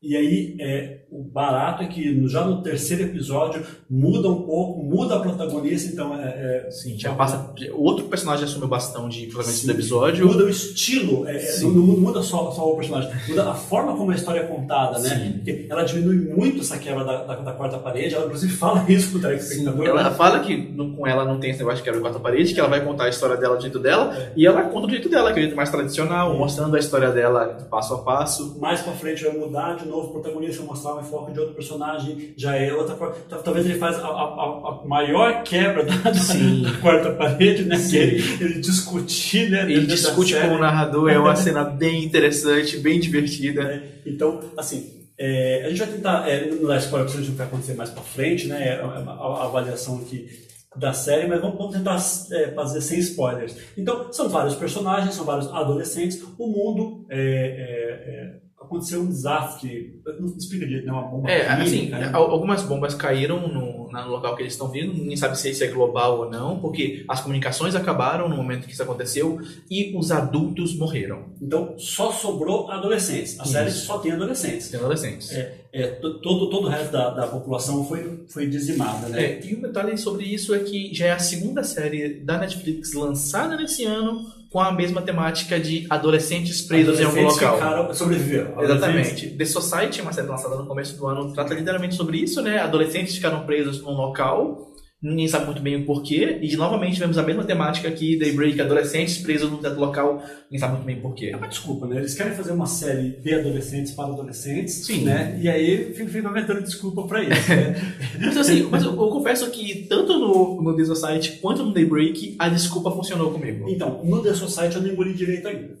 E 0.00 0.14
aí, 0.16 0.56
é, 0.60 1.00
o 1.10 1.24
barato 1.24 1.82
é 1.82 1.86
que 1.88 2.28
já 2.28 2.44
no 2.44 2.62
terceiro 2.62 3.02
episódio 3.02 3.64
muda 3.90 4.28
um 4.28 4.42
pouco, 4.42 4.80
muda 4.84 5.16
a 5.16 5.20
protagonista, 5.20 5.92
então 5.92 6.14
é, 6.16 6.66
é, 6.66 6.70
Sim, 6.70 6.96
já 6.96 7.12
passa. 7.14 7.52
Outro 7.74 8.04
personagem 8.04 8.44
assume 8.44 8.66
o 8.66 8.68
bastão 8.68 9.08
de 9.08 9.26
protagonista 9.26 9.66
do 9.66 9.72
episódio. 9.72 10.26
muda 10.28 10.44
o 10.44 10.48
estilo, 10.48 11.26
é, 11.26 11.36
é, 11.36 11.60
não, 11.62 11.70
não 11.70 11.96
muda 11.96 12.22
só, 12.22 12.52
só 12.52 12.70
o 12.72 12.76
personagem, 12.76 13.10
muda 13.28 13.50
a 13.50 13.54
forma 13.54 13.96
como 13.96 14.12
a 14.12 14.14
história 14.14 14.38
é 14.40 14.44
contada, 14.44 15.00
né? 15.00 15.08
Sim. 15.08 15.32
Porque 15.32 15.66
ela 15.68 15.82
diminui 15.82 16.32
muito 16.32 16.60
essa 16.60 16.78
quebra 16.78 17.04
da, 17.04 17.24
da, 17.24 17.34
da 17.36 17.52
quarta 17.52 17.78
parede, 17.78 18.14
ela 18.14 18.26
inclusive 18.26 18.52
fala 18.52 18.84
isso 18.88 19.10
pro 19.10 19.20
telespectador. 19.20 19.84
Ela 19.84 20.10
né? 20.10 20.10
fala 20.14 20.38
que 20.40 20.56
não- 20.56 20.92
com 20.92 21.08
ela 21.08 21.24
não 21.24 21.40
tem 21.40 21.50
esse 21.50 21.58
negócio 21.58 21.78
de 21.78 21.82
quebra 21.84 22.00
quarta 22.00 22.20
parede, 22.20 22.54
que 22.54 22.60
ela 22.60 22.68
vai 22.68 22.84
contar 22.84 23.04
a 23.06 23.08
história 23.08 23.36
dela 23.36 23.56
do 23.56 23.62
jeito 23.62 23.80
dela, 23.80 24.16
É. 24.16 24.32
e 24.36 24.46
ela 24.46 24.62
conta 24.62 24.86
do 24.86 24.92
jeito 24.92 25.08
dela, 25.08 25.32
que 25.32 25.38
é 25.38 25.40
o 25.40 25.42
jeito 25.42 25.56
mais 25.56 25.70
tradicional, 25.70 26.38
mostrando 26.38 26.76
a 26.76 26.78
história 26.78 27.10
dela 27.10 27.66
passo 27.68 27.94
a 27.94 27.98
passo. 27.98 28.56
Mais 28.60 28.80
pra 28.80 28.92
frente 28.92 29.24
vai 29.24 29.36
mudar 29.36 29.74
de 29.76 29.87
novo 29.88 30.08
o 30.08 30.12
protagonista, 30.20 30.62
mostrar 30.62 30.94
um 30.94 31.00
enfoque 31.00 31.32
de 31.32 31.40
outro 31.40 31.54
personagem, 31.54 32.32
já 32.36 32.54
é 32.56 32.72
outra 32.72 32.94
Talvez 33.42 33.66
ele 33.66 33.78
faz 33.78 33.96
a, 33.96 34.06
a- 34.06 34.80
a- 34.82 34.82
maior 34.86 35.42
quebra 35.42 35.84
da, 35.84 35.94
da- 35.96 36.12
quarta 36.80 37.10
parede, 37.12 37.64
né? 37.64 37.76
Sim. 37.76 37.96
Ele, 37.96 38.22
ele 38.40 38.60
discutir, 38.60 39.50
né? 39.50 39.62
Ele 39.70 39.86
discute 39.86 40.34
com 40.38 40.48
o 40.54 40.58
narrador, 40.58 41.10
é 41.10 41.18
uma 41.18 41.34
cena 41.34 41.64
bem 41.68 42.04
interessante, 42.04 42.76
bem 42.78 43.00
divertida. 43.00 43.64
né? 43.64 43.82
Então, 44.06 44.40
assim, 44.56 44.92
é, 45.18 45.64
a 45.66 45.68
gente 45.70 45.78
vai 45.78 45.88
tentar, 45.88 46.28
é, 46.28 46.46
não 46.50 46.68
dar 46.68 46.78
spoiler 46.78 47.08
gente 47.08 47.28
o 47.28 47.32
que 47.32 47.38
vai 47.38 47.46
acontecer 47.46 47.74
mais 47.74 47.90
pra 47.90 48.02
frente, 48.02 48.46
né? 48.46 48.68
É 48.68 48.80
a, 48.80 48.86
a- 48.86 49.42
a 49.42 49.44
avaliação 49.46 49.96
aqui 49.98 50.28
da 50.76 50.92
série, 50.92 51.26
mas 51.26 51.40
vamos, 51.40 51.56
vamos 51.58 51.74
tentar 51.76 51.96
é, 52.32 52.48
fazer 52.52 52.80
sem 52.82 52.98
spoilers. 53.00 53.56
Então, 53.76 54.12
são 54.12 54.28
vários 54.28 54.54
personagens, 54.54 55.14
são 55.14 55.24
vários 55.24 55.48
adolescentes, 55.52 56.22
o 56.38 56.46
mundo 56.46 57.04
é, 57.10 57.16
é, 57.18 58.10
é, 58.10 58.47
aconteceu 58.68 59.00
um 59.02 59.06
desastre, 59.06 60.00
não 60.20 60.26
explica 60.36 60.66
direito, 60.66 60.86
não 60.86 60.96
é 60.96 61.00
uma 61.00 61.08
bomba 61.08 61.30
É, 61.30 61.46
assim, 61.48 61.88
né? 61.88 62.10
al- 62.12 62.30
algumas 62.30 62.62
bombas 62.62 62.94
caíram 62.94 63.48
no, 63.48 63.90
no 63.90 64.08
local 64.08 64.36
que 64.36 64.42
eles 64.42 64.52
estão 64.52 64.68
vindo, 64.68 64.92
ninguém 64.92 65.16
sabe 65.16 65.36
se 65.38 65.50
isso 65.50 65.64
é 65.64 65.68
global 65.68 66.20
ou 66.20 66.30
não, 66.30 66.58
porque 66.60 67.04
as 67.08 67.20
comunicações 67.20 67.74
acabaram 67.74 68.28
no 68.28 68.36
momento 68.36 68.66
que 68.66 68.72
isso 68.72 68.82
aconteceu 68.82 69.40
e 69.70 69.94
os 69.96 70.10
adultos 70.12 70.76
morreram. 70.76 71.24
Então, 71.40 71.74
só 71.78 72.12
sobrou 72.12 72.70
adolescentes. 72.70 73.38
A 73.40 73.42
Isso. 73.44 73.52
série 73.52 73.70
só 73.70 73.98
tem 73.98 74.12
adolescentes. 74.12 74.68
Tem 74.68 74.78
adolescentes. 74.78 75.30
É, 75.72 75.86
to- 76.00 76.20
todo, 76.20 76.48
todo 76.50 76.66
o 76.66 76.68
resto 76.70 76.92
da, 76.92 77.10
da 77.10 77.26
população 77.26 77.84
foi, 77.84 78.24
foi 78.28 78.46
dizimada, 78.46 79.08
né? 79.08 79.22
É, 79.22 79.40
e 79.46 79.54
um 79.54 79.60
detalhe 79.60 79.96
sobre 79.98 80.24
isso 80.24 80.54
é 80.54 80.60
que 80.60 80.94
já 80.94 81.06
é 81.06 81.10
a 81.12 81.18
segunda 81.18 81.62
série 81.62 82.20
da 82.20 82.38
Netflix 82.38 82.92
lançada 82.94 83.56
nesse 83.56 83.84
ano 83.84 84.37
com 84.50 84.60
a 84.60 84.72
mesma 84.72 85.02
temática 85.02 85.60
de 85.60 85.86
adolescentes 85.90 86.62
presos 86.62 86.98
em 86.98 87.04
algum 87.04 87.18
Adolescentes 87.18 87.42
local. 87.42 87.56
Ficaram, 87.56 87.94
sobreviveram. 87.94 88.52
Adolescentes- 88.52 88.76
Exatamente. 88.82 89.28
The 89.36 89.44
Society, 89.44 90.00
uma 90.00 90.12
série 90.12 90.26
lançada 90.26 90.56
no 90.56 90.66
começo 90.66 90.96
do 90.96 91.06
ano, 91.06 91.32
trata 91.34 91.52
literalmente 91.54 91.94
sobre 91.94 92.18
isso, 92.18 92.40
né? 92.40 92.58
Adolescentes 92.58 93.14
ficaram 93.14 93.44
presos 93.44 93.82
num 93.82 93.90
local, 93.92 94.67
ninguém 95.02 95.28
sabe 95.28 95.46
muito 95.46 95.62
bem 95.62 95.76
o 95.76 95.86
porquê, 95.86 96.38
e 96.42 96.56
novamente 96.56 96.98
vemos 96.98 97.16
a 97.18 97.22
mesma 97.22 97.44
temática 97.44 97.88
aqui, 97.88 98.18
Daybreak, 98.18 98.60
adolescentes 98.60 99.18
presos 99.18 99.50
num 99.50 99.60
certo 99.60 99.78
local, 99.78 100.22
ninguém 100.44 100.58
sabe 100.58 100.74
muito 100.74 100.86
bem 100.86 100.98
o 100.98 101.02
porquê. 101.02 101.26
É 101.26 101.36
uma 101.36 101.48
desculpa, 101.48 101.86
né? 101.86 101.98
Eles 101.98 102.14
querem 102.14 102.32
fazer 102.34 102.52
uma 102.52 102.66
série 102.66 103.10
de 103.10 103.34
adolescentes 103.34 103.92
para 103.92 104.12
adolescentes, 104.12 104.86
Sim. 104.86 105.04
né? 105.04 105.38
E 105.40 105.48
aí 105.48 105.92
fica 105.94 106.08
fica 106.08 106.30
inventando 106.30 106.62
desculpa 106.62 107.06
pra 107.06 107.22
isso, 107.22 107.50
né? 107.50 107.74
Mas 108.20 108.36
assim, 108.36 108.68
mas 108.70 108.82
eu, 108.82 108.90
eu 108.90 109.08
confesso 109.08 109.50
que 109.50 109.86
tanto 109.88 110.18
no, 110.18 110.62
no 110.62 110.76
The 110.76 110.84
Society 110.84 111.38
quanto 111.40 111.62
no 111.62 111.72
Daybreak, 111.72 112.36
a 112.38 112.48
desculpa 112.48 112.90
funcionou 112.90 113.30
comigo. 113.30 113.68
Então, 113.68 114.02
no 114.04 114.22
The 114.22 114.34
Society 114.34 114.76
eu 114.76 114.82
não 114.82 114.90
engoli 114.90 115.14
direito 115.14 115.46
ainda. 115.48 115.78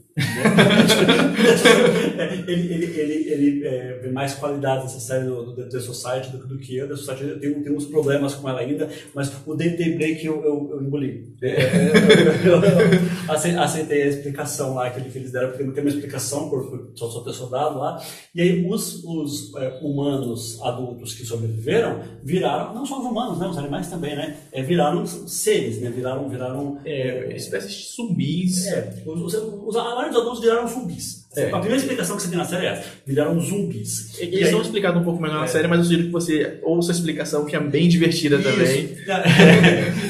É, 2.18 2.34
ele 2.50 2.72
ele, 2.74 2.84
ele, 3.00 3.30
ele 3.32 3.66
é, 3.66 3.98
vê 4.02 4.10
mais 4.10 4.34
qualidade 4.34 4.82
nessa 4.82 5.00
série 5.00 5.26
do, 5.26 5.52
do 5.54 5.68
The 5.68 5.80
Society 5.80 6.30
do, 6.36 6.46
do 6.46 6.58
que 6.58 6.76
eu. 6.76 6.88
The 6.88 6.96
Society 6.96 7.24
eu 7.28 7.40
tenho, 7.40 7.62
tenho 7.62 7.76
uns 7.76 7.86
problemas 7.86 8.34
com 8.34 8.48
ela 8.48 8.60
ainda, 8.60 8.88
mas 9.14 9.30
o 9.46 9.54
Day 9.54 9.70
Break 9.96 10.24
eu, 10.26 10.42
eu, 10.44 10.70
eu 10.72 10.82
engoli. 10.82 11.34
É, 11.42 11.62
eu, 12.44 12.54
eu- 12.54 12.62
eu 12.62 13.34
ace- 13.34 13.56
aceitei 13.56 14.02
a 14.02 14.06
explicação 14.06 14.74
lá 14.74 14.90
que, 14.90 15.00
ele- 15.00 15.10
que 15.10 15.18
eles 15.18 15.32
deram, 15.32 15.48
porque 15.50 15.64
não 15.64 15.72
tem 15.72 15.82
uma 15.84 15.90
explicação 15.90 16.48
por, 16.50 16.68
por 16.68 16.90
só, 16.94 17.08
só 17.10 17.20
ter 17.20 17.32
soldado 17.32 17.78
lá. 17.78 18.02
E 18.34 18.40
aí 18.42 18.66
os, 18.68 19.04
os 19.04 19.54
é, 19.56 19.78
humanos 19.82 20.60
adultos 20.62 21.14
que 21.14 21.24
sobreviveram 21.24 22.00
viraram, 22.24 22.74
não 22.74 22.84
só 22.84 22.98
os 23.00 23.06
humanos, 23.06 23.38
né? 23.38 23.46
Os 23.48 23.58
animais 23.58 23.88
também, 23.88 24.16
né? 24.16 24.36
É, 24.52 24.62
viraram 24.62 25.06
seres, 25.06 25.80
né? 25.80 25.90
Viraram, 25.90 26.28
viraram 26.28 26.78
É, 26.84 27.34
espécies 27.36 27.72
de 27.72 27.94
zumbis. 27.96 28.66
é, 28.66 29.02
os, 29.06 29.20
os, 29.22 29.34
os, 29.66 29.76
dos 30.08 30.18
adultos 30.20 30.40
viraram 30.40 30.66
zumbis. 30.66 31.18
É. 31.36 31.46
A 31.48 31.58
primeira 31.58 31.76
explicação 31.76 32.16
que 32.16 32.22
você 32.22 32.28
tem 32.28 32.38
na 32.38 32.44
série 32.44 32.66
é 32.66 32.70
essa: 32.70 32.84
viraram 33.06 33.38
zumbis. 33.40 34.18
Eles 34.18 34.40
E 34.40 34.44
aí- 34.44 34.50
são 34.50 34.60
explicados 34.62 35.00
um 35.00 35.04
pouco 35.04 35.20
melhor 35.20 35.38
na 35.38 35.44
É. 35.44 35.48
série, 35.48 35.68
mas 35.68 35.78
eu 35.78 35.84
sugiro 35.84 36.04
que 36.04 36.10
você 36.10 36.58
ouça 36.62 36.90
a 36.90 36.94
explicação, 36.94 37.44
que 37.44 37.54
é 37.54 37.60
bem 37.60 37.88
divertida 37.88 38.38
também. 38.38 38.84
Isso. 38.84 39.02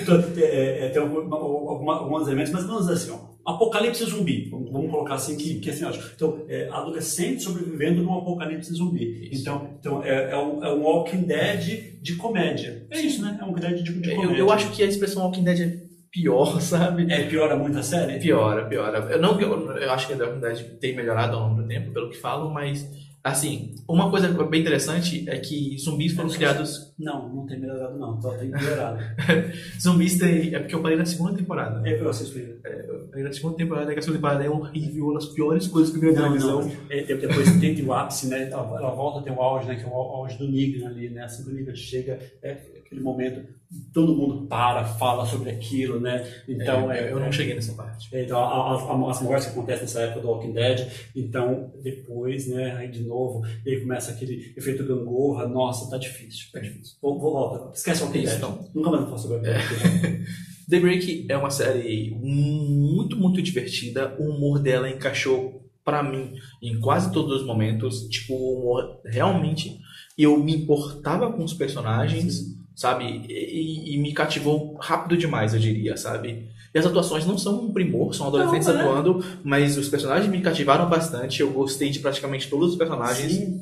Então, 0.02 0.24
é, 0.38 0.86
é, 0.86 0.88
tem 0.90 1.02
alguns 1.02 2.26
elementos, 2.26 2.52
mas 2.52 2.64
vamos 2.64 2.86
dizer 2.86 2.94
assim: 2.94 3.10
ó, 3.10 3.50
apocalipse 3.52 4.04
zumbi. 4.04 4.48
Vamos, 4.50 4.90
colocar 4.90 5.14
assim 5.14 5.36
que, 5.36 5.54
que 5.56 5.70
assim. 5.70 5.84
Então, 6.14 6.44
é, 6.48 6.68
adolescente 6.70 7.42
sobrevivendo 7.42 8.02
num 8.02 8.14
apocalipse 8.16 8.72
zumbi. 8.72 9.28
Isso. 9.32 9.42
Então, 9.42 9.70
então 9.80 10.04
é, 10.04 10.30
é, 10.32 10.36
um, 10.36 10.64
é 10.64 10.72
um 10.72 10.82
Walking 10.82 11.22
Dead 11.22 11.98
de 12.00 12.14
comédia. 12.14 12.86
É 12.90 13.00
isso, 13.00 13.22
né? 13.22 13.36
É 13.40 13.44
um 13.44 13.48
Walking 13.48 13.60
Dead 13.60 13.82
de, 13.82 13.92
de 14.00 14.10
Eu, 14.10 14.16
comédia. 14.16 14.38
eu 14.40 14.50
acho 14.52 14.70
que 14.70 14.82
a 14.82 14.86
expressão 14.86 15.24
Walking 15.24 15.44
Dead 15.44 15.60
é 15.60 15.87
pior, 16.18 16.58
sabe? 16.60 17.06
É, 17.12 17.24
piora 17.24 17.56
muito 17.56 17.78
a 17.78 17.82
série? 17.82 18.18
Piora, 18.18 18.66
piora. 18.66 18.98
Eu, 19.10 19.20
não, 19.20 19.40
eu, 19.40 19.70
eu 19.76 19.90
acho 19.92 20.06
que 20.06 20.14
a 20.14 20.16
Dead 20.16 20.78
tem 20.80 20.96
melhorado 20.96 21.36
ao 21.36 21.48
longo 21.48 21.62
do 21.62 21.68
tempo, 21.68 21.92
pelo 21.92 22.10
que 22.10 22.16
falam, 22.16 22.50
mas, 22.50 22.88
assim, 23.22 23.74
uma 23.88 24.10
coisa 24.10 24.28
bem 24.44 24.60
interessante 24.60 25.28
é 25.28 25.38
que 25.38 25.76
zumbis 25.78 26.12
foram 26.12 26.28
criados 26.28 26.87
Não, 26.98 27.28
não 27.32 27.46
tem 27.46 27.60
melhorado 27.60 27.96
não, 27.96 28.20
só 28.20 28.36
tem 28.36 28.50
piorado. 28.50 28.98
Zumbis 29.80 30.18
tem. 30.18 30.52
É 30.52 30.58
porque 30.58 30.74
eu 30.74 30.82
parei 30.82 30.98
na 30.98 31.06
segunda 31.06 31.36
temporada. 31.36 31.88
É, 31.88 32.00
eu 32.00 32.08
assisto 32.08 32.36
ainda. 32.36 32.58
Eu 32.68 33.06
parei 33.08 33.24
na 33.24 33.32
segunda 33.32 33.56
temporada, 33.56 33.92
que 33.92 33.98
a 33.98 34.02
segunda 34.02 34.18
temporada 34.18 34.44
é 34.44 34.50
horrível, 34.50 35.04
uma 35.04 35.14
das 35.14 35.26
piores 35.26 35.68
coisas 35.68 35.90
que 35.90 36.04
eu 36.04 36.10
vi 36.10 36.16
na 36.16 36.22
televisão. 36.22 36.70
É, 36.90 37.12
é, 37.12 37.16
depois 37.16 37.60
tem 37.60 37.84
o 37.84 37.92
ápice, 37.92 38.26
né? 38.26 38.50
Ela, 38.50 38.90
volta 38.90 39.20
a 39.20 39.22
ter 39.22 39.30
o 39.30 39.40
auge, 39.40 39.68
né? 39.68 39.76
Que 39.76 39.84
é 39.84 39.86
o 39.86 39.92
auge 39.94 40.36
do 40.38 40.48
Negan 40.50 40.88
ali, 40.88 41.08
né? 41.08 41.22
Assim 41.22 41.44
que 41.44 41.50
o 41.50 41.54
Negan 41.54 41.74
chega, 41.76 42.18
é 42.42 42.58
aquele 42.88 43.02
momento, 43.02 43.46
todo 43.92 44.14
mundo 44.14 44.46
para, 44.46 44.84
fala 44.84 45.26
sobre 45.26 45.50
aquilo, 45.50 46.00
né? 46.00 46.26
Então, 46.48 46.90
é, 46.90 47.12
eu 47.12 47.20
não 47.20 47.26
é, 47.26 47.32
cheguei 47.32 47.54
nessa 47.54 47.74
parte. 47.74 48.08
Então, 48.12 49.08
as 49.08 49.20
mortes 49.20 49.46
que 49.46 49.52
acontecem 49.52 49.82
nessa 49.82 50.00
época 50.00 50.20
do 50.20 50.28
Walking 50.28 50.52
Dead, 50.52 50.88
então, 51.14 51.70
depois, 51.82 52.48
né, 52.48 52.76
aí 52.76 52.88
de 52.88 53.02
novo, 53.02 53.46
e 53.64 53.70
aí 53.70 53.80
começa 53.80 54.12
aquele 54.12 54.54
efeito 54.56 54.84
gangorra, 54.84 55.46
nossa, 55.46 55.90
tá 55.90 55.98
difícil, 55.98 56.46
tá 56.50 56.60
difícil. 56.60 56.87
Vou, 57.00 57.18
vou 57.18 57.32
volta, 57.32 57.76
esquece 57.76 58.02
Walking 58.02 58.22
Dead. 58.22 58.36
então. 58.36 58.68
Nunca 58.74 58.90
mais 58.90 59.02
vou 59.02 59.18
falar 59.18 59.22
sobre 59.22 59.36
Walking 59.50 60.00
Dead. 60.02 60.24
The 60.68 60.80
Break 60.80 61.26
é 61.28 61.36
uma 61.36 61.50
série 61.50 62.10
muito, 62.20 63.16
muito 63.16 63.40
divertida. 63.40 64.14
O 64.18 64.24
humor 64.30 64.58
dela 64.58 64.88
encaixou 64.90 65.62
pra 65.84 66.02
mim 66.02 66.34
em 66.62 66.78
quase 66.78 67.10
todos 67.12 67.40
os 67.40 67.46
momentos. 67.46 68.06
Tipo, 68.08 68.34
o 68.34 68.58
humor 68.58 69.00
realmente. 69.04 69.78
Eu 70.16 70.36
me 70.42 70.52
importava 70.54 71.32
com 71.32 71.44
os 71.44 71.54
personagens, 71.54 72.54
sabe? 72.74 73.04
E, 73.28 73.94
e 73.94 73.98
me 73.98 74.12
cativou 74.12 74.76
rápido 74.80 75.16
demais, 75.16 75.54
eu 75.54 75.60
diria, 75.60 75.96
sabe? 75.96 76.48
E 76.74 76.78
as 76.78 76.84
atuações 76.84 77.24
não 77.24 77.38
são 77.38 77.64
um 77.64 77.72
primor, 77.72 78.12
são 78.14 78.26
adolescentes 78.26 78.66
Não, 78.68 78.74
é. 78.78 78.80
atuando, 78.82 79.24
mas 79.44 79.78
os 79.78 79.88
personagens 79.88 80.30
me 80.30 80.40
cativaram 80.42 80.88
bastante. 80.88 81.40
Eu 81.40 81.50
gostei 81.52 81.88
de 81.88 82.00
praticamente 82.00 82.48
todos 82.48 82.72
os 82.72 82.76
personagens. 82.76 83.32
Sim. 83.32 83.60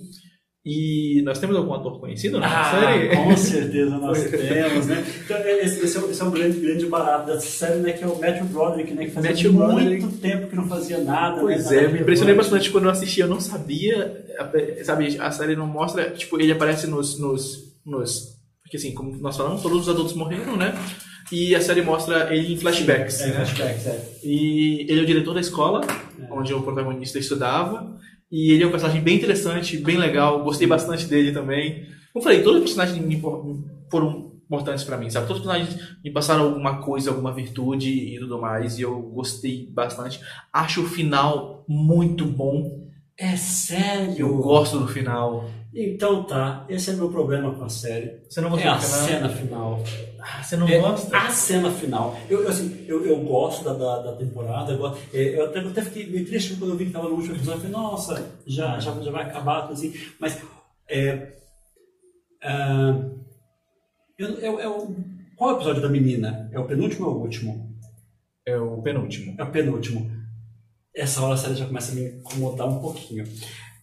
E 0.68 1.22
nós 1.22 1.38
temos 1.38 1.56
algum 1.56 1.72
ator 1.74 2.00
conhecido 2.00 2.40
na 2.40 2.46
Ah, 2.48 2.70
série? 2.80 3.14
com 3.14 3.34
certeza 3.38 3.96
nós 3.98 4.20
temos, 4.24 4.86
né? 4.86 5.06
Então, 5.24 5.36
esse, 5.46 5.84
esse 5.84 5.96
é, 5.96 6.00
o- 6.00 6.10
esse 6.10 6.20
é 6.20 6.24
um 6.24 6.30
grande, 6.32 6.58
grande 6.58 6.86
barato 6.86 7.26
dessa 7.26 7.46
série, 7.46 7.78
né? 7.78 7.92
Que 7.92 8.02
é 8.02 8.06
o 8.08 8.20
Matthew 8.20 8.46
Broderick, 8.46 8.92
né? 8.92 9.04
Que 9.04 9.10
fazia 9.12 9.30
Matthew 9.30 9.52
muito 9.52 9.74
Broderick. 9.76 10.06
tempo 10.18 10.46
que 10.48 10.56
não 10.56 10.66
fazia 10.68 10.98
nada. 10.98 11.40
Pois 11.40 11.70
né, 11.70 11.84
é, 11.84 11.88
me 11.88 12.00
impressionei 12.00 12.34
bastante 12.34 12.68
quando 12.70 12.84
eu 12.84 12.90
assisti, 12.90 13.20
eu 13.20 13.28
não 13.28 13.40
sabia, 13.40 14.24
sabe, 14.82 15.16
a 15.20 15.30
série 15.30 15.54
não 15.54 15.68
mostra, 15.68 16.10
tipo, 16.10 16.40
ele 16.40 16.50
aparece 16.50 16.88
nos, 16.88 17.16
nos, 17.20 17.72
nos 17.86 18.34
porque 18.64 18.76
assim, 18.78 18.92
como 18.92 19.16
nós 19.18 19.36
falamos, 19.36 19.62
todos 19.62 19.82
os 19.82 19.88
adultos 19.88 20.14
morreram, 20.14 20.56
né? 20.56 20.74
E 21.30 21.54
a 21.54 21.60
série 21.60 21.82
mostra 21.82 22.34
ele 22.34 22.54
em 22.54 22.56
flashbacks, 22.56 23.20
É, 23.20 23.26
né? 23.28 23.32
flashbacks, 23.44 23.86
é. 23.86 24.04
E 24.24 24.80
ele 24.88 24.98
é 24.98 25.02
o 25.04 25.06
diretor 25.06 25.32
da 25.34 25.40
escola, 25.40 25.80
É. 26.20 26.26
onde 26.32 26.52
o 26.52 26.60
protagonista 26.62 27.20
estudava, 27.20 27.95
e 28.30 28.52
ele 28.52 28.64
é 28.64 28.66
um 28.66 28.70
personagem 28.70 29.02
bem 29.02 29.16
interessante, 29.16 29.78
bem 29.78 29.96
legal, 29.96 30.42
gostei 30.42 30.66
bastante 30.66 31.06
dele 31.06 31.32
também. 31.32 31.86
Como 32.12 32.20
eu 32.20 32.22
falei, 32.22 32.42
todos 32.42 32.58
os 32.58 32.64
personagens 32.64 32.98
me 32.98 33.20
foram 33.90 34.32
importantes 34.46 34.84
pra 34.84 34.96
mim, 34.96 35.10
sabe? 35.10 35.26
Todos 35.26 35.42
os 35.42 35.46
personagens 35.46 35.98
me 36.02 36.10
passaram 36.10 36.44
alguma 36.44 36.78
coisa, 36.80 37.10
alguma 37.10 37.32
virtude 37.32 37.90
e 37.90 38.18
tudo 38.18 38.40
mais, 38.40 38.78
e 38.78 38.82
eu 38.82 39.00
gostei 39.00 39.68
bastante. 39.70 40.20
Acho 40.52 40.82
o 40.82 40.88
final 40.88 41.64
muito 41.68 42.24
bom. 42.24 42.86
É 43.18 43.36
sério? 43.36 44.14
Eu 44.18 44.36
gosto 44.38 44.78
do 44.78 44.88
final. 44.88 45.48
Então 45.78 46.24
tá, 46.24 46.64
esse 46.70 46.90
é 46.90 46.94
meu 46.94 47.10
problema 47.10 47.52
com 47.54 47.64
a 47.64 47.68
série. 47.68 48.22
Você 48.28 48.40
não 48.40 48.48
É 48.48 48.52
gostou 48.52 48.70
a 48.72 48.80
cena 48.80 49.28
final. 49.28 49.82
Ah, 50.18 50.42
você 50.42 50.56
não 50.56 50.66
É 50.66 50.78
gosta? 50.80 51.16
A 51.16 51.28
cena 51.30 51.70
final. 51.70 52.18
Eu, 52.30 52.42
eu, 52.44 52.48
assim, 52.48 52.84
eu, 52.88 53.04
eu 53.06 53.20
gosto 53.20 53.62
da, 53.62 53.74
da, 53.74 53.98
da 54.02 54.16
temporada. 54.16 54.72
Eu, 54.72 54.78
gosto- 54.78 54.98
é, 55.14 55.38
eu 55.38 55.44
até, 55.46 55.58
eu 55.62 55.68
até 55.68 55.82
fiquei 55.82 56.06
meio 56.10 56.24
triste 56.26 56.56
quando 56.56 56.70
eu 56.72 56.76
vi 56.78 56.84
que 56.84 56.90
estava 56.90 57.08
no 57.08 57.14
último 57.16 57.34
episódio. 57.36 57.58
Eu 57.58 57.70
falei, 57.70 57.72
nossa, 57.76 58.30
já, 58.46 58.78
já, 58.80 58.92
já 59.02 59.10
vai 59.10 59.24
acabar. 59.24 59.62
tudo 59.62 59.74
Assim. 59.74 59.92
Mas, 60.18 60.38
é, 60.88 61.32
ah, 62.42 63.02
eu, 64.18 64.28
eu, 64.38 64.60
eu- 64.60 64.96
qual 65.36 65.50
é 65.50 65.52
o 65.52 65.56
episódio 65.58 65.82
da 65.82 65.88
menina? 65.90 66.48
É 66.52 66.58
o 66.58 66.64
penúltimo 66.64 67.06
ou 67.06 67.12
é 67.12 67.16
o 67.16 67.20
último? 67.20 67.76
É 68.46 68.56
o 68.58 68.80
penúltimo. 68.80 69.34
É 69.38 69.42
o 69.44 69.50
penúltimo. 69.50 70.10
Essa 70.94 71.20
hora 71.22 71.34
a 71.34 71.36
série 71.36 71.54
já 71.56 71.66
começa 71.66 71.92
a 71.92 71.94
me 71.94 72.06
incomodar 72.08 72.66
um 72.66 72.80
pouquinho. 72.80 73.24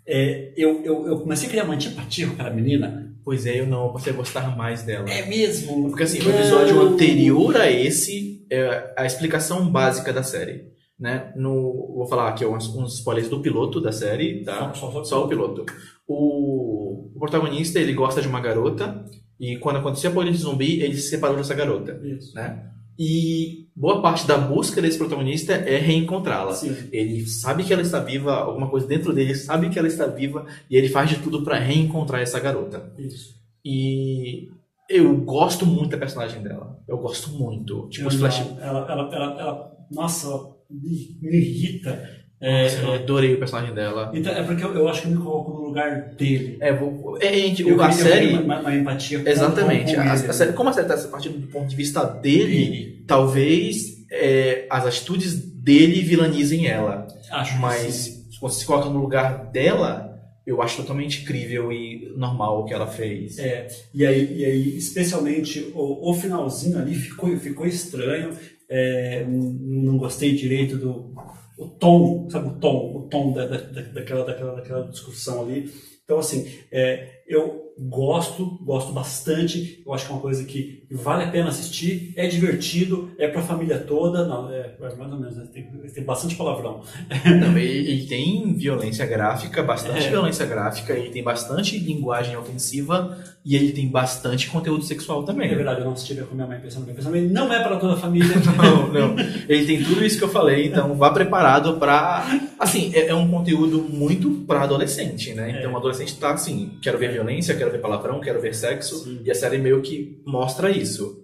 É, 0.06 0.54
eu, 0.58 0.84
eu, 0.84 1.08
eu 1.08 1.20
comecei 1.20 1.48
a 1.48 1.52
criar 1.52 1.64
uma 1.64 1.74
antipatia 1.76 2.28
com 2.28 2.34
aquela 2.34 2.50
menina. 2.50 3.12
Pois 3.24 3.46
é, 3.46 3.60
eu 3.60 3.66
não, 3.66 3.86
eu 3.88 3.94
passei 3.94 4.12
a 4.12 4.16
gostar 4.16 4.58
mais 4.58 4.84
dela. 4.84 5.10
É 5.10 5.26
mesmo? 5.26 5.88
Porque 5.90 6.04
assim, 6.04 6.20
o 6.20 6.26
Não. 6.26 6.32
episódio 6.36 6.82
anterior 6.82 7.56
a 7.56 7.72
esse 7.72 8.46
é 8.52 8.94
a 8.98 9.06
explicação 9.06 9.70
básica 9.70 10.12
da 10.12 10.24
série. 10.24 10.74
Né? 11.00 11.32
No, 11.36 11.94
vou 11.96 12.06
falar 12.06 12.30
aqui 12.30 12.46
uns, 12.46 12.68
uns 12.76 12.96
spoilers 12.96 13.30
do 13.30 13.40
piloto 13.42 13.82
da 13.82 13.92
série, 13.92 14.44
tá? 14.44 14.74
Só- 14.74 14.88
só- 14.88 14.92
só- 14.92 15.04
Só 15.04 15.26
o 15.26 15.28
piloto. 15.28 15.66
O, 16.08 17.12
o 17.16 17.20
protagonista, 17.20 17.80
ele 17.80 17.94
gosta 17.94 18.22
de 18.22 18.28
uma 18.28 18.40
garota 18.42 19.04
e 19.40 19.58
quando 19.58 19.78
aconteceu 19.78 20.10
a 20.10 20.12
apocalipse 20.12 20.42
zumbi, 20.44 20.82
ele 20.82 20.96
se 20.96 21.10
separou 21.10 21.38
dessa 21.38 21.54
garota, 21.56 22.00
Isso. 22.04 22.34
né? 22.36 22.66
E 22.98 23.68
boa 23.76 24.02
parte 24.02 24.28
da 24.28 24.38
busca 24.38 24.82
desse 24.82 24.98
protagonista 24.98 25.54
é 25.54 25.78
reencontrá-la. 25.78 26.54
Ele 26.92 27.26
sabe 27.28 27.64
que 27.64 27.74
ela 27.74 27.82
está 27.82 28.00
viva, 28.00 28.34
alguma 28.34 28.70
coisa 28.70 28.86
dentro 28.86 29.12
dele 29.14 29.34
sabe 29.36 29.70
que 29.70 29.80
ela 29.80 29.88
está 29.88 30.06
viva 30.06 30.46
e 30.70 30.76
ele 30.78 30.90
faz 30.90 31.10
de 31.10 31.18
tudo 31.20 31.44
para 31.44 31.58
reencontrar 31.58 32.22
essa 32.22 32.40
garota. 32.40 32.94
Isso. 32.98 33.34
E 33.66 34.50
eu 34.90 35.16
gosto 35.18 35.66
muito 35.66 35.92
da 35.92 35.98
personagem 35.98 36.42
dela. 36.44 36.80
Eu 36.88 36.98
gosto 36.98 37.30
muito. 37.32 37.88
Tipo, 37.90 38.08
os 38.08 38.14
Eu 38.14 38.20
flash. 38.20 38.40
Ela, 38.62 38.92
ela, 38.92 39.10
ela, 39.16 39.42
ela- 39.42 39.78
nossa, 39.92 40.28
ela 40.28 40.56
me, 40.70 41.18
me 41.22 41.38
irrita. 41.38 42.23
É, 42.46 42.64
Nossa, 42.64 42.78
eu 42.80 42.94
adorei 42.94 43.34
o 43.36 43.40
personagem 43.40 43.74
dela. 43.74 44.12
então, 44.14 44.34
é 44.34 44.44
porque 44.44 44.64
eu, 44.64 44.74
eu 44.76 44.88
acho 44.90 45.02
que 45.04 45.08
eu 45.08 45.12
me 45.12 45.18
coloco 45.18 45.52
no 45.52 45.62
lugar 45.68 46.10
dele. 46.18 46.58
É, 46.60 46.74
vou, 46.74 47.18
é, 47.22 47.34
gente, 47.34 47.62
Eu, 47.66 47.82
a 47.82 47.90
série. 47.92 48.34
uma, 48.34 48.60
uma 48.60 48.76
empatia 48.76 49.20
com- 49.20 49.30
Exatamente. 49.30 49.96
com, 49.96 50.02
A, 50.02 50.04
ele. 50.04 50.12
a 50.12 50.34
série, 50.34 50.52
como 50.54 50.70
a 50.70 50.74
série 50.74 50.94
está 50.94 51.08
partindo 51.08 51.38
do 51.40 51.48
ponto 51.48 51.70
de 51.70 51.76
vista 51.76 52.04
dele, 52.04 52.58
Ele. 52.64 53.04
talvez 53.08 54.06
é, 54.12 54.66
as 54.70 54.86
atitudes 54.86 55.34
dele 55.36 56.02
vilanizem 56.02 56.68
ela. 56.68 57.08
Acho 57.32 57.58
Mas 57.60 57.94
sim. 57.94 58.32
se 58.32 58.40
você 58.42 58.60
se 58.60 58.66
coloca 58.66 58.90
no 58.90 59.00
lugar 59.00 59.46
dela, 59.50 60.14
eu 60.46 60.62
acho 60.62 60.76
totalmente 60.76 61.22
incrível 61.24 61.72
e 61.72 62.14
normal 62.18 62.60
o 62.60 62.66
que 62.66 62.74
ela 62.74 62.88
fez. 62.88 63.40
É, 63.40 63.68
e 63.94 64.06
aí, 64.06 64.38
e 64.40 64.44
aí 64.46 64.78
especialmente 64.78 65.72
o, 65.74 66.10
o 66.12 66.14
finalzinho 66.14 66.78
ali 66.78 66.94
ficou, 66.94 67.36
ficou 67.38 67.66
estranho. 67.66 68.32
É, 68.70 69.26
não 69.30 69.98
gostei 69.98 70.34
direito 70.36 70.76
do 70.78 71.14
o 71.58 71.68
tom, 71.70 72.30
sabe 72.30 72.48
o 72.48 72.60
tom, 72.60 72.96
o 72.98 73.10
tom 73.10 73.34
da, 73.34 73.46
da, 73.46 73.58
da- 73.58 73.82
daquela, 73.82 74.26
daquela, 74.26 74.56
daquela 74.56 74.88
discussão 74.90 75.42
ali. 75.42 75.70
Então, 76.04 76.20
assim, 76.20 76.46
é, 76.72 77.22
eu 77.28 77.73
gosto, 77.78 78.60
gosto 78.64 78.92
bastante. 78.92 79.82
Eu 79.86 79.94
acho 79.94 80.06
que 80.06 80.12
é 80.12 80.16
uma 80.16 80.22
coisa 80.22 80.44
que 80.44 80.84
vale 80.92 81.24
a 81.24 81.28
pena 81.32 81.50
assistir. 81.50 82.14
É 82.16 82.28
divertido, 82.28 83.12
é 83.18 83.28
para 83.28 83.42
a 83.42 83.44
família 83.44 83.80
toda. 83.80 84.26
Não, 84.26 84.50
é, 84.52 84.76
é 84.80 84.96
mais 84.96 85.12
ou 85.12 85.20
menos, 85.20 85.36
né? 85.36 85.48
tem, 85.54 85.64
tem 85.64 86.04
bastante 86.04 86.36
palavrão. 86.36 86.82
Não, 87.40 87.58
ele, 87.58 87.90
ele 87.92 88.06
tem 88.06 88.54
violência 88.56 89.06
gráfica, 89.06 89.64
bastante 89.64 90.06
É. 90.06 90.10
violência 90.10 90.46
gráfica, 90.46 90.94
ele 90.94 91.10
tem 91.10 91.24
bastante 91.24 91.78
linguagem 91.78 92.36
ofensiva 92.38 93.18
e 93.46 93.56
ele 93.56 93.72
tem 93.72 93.88
bastante 93.88 94.50
conteúdo 94.50 94.84
sexual 94.84 95.24
também. 95.24 95.50
É 95.52 95.56
verdade, 95.56 95.80
eu 95.82 95.86
não 95.86 95.94
assisti 95.94 96.16
com 96.16 96.36
minha 96.36 96.48
mãe 96.48 96.60
pensando 96.60 96.86
que 96.86 96.94
pensando, 96.94 97.16
não 97.30 97.52
é 97.52 97.62
para 97.62 97.78
toda 97.78 97.94
a 97.94 97.98
família. 97.98 98.24
Não, 98.64 98.88
não. 98.94 99.16
Ele 99.50 99.66
tem 99.66 99.84
tudo 99.84 100.06
isso 100.06 100.18
que 100.18 100.24
eu 100.24 100.30
falei, 100.30 100.68
então 100.68 100.94
vá 100.96 101.10
preparado 101.12 101.78
pra. 101.78 102.26
Assim, 102.60 102.92
é, 102.94 103.08
é 103.08 103.16
um 103.16 103.28
conteúdo 103.30 103.82
muito 103.82 104.30
pra 104.48 104.62
adolescente, 104.64 105.34
né? 105.34 105.56
Então 105.58 105.72
É. 105.72 105.74
o 105.74 105.78
adolescente 105.78 106.16
tá 106.18 106.34
assim: 106.34 106.78
quero 106.82 106.98
ver 106.98 107.12
violência, 107.12 107.56
quero 107.64 107.72
ver 107.72 107.82
palavrão, 107.82 108.20
quero 108.20 108.42
ver 108.42 108.54
sexo, 108.54 109.04
Sim. 109.04 109.22
e 109.24 109.32
a 109.32 109.36
série 109.36 109.58
meio 109.58 109.82
que 109.82 110.22
mostra 110.26 110.70
isso. 110.70 111.24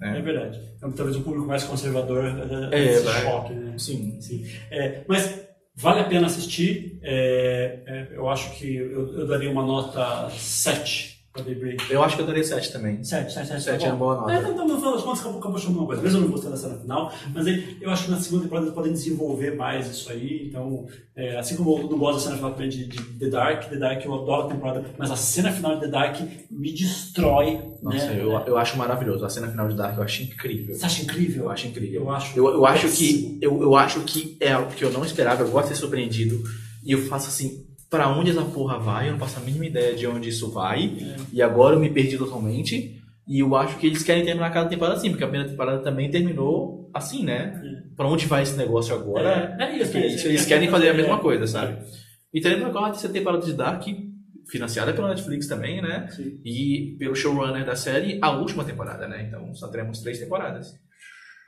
É 0.00 0.20
verdade. 0.20 0.60
Então, 0.76 0.90
talvez 0.90 1.16
o 1.16 1.22
público 1.22 1.46
mais 1.46 1.62
conservador 1.62 2.24
é, 2.72 2.76
É, 2.76 2.84
esse 2.92 3.04
vai. 3.04 3.22
choque, 3.22 3.54
né? 3.54 3.78
Sim. 3.78 4.20
Sim. 4.20 4.44
É, 4.70 5.04
mas 5.06 5.40
vale 5.76 6.00
a 6.00 6.04
pena 6.04 6.26
assistir. 6.26 6.98
É, 7.02 7.78
é, 7.86 8.08
eu 8.16 8.28
acho 8.28 8.50
que 8.56 8.74
eu, 8.76 9.16
eu 9.20 9.26
daria 9.28 9.48
uma 9.50 9.64
nota 9.64 10.28
7 10.30 10.72
para 10.80 10.80
The 10.80 11.10
Break. 11.10 11.11
Eu 11.88 12.02
acho 12.02 12.16
que 12.16 12.22
eu 12.22 12.26
daria 12.26 12.44
7 12.44 12.72
também. 12.72 13.02
7, 13.02 13.32
7, 13.32 13.48
7. 13.48 13.62
7 13.62 13.84
é 13.84 13.88
uma 13.88 13.96
boa 13.96 14.16
nota. 14.16 14.32
É, 14.32 14.50
então, 14.50 14.68
no 14.68 14.76
final 14.76 14.92
das 14.92 15.02
contas, 15.02 15.20
acabou, 15.20 15.38
acabou 15.38 15.58
chamando 15.58 15.78
uma 15.78 15.86
coisa. 15.86 16.02
Mesmo 16.02 16.18
eu 16.18 16.22
não 16.22 16.30
gostei 16.30 16.50
da 16.50 16.56
cena 16.58 16.78
final, 16.78 17.12
mas 17.34 17.46
aí, 17.46 17.78
eu 17.80 17.90
acho 17.90 18.04
que 18.04 18.10
na 18.10 18.20
segunda 18.20 18.42
temporada 18.42 18.66
eles 18.66 18.74
podem 18.74 18.92
desenvolver 18.92 19.56
mais 19.56 19.88
isso 19.88 20.12
aí. 20.12 20.46
Então, 20.46 20.86
é, 21.16 21.38
assim 21.38 21.56
como 21.56 21.78
eu 21.78 21.88
não 21.88 21.98
gosto 21.98 22.18
da 22.18 22.24
cena 22.24 22.36
final 22.36 22.50
também 22.52 22.68
de, 22.68 22.86
de 22.86 23.02
The 23.18 23.28
Dark, 23.30 23.70
The 23.70 23.76
Dark 23.76 24.04
eu 24.04 24.14
adoro 24.14 24.42
a 24.42 24.48
temporada, 24.48 24.84
mas 24.98 25.10
a 25.10 25.16
cena 25.16 25.50
final 25.50 25.74
de 25.76 25.80
The 25.80 25.88
Dark 25.88 26.20
me 26.50 26.70
destrói. 26.70 27.60
Nossa, 27.82 28.06
né? 28.08 28.18
eu, 28.20 28.32
eu 28.32 28.58
acho 28.58 28.76
maravilhoso. 28.76 29.24
A 29.24 29.30
cena 29.30 29.48
final 29.48 29.68
de 29.68 29.74
Dark 29.74 29.96
eu 29.96 30.02
acho 30.02 30.22
incrível. 30.22 30.74
Você 30.74 30.84
acha 30.84 31.02
incrível? 31.02 31.44
Eu 31.44 31.50
acho 31.50 31.66
incrível. 31.66 32.02
Eu 32.02 32.10
acho. 32.10 32.38
Eu, 32.38 32.46
eu 32.48 32.66
acho 32.66 32.88
que 32.88 33.38
eu, 33.40 33.62
eu 33.62 33.74
acho 33.74 34.00
que 34.00 34.36
é 34.38 34.52
algo 34.52 34.70
que 34.70 34.84
eu 34.84 34.92
não 34.92 35.02
esperava, 35.02 35.42
eu 35.42 35.48
gosto 35.48 35.68
de 35.68 35.74
ser 35.74 35.80
surpreendido. 35.80 36.42
E 36.84 36.92
eu 36.92 37.06
faço 37.06 37.28
assim, 37.28 37.64
pra 37.92 38.08
onde 38.08 38.30
essa 38.30 38.42
porra 38.42 38.78
vai? 38.78 39.06
Eu 39.08 39.12
não 39.12 39.18
faço 39.20 39.38
a 39.38 39.42
mínima 39.42 39.66
ideia 39.66 39.94
de 39.94 40.06
onde 40.06 40.30
isso 40.30 40.50
vai. 40.50 40.86
É. 41.00 41.16
E 41.32 41.40
agora 41.42 41.76
eu 41.76 41.80
me 41.80 41.90
perdi 41.90 42.16
totalmente. 42.18 42.98
E 43.28 43.38
eu 43.38 43.54
acho 43.54 43.78
que 43.78 43.86
eles 43.86 44.02
querem 44.02 44.24
terminar 44.24 44.50
cada 44.50 44.68
temporada 44.68 44.96
assim, 44.96 45.10
porque 45.10 45.22
a 45.22 45.28
primeira 45.28 45.48
temporada 45.48 45.78
também 45.82 46.10
terminou 46.10 46.90
assim, 46.92 47.22
né? 47.24 47.62
Pra 47.94 48.08
onde 48.08 48.26
vai 48.26 48.42
esse 48.42 48.56
negócio 48.56 48.94
agora? 48.94 49.54
É, 49.60 49.64
é 49.64 49.76
isso, 49.76 49.96
é 49.96 50.06
eles 50.06 50.44
querem 50.46 50.68
fazer 50.68 50.88
a 50.88 50.94
mesma 50.94 51.14
É. 51.16 51.20
coisa, 51.20 51.46
sabe? 51.46 51.78
E 52.34 52.40
terminando 52.40 52.70
agora 52.70 52.86
a 52.86 52.90
terceira 52.90 53.12
temporada 53.14 53.44
de 53.44 53.52
Dark, 53.52 53.84
financiada 54.50 54.92
pela 54.92 55.08
Netflix 55.10 55.46
também, 55.46 55.80
né? 55.80 56.08
Sim. 56.10 56.40
E 56.44 56.96
pelo 56.98 57.14
showrunner 57.14 57.64
da 57.64 57.76
série, 57.76 58.18
a 58.20 58.30
última 58.32 58.64
temporada, 58.64 59.06
né? 59.06 59.26
Então 59.28 59.54
só 59.54 59.68
teremos 59.68 60.00
três 60.00 60.18
temporadas. 60.18 60.74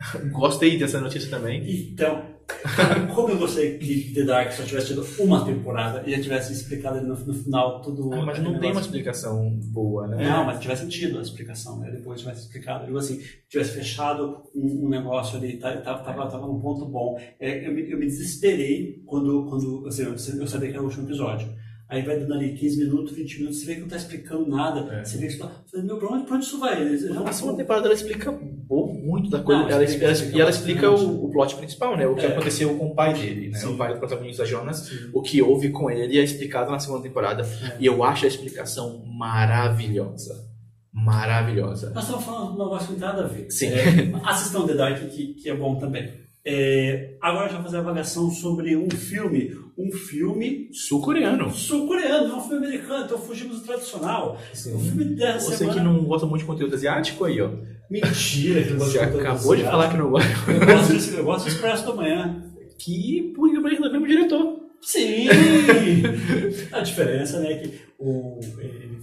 Gostei 0.32 0.78
dessa 0.78 1.00
notícia 1.00 1.30
também. 1.30 1.90
Então, 1.92 2.34
como 3.14 3.30
eu 3.30 3.38
gostei 3.38 3.78
que 3.78 4.12
The 4.12 4.22
Dark 4.24 4.52
só 4.52 4.62
tivesse 4.64 4.88
tido 4.88 5.06
uma 5.18 5.44
temporada 5.44 6.02
e 6.06 6.10
já 6.10 6.20
tivesse 6.20 6.52
explicado 6.52 7.00
no, 7.00 7.16
no 7.16 7.32
final 7.34 7.80
tudo. 7.80 8.12
Ah, 8.12 8.16
mas 8.24 8.38
não 8.38 8.44
aquele 8.44 8.44
tem 8.44 8.52
uma 8.52 8.58
negócio. 8.60 8.80
explicação 8.80 9.50
boa, 9.72 10.06
né? 10.08 10.28
Não, 10.28 10.44
mas 10.44 10.60
tivesse 10.60 10.86
tido 10.88 11.18
a 11.18 11.22
explicação, 11.22 11.78
né? 11.80 11.90
Depois 11.90 12.20
tivesse 12.20 12.42
explicado. 12.42 12.84
Digo 12.86 12.98
assim, 12.98 13.20
tivesse 13.48 13.70
fechado 13.72 14.42
um, 14.54 14.86
um 14.86 14.88
negócio 14.88 15.38
ali, 15.38 15.56
tá, 15.58 15.76
tava, 15.78 16.02
tava, 16.02 16.26
tava 16.30 16.46
num 16.46 16.60
ponto 16.60 16.84
bom. 16.86 17.18
É, 17.40 17.66
eu, 17.66 17.72
me, 17.72 17.90
eu 17.90 17.98
me 17.98 18.06
desesperei 18.06 19.02
quando, 19.06 19.46
quando 19.46 19.86
assim, 19.86 20.02
eu, 20.02 20.10
eu 20.40 20.46
sabia 20.46 20.68
que 20.68 20.74
era 20.74 20.82
o 20.82 20.86
último 20.86 21.06
episódio. 21.06 21.48
Aí 21.88 22.02
vai 22.02 22.18
dando 22.18 22.32
ali 22.34 22.54
15 22.54 22.78
minutos, 22.78 23.12
20 23.14 23.38
minutos, 23.38 23.60
você 23.60 23.66
vê 23.66 23.74
que 23.76 23.80
não 23.82 23.88
tá 23.88 23.96
explicando 23.96 24.46
nada. 24.48 24.92
É. 24.92 25.04
Você 25.04 25.18
vê 25.18 25.26
que 25.26 25.34
você 25.34 25.38
fala, 25.38 25.64
meu, 25.84 25.98
pra 25.98 26.08
onde, 26.08 26.24
pra 26.26 26.36
onde 26.36 26.44
isso 26.46 26.58
vai? 26.58 26.80
Eles- 26.80 27.04
eles 27.04 27.16
A 27.16 27.32
segunda 27.32 27.58
temporada 27.58 27.86
ela 27.86 27.94
explica 27.94 28.32
bom, 28.66 28.92
muito 28.92 29.30
da 29.30 29.40
coisa. 29.40 29.62
Não, 29.62 29.68
ela, 29.70 29.84
explica, 29.84 30.04
ela- 30.06 30.12
explica 30.12 30.36
e 30.36 30.40
ela 30.40 30.50
explica 30.50 30.90
o, 30.90 31.24
o 31.26 31.30
plot 31.30 31.54
principal, 31.56 31.96
né? 31.96 32.06
O 32.06 32.14
que 32.14 32.24
É. 32.26 32.28
aconteceu 32.28 32.76
com 32.76 32.86
o 32.88 32.94
pai 32.94 33.14
dele, 33.14 33.50
né? 33.50 33.58
Sim. 33.58 33.74
O 33.74 33.76
pai 33.76 33.92
do 33.94 33.98
protagonista 33.98 34.44
Jonas. 34.44 34.78
Sim. 34.88 35.10
O 35.12 35.22
que 35.22 35.40
houve 35.42 35.70
com 35.70 35.90
ele 35.90 36.18
é 36.18 36.22
explicado 36.22 36.70
na 36.70 36.78
segunda 36.78 37.02
temporada. 37.02 37.42
É. 37.42 37.76
E 37.80 37.86
eu 37.86 38.02
acho 38.02 38.24
a 38.24 38.28
explicação 38.28 39.04
maravilhosa. 39.06 40.52
Maravilhosa. 40.92 41.90
Nós 41.90 42.04
estamos 42.04 42.24
falando 42.24 42.52
de 42.54 42.60
um 42.60 42.64
negócio 42.64 42.86
que 42.86 42.92
não 42.92 42.98
tem 43.00 43.08
nada 43.08 43.24
a 43.24 43.26
ver. 43.26 43.50
Sim. 43.50 43.66
É, 43.66 44.12
assistam 44.24 44.66
The 44.66 44.74
Dark, 44.74 45.08
que, 45.10 45.34
que 45.34 45.50
é 45.50 45.54
bom 45.56 45.74
também. 45.76 46.23
É, 46.46 47.16
agora 47.22 47.46
a 47.46 47.48
gente 47.48 47.54
vai 47.56 47.64
fazer 47.64 47.76
a 47.78 47.80
avaliação 47.80 48.30
sobre 48.30 48.76
um 48.76 48.90
filme. 48.90 49.56
Um 49.76 49.90
filme 49.90 50.68
Sul-coreano. 50.72 51.50
sul-coreano, 51.50 52.28
não 52.28 52.34
é 52.36 52.38
um 52.38 52.42
filme 52.42 52.66
americano, 52.66 53.04
então 53.06 53.18
fugimos 53.18 53.60
do 53.60 53.66
tradicional. 53.66 54.38
Um 54.68 54.78
filme 54.78 55.04
dessa 55.16 55.50
Você 55.50 55.56
semana. 55.58 55.78
que 55.78 55.84
não 55.84 56.04
gosta 56.04 56.26
muito 56.26 56.42
de 56.42 56.46
conteúdo 56.46 56.74
asiático 56.74 57.24
aí, 57.24 57.40
ó. 57.40 57.50
Mentira, 57.90 58.62
que 58.62 58.72
Você 58.74 58.98
acabou 58.98 59.56
de 59.56 59.62
asiático. 59.62 59.70
falar 59.70 59.90
que 59.90 59.96
não 59.96 60.10
gosta. 60.10 60.28
Eu 60.50 60.66
gosto, 60.66 60.92
desse, 60.92 61.16
do 61.16 61.48
Expresso 61.48 61.86
da 61.86 61.94
Manhã. 61.94 62.44
Que, 62.78 63.32
por 63.34 63.50
que 63.50 63.60
pareça, 63.60 63.84
é 63.84 63.88
o 63.88 63.92
mesmo 63.92 64.06
diretor. 64.06 64.60
Sim! 64.82 65.26
a 66.72 66.80
diferença 66.80 67.40
né, 67.40 67.52
é 67.52 67.56
que 67.56 67.80
o, 67.98 68.38
ele, 68.58 68.98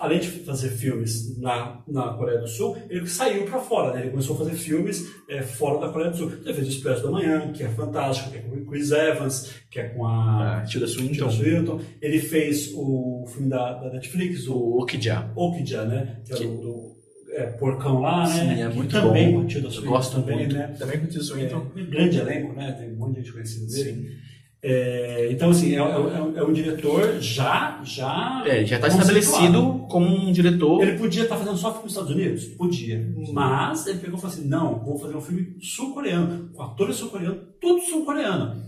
além 0.00 0.20
de 0.20 0.28
fazer 0.28 0.68
filmes 0.70 1.36
na, 1.38 1.82
na 1.88 2.14
Coreia 2.14 2.38
do 2.40 2.46
Sul, 2.46 2.76
ele 2.88 3.06
saiu 3.06 3.44
para 3.44 3.58
fora, 3.58 3.92
né? 3.94 4.00
Ele 4.02 4.10
começou 4.10 4.36
a 4.36 4.38
fazer 4.38 4.52
filmes 4.54 5.06
é, 5.28 5.42
fora 5.42 5.80
da 5.86 5.92
Coreia 5.92 6.10
do 6.10 6.16
Sul. 6.16 6.32
Ele 6.44 6.54
fez 6.54 6.66
o 6.66 6.70
Expresso 6.70 7.02
da 7.02 7.10
Manhã, 7.10 7.52
que 7.52 7.62
é 7.62 7.68
fantástico, 7.68 8.30
que 8.30 8.38
é 8.38 8.40
com 8.42 8.56
o 8.56 8.64
Chris 8.66 8.90
Evans, 8.92 9.54
que 9.70 9.80
é 9.80 9.88
com 9.88 10.06
a 10.06 10.58
Ah, 10.60 10.64
Tilda 10.64 10.86
Swinton. 10.86 11.30
Swinton. 11.30 11.80
Ele 12.00 12.18
fez 12.20 12.72
o 12.74 13.24
filme 13.32 13.48
da, 13.48 13.74
da 13.74 13.90
Netflix, 13.92 14.46
o 14.46 14.54
O 14.54 14.82
Okja. 14.82 15.30
Okja, 15.34 15.84
né? 15.84 16.20
Que 16.24 16.32
é 16.32 16.36
Que- 16.36 16.46
o 16.46 16.56
do 16.56 16.92
é, 17.34 17.46
Porcão 17.46 18.00
lá, 18.00 18.28
né? 18.28 18.54
Sim, 18.56 18.60
é 18.62 18.68
muito 18.68 18.90
também 18.92 19.32
bom. 19.32 19.38
com 19.40 19.44
a 19.44 19.48
Tilda 19.48 19.66
Eu 19.66 19.70
Swinton 19.72 19.90
gosto 19.90 20.16
também, 20.20 20.36
muito. 20.36 20.54
né? 20.54 20.74
Também 20.78 21.00
com 21.00 21.06
Tilda 21.06 21.24
Swinton. 21.24 21.66
É, 21.76 21.80
um 21.80 21.86
grande 21.90 22.18
elenco, 22.18 22.52
né? 22.54 22.72
Tem 22.72 22.92
um 22.92 22.96
monte 22.96 23.14
de 23.14 23.20
gente 23.22 23.32
conhecida 23.32 23.66
dele. 23.66 23.92
Sim. 24.10 24.31
É, 24.64 25.28
então, 25.32 25.50
assim, 25.50 25.74
é, 25.74 25.78
é- 25.80 26.38
é 26.38 26.42
um 26.44 26.52
diretor 26.52 27.20
já. 27.20 27.80
já 27.84 28.44
É, 28.46 28.64
já 28.64 28.76
está 28.76 28.86
estabelecido 28.86 29.86
como 29.90 30.06
um 30.06 30.30
diretor. 30.30 30.82
Ele 30.82 30.96
podia 30.98 31.24
estar 31.24 31.36
fazendo 31.36 31.56
só 31.56 31.70
filme 31.72 31.84
nos 31.84 31.92
Estados 31.92 32.12
Unidos? 32.14 32.44
Podia. 32.56 33.12
Mas 33.32 33.86
ele 33.88 33.98
pegou 33.98 34.18
e 34.18 34.20
falou 34.20 34.36
assim: 34.36 34.46
não, 34.48 34.78
vou 34.84 34.96
fazer 34.98 35.16
um 35.16 35.20
filme 35.20 35.56
sul-coreano, 35.60 36.50
com 36.52 36.62
atores 36.62 36.94
sul-coreanos, 36.96 37.40
tudo 37.60 37.82
sul-coreano. 37.82 38.62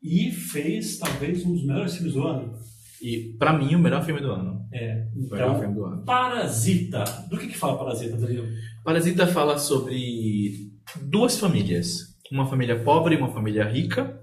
E 0.00 0.30
fez 0.30 0.98
talvez 0.98 1.44
um 1.44 1.52
dos 1.54 1.66
melhores 1.66 1.94
filmes 1.96 2.12
do 2.14 2.22
ano. 2.24 2.54
E, 3.02 3.34
pra 3.38 3.52
mim, 3.52 3.74
o 3.74 3.78
melhor 3.80 4.04
filme 4.04 4.20
do 4.20 4.30
ano. 4.30 4.60
É, 4.72 5.06
O 5.14 5.28
melhor 5.30 5.48
então, 5.50 5.58
filme 5.60 5.74
do 5.74 5.84
ano. 5.84 6.04
Parasita. 6.04 7.02
Do 7.28 7.36
que, 7.36 7.48
que 7.48 7.58
fala 7.58 7.76
Parasita, 7.76 8.16
Danilo? 8.16 8.46
Parasita 8.84 9.26
fala 9.26 9.58
sobre 9.58 10.70
duas 11.02 11.36
famílias. 11.38 12.14
Uma 12.30 12.46
família 12.46 12.78
pobre 12.82 13.14
e 13.16 13.18
uma 13.18 13.32
família 13.32 13.64
rica. 13.64 14.18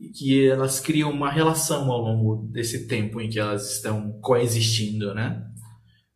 E 0.00 0.08
Que 0.08 0.48
elas 0.48 0.80
criam 0.80 1.10
uma 1.10 1.30
relação 1.30 1.90
ao 1.90 2.00
longo 2.00 2.48
desse 2.50 2.86
tempo 2.86 3.20
em 3.20 3.28
que 3.28 3.38
elas 3.38 3.76
estão 3.76 4.12
coexistindo, 4.20 5.14
né? 5.14 5.46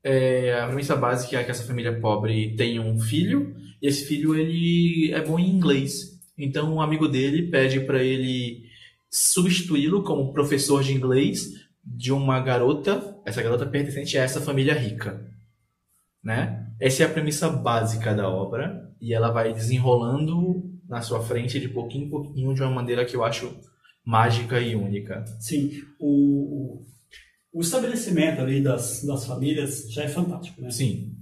É, 0.02 0.58
a 0.60 0.66
premissa 0.66 0.96
básica 0.96 1.38
é 1.38 1.44
que 1.44 1.50
essa 1.50 1.64
família 1.64 1.98
pobre 2.00 2.54
tem 2.56 2.80
um 2.80 2.98
filho. 2.98 3.54
E 3.80 3.86
esse 3.86 4.06
filho, 4.06 4.34
ele 4.34 5.12
é 5.12 5.20
bom 5.20 5.38
em 5.38 5.48
inglês. 5.48 6.20
Então, 6.36 6.74
um 6.74 6.80
amigo 6.80 7.08
dele 7.08 7.50
pede 7.50 7.80
para 7.80 8.02
ele 8.02 8.64
substituí-lo 9.10 10.02
como 10.02 10.32
professor 10.32 10.82
de 10.82 10.92
inglês 10.92 11.52
de 11.84 12.12
uma 12.12 12.40
garota, 12.40 13.16
essa 13.24 13.42
garota 13.42 13.66
pertencente 13.66 14.18
a 14.18 14.22
essa 14.22 14.40
família 14.40 14.74
rica, 14.74 15.24
né? 16.22 16.66
Essa 16.80 17.02
é 17.02 17.06
a 17.06 17.10
premissa 17.10 17.48
básica 17.48 18.14
da 18.14 18.28
obra 18.28 18.90
e 19.00 19.14
ela 19.14 19.30
vai 19.30 19.52
desenrolando 19.52 20.64
na 20.88 21.00
sua 21.00 21.22
frente 21.22 21.60
de 21.60 21.68
pouquinho 21.68 22.06
em 22.06 22.10
pouquinho 22.10 22.54
de 22.54 22.62
uma 22.62 22.70
maneira 22.70 23.04
que 23.04 23.14
eu 23.14 23.22
acho 23.22 23.54
mágica 24.04 24.60
e 24.60 24.74
única. 24.76 25.24
Sim, 25.40 25.70
o, 25.98 26.08
o, 26.08 26.86
o 27.54 27.60
estabelecimento 27.60 28.40
ali 28.40 28.62
das, 28.62 29.02
das 29.04 29.26
famílias 29.26 29.90
já 29.90 30.04
é 30.04 30.08
fantástico, 30.08 30.60
né? 30.60 30.70
Sim, 30.70 31.16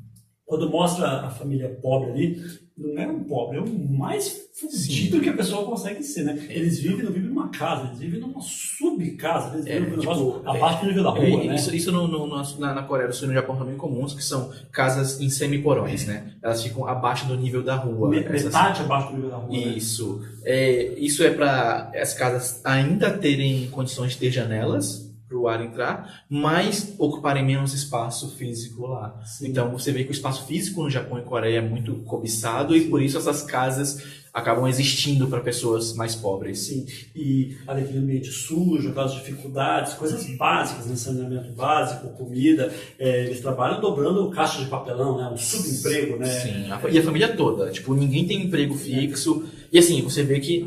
Quando 0.45 0.69
mostra 0.69 1.21
a 1.21 1.31
família 1.31 1.69
pobre 1.81 2.11
ali, 2.11 2.43
não 2.77 3.03
é 3.03 3.07
um 3.07 3.24
pobre, 3.24 3.59
é 3.59 3.61
o 3.61 3.69
mais 3.90 4.49
fudido 4.55 5.20
que 5.20 5.28
a 5.28 5.32
pessoa 5.35 5.65
consegue 5.65 6.03
ser, 6.03 6.24
né? 6.24 6.47
Eles 6.49 6.78
vivem, 6.81 7.05
não 7.05 7.12
vivem 7.12 7.28
numa 7.28 7.49
casa, 7.49 7.86
eles 7.89 7.99
vivem 7.99 8.20
numa 8.20 8.40
subcasa, 8.40 9.55
eles 9.55 9.66
É, 9.66 9.78
vivem 9.81 9.94
um 9.94 10.01
tipo, 10.01 10.43
abaixo 10.49 10.81
do 10.81 10.86
nível 10.86 11.03
da 11.05 11.11
É, 11.11 11.31
rua, 11.31 11.44
né? 11.44 11.55
Isso, 11.55 11.74
isso 11.74 11.93
no, 11.93 12.09
no- 12.09 12.27
no- 12.27 12.59
na, 12.59 12.74
na 12.74 12.82
Coreia 12.82 13.09
do 13.09 13.15
Sul 13.15 13.27
e 13.27 13.28
no 13.28 13.35
Japão 13.35 13.57
também 13.57 13.77
comuns, 13.77 14.15
que 14.15 14.24
são 14.24 14.51
casas 14.70 15.20
em 15.20 15.28
semiporões, 15.31 16.07
né? 16.07 16.32
Elas 16.43 16.62
ficam 16.62 16.86
abaixo 16.86 17.27
do 17.27 17.36
nível 17.36 17.62
da 17.62 17.77
rua. 17.77 18.09
Me- 18.09 18.20
essas- 18.20 18.44
Metade 18.44 18.82
abaixo 18.82 19.09
do 19.11 19.15
nível 19.16 19.31
da 19.31 19.36
rua. 19.36 19.51
né? 19.51 19.59
Isso. 19.59 20.23
É, 20.44 20.94
isso 20.99 21.23
é 21.23 21.31
para 21.31 21.93
as 21.94 22.15
casas 22.15 22.61
ainda 22.65 23.11
terem 23.11 23.69
condições 23.70 24.12
de 24.12 24.19
ter 24.19 24.31
janelas 24.31 25.12
para 25.33 25.39
o 25.39 25.49
ar 25.49 25.65
entrar, 25.65 26.25
mas 26.29 26.95
ocuparem 26.99 27.45
menos 27.45 27.73
espaço 27.73 28.37
físico 28.37 28.87
lá. 28.87 29.19
Sim. 29.25 29.49
Então 29.49 29.71
você 29.71 29.91
vê 29.91 30.05
que 30.05 30.11
o 30.11 30.13
espaço 30.13 30.47
físico 30.47 30.83
no 30.83 30.91
Japão 30.91 31.19
e 31.19 31.23
Coreia 31.23 31.59
é 31.59 31.63
muito 31.63 31.95
cobiçado 32.05 32.77
e 32.77 32.89
por 32.89 33.03
isso 33.03 33.17
essas 33.17 33.43
casas 33.43 34.23
acabam 34.33 34.67
existindo 34.67 35.27
para 35.29 35.41
pessoas 35.41 35.95
mais 35.95 36.15
pobres. 36.15 36.61
Sim, 36.61 36.87
e 37.15 37.55
ali 37.67 37.83
aquele 37.83 37.99
ambiente 37.99 38.31
sujo, 38.31 38.89
aquelas 38.89 39.13
dificuldades, 39.13 39.93
coisas 39.95 40.25
básicas, 40.37 40.87
né? 40.87 40.97
saneamento 40.97 41.53
básico, 41.53 42.09
comida. 42.17 42.73
É, 42.99 43.25
eles 43.25 43.41
trabalham 43.41 43.81
dobrando 43.81 44.31
caixa 44.31 44.63
de 44.63 44.71
papelão, 44.71 45.19
né? 45.19 45.29
Um 45.29 45.37
subemprego, 45.37 46.17
né? 46.19 46.27
Sim, 46.27 46.67
e 46.91 46.99
a 46.99 47.03
família 47.03 47.37
toda. 47.37 47.71
Tipo, 47.71 47.95
ninguém 47.95 48.27
tem 48.27 48.45
emprego 48.45 48.75
fixo. 48.75 49.45
E 49.71 49.79
assim, 49.79 50.01
você 50.03 50.23
vê 50.23 50.41
que 50.41 50.63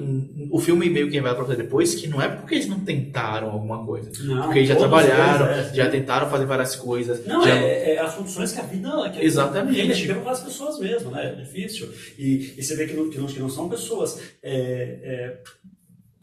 o 0.56 0.60
filme 0.60 0.90
meio 0.90 1.11
que 1.11 1.19
vai 1.19 1.36
pra 1.36 1.44
você 1.44 1.57
depois 1.57 1.95
que 1.95 2.07
não 2.07 2.22
é 2.22 2.30
porque 2.30 2.56
eles 2.56 2.69
não 2.69 2.80
tentaram 2.80 3.52
alguma 3.52 3.86
coisa. 3.86 4.10
Não, 4.23 4.44
Porque 4.44 4.60
eles 4.60 4.69
já 4.69 4.77
trabalharam, 4.77 5.52
eles, 5.52 5.68
é, 5.68 5.76
já 5.76 5.90
tentaram 5.90 6.30
fazer 6.30 6.45
várias 6.45 6.77
coisas. 6.77 7.26
Não, 7.26 7.44
já... 7.44 7.53
é, 7.53 7.95
é 7.95 7.99
as 7.99 8.15
condições 8.15 8.53
que 8.53 8.61
a 8.61 8.64
vida 8.64 9.10
que 9.10 9.22
Exatamente. 9.22 9.82
vida 9.82 9.94
chega 9.94 10.15
para 10.15 10.32
as 10.32 10.41
pessoas 10.41 10.80
mesmo, 10.80 11.11
né? 11.11 11.34
É 11.34 11.44
difícil. 11.44 11.91
E, 12.18 12.53
e 12.57 12.64
você 12.64 12.73
vê 12.73 12.88
que 12.88 12.94
não, 12.94 13.10
que 13.10 13.18
não, 13.18 13.27
que 13.27 13.38
não 13.38 13.49
são 13.49 13.68
pessoas 13.68 14.18
é, 14.41 14.53
é, 15.03 15.38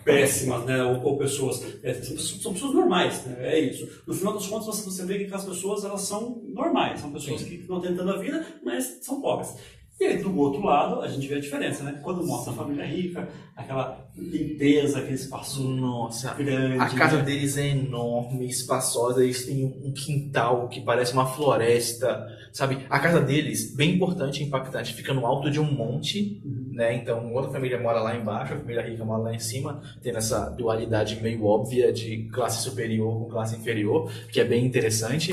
péssimas, 0.03 0.65
né? 0.65 0.83
Ou, 0.83 1.05
ou 1.05 1.19
pessoas, 1.19 1.63
é, 1.83 1.93
são 1.93 2.17
pessoas. 2.17 2.43
São 2.43 2.53
pessoas 2.55 2.73
normais, 2.73 3.27
né? 3.27 3.37
É 3.41 3.61
isso. 3.61 3.87
No 4.07 4.15
final 4.15 4.33
das 4.33 4.47
contas, 4.47 4.65
você, 4.65 4.83
você 4.83 5.05
vê 5.05 5.23
que 5.27 5.35
as 5.35 5.45
pessoas 5.45 5.85
elas 5.85 6.01
são 6.01 6.41
normais, 6.49 7.01
são 7.01 7.13
pessoas 7.13 7.43
Sim. 7.43 7.49
que 7.49 7.55
estão 7.57 7.83
tentando 7.83 8.11
a 8.11 8.17
vida, 8.17 8.47
mas 8.65 9.01
são 9.03 9.21
pobres. 9.21 9.57
E 10.03 10.07
aí, 10.07 10.19
do 10.21 10.37
outro 10.37 10.61
lado, 10.65 11.01
a 11.01 11.07
gente 11.07 11.29
vê 11.29 11.37
a 11.37 11.41
diferença, 11.41 11.85
né? 11.85 12.01
Quando 12.03 12.27
mostra 12.27 12.53
a 12.53 12.57
família 12.57 12.85
rica, 12.85 13.29
aquela 13.57 14.05
limpeza, 14.17 14.99
aquele 14.99 15.15
espaço 15.15 15.63
Nossa, 15.63 16.35
grande. 16.35 16.77
a 16.83 16.89
casa 16.91 17.19
né? 17.19 17.23
deles 17.23 17.57
é 17.57 17.69
enorme, 17.69 18.49
espaçosa, 18.49 19.23
eles 19.23 19.47
têm 19.47 19.65
um 19.65 19.93
quintal 19.93 20.67
que 20.69 20.81
parece 20.81 21.13
uma 21.13 21.25
floresta, 21.27 22.27
sabe? 22.53 22.79
A 22.91 22.99
casa 22.99 23.21
deles, 23.21 23.77
bem 23.77 23.95
importante 23.95 24.43
e 24.43 24.47
impactante, 24.47 24.93
fica 24.93 25.15
no 25.15 25.25
alto 25.25 25.49
de 25.49 25.61
um 25.61 25.71
monte, 25.73 26.43
Uhum. 26.45 26.71
né? 26.73 26.97
Então, 26.97 27.33
outra 27.33 27.53
família 27.53 27.81
mora 27.81 28.01
lá 28.01 28.17
embaixo, 28.17 28.55
a 28.55 28.57
família 28.59 28.83
rica 28.83 29.05
mora 29.05 29.23
lá 29.23 29.33
em 29.35 29.39
cima, 29.39 29.81
tendo 30.03 30.19
essa 30.19 30.51
dualidade 30.51 31.23
meio 31.23 31.45
óbvia 31.45 31.93
de 31.93 32.29
classe 32.33 32.61
superior 32.69 33.21
com 33.21 33.31
classe 33.31 33.55
inferior, 33.55 34.11
que 34.33 34.41
é 34.41 34.45
bem 34.45 34.67
interessante. 34.67 35.33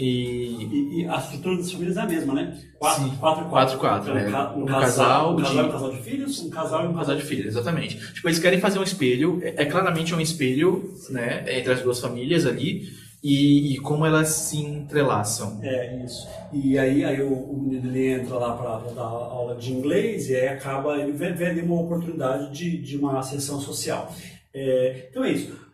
E 0.00 0.66
E, 0.70 1.00
e 1.02 1.06
a 1.08 1.16
estrutura 1.18 1.56
das 1.56 1.70
famílias 1.70 1.96
é 1.96 2.00
a 2.00 2.06
mesma, 2.06 2.34
né? 2.34 2.58
Quatro, 2.78 3.04
Sim. 3.04 3.16
quatro, 3.20 3.44
Quatro 3.46 3.76
e 3.76 3.78
quatro, 3.78 4.18
Então, 4.18 4.30
né? 4.30 4.52
Um, 4.56 4.62
Um 4.62 4.66
casal, 4.66 5.36
casal 5.36 5.36
um 5.36 5.36
casal 5.36 5.64
e 5.64 5.68
um 5.68 5.72
casal 5.72 5.90
de 5.90 6.02
filhos, 6.02 6.40
um 6.40 6.50
casal 6.50 6.84
e 6.84 6.88
um 6.88 6.94
casal 6.94 7.16
de 7.16 7.22
filhos, 7.22 7.46
exatamente. 7.46 8.12
Tipo, 8.14 8.28
eles 8.28 8.38
querem 8.38 8.60
fazer 8.60 8.78
um 8.78 8.82
espelho, 8.82 9.40
é 9.42 9.62
é 9.62 9.64
claramente 9.66 10.14
um 10.14 10.20
espelho, 10.20 10.94
né, 11.10 11.44
entre 11.58 11.72
as 11.72 11.82
duas 11.82 12.00
famílias 12.00 12.46
ali, 12.46 12.88
e, 13.22 13.74
e 13.74 13.78
como 13.78 14.06
elas 14.06 14.28
se 14.28 14.56
entrelaçam. 14.56 15.60
É, 15.62 16.02
isso. 16.02 16.26
E 16.52 16.78
aí, 16.78 17.04
aí 17.04 17.20
o, 17.20 17.34
o 17.34 17.62
menino 17.62 17.88
ele 17.88 18.12
entra 18.12 18.36
lá 18.36 18.56
para 18.56 18.92
dar 18.94 19.02
aula 19.02 19.54
de 19.56 19.72
inglês 19.72 20.30
e 20.30 20.36
aí 20.36 20.48
acaba, 20.48 20.96
ele 20.98 21.12
ali 21.44 21.60
uma 21.60 21.80
oportunidade 21.80 22.50
de, 22.52 22.78
de 22.78 22.96
uma 22.96 23.18
ascensão 23.18 23.60
social. 23.60 24.10
É, 24.54 25.08
então 25.10 25.22
é 25.22 25.32
isso. 25.32 25.69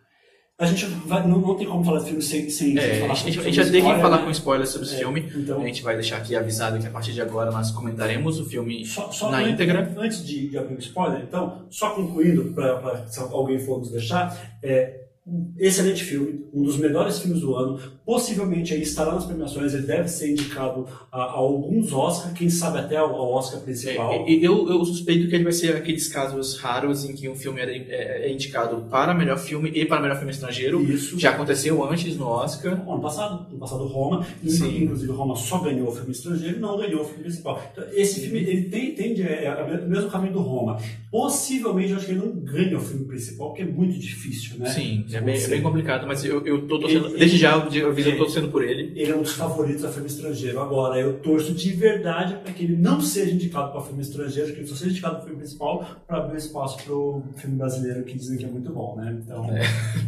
A 0.59 0.65
gente 0.65 0.85
vai, 1.05 1.25
não, 1.27 1.37
não 1.39 1.55
tem 1.55 1.67
como 1.67 1.83
falar 1.83 1.99
de 1.99 2.05
filme 2.05 2.21
sem, 2.21 2.49
sem 2.49 2.75
É, 2.79 2.99
falar 3.01 3.11
a 3.11 3.15
gente, 3.15 3.39
a 3.39 3.43
gente 3.43 3.55
já 3.55 3.61
tem 3.63 3.71
que 3.73 3.77
spoiler, 3.77 4.01
falar 4.01 4.17
né? 4.17 4.23
com 4.23 4.31
spoilers 4.31 4.69
sobre 4.71 4.87
esse 4.87 4.95
É, 4.95 4.99
filme. 4.99 5.31
então- 5.35 5.61
A 5.61 5.65
gente 5.67 5.83
vai 5.83 5.93
deixar 5.93 6.17
aqui 6.17 6.35
avisado 6.35 6.79
que 6.79 6.87
a 6.87 6.89
partir 6.89 7.13
de 7.13 7.21
agora 7.21 7.51
nós 7.51 7.69
comentaremos 7.69 8.39
o 8.39 8.45
filme 8.45 8.83
Só, 8.83 9.11
só 9.11 9.29
na 9.29 9.43
íntegra. 9.47 9.93
Antes 9.95 10.25
de, 10.25 10.49
de 10.49 10.57
abrir 10.57 10.73
o 10.75 10.79
spoiler, 10.79 11.21
então, 11.21 11.67
só 11.69 11.91
concluindo, 11.91 12.45
para 12.55 13.05
se 13.05 13.19
alguém 13.19 13.59
for 13.59 13.77
nos 13.77 13.91
deixar, 13.91 14.35
é 14.63 15.01
um 15.29 15.53
excelente 15.57 16.03
filme, 16.05 16.45
um 16.53 16.63
dos 16.63 16.77
melhores 16.77 17.19
filmes 17.19 17.41
do 17.41 17.53
ano, 17.53 17.77
possivelmente 18.05 18.73
aí 18.73 18.81
estará 18.81 19.13
nas 19.13 19.25
premiações, 19.25 19.73
ele 19.73 19.85
deve 19.85 20.07
ser 20.07 20.31
indicado 20.31 20.87
a, 21.11 21.17
a 21.21 21.31
alguns 21.31 21.91
Oscars, 21.91 22.31
quem 22.33 22.49
sabe 22.49 22.79
até 22.79 22.95
ao, 22.95 23.13
ao 23.13 23.31
Oscar 23.33 23.59
principal. 23.59 24.13
É, 24.13 24.29
e- 24.31 24.41
eu, 24.41 24.69
eu 24.69 24.85
suspeito 24.85 25.27
que 25.27 25.35
ele 25.35 25.43
vai 25.43 25.51
ser 25.51 25.75
aqueles 25.75 26.07
casos 26.07 26.57
raros 26.59 27.03
em 27.03 27.13
que 27.13 27.27
um 27.27 27.35
filme 27.35 27.59
é, 27.59 27.65
é- 27.77 28.27
é 28.29 28.31
indicado 28.31 28.85
para 28.89 29.13
melhor 29.13 29.37
filme 29.37 29.69
e 29.69 29.85
para 29.85 30.01
melhor 30.01 30.15
filme 30.15 30.31
estrangeiro. 30.31 30.81
Isso. 30.81 31.19
Já 31.19 31.31
aconteceu 31.31 31.83
antes 31.83 32.15
no 32.15 32.25
Oscar. 32.27 32.73
Ano 32.89 33.01
passado, 33.01 33.47
ano 33.49 33.59
passado 33.59 33.83
Roma, 33.85 34.25
Sim. 34.47 34.83
inclusive 34.83 35.11
Roma 35.11 35.35
só 35.35 35.59
ganhou 35.59 35.89
o 35.89 35.91
filme 35.91 36.11
estrangeiro 36.11 36.55
e 36.57 36.59
não 36.61 36.77
ganhou 36.77 37.01
o 37.01 37.05
filme 37.05 37.23
principal. 37.23 37.61
Então, 37.73 37.83
esse 37.91 38.21
filme 38.21 38.39
ele 38.39 38.69
tem, 38.69 38.95
tende 38.95 39.23
é, 39.23 39.43
é 39.45 39.81
o 39.85 39.89
mesmo 39.89 40.09
caminho 40.09 40.31
do 40.33 40.39
Roma. 40.39 40.79
Possivelmente 41.09 41.91
eu 41.91 41.97
acho 41.97 42.05
que 42.05 42.11
ele 42.11 42.19
não 42.19 42.31
ganha 42.31 42.77
o 42.77 42.81
filme 42.81 43.05
principal, 43.05 43.47
porque 43.49 43.61
é 43.61 43.65
muito 43.65 43.97
difícil, 43.97 44.57
né? 44.59 44.69
Sim, 44.69 45.05
é 45.13 45.21
bem, 45.21 45.41
é 45.41 45.47
bem 45.47 45.61
complicado, 45.61 46.05
mas 46.05 46.23
eu, 46.25 46.45
eu 46.45 46.67
tô 46.67 46.79
torcendo. 46.79 47.07
Ele- 47.07 47.17
desde 47.19 47.37
já 47.37 47.51
eu 47.53 47.61
aviso, 47.61 47.77
eu 47.85 47.97
ele- 47.97 48.11
tô 48.17 48.25
torcendo 48.25 48.49
por 48.49 48.63
ele. 48.63 48.91
Ele 48.99 49.11
é 49.11 49.15
um 49.15 49.21
dos 49.21 49.31
favoritos 49.33 49.85
a 49.85 49.89
filme 49.89 50.07
estrangeiro. 50.07 50.59
Agora, 50.59 50.99
eu 50.99 51.13
torço 51.19 51.53
de 51.53 51.71
verdade 51.71 52.35
para 52.43 52.51
que 52.51 52.63
ele 52.65 52.75
não 52.75 52.99
seja 52.99 53.31
indicado 53.31 53.71
para 53.71 53.81
filme 53.81 54.01
estrangeiro, 54.01 54.51
que 54.53 54.59
ele 54.59 54.67
só 54.67 54.75
seja 54.75 54.91
indicado 54.91 55.15
para 55.15 55.23
filme 55.25 55.37
principal, 55.39 55.85
para 56.05 56.17
abrir 56.17 56.37
espaço 56.37 56.77
para 56.83 56.93
o 56.93 57.23
filme 57.37 57.55
brasileiro, 57.55 58.03
que 58.03 58.17
dizem 58.17 58.37
que 58.37 58.45
é 58.45 58.49
muito 58.49 58.71
bom, 58.71 58.95
né? 58.97 59.17
Então, 59.23 59.47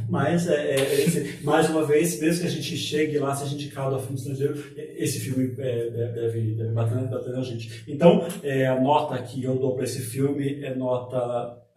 Mas, 0.09 0.47
é, 0.47 0.75
é, 0.75 1.01
esse- 1.05 1.43
mais 1.43 1.69
uma 1.69 1.85
vez, 1.85 2.19
mesmo 2.19 2.41
que 2.41 2.47
a 2.47 2.51
gente 2.51 2.75
chegue 2.75 3.17
lá, 3.19 3.33
seja 3.35 3.53
indicado 3.53 3.95
a 3.95 3.99
filme 3.99 4.17
estrangeiro, 4.17 4.55
esse 4.97 5.19
filme 5.19 5.53
é, 5.59 5.89
deve, 5.89 6.41
deve 6.55 6.69
bater, 6.71 6.97
bater 7.07 7.31
na 7.33 7.41
gente. 7.43 7.83
Então, 7.87 8.25
é, 8.43 8.65
a 8.67 8.79
nota 8.81 9.17
que 9.21 9.43
eu 9.43 9.55
dou 9.55 9.75
para 9.75 9.83
esse 9.85 10.01
filme 10.01 10.63
é 10.63 10.73
nota 10.75 10.89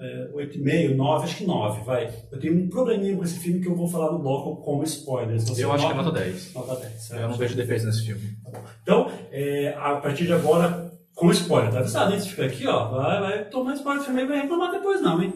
é, 0.00 0.30
8,5, 0.34 0.94
9, 0.96 1.24
acho 1.24 1.36
que 1.36 1.44
9, 1.46 1.84
vai. 1.84 2.12
Eu 2.32 2.40
tenho 2.40 2.54
um 2.58 2.68
probleminha 2.68 3.16
com 3.16 3.22
esse 3.22 3.38
filme 3.38 3.60
que 3.60 3.68
eu 3.68 3.74
vou 3.76 3.86
falar 3.88 4.10
no 4.12 4.18
bloco 4.18 4.62
como 4.62 4.82
spoilers. 4.82 5.44
Você 5.48 5.64
Eu 5.64 5.72
acho 5.72 5.86
que 5.86 5.92
é 5.92 5.96
nota 5.96 6.10
10. 6.10 6.54
Nota 6.54 6.76
10. 6.76 7.10
Eu 7.12 7.28
não 7.28 7.36
vejo 7.36 7.54
defesa 7.54 7.86
nesse 7.86 8.04
filme. 8.06 8.36
Então, 8.82 9.10
é, 9.30 9.74
a 9.78 9.96
partir 9.96 10.26
de 10.26 10.32
agora, 10.32 10.92
com 11.14 11.30
spoiler, 11.30 11.70
tá 11.72 11.78
avisado, 11.80 12.12
hein? 12.12 12.20
Se 12.20 12.30
fica 12.30 12.46
aqui, 12.46 12.66
ó, 12.66 12.88
vai, 12.88 13.20
vai 13.20 13.44
tomar 13.44 13.74
spoiler 13.74 14.00
do 14.02 14.06
filme 14.06 14.22
e 14.22 14.26
vai 14.26 14.40
reclamar 14.42 14.72
depois 14.72 15.00
não, 15.00 15.22
hein? 15.22 15.32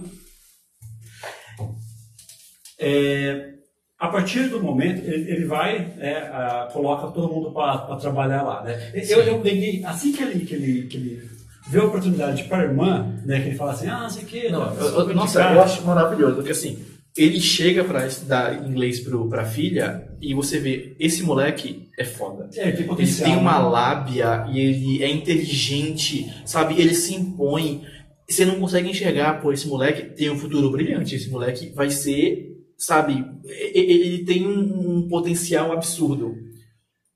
É, 2.78 3.54
a 3.98 4.08
partir 4.08 4.48
do 4.48 4.62
momento, 4.62 4.98
ele, 5.02 5.30
ele 5.30 5.44
vai, 5.46 5.94
é, 5.98 6.18
a- 6.18 6.68
coloca 6.72 7.06
todo 7.12 7.32
mundo 7.32 7.52
para 7.52 7.96
trabalhar 7.96 8.42
lá, 8.42 8.62
né? 8.62 8.92
Eu, 9.08 9.20
eu 9.22 9.42
assim 9.86 10.12
que 10.12 10.22
ele, 10.22 10.44
que 10.44 10.54
ele, 10.54 10.86
que 10.86 10.96
ele 10.96 11.35
vê 11.68 11.78
a 11.80 11.84
oportunidade 11.84 12.44
para 12.44 12.62
a 12.62 12.64
irmã, 12.64 13.14
né, 13.24 13.40
que 13.40 13.48
ele 13.48 13.56
fala 13.56 13.72
assim, 13.72 13.88
ah, 13.88 14.08
sei 14.08 14.24
que... 14.24 14.48
Não, 14.48 14.74
eu- 14.76 15.08
eu- 15.08 15.14
nossa, 15.14 15.40
eu 15.40 15.60
acho 15.62 15.84
maravilhoso, 15.84 16.36
porque 16.36 16.52
assim, 16.52 16.78
ele 17.16 17.40
chega 17.40 17.82
pra 17.82 18.06
estudar 18.06 18.66
inglês 18.68 19.00
pro, 19.00 19.28
pra 19.28 19.44
filha 19.44 20.06
e 20.20 20.34
você 20.34 20.58
vê, 20.60 20.94
esse 21.00 21.22
moleque 21.22 21.88
é 21.98 22.04
foda. 22.04 22.48
É, 22.54 22.70
tem 22.72 22.86
Ele 22.98 23.12
tem 23.14 23.36
uma 23.36 23.58
né? 23.58 23.68
lábia 23.68 24.46
e 24.50 24.60
ele 24.60 25.02
é 25.02 25.10
inteligente, 25.10 26.30
sabe? 26.44 26.78
Ele 26.80 26.94
se 26.94 27.14
impõe. 27.14 27.82
Você 28.28 28.44
não 28.44 28.56
consegue 28.60 28.90
enxergar, 28.90 29.40
pô, 29.40 29.50
esse 29.52 29.66
moleque 29.66 30.14
tem 30.14 30.28
um 30.30 30.36
futuro 30.38 30.70
brilhante. 30.70 31.14
Esse 31.14 31.30
moleque 31.30 31.72
vai 31.74 31.88
ser, 31.90 32.54
sabe? 32.76 33.24
Ele 33.44 34.24
tem 34.24 34.46
um, 34.46 34.96
um 34.98 35.08
potencial 35.08 35.72
absurdo. 35.72 36.34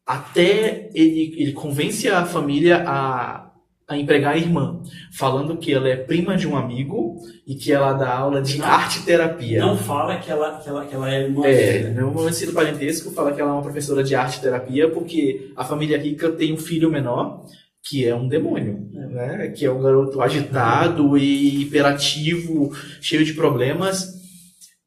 Até 0.06 0.88
ele, 0.94 1.34
ele 1.36 1.52
convence 1.52 2.08
a 2.08 2.24
família 2.24 2.82
a, 2.86 3.49
a 3.90 3.98
empregar 3.98 4.34
a 4.34 4.38
irmã, 4.38 4.80
falando 5.12 5.56
que 5.56 5.72
ela 5.72 5.88
é 5.88 5.96
prima 5.96 6.36
de 6.36 6.46
um 6.46 6.56
amigo 6.56 7.16
e 7.44 7.56
que 7.56 7.72
ela 7.72 7.92
dá 7.92 8.08
aula 8.08 8.40
de 8.40 8.56
Não. 8.56 8.64
arte 8.64 9.02
terapia. 9.04 9.58
Não 9.58 9.76
fala 9.76 10.16
que 10.18 10.30
ela, 10.30 10.60
que 10.60 10.68
ela, 10.68 10.86
que 10.86 10.94
ela 10.94 11.12
é 11.12 11.24
irmã 11.24 11.44
É, 11.44 11.90
no 11.90 12.12
momento 12.12 12.46
do 12.46 12.52
parentesco 12.52 13.10
fala 13.10 13.32
que 13.32 13.40
ela 13.40 13.50
é 13.50 13.52
uma 13.52 13.62
professora 13.62 14.04
de 14.04 14.14
arte 14.14 14.40
terapia 14.40 14.88
porque 14.88 15.50
a 15.56 15.64
família 15.64 15.98
rica 15.98 16.30
tem 16.30 16.52
um 16.54 16.56
filho 16.56 16.88
menor 16.88 17.44
que 17.82 18.06
é 18.06 18.14
um 18.14 18.28
demônio, 18.28 18.88
né? 18.92 19.48
Que 19.56 19.64
é 19.66 19.72
um 19.72 19.82
garoto 19.82 20.20
agitado 20.20 21.18
e 21.18 21.62
hiperativo, 21.62 22.70
cheio 23.00 23.24
de 23.24 23.32
problemas. 23.34 24.20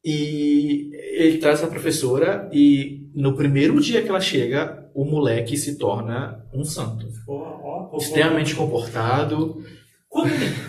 E 0.02 0.90
ele 1.18 1.36
traz 1.38 1.58
essa 1.58 1.68
professora 1.68 2.48
e 2.54 3.10
no 3.14 3.36
primeiro 3.36 3.78
dia 3.80 4.00
que 4.00 4.08
ela 4.08 4.20
chega, 4.20 4.83
o 4.94 5.04
moleque 5.04 5.56
se 5.56 5.76
torna 5.76 6.46
um 6.52 6.64
santo. 6.64 7.06
Ó, 7.26 7.32
ó, 7.34 7.90
ó, 7.92 7.96
Extremamente 7.96 8.54
comportado. 8.54 9.64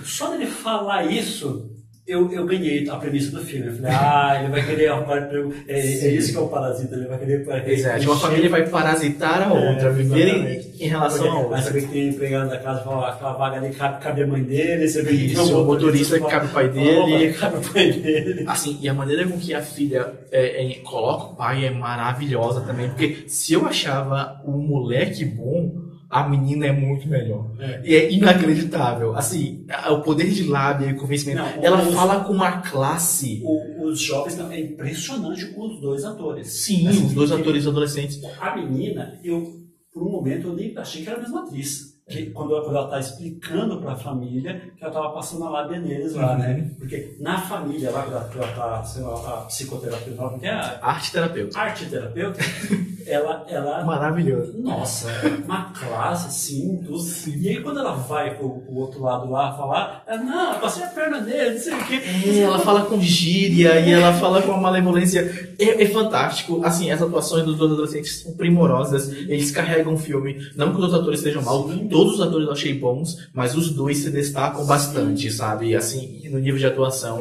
Só 0.04 0.32
dele 0.32 0.48
falar 0.48 1.12
isso, 1.12 1.70
eu, 2.08 2.32
eu 2.32 2.46
ganhei 2.46 2.88
a 2.90 2.96
premissa 2.98 3.32
do 3.32 3.44
filme. 3.44 3.68
Eu 3.68 3.76
falei, 3.76 3.92
ah, 3.96 4.38
ele 4.40 4.52
vai 4.52 4.66
querer 4.66 4.88
arrumar 4.90 5.20
emprego. 5.22 5.54
É, 5.68 5.80
é 5.80 6.08
isso 6.12 6.32
que 6.32 6.38
é 6.38 6.42
o 6.42 6.48
parasita, 6.48 6.96
ele 6.96 7.06
vai 7.08 7.18
querer. 7.20 7.70
Exato. 7.70 8.04
Uma 8.04 8.18
família 8.18 8.50
vai 8.50 8.68
parasitar 8.70 9.42
a 9.50 9.54
outra, 9.54 9.90
É, 9.90 9.92
viver 9.92 10.28
em, 10.28 10.86
em 10.86 10.88
relação 10.88 11.26
a 11.32 11.36
Aí 11.38 11.44
outra. 11.44 11.62
você 11.62 11.72
vê 11.72 11.82
que 11.82 11.88
tem 11.88 12.08
empregado 12.10 12.50
da 12.50 12.58
casa, 12.60 12.82
fala, 12.84 13.10
aquela 13.10 13.34
vaga 13.34 13.58
ali 13.58 13.74
cabe, 13.74 14.04
cabe 14.04 14.24
a 14.24 14.28
mãe 14.28 14.44
dele, 14.44 14.88
você 14.88 15.02
vê 15.02 15.12
que 15.12 15.18
tem 15.18 15.26
Isso, 15.34 15.56
um 15.58 15.62
o 15.64 15.66
motorista 15.66 16.20
que 16.20 16.28
cabe 16.30 16.46
o 16.46 16.50
pai 16.50 16.66
"Opa, 16.66 16.74
dele. 16.74 17.34
cabe 17.34 17.58
o 17.58 17.74
pai 17.74 17.92
dele. 17.92 18.44
Assim, 18.48 18.78
e 18.82 18.88
a 18.90 18.94
maneira 18.94 19.28
com 19.28 19.38
que 19.40 19.54
a 19.54 19.62
filha 19.62 20.14
é, 20.32 20.64
é, 20.72 20.76
coloca 20.84 21.34
o 21.34 21.36
pai 21.36 21.66
é 21.66 21.72
maravilhosa 21.72 22.62
também, 22.62 22.90
porque 22.90 23.24
se 23.28 23.54
eu 23.54 23.66
achava 23.66 24.42
o 24.46 24.52
moleque 24.52 25.26
bom, 25.26 25.85
a 26.10 26.28
menina 26.30 26.68
é 26.68 26.72
muito 26.72 27.08
melhor. 27.08 27.52
É. 27.60 27.82
E 27.84 27.96
é 27.96 28.12
inacreditável. 28.12 29.16
Assim, 29.16 29.66
o 29.92 30.02
poder 30.02 30.30
de 30.32 30.44
lábia 30.48 30.88
e 30.88 30.94
convencimento. 30.96 31.40
Não, 31.42 31.64
ela 31.64 31.82
os- 31.82 31.94
fala 31.94 32.24
com 32.24 32.34
uma 32.34 32.62
classe. 32.62 33.42
O- 33.44 33.86
os 33.88 34.00
jovens, 34.00 34.38
não, 34.38 34.52
é 34.52 34.60
impressionante 34.60 35.46
os 35.58 35.82
dois 35.82 36.04
atores. 36.06 36.48
Sim, 36.66 36.88
Assim, 36.88 37.06
os 37.06 37.14
dois 37.14 37.32
que- 37.32 37.42
atores 37.42 37.68
adolescentes. 37.68 38.20
A 38.40 38.56
menina, 38.56 39.20
eu, 39.24 39.62
por 39.94 40.04
um 40.04 40.12
momento, 40.12 40.48
eu 40.48 40.54
nem 40.56 40.78
achei 40.78 41.04
que 41.04 41.10
era 41.10 41.18
a 41.18 41.22
mesma 41.22 41.44
atriz. 41.44 41.96
Que, 42.08 42.28
quando, 42.28 42.52
ela- 42.54 42.64
quando 42.64 42.76
ela 42.78 42.86
está 42.86 43.00
explicando 43.00 43.82
para 43.82 43.94
a 43.94 43.96
família 43.96 44.62
que 44.78 44.84
ela 44.84 44.92
estava 44.94 45.10
passando 45.12 45.44
a 45.46 45.50
lábia 45.50 45.80
neles 45.80 46.14
lá, 46.14 46.34
Uhum. 46.34 46.38
né? 46.38 46.72
Porque 46.78 47.18
na 47.20 47.40
família, 47.42 47.90
lá, 47.90 48.06
ela 48.06 48.30
está 48.48 48.84
sendo 48.84 49.10
a, 49.10 49.40
a 49.40 49.42
psicoterapeuta, 49.46 50.22
lá, 50.22 50.38
que 50.38 50.46
é 50.46 50.52
a 50.52 50.80
Arte 50.84 51.12
terapeuta. 51.12 51.60
arte 51.60 51.86
terapeuta, 51.88 52.40
ela, 53.06 53.46
ela 53.48 53.84
Maravilhoso. 53.84 54.54
nossa, 54.58 55.08
uma 55.44 55.72
classe, 55.72 56.28
assim, 56.28 56.82
tudo. 56.86 57.04
E 57.38 57.50
aí 57.50 57.62
quando 57.62 57.80
ela 57.80 57.94
vai 57.94 58.36
pro, 58.36 58.50
pro 58.62 58.76
outro 58.76 59.02
lado 59.02 59.30
lá 59.30 59.56
falar, 59.56 60.04
ela, 60.08 60.24
não, 60.24 60.54
eu 60.54 60.60
passei 60.60 60.84
a 60.84 60.88
perna 60.88 61.22
nele, 61.22 61.52
não 61.52 61.60
sei 61.60 61.74
o 61.74 61.86
quê. 61.86 62.02
É, 62.26 62.40
ela 62.40 62.60
fala 62.60 62.86
com 62.86 63.00
gíria 63.02 63.80
e 63.80 63.92
ela 63.92 64.14
fala 64.14 64.42
com 64.42 64.52
uma 64.52 64.62
malevolência. 64.62 65.54
É, 65.60 65.84
é 65.84 65.88
fantástico. 65.88 66.62
Assim, 66.64 66.92
as 66.92 67.02
atuações 67.02 67.46
dos 67.46 67.58
dois 67.58 67.72
adolescentes 67.72 68.22
são 68.22 68.34
primorosas. 68.34 69.10
Eles 69.12 69.52
carregam 69.52 69.94
o 69.94 69.98
filme. 69.98 70.38
Não 70.56 70.72
que 70.72 70.78
os 70.78 70.84
outros 70.84 71.02
atores 71.02 71.20
estejam 71.20 71.42
mal. 71.42 71.70
Sim. 71.70 71.88
Todos 71.88 72.16
os 72.16 72.22
atores 72.22 72.48
eu 72.48 72.54
achei 72.54 72.74
bons, 72.74 73.28
mas 73.34 73.56
os 73.56 73.70
dois 73.72 73.98
se 74.00 74.10
destacam 74.10 74.66
bastante, 74.66 75.32
sabe? 75.32 75.76
Assim, 75.76 76.28
no 76.30 76.40
nível 76.40 76.60
de 76.60 76.66
atuação. 76.66 77.20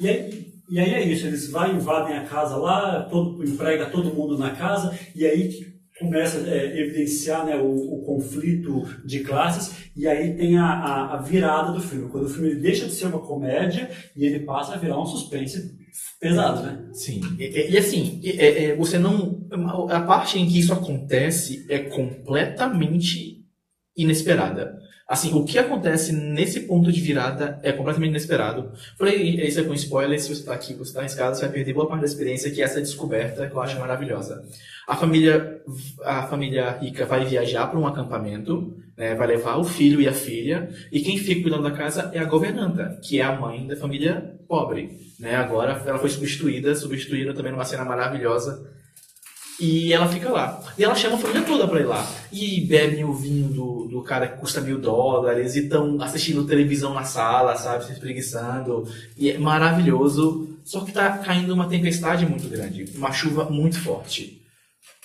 E 0.00 0.08
aí, 0.08 0.47
e 0.68 0.78
aí 0.78 0.94
é 0.94 1.02
isso, 1.02 1.26
eles 1.26 1.50
vão, 1.50 1.74
invadem 1.74 2.16
a 2.16 2.24
casa 2.24 2.56
lá, 2.56 3.02
todo, 3.04 3.42
emprega 3.44 3.86
todo 3.86 4.14
mundo 4.14 4.36
na 4.38 4.50
casa, 4.50 4.96
e 5.14 5.24
aí 5.26 5.48
que 5.48 5.78
começa 5.98 6.38
a 6.38 6.48
é, 6.48 6.80
evidenciar 6.80 7.44
né, 7.44 7.56
o, 7.56 7.66
o 7.70 8.02
conflito 8.04 8.84
de 9.04 9.20
classes, 9.20 9.90
e 9.96 10.06
aí 10.06 10.34
tem 10.36 10.56
a, 10.56 10.64
a, 10.64 11.14
a 11.14 11.22
virada 11.22 11.72
do 11.72 11.80
filme, 11.80 12.08
quando 12.08 12.26
o 12.26 12.28
filme 12.28 12.54
deixa 12.54 12.86
de 12.86 12.92
ser 12.92 13.06
uma 13.06 13.18
comédia 13.18 13.90
e 14.16 14.24
ele 14.24 14.40
passa 14.40 14.74
a 14.74 14.78
virar 14.78 15.00
um 15.00 15.06
suspense 15.06 15.76
pesado, 16.20 16.62
né? 16.62 16.88
Sim. 16.92 17.20
E, 17.38 17.72
e- 17.72 17.76
assim, 17.78 18.20
é- 18.24 18.64
é, 18.66 18.76
você 18.76 18.98
não. 18.98 19.46
A 19.90 20.00
parte 20.00 20.38
em 20.38 20.46
que 20.46 20.58
isso 20.60 20.72
acontece 20.72 21.66
é 21.68 21.78
completamente 21.78 23.37
inesperada. 23.98 24.80
Assim, 25.08 25.32
o 25.32 25.42
que 25.42 25.58
acontece 25.58 26.12
nesse 26.12 26.60
ponto 26.60 26.92
de 26.92 27.00
virada 27.00 27.58
é 27.62 27.72
completamente 27.72 28.10
inesperado. 28.10 28.72
Falei 28.98 29.16
isso 29.46 29.58
é 29.58 29.64
com 29.64 29.72
spoiler, 29.72 30.20
se 30.20 30.34
você 30.34 30.44
tá 30.44 30.52
aqui, 30.52 30.74
você 30.74 30.92
tá 30.92 31.02
em 31.02 31.08
casa, 31.08 31.34
você 31.34 31.46
vai 31.46 31.54
perder 31.54 31.72
boa 31.72 31.88
parte 31.88 32.02
da 32.02 32.06
experiência, 32.06 32.50
que 32.50 32.60
é 32.60 32.64
essa 32.64 32.78
descoberta 32.78 33.48
que 33.48 33.54
eu 33.54 33.60
acho 33.60 33.78
maravilhosa. 33.80 34.44
A 34.86 34.94
família, 34.94 35.62
a 36.04 36.26
família 36.26 36.76
rica 36.78 37.06
vai 37.06 37.24
viajar 37.24 37.68
para 37.68 37.78
um 37.78 37.86
acampamento, 37.86 38.76
né, 38.94 39.14
vai 39.14 39.28
levar 39.28 39.56
o 39.56 39.64
filho 39.64 39.98
e 39.98 40.06
a 40.06 40.12
filha, 40.12 40.68
e 40.92 41.00
quem 41.00 41.16
fica 41.16 41.40
cuidando 41.40 41.62
da 41.62 41.70
casa 41.70 42.10
é 42.12 42.18
a 42.18 42.24
governanta, 42.24 43.00
que 43.02 43.18
é 43.18 43.24
a 43.24 43.34
mãe 43.34 43.66
da 43.66 43.76
família 43.76 44.34
pobre. 44.46 44.90
Né? 45.18 45.36
Agora 45.36 45.82
ela 45.86 45.98
foi 45.98 46.10
substituída, 46.10 46.74
substituída 46.74 47.32
também 47.32 47.52
numa 47.52 47.64
cena 47.64 47.84
maravilhosa 47.84 48.77
E 49.60 49.92
ela 49.92 50.06
fica 50.08 50.30
lá. 50.30 50.62
E 50.78 50.84
ela 50.84 50.94
chama 50.94 51.16
a 51.16 51.18
família 51.18 51.42
toda 51.42 51.66
pra 51.66 51.80
ir 51.80 51.86
lá. 51.86 52.08
E 52.30 52.60
bebem 52.60 53.04
o 53.04 53.12
vinho 53.12 53.48
do, 53.48 53.88
do 53.88 54.02
cara 54.02 54.28
que 54.28 54.38
custa 54.38 54.60
mil 54.60 54.78
dólares 54.78 55.56
e 55.56 55.64
estão 55.64 56.00
assistindo 56.00 56.46
televisão 56.46 56.94
na 56.94 57.02
sala, 57.02 57.56
sabe? 57.56 57.84
Se 57.84 57.92
espreguiçando. 57.92 58.86
E 59.16 59.30
é 59.30 59.38
maravilhoso. 59.38 60.58
Só 60.64 60.82
que 60.82 60.92
tá 60.92 61.18
caindo 61.18 61.52
uma 61.52 61.68
tempestade 61.68 62.24
muito 62.24 62.48
grande. 62.48 62.84
Uma 62.94 63.12
chuva 63.12 63.50
muito 63.50 63.80
forte. 63.80 64.42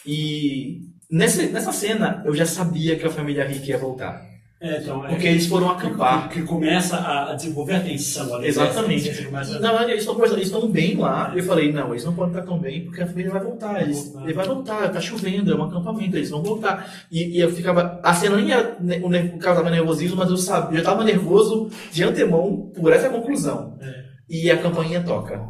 E 0.06 0.82
nessa, 1.10 1.42
nessa 1.48 1.72
cena 1.72 2.22
eu 2.26 2.36
já 2.36 2.46
sabia 2.46 2.96
que 2.96 3.06
a 3.06 3.10
família 3.10 3.48
Rick 3.48 3.68
ia 3.70 3.78
voltar. 3.78 4.33
É, 4.64 4.78
então, 4.78 5.06
é 5.06 5.10
Porque 5.10 5.28
eles 5.28 5.46
foram 5.46 5.70
acampar. 5.72 6.30
que, 6.30 6.40
que 6.40 6.48
começa 6.48 6.96
a 6.98 7.34
desenvolver 7.36 7.74
a 7.76 7.80
tensão 7.82 8.34
ali. 8.34 8.48
Exatamente. 8.48 9.14
Você 9.14 9.26
começa- 9.26 9.58
E, 9.58 9.60
na 9.60 9.70
verdade, 9.72 9.92
eles 9.92 10.04
estão 10.06 10.24
eles 10.26 10.46
estão 10.46 10.68
bem 10.72 10.96
lá. 10.96 11.34
Eu 11.36 11.44
falei, 11.44 11.74
não, 11.74 11.92
eles 11.92 12.06
não 12.06 12.14
podem 12.14 12.34
estar 12.34 12.46
tão 12.46 12.58
bem 12.58 12.86
porque 12.86 13.02
a 13.04 13.06
família 13.08 13.30
vai 13.30 13.44
voltar. 13.44 13.82
Eles, 13.82 14.16
ele 14.24 14.32
vai 14.34 14.46
voltar, 14.48 14.90
tá 14.90 15.02
chovendo, 15.02 15.52
é 15.52 15.56
um 15.56 15.64
acampamento, 15.66 16.16
eles 16.16 16.30
vão 16.30 16.42
voltar. 16.42 16.90
E, 17.12 17.38
e 17.38 17.42
eu 17.42 17.52
ficava. 17.52 18.00
A 18.02 18.14
cena 18.14 18.38
nem 18.38 18.54
era, 18.54 18.78
ne- 18.80 19.00
o 19.04 19.10
ne- 19.10 19.38
causava 19.38 19.70
nervosismo, 19.70 20.16
mas 20.16 20.30
eu 20.30 20.38
sabia, 20.38 20.78
eu 20.78 20.82
estava 20.82 21.04
nervoso 21.04 21.70
de 21.92 22.02
antemão 22.06 22.72
por 22.74 22.94
essa 22.94 23.10
conclusão. 23.10 23.78
É. 23.82 24.04
E 24.30 24.50
a 24.50 24.58
campainha 24.58 25.04
toca. 25.04 25.42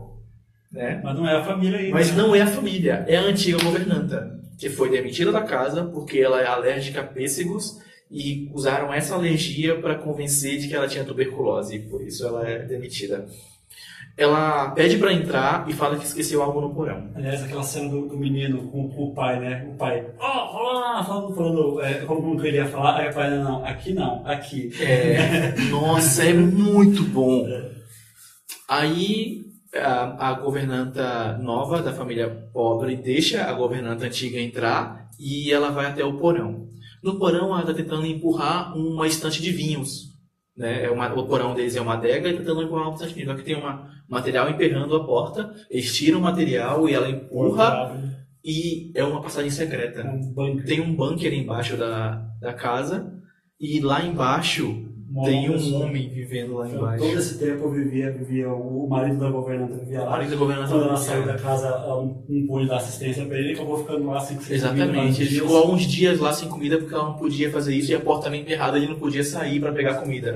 Né? 0.72 1.00
Mas 1.04 1.16
não 1.16 1.28
é 1.30 1.38
a 1.38 1.44
família 1.44 1.78
ainda. 1.78 1.92
Mas 1.94 2.10
né? 2.12 2.18
não 2.20 2.36
é 2.36 2.42
a 2.42 2.48
família, 2.48 3.06
é 3.08 3.16
a 3.18 3.22
antiga 3.22 3.64
governanta, 3.64 4.28
que 4.58 4.72
foi 4.72 4.90
demitida 4.90 5.32
da 5.32 5.42
casa 5.42 5.84
porque 5.84 6.18
ela 6.18 6.42
é 6.42 6.48
alérgica 6.48 7.02
a 7.02 7.04
pêssegos 7.04 7.78
e 8.14 8.48
usaram 8.54 8.94
essa 8.94 9.16
alergia 9.16 9.82
para 9.82 9.96
convencer 9.96 10.60
de 10.60 10.68
que 10.68 10.76
ela 10.76 10.88
tinha 10.88 11.04
tuberculose, 11.04 11.76
e 11.76 11.80
por 11.80 12.04
isso 12.04 12.26
ela 12.26 12.48
é 12.48 12.60
demitida. 12.60 13.26
Ela 14.16 14.70
pede 14.70 15.00
para 15.00 15.12
entrar 15.12 15.68
e 15.68 15.74
fala 15.74 15.98
que 15.98 16.06
esqueceu 16.06 16.44
algo 16.44 16.62
no 16.62 16.76
porão. 16.76 17.10
Aliás, 17.16 17.42
aquela 17.42 17.64
cena 17.64 17.90
do, 17.90 18.08
do 18.08 18.16
menino 18.16 18.70
com, 18.70 18.88
com 18.88 19.06
o 19.06 19.14
pai, 19.16 19.40
né? 19.40 19.68
O 19.68 19.76
pai, 19.76 20.06
ó, 20.20 21.00
ó, 21.00 21.04
falando, 21.04 21.36
falando 21.36 21.82
é, 21.82 21.94
como 22.06 22.40
que 22.40 22.48
ele 22.48 22.58
ia 22.58 22.68
falar, 22.68 23.00
aí 23.00 23.10
o 23.10 23.14
pai, 23.14 23.32
não, 23.32 23.44
não, 23.44 23.66
aqui 23.66 23.94
não, 23.94 24.28
aqui. 24.28 24.70
É, 24.80 25.56
nossa, 25.72 26.24
é 26.24 26.34
muito 26.34 27.04
bom. 27.06 27.48
Aí 28.70 29.42
a, 29.76 30.30
a 30.30 30.34
governanta 30.34 31.36
nova 31.40 31.82
da 31.82 31.92
família 31.92 32.30
pobre 32.54 32.96
deixa 32.96 33.46
a 33.46 33.54
governanta 33.54 34.06
antiga 34.06 34.40
entrar 34.40 35.10
e 35.20 35.52
ela 35.52 35.72
vai 35.72 35.88
até 35.88 36.06
o 36.06 36.20
porão. 36.20 36.68
No 37.04 37.20
porão 37.20 37.48
ela 37.48 37.60
está 37.60 37.74
tentando 37.74 38.06
empurrar 38.06 38.76
uma 38.78 39.06
estante 39.06 39.42
de 39.42 39.52
vinhos. 39.52 40.14
Né? 40.56 40.86
É 40.86 40.90
uma, 40.90 41.14
o 41.14 41.28
porão 41.28 41.54
deles 41.54 41.76
é 41.76 41.82
uma 41.82 41.96
adega 41.96 42.30
e 42.30 42.34
tá 42.34 42.40
tentando 42.40 42.64
empurrar 42.64 42.88
uma 42.88 42.94
estante 42.94 43.10
de 43.10 43.16
vinhos. 43.16 43.32
Só 43.32 43.38
que 43.38 43.44
tem 43.44 43.58
um 43.58 43.86
material 44.08 44.50
emperrando 44.50 44.96
a 44.96 45.04
porta, 45.04 45.54
eles 45.70 45.94
tiram 45.96 46.20
o 46.20 46.22
material 46.22 46.88
e 46.88 46.94
ela 46.94 47.10
empurra 47.10 48.00
e 48.44 48.92
é 48.96 49.04
uma 49.04 49.22
passagem 49.22 49.50
secreta. 49.50 50.06
Um 50.06 50.34
bunker. 50.34 50.66
Tem 50.66 50.82
um 50.82 50.96
bunker 50.96 51.34
embaixo 51.34 51.76
da, 51.78 52.26
da 52.40 52.54
casa 52.54 53.14
e 53.60 53.80
lá 53.80 54.06
embaixo 54.06 54.93
Uma 55.14 55.26
tem 55.26 55.48
um 55.48 55.54
pessoa. 55.54 55.86
homem 55.86 56.10
vivendo 56.10 56.56
lá 56.56 56.68
embaixo. 56.68 57.04
todo 57.06 57.20
esse 57.20 57.38
tempo 57.38 57.66
eu 57.66 57.72
vivia, 57.72 58.12
vivia 58.12 58.50
o, 58.50 58.86
o 58.86 58.90
marido 58.90 59.20
da 59.20 59.30
governanta 59.30 59.76
vivia 59.76 60.02
lá. 60.02 60.10
Maria 60.10 60.30
da 60.30 60.36
governanta 60.36 60.70
Quando 60.70 60.84
ela 60.86 60.98
saiu 60.98 61.26
da 61.26 61.38
casa, 61.38 61.70
não 62.28 62.48
pôde 62.48 62.68
dar 62.68 62.78
assistência 62.78 63.24
pra 63.26 63.38
ele, 63.38 63.54
acabou 63.54 63.78
ficando 63.78 64.08
lá 64.08 64.20
sem 64.20 64.38
comida, 64.38 64.56
Exatamente. 64.56 65.22
Ele 65.22 65.30
ficou 65.30 65.58
alguns 65.58 65.84
dias 65.84 66.20
lá 66.20 66.34
sem 66.34 66.50
comida 66.50 66.80
porque 66.80 66.96
ela 66.96 67.04
não 67.04 67.14
podia 67.14 67.52
fazer 67.52 67.76
isso 67.76 67.92
e 67.92 67.96
a 67.96 68.00
porta 68.00 68.22
estava 68.22 68.38
emperrada, 68.38 68.78
ele 68.78 68.88
não 68.88 68.98
podia 68.98 69.24
sair 69.24 69.60
para 69.60 69.72
pegar 69.72 69.96
comida. 70.02 70.36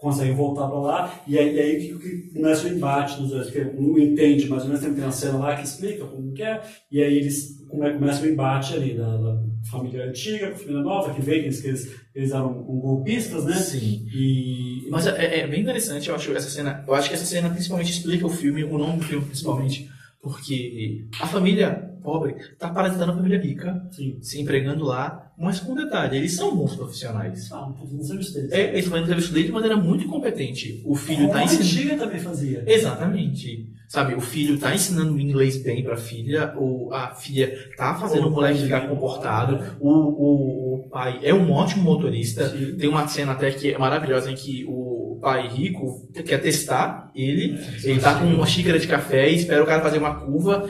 conseguem 0.00 0.34
voltar 0.34 0.66
pra 0.66 0.80
lá, 0.80 1.14
e 1.28 1.38
aí, 1.38 1.54
e 1.54 1.60
aí 1.60 1.76
que, 1.76 1.96
que 1.96 2.34
começa 2.34 2.66
o 2.66 2.70
embate 2.72 3.20
dos 3.20 3.30
dois, 3.30 3.48
porque 3.48 3.70
um 3.78 3.96
entende 3.96 4.48
mais 4.48 4.64
ou 4.64 4.68
menos, 4.70 4.82
tem 4.84 4.92
uma 4.92 5.12
cena 5.12 5.38
lá 5.38 5.54
que 5.54 5.62
explica 5.62 6.04
como 6.06 6.32
que 6.32 6.42
é, 6.42 6.60
e 6.90 7.00
aí 7.00 7.18
eles 7.18 7.64
come, 7.68 7.88
começa 7.92 8.24
o 8.24 8.28
embate 8.28 8.74
ali 8.74 8.94
da, 8.94 9.16
da 9.16 9.40
família 9.70 10.06
antiga 10.06 10.54
família 10.54 10.82
nova, 10.82 11.14
que 11.14 11.20
vê 11.20 11.40
que 11.40 11.46
eles, 11.46 11.64
eles, 11.64 11.94
eles 12.14 12.30
eram 12.32 12.52
golpistas, 12.52 13.44
né? 13.44 13.54
Sim. 13.54 14.06
E. 14.12 14.88
Mas 14.90 15.06
é, 15.06 15.40
é 15.40 15.46
bem 15.46 15.60
interessante, 15.60 16.08
eu 16.08 16.14
acho 16.14 16.34
essa 16.34 16.50
cena. 16.50 16.84
Eu 16.86 16.94
acho 16.94 17.08
que 17.08 17.14
essa 17.14 17.24
cena 17.24 17.50
principalmente 17.50 17.92
explica 17.92 18.26
o 18.26 18.30
filme, 18.30 18.64
o 18.64 18.78
nome 18.78 18.98
do 18.98 19.04
filme 19.04 19.24
principalmente, 19.24 19.90
porque 20.22 21.04
a 21.20 21.26
família 21.26 21.90
pobre 22.02 22.36
está 22.52 22.68
parasitando 22.68 23.12
a 23.12 23.14
família 23.16 23.40
rica, 23.40 23.86
Sim. 23.90 24.18
se 24.20 24.40
empregando 24.40 24.84
lá, 24.84 25.32
mas 25.38 25.60
com 25.60 25.74
detalhe, 25.74 26.16
eles 26.16 26.34
são 26.34 26.54
bons 26.56 26.76
profissionais. 26.76 27.50
Ah, 27.52 27.60
não 27.60 27.72
tô 27.72 28.04
serviço 28.04 28.34
deles. 28.34 28.52
É, 28.52 28.70
eles 28.70 28.86
fazem 28.86 29.02
entrevista 29.02 29.32
dele 29.32 29.46
de 29.46 29.52
maneira 29.52 29.76
muito 29.76 30.08
competente. 30.08 30.82
O 30.84 30.94
filho 30.94 31.26
está 31.26 31.38
a 31.38 31.44
ensinando. 31.44 31.64
antiga 31.64 31.96
também 31.96 32.20
fazia. 32.20 32.64
Exatamente. 32.66 33.68
Sabe, 33.88 34.14
o 34.14 34.20
filho 34.20 34.58
tá 34.58 34.74
ensinando 34.74 35.20
inglês 35.20 35.62
bem 35.62 35.82
pra 35.82 35.96
filha, 35.96 36.54
ou 36.56 36.94
a 36.94 37.14
filha 37.14 37.52
tá 37.76 37.94
fazendo 37.94 38.28
o 38.28 38.30
moleque 38.30 38.62
ficar 38.62 38.88
comportado, 38.88 39.76
o, 39.78 39.90
o, 39.90 40.74
o 40.76 40.88
pai 40.88 41.20
é 41.22 41.34
um 41.34 41.52
ótimo 41.52 41.82
motorista. 41.82 42.48
Sim. 42.48 42.76
Tem 42.76 42.88
uma 42.88 43.06
cena 43.06 43.32
até 43.32 43.50
que 43.50 43.74
é 43.74 43.78
maravilhosa 43.78 44.30
em 44.30 44.34
que 44.34 44.64
o 44.66 44.91
pai 45.22 45.46
rico 45.46 46.08
quer 46.26 46.38
testar 46.38 47.12
ele, 47.14 47.56
ele 47.84 48.00
tá 48.00 48.18
com 48.18 48.26
uma 48.26 48.44
xícara 48.44 48.78
de 48.78 48.88
café 48.88 49.30
e 49.30 49.36
espera 49.36 49.62
o 49.62 49.66
cara 49.66 49.80
fazer 49.80 49.98
uma 49.98 50.16
curva 50.16 50.68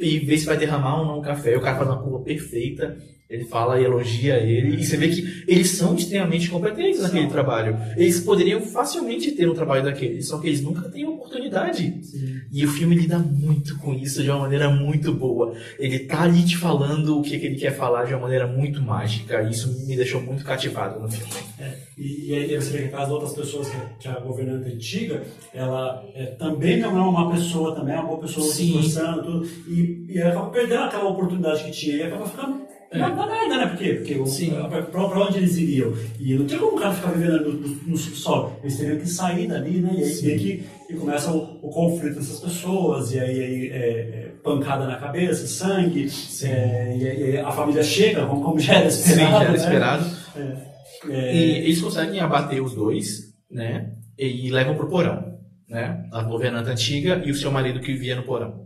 e 0.00 0.18
ver 0.18 0.36
se 0.36 0.46
vai 0.46 0.56
derramar 0.56 1.00
ou 1.00 1.06
não 1.06 1.18
o 1.20 1.22
café. 1.22 1.56
O 1.56 1.60
cara 1.60 1.76
faz 1.76 1.88
uma 1.88 2.02
curva 2.02 2.18
perfeita. 2.24 2.98
Ele 3.28 3.44
fala 3.46 3.80
e 3.80 3.84
elogia 3.84 4.36
ele, 4.36 4.76
e 4.76 4.84
você 4.84 4.98
vê 4.98 5.08
que 5.08 5.44
eles 5.48 5.70
são 5.70 5.94
extremamente 5.94 6.50
competentes 6.50 7.00
naquele 7.00 7.22
São. 7.22 7.30
trabalho. 7.30 7.76
Eles 7.96 8.20
poderiam 8.20 8.60
facilmente 8.60 9.32
ter 9.32 9.48
um 9.48 9.54
trabalho 9.54 9.82
daquele, 9.82 10.22
só 10.22 10.38
que 10.38 10.48
eles 10.48 10.60
nunca 10.60 10.82
têm 10.90 11.06
oportunidade. 11.06 11.98
Sim. 12.02 12.40
E 12.52 12.64
o 12.64 12.68
filme 12.68 12.94
lida 12.94 13.18
muito 13.18 13.78
com 13.78 13.94
isso 13.94 14.22
de 14.22 14.30
uma 14.30 14.40
maneira 14.40 14.68
muito 14.68 15.12
boa. 15.12 15.54
Ele 15.78 16.00
tá 16.00 16.22
ali 16.22 16.44
te 16.44 16.56
falando 16.56 17.18
o 17.18 17.22
que, 17.22 17.38
que 17.38 17.46
ele 17.46 17.56
quer 17.56 17.74
falar 17.74 18.04
de 18.04 18.12
uma 18.12 18.20
maneira 18.20 18.46
muito 18.46 18.82
mágica. 18.82 19.42
E 19.42 19.50
isso 19.50 19.86
me 19.86 19.96
deixou 19.96 20.20
muito 20.20 20.44
cativado 20.44 21.00
no 21.00 21.10
filme. 21.10 21.32
É, 21.58 21.78
e, 21.96 22.30
e 22.30 22.34
aí 22.34 22.54
você 22.54 22.76
vê 22.76 22.82
que 22.84 22.88
caso 22.90 23.14
outras 23.14 23.32
pessoas 23.32 23.68
que, 23.70 23.76
que 24.00 24.08
a 24.08 24.20
governanta 24.20 24.68
antiga, 24.68 25.22
ela 25.52 26.04
é, 26.14 26.26
também 26.26 26.78
não 26.78 26.96
é 26.96 27.00
uma 27.00 27.32
pessoa, 27.32 27.74
também 27.74 27.94
é 27.94 27.98
uma 27.98 28.08
boa 28.08 28.20
pessoa 28.20 28.46
se 28.46 28.66
esforçando, 28.66 29.22
tudo, 29.22 29.48
e, 29.66 30.06
e 30.10 30.18
ela 30.18 30.30
acaba 30.30 30.50
perdendo 30.50 30.82
aquela 30.82 31.08
oportunidade 31.08 31.64
que 31.64 31.70
tinha 31.70 31.96
e 31.96 32.02
acaba 32.02 32.26
ficando 32.26 32.73
É. 32.94 32.98
na, 32.98 33.08
na 33.14 33.26
merda, 33.26 33.56
né? 33.58 33.66
Por 33.66 33.78
quê? 33.78 33.94
Porque 33.94 34.26
Sim. 34.26 34.50
pra, 34.68 34.82
pra 34.82 35.24
onde 35.26 35.38
eles 35.38 35.56
iriam? 35.56 35.92
E 36.20 36.34
não 36.34 36.46
tinha 36.46 36.60
como 36.60 36.76
o 36.76 36.80
cara 36.80 36.94
ficar 36.94 37.10
vivendo 37.12 37.40
no, 37.44 37.52
no, 37.52 37.68
no 37.88 37.96
subsolo. 37.96 38.56
Eles 38.62 38.76
teriam 38.76 38.98
que 38.98 39.08
sair 39.08 39.46
dali, 39.48 39.80
né? 39.80 39.90
E 39.94 40.02
aí 40.04 40.10
Sim. 40.10 40.36
que 40.38 40.64
e 40.90 40.94
começa 40.94 41.30
o, 41.32 41.58
o 41.62 41.70
conflito 41.70 42.16
dessas 42.16 42.40
pessoas, 42.40 43.12
e 43.12 43.18
aí, 43.18 43.40
aí, 43.42 43.68
é, 43.70 43.76
é, 43.76 44.32
pancada 44.42 44.86
na 44.86 44.96
cabeça, 44.96 45.46
sangue, 45.46 46.08
é, 46.42 46.96
e, 46.98 47.08
aí- 47.08 47.30
e 47.32 47.36
a 47.38 47.50
família 47.50 47.82
chega, 47.82 48.26
como, 48.26 48.42
como 48.44 48.60
já 48.60 48.74
era 48.74 48.90
Sim, 48.90 49.10
esperado. 49.10 49.32
já 49.32 49.40
era 49.42 49.50
né? 49.50 49.56
esperado. 49.56 50.06
É, 50.36 51.10
é, 51.10 51.36
E 51.36 51.50
eles 51.64 51.80
conseguem 51.80 52.20
abater 52.20 52.62
os 52.62 52.74
dois, 52.74 53.34
né? 53.50 53.92
E 54.18 54.50
levam 54.50 54.76
pro 54.76 54.86
porão, 54.88 55.38
né? 55.68 56.06
A 56.12 56.22
governanta 56.22 56.70
antiga 56.70 57.22
e 57.24 57.30
o 57.30 57.34
seu 57.34 57.50
marido 57.50 57.80
que 57.80 57.92
vivia 57.92 58.14
no 58.14 58.22
porão. 58.22 58.63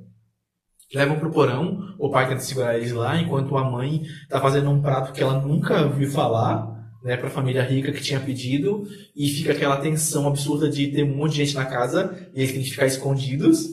Levam 0.94 1.19
pro 1.19 1.31
porão, 1.31 1.94
o 1.98 2.10
pai 2.10 2.28
tenta 2.28 2.40
segurar 2.40 2.77
eles 2.77 2.93
lá, 2.93 3.20
enquanto 3.20 3.56
a 3.59 3.70
mãe 3.70 4.02
tá 4.28 4.40
fazendo 4.40 4.70
um 4.70 4.81
prato 4.81 5.12
que 5.12 5.23
ela 5.23 5.40
nunca 5.40 5.82
ouviu 5.82 6.10
falar, 6.10 6.78
né, 7.05 7.16
pra 7.16 7.28
família 7.28 7.62
rica 7.62 7.93
que 7.93 8.02
tinha 8.02 8.19
pedido, 8.19 8.86
e 9.15 9.28
fica 9.28 9.52
aquela 9.52 9.77
tensão 9.77 10.27
absurda 10.27 10.69
de 10.69 10.89
ter 10.89 11.05
um 11.05 11.15
monte 11.15 11.32
de 11.32 11.44
gente 11.44 11.55
na 11.55 11.66
casa, 11.66 12.28
e 12.35 12.40
eles 12.40 12.52
têm 12.52 12.62
que 12.62 12.70
ficar 12.70 12.86
escondidos, 12.86 13.66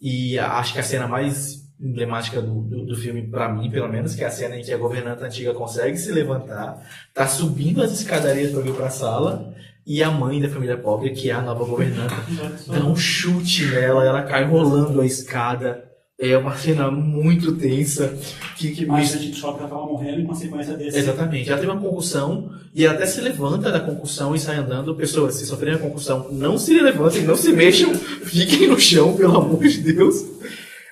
e 0.00 0.38
acho 0.38 0.74
que 0.74 0.78
a 0.78 0.82
cena 0.82 1.08
mais 1.08 1.66
emblemática 1.80 2.42
do, 2.42 2.60
do, 2.60 2.86
do 2.86 2.96
filme, 2.96 3.22
pra 3.22 3.48
mim, 3.48 3.70
pelo 3.70 3.88
menos, 3.88 4.14
que 4.14 4.22
é 4.22 4.26
a 4.26 4.30
cena 4.30 4.56
em 4.56 4.62
que 4.62 4.72
a 4.72 4.78
governanta 4.78 5.24
antiga 5.24 5.54
consegue 5.54 5.96
se 5.96 6.12
levantar, 6.12 6.86
tá 7.14 7.26
subindo 7.26 7.82
as 7.82 7.92
escadarias 7.92 8.50
pra 8.50 8.60
vir 8.60 8.74
pra 8.74 8.90
sala, 8.90 9.54
e 9.86 10.02
a 10.02 10.10
mãe 10.10 10.38
da 10.38 10.50
família 10.50 10.76
pobre, 10.76 11.10
que 11.10 11.30
é 11.30 11.32
a 11.32 11.40
nova 11.40 11.64
governanta, 11.64 12.14
dá 12.68 12.84
um 12.84 12.94
chute 12.94 13.64
nela, 13.66 14.04
ela 14.04 14.22
cai 14.22 14.44
rolando 14.44 15.00
a 15.00 15.06
escada. 15.06 15.87
É 16.20 16.36
uma 16.36 16.56
cena 16.56 16.90
muito 16.90 17.52
tensa. 17.56 18.18
Que, 18.56 18.72
que 18.72 18.84
Mas 18.84 19.14
a 19.14 19.18
gente 19.18 19.40
ela 19.40 19.52
estava 19.52 19.86
morrendo 19.86 20.20
em 20.20 20.26
consequência 20.26 20.76
desse. 20.76 20.98
Exatamente. 20.98 21.48
Ela 21.48 21.60
teve 21.60 21.70
uma 21.70 21.80
concussão 21.80 22.50
e 22.74 22.84
ela 22.84 22.94
até 22.94 23.06
se 23.06 23.20
levanta 23.20 23.70
da 23.70 23.78
concussão 23.78 24.34
e 24.34 24.40
sai 24.40 24.56
andando. 24.56 24.96
Pessoas, 24.96 25.36
se 25.36 25.46
sofrerem 25.46 25.76
a 25.76 25.82
concussão, 25.82 26.28
não 26.32 26.58
se 26.58 26.76
levantem, 26.80 27.22
não 27.22 27.36
se 27.36 27.52
mexam, 27.52 27.94
fiquem 28.26 28.66
no 28.66 28.80
chão, 28.80 29.16
pelo 29.16 29.36
amor 29.36 29.62
de 29.62 29.80
Deus. 29.80 30.24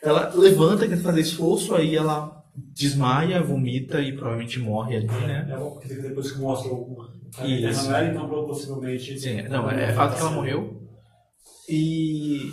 Ela 0.00 0.32
levanta, 0.36 0.86
quer 0.86 0.98
fazer 0.98 1.22
esforço, 1.22 1.74
aí 1.74 1.96
ela 1.96 2.44
desmaia, 2.72 3.42
vomita 3.42 4.00
e 4.00 4.12
provavelmente 4.12 4.60
morre 4.60 4.96
ali, 4.96 5.06
né? 5.06 5.48
É 5.50 5.56
porque 5.56 5.92
depois 5.92 6.30
que 6.30 6.38
mostra 6.38 6.72
o 6.72 7.04
Isso. 7.44 7.84
Não 7.88 7.96
era, 7.96 8.06
então 8.06 8.28
possivelmente. 8.46 9.18
Sim, 9.18 9.42
não, 9.48 9.68
é, 9.68 9.90
é 9.90 9.92
fato 9.92 10.14
que 10.14 10.20
ela 10.20 10.30
morreu. 10.30 10.82
E 11.68 12.52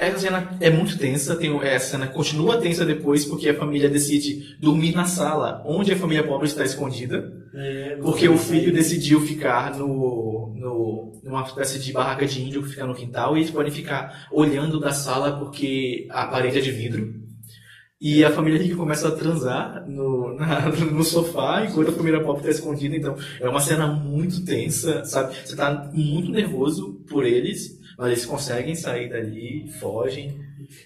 essa 0.00 0.18
cena 0.18 0.56
é 0.60 0.70
muito 0.70 0.96
tensa, 0.98 1.36
tem, 1.36 1.56
essa 1.62 1.90
cena 1.92 2.06
continua 2.08 2.58
tensa 2.58 2.84
depois 2.84 3.24
porque 3.24 3.48
a 3.48 3.54
família 3.54 3.88
decide 3.88 4.56
dormir 4.58 4.94
na 4.94 5.04
sala 5.04 5.62
onde 5.66 5.92
a 5.92 5.96
família 5.96 6.24
pobre 6.26 6.46
está 6.48 6.64
escondida, 6.64 7.30
É, 7.54 7.96
porque 8.02 8.28
o 8.28 8.38
filho 8.38 8.72
decidiu 8.72 9.20
ficar 9.20 9.76
no, 9.76 10.54
no, 10.56 11.20
numa 11.22 11.42
espécie 11.42 11.78
de 11.78 11.92
barraca 11.92 12.24
de 12.26 12.40
índio 12.42 12.62
que 12.62 12.70
fica 12.70 12.86
no 12.86 12.94
quintal 12.94 13.36
e 13.36 13.40
eles 13.40 13.50
podem 13.50 13.72
ficar 13.72 14.26
olhando 14.32 14.80
da 14.80 14.92
sala 14.92 15.38
porque 15.38 16.06
a 16.10 16.26
parede 16.26 16.58
é 16.58 16.60
de 16.62 16.70
vidro. 16.70 17.20
E 18.00 18.24
a 18.24 18.30
família 18.30 18.58
rica 18.58 18.76
começa 18.76 19.08
a 19.08 19.10
transar 19.10 19.84
no, 19.86 20.34
na- 20.34 20.68
no 20.90 21.04
sofá 21.04 21.66
enquanto 21.66 21.90
a 21.90 21.92
família 21.92 22.22
pobre 22.22 22.40
está 22.40 22.50
escondida. 22.50 22.96
Então, 22.96 23.14
é 23.38 23.46
uma 23.46 23.60
cena 23.60 23.86
muito 23.88 24.42
tensa, 24.44 25.04
sabe? 25.04 25.34
Você 25.44 25.54
tá 25.54 25.90
muito 25.92 26.30
nervoso 26.30 26.94
por 27.10 27.26
eles, 27.26 27.78
mas 28.00 28.08
eles 28.12 28.26
conseguem 28.26 28.74
sair 28.74 29.08
dali, 29.10 29.68
fogem. 29.78 30.34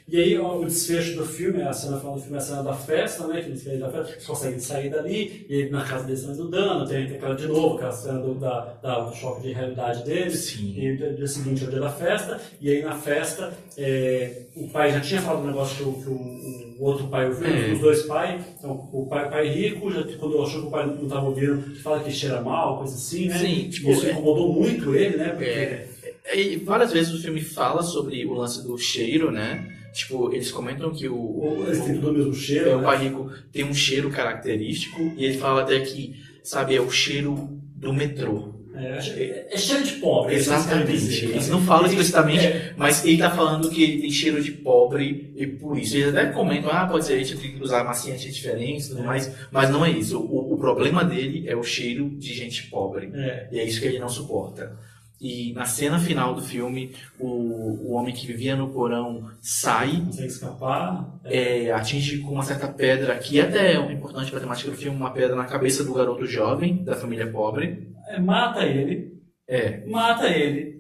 E 0.09 0.19
aí 0.19 0.39
o 0.39 0.65
desfecho 0.65 1.15
do 1.16 1.27
filme, 1.27 1.61
a 1.61 1.73
cena 1.73 1.99
final 1.99 2.15
do 2.15 2.20
filme 2.20 2.36
é 2.36 2.39
a 2.39 2.43
cena 2.43 2.62
da 2.62 2.73
festa, 2.74 3.27
né? 3.27 3.43
Que 3.43 3.49
eles 3.49 3.62
querem 3.62 3.78
da 3.78 3.91
festa, 3.91 4.12
eles 4.12 4.27
conseguem 4.27 4.59
sair 4.59 4.89
dali, 4.89 5.45
e 5.49 5.55
aí 5.65 5.70
na 5.70 5.85
casa 5.85 6.05
deles 6.05 6.20
estão 6.20 6.35
ajudando, 6.35 6.89
tem, 6.89 7.07
tem 7.07 7.16
aquela 7.16 7.35
de 7.35 7.47
novo, 7.47 7.74
aquela 7.77 7.93
cena 7.93 8.19
do, 8.20 8.35
da, 8.35 8.61
da, 8.82 9.01
do 9.01 9.15
choque 9.15 9.43
de 9.43 9.53
realidade 9.53 10.03
deles. 10.05 10.39
Sim. 10.39 10.74
E 10.78 10.93
no 10.97 11.15
dia 11.16 11.27
seguinte 11.27 11.65
é 11.65 11.66
o 11.66 11.70
dia 11.70 11.81
da 11.81 11.91
festa, 11.91 12.41
e 12.61 12.70
aí 12.70 12.82
na 12.82 12.97
festa 12.97 13.53
é, 13.77 14.43
o 14.57 14.69
pai 14.69 14.91
já 14.93 15.01
tinha 15.01 15.20
falado 15.20 15.43
um 15.43 15.47
negócio 15.49 15.77
que 15.77 15.82
o, 15.82 15.93
que 16.03 16.09
o- 16.09 16.55
o 16.81 16.85
outro 16.85 17.07
pai 17.09 17.28
ouviu, 17.28 17.47
É. 17.47 17.73
os 17.73 17.78
dois 17.81 18.03
pais, 18.03 18.43
então 18.59 18.89
o 18.93 19.07
pai, 19.07 19.28
pai 19.31 19.49
rico, 19.49 19.93
já, 19.93 20.03
quando 20.19 20.43
achou 20.43 20.62
que 20.62 20.66
o 20.69 20.70
pai 20.70 20.86
não 20.86 21.03
estava 21.05 21.27
ouvindo, 21.27 21.77
fala 21.82 22.01
que 22.03 22.11
cheira 22.11 22.41
mal, 22.41 22.78
coisa 22.78 22.95
assim, 22.95 23.28
né? 23.28 23.39
Sim, 23.39 23.69
tipo, 23.69 23.91
Isso 23.91 24.07
é- 24.07 24.12
incomodou 24.12 24.53
muito 24.53 24.95
ele, 24.95 25.16
né? 25.19 25.28
Porque 25.28 25.45
É, 25.45 25.89
e 26.33 26.57
várias 26.57 26.93
vezes 26.93 27.13
o 27.13 27.21
filme 27.21 27.41
fala 27.41 27.83
sobre 27.83 28.25
o 28.25 28.33
lance 28.35 28.63
do 28.67 28.77
cheiro, 28.79 29.31
né? 29.31 29.71
Tipo, 29.93 30.33
eles 30.33 30.51
comentam 30.51 30.91
que 30.93 31.09
o, 31.09 31.15
o- 31.17 31.65
eles 31.67 31.81
têm 31.85 31.95
tudo 31.95 32.11
o 32.11 32.13
mesmo 32.15 32.35
cheiro, 32.35 32.71
É, 32.71 32.75
o 32.75 32.79
né? 32.79 32.85
pai 32.85 33.05
rico 33.05 33.31
tem 33.53 33.65
um 33.65 33.75
cheiro 33.75 34.11
característico 34.11 35.13
e 35.17 35.25
ele 35.25 35.39
fala 35.39 35.63
até 35.63 35.79
que, 35.81 36.17
sabe, 36.43 36.75
é 36.75 36.81
o 36.81 36.91
cheiro 36.91 37.49
do 37.77 37.93
metrô. 37.93 38.53
É, 38.77 39.47
é 39.53 39.57
cheiro 39.57 39.85
de 39.85 39.93
pobre. 39.93 40.35
é 40.35 40.37
Exatamente. 40.39 40.91
dizer, 40.91 41.27
Eles 41.31 41.47
né? 41.47 41.53
não 41.55 41.61
falam 41.63 41.87
explicitamente, 41.87 42.45
É, 42.45 42.75
mas 42.77 43.05
ele 43.05 43.19
tá 43.19 43.31
falando 43.31 43.71
que 43.71 43.81
ele 43.81 44.01
tem 44.01 44.11
cheiro 44.11 44.43
de 44.43 44.51
pobre 44.51 45.33
e 45.37 45.47
por 45.47 45.79
isso. 45.79 45.95
Eles 45.97 46.09
até 46.09 46.27
comentam, 46.33 46.71
ah, 46.73 46.85
pode 46.85 47.05
ser, 47.05 47.13
a 47.13 47.19
gente 47.19 47.37
tem 47.37 47.53
que 47.57 47.63
usar 47.63 47.85
maciantes 47.85 48.35
diferentes 48.35 48.87
e 48.87 48.89
tudo 48.91 49.03
É. 49.03 49.07
mais, 49.07 49.31
mas 49.53 49.71
não 49.71 49.85
é 49.87 49.91
isso. 49.91 50.19
O, 50.19 50.55
o 50.55 50.57
problema 50.59 51.05
dele 51.05 51.45
é 51.47 51.55
o 51.55 51.63
cheiro 51.63 52.11
de 52.19 52.35
gente 52.35 52.65
pobre. 52.69 53.11
é. 53.15 53.49
E 53.53 53.61
é 53.61 53.65
isso 53.65 53.81
que 53.81 53.87
ele 53.87 54.01
não 54.01 54.09
suporta. 54.09 54.77
E 55.25 55.53
na 55.55 55.65
cena 55.67 55.99
final 55.99 56.35
do 56.35 56.43
filme, 56.43 56.95
o, 57.19 57.89
o 57.91 57.93
homem 57.93 58.15
que 58.15 58.27
vivia 58.27 58.57
no 58.57 58.71
porão 58.73 59.31
sai 59.41 60.03
consegue 60.05 60.29
escapar. 60.29 61.19
é, 61.25 61.73
atinge 61.73 62.21
com 62.21 62.33
uma 62.35 62.43
certa 62.43 62.69
pedra, 62.69 63.19
que 63.19 63.41
até 63.41 63.75
é 63.75 63.93
importante 63.93 64.31
para 64.31 64.39
a 64.39 64.43
temática 64.43 64.71
do 64.71 64.77
filme, 64.77 64.97
uma 64.97 65.13
pedra 65.13 65.37
na 65.37 65.47
cabeça 65.47 65.85
do 65.85 65.95
garoto 65.95 66.27
jovem, 66.27 66.85
da 66.85 66.97
família 66.97 67.31
pobre. 67.31 67.95
É, 68.07 68.19
mata 68.21 68.65
ele, 68.65 69.23
É, 69.47 69.85
mata 69.87 70.29
ele, 70.29 70.74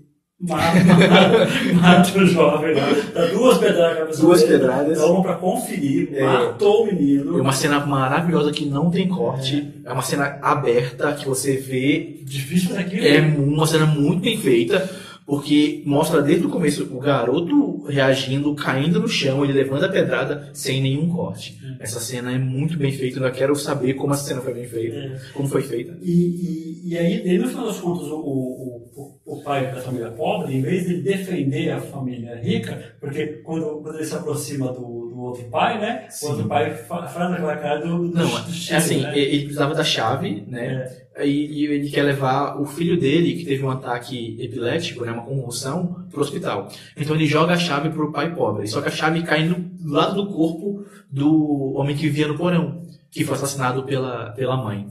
mata, 0.46 2.18
o 2.18 2.26
jovem 2.26 2.74
lá, 2.74 2.88
dá 3.14 3.26
duas 3.26 3.58
pedradas 3.58 3.90
na 3.94 4.00
cabeça 4.00 4.20
Duas 4.22 4.40
dele, 4.40 4.52
pedradas. 4.52 4.98
dá 4.98 5.06
uma 5.06 5.22
pra 5.22 5.34
conferir, 5.34 6.08
É. 6.14 6.22
matou 6.22 6.84
o 6.84 6.88
é 6.88 6.92
menino. 6.92 7.40
uma 7.40 7.52
cena 7.52 7.80
maravilhosa 7.84 8.52
que 8.52 8.64
não 8.66 8.90
tem 8.90 9.08
corte, 9.08 9.68
é 9.84 9.92
uma 9.92 10.02
cena 10.02 10.38
aberta 10.42 11.12
que 11.12 11.26
você 11.28 11.56
vê, 11.56 12.16
Difícil 12.24 12.70
fazer 12.70 12.80
aquilo. 12.80 13.04
é 13.06 13.20
uma 13.20 13.66
cena 13.66 13.86
muito 13.86 14.22
bem 14.22 14.38
feita, 14.38 14.88
porque 15.26 15.82
mostra 15.86 16.20
desde 16.20 16.46
o 16.46 16.50
começo 16.50 16.84
o 16.94 17.00
garoto 17.00 17.84
reagindo, 17.86 18.54
caindo 18.54 19.00
no 19.00 19.08
chão, 19.08 19.42
ele 19.44 19.52
levando 19.52 19.84
a 19.84 19.88
pedrada 19.88 20.50
sem 20.52 20.80
nenhum 20.80 21.08
corte. 21.08 21.58
Essa 21.78 21.98
cena 22.00 22.32
é 22.32 22.38
muito 22.38 22.76
bem 22.76 22.92
feita, 22.92 23.18
eu 23.18 23.32
quero 23.32 23.56
saber 23.56 23.94
como 23.94 24.12
essa 24.12 24.24
cena 24.24 24.40
foi 24.40 24.54
bem 24.54 24.66
feita, 24.66 24.96
É. 24.96 25.20
como 25.32 25.48
foi 25.48 25.62
feita. 25.62 25.96
E, 26.02 26.12
e, 26.12 26.90
e 26.90 26.98
aí, 26.98 27.26
e 27.26 27.38
no 27.38 27.48
final 27.48 27.66
das 27.66 27.80
contas, 27.80 28.06
o, 28.06 28.16
o, 28.16 29.18
o, 29.24 29.42
pai 29.42 29.72
da 29.72 29.80
família 29.80 30.10
pobre, 30.10 30.54
em 30.54 30.62
vez 30.62 30.86
de 30.86 31.00
defender 31.00 31.70
a 31.70 31.80
família 31.80 32.36
rica, 32.36 32.94
porque 33.00 33.26
quando, 33.44 33.80
quando 33.82 33.96
ele 33.96 34.04
se 34.04 34.14
aproxima 34.14 34.72
do 34.72 34.93
outro 35.24 35.44
pai, 35.44 35.80
né? 35.80 36.06
Sim. 36.10 36.26
O 36.26 36.30
outro 36.30 36.46
pai 36.46 36.74
faz 36.74 37.16
aquela 37.16 37.56
cara 37.56 37.80
do, 37.80 38.08
do, 38.08 38.14
Não, 38.14 38.26
do 38.26 38.50
é 38.70 38.76
assim, 38.76 39.02
né? 39.02 39.18
ele 39.18 39.42
precisava 39.42 39.74
da 39.74 39.84
chave, 39.84 40.44
né? 40.46 40.90
E, 41.20 41.24
e 41.28 41.66
ele 41.66 41.90
quer 41.90 42.02
levar 42.02 42.60
o 42.60 42.66
filho 42.66 42.98
dele, 42.98 43.34
que 43.34 43.44
teve 43.44 43.64
um 43.64 43.70
ataque 43.70 44.36
epilético, 44.40 45.04
né, 45.04 45.12
uma 45.12 45.22
convulsão, 45.22 46.04
pro 46.10 46.20
hospital. 46.20 46.68
Então 46.96 47.14
ele 47.14 47.26
joga 47.26 47.54
a 47.54 47.58
chave 47.58 47.90
pro 47.90 48.10
pai 48.10 48.34
pobre. 48.34 48.66
Só 48.66 48.80
que 48.80 48.88
a 48.88 48.92
chave 48.92 49.22
cai 49.22 49.44
no 49.44 49.70
lado 49.84 50.16
do 50.16 50.32
corpo 50.32 50.84
do 51.08 51.74
homem 51.74 51.94
que 51.94 52.02
vivia 52.02 52.26
no 52.26 52.36
porão, 52.36 52.82
que 53.10 53.24
foi 53.24 53.36
assassinado 53.36 53.84
pela, 53.84 54.32
pela 54.32 54.56
mãe. 54.56 54.88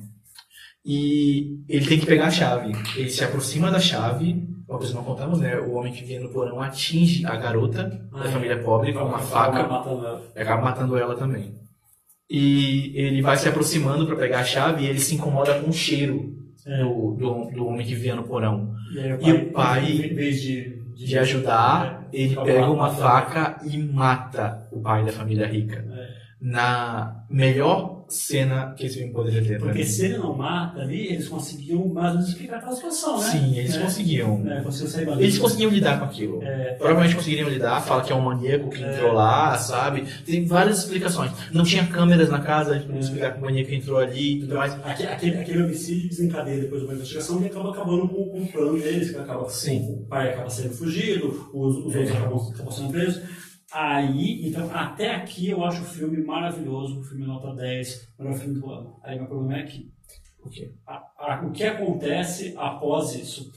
E 0.86 1.64
ele 1.70 1.86
tem 1.86 2.00
que 2.00 2.06
pegar 2.06 2.26
a 2.28 2.32
chave. 2.32 2.74
Ele 2.96 3.10
se 3.10 3.24
aproxima 3.24 3.72
da 3.72 3.80
chave, 3.80 4.48
uma 4.68 4.78
coisa 4.78 4.94
não 4.94 5.04
contamos, 5.04 5.40
né? 5.40 5.58
O 5.58 5.74
homem 5.74 5.94
que 5.94 6.02
vivia 6.02 6.20
no 6.20 6.30
porão 6.30 6.62
atinge 6.62 7.26
a 7.26 7.36
garota 7.38 7.84
da 8.12 8.24
família 8.26 8.62
pobre 8.62 8.92
com 8.94 9.00
uma 9.00 9.18
Acaba 9.18 9.24
faca 9.30 9.68
matando 9.68 10.06
ela. 10.06 10.22
acaba 10.36 10.62
matando 10.62 10.98
ela 10.98 11.16
também. 11.16 11.56
E 12.30 12.92
ele 12.96 13.22
vai 13.22 13.38
se 13.38 13.48
aproximando 13.48 14.06
para 14.08 14.16
pegar 14.16 14.40
a 14.40 14.44
chave 14.44 14.84
e 14.84 14.88
ele 14.88 15.00
se 15.00 15.16
incomoda 15.16 15.60
com 15.60 15.70
o 15.70 15.74
cheiro 15.74 16.34
É. 16.66 16.82
do, 16.84 17.12
do, 17.16 17.52
do 17.52 17.68
homem 17.68 17.86
que 17.86 17.94
vivia 17.94 18.16
no 18.16 18.24
porão. 18.24 18.74
E, 18.94 19.00
aí 19.00 19.18
E 19.22 19.32
o 19.34 19.52
pai, 19.52 19.92
em 19.92 20.14
vez 20.16 20.42
de, 20.42 20.82
De 20.96 21.18
ajudar, 21.18 22.08
é, 22.12 22.18
ele 22.22 22.34
acaba 22.34 22.46
pega 22.48 22.70
uma 22.72 22.90
faca 22.90 23.60
e 23.66 23.78
mata 23.78 24.68
o 24.72 24.82
pai 24.82 25.06
da 25.06 25.12
família 25.12 25.46
rica. 25.48 25.86
É. 25.90 26.08
Na 26.42 27.24
melhor 27.30 28.03
cena 28.14 28.74
que 28.78 28.86
esse 28.86 28.98
filme 28.98 29.12
poderia 29.12 29.42
ter. 29.44 29.58
pra 29.58 29.68
Porque 29.68 29.84
se 29.86 30.06
ele 30.06 30.18
não 30.18 30.36
mata 30.36 30.82
ali, 30.82 31.08
eles 31.08 31.28
conseguiam 31.28 31.88
mais 31.88 32.10
ou 32.10 32.14
menos 32.16 32.30
explicar 32.30 32.58
aquela 32.58 32.76
situação, 32.76 33.20
né? 33.20 33.30
Sim, 33.30 33.58
eles 33.58 33.76
É. 33.76 33.80
conseguiam. 33.82 34.44
É, 34.50 34.62
conseguiam 34.62 35.20
Eles 35.20 35.38
conseguiam 35.40 35.72
lidar 35.72 36.00
com 36.00 36.06
aquilo. 36.06 36.44
É, 36.44 36.74
Provavelmente 36.74 37.16
conseguiriam 37.16 37.50
lidar, 37.50 37.82
fala 37.82 38.02
que 38.04 38.12
é 38.12 38.16
um 38.16 38.22
maníaco 38.22 38.70
que 38.70 38.84
É. 38.84 38.94
entrou 38.94 39.14
lá, 39.14 39.58
sabe? 39.58 40.06
Tem 40.26 40.46
várias 40.46 40.80
explicações. 40.80 41.32
Não 41.52 41.64
tinha 41.64 41.86
câmeras 41.88 42.30
na 42.30 42.40
casa, 42.40 42.72
a 42.72 42.78
gente 42.78 42.88
não 42.90 42.98
É. 42.98 43.00
explicar 43.00 43.34
que 43.34 43.40
o 43.40 43.42
maníaco 43.42 43.72
entrou 43.74 43.98
ali 43.98 44.38
e 44.38 44.40
tudo 44.42 44.56
mais. 44.56 44.74
Aquele, 44.84 45.10
aquele, 45.10 45.38
aquele 45.38 45.64
homicídio 45.64 46.10
desencadeia 46.10 46.62
depois 46.62 46.82
de 46.82 46.88
uma 46.88 46.94
investigação 46.96 47.42
e 47.42 47.46
acaba 47.48 47.72
acabando 47.72 48.08
com, 48.08 48.26
com 48.30 48.42
o 48.44 48.48
plano 48.52 48.80
deles, 48.80 49.12
que 49.12 49.18
acaba, 49.18 49.50
Sim. 49.50 49.80
o 50.02 50.06
pai 50.08 50.30
acaba 50.34 50.50
sendo 50.50 50.74
fugido, 50.74 51.50
os, 51.54 51.78
os 51.78 51.96
outros 51.96 52.12
acabam, 52.12 52.52
acabam 52.54 52.72
sendo 52.72 52.90
presos. 52.92 53.22
Aí, 53.74 54.48
então, 54.48 54.70
até 54.74 55.16
aqui 55.16 55.50
eu 55.50 55.64
acho 55.66 55.82
o 55.82 55.86
filme 55.86 56.24
maravilhoso, 56.24 57.00
o 57.00 57.04
filme 57.04 57.26
nota 57.26 57.54
10, 57.56 58.08
o 58.20 58.24
melhor 58.24 58.38
filme 58.38 58.60
do 58.60 58.70
ano. 58.70 59.00
Aí 59.04 59.18
meu 59.18 59.28
problema 59.28 59.58
é 59.58 59.64
aqui. 59.64 59.92
O 60.44 60.50
quê? 60.50 60.72
A- 60.86 61.02
a- 61.18 61.42
o 61.48 61.52
que 61.52 61.64
acontece 61.64 62.54
após 62.58 63.16
isso? 63.16 63.52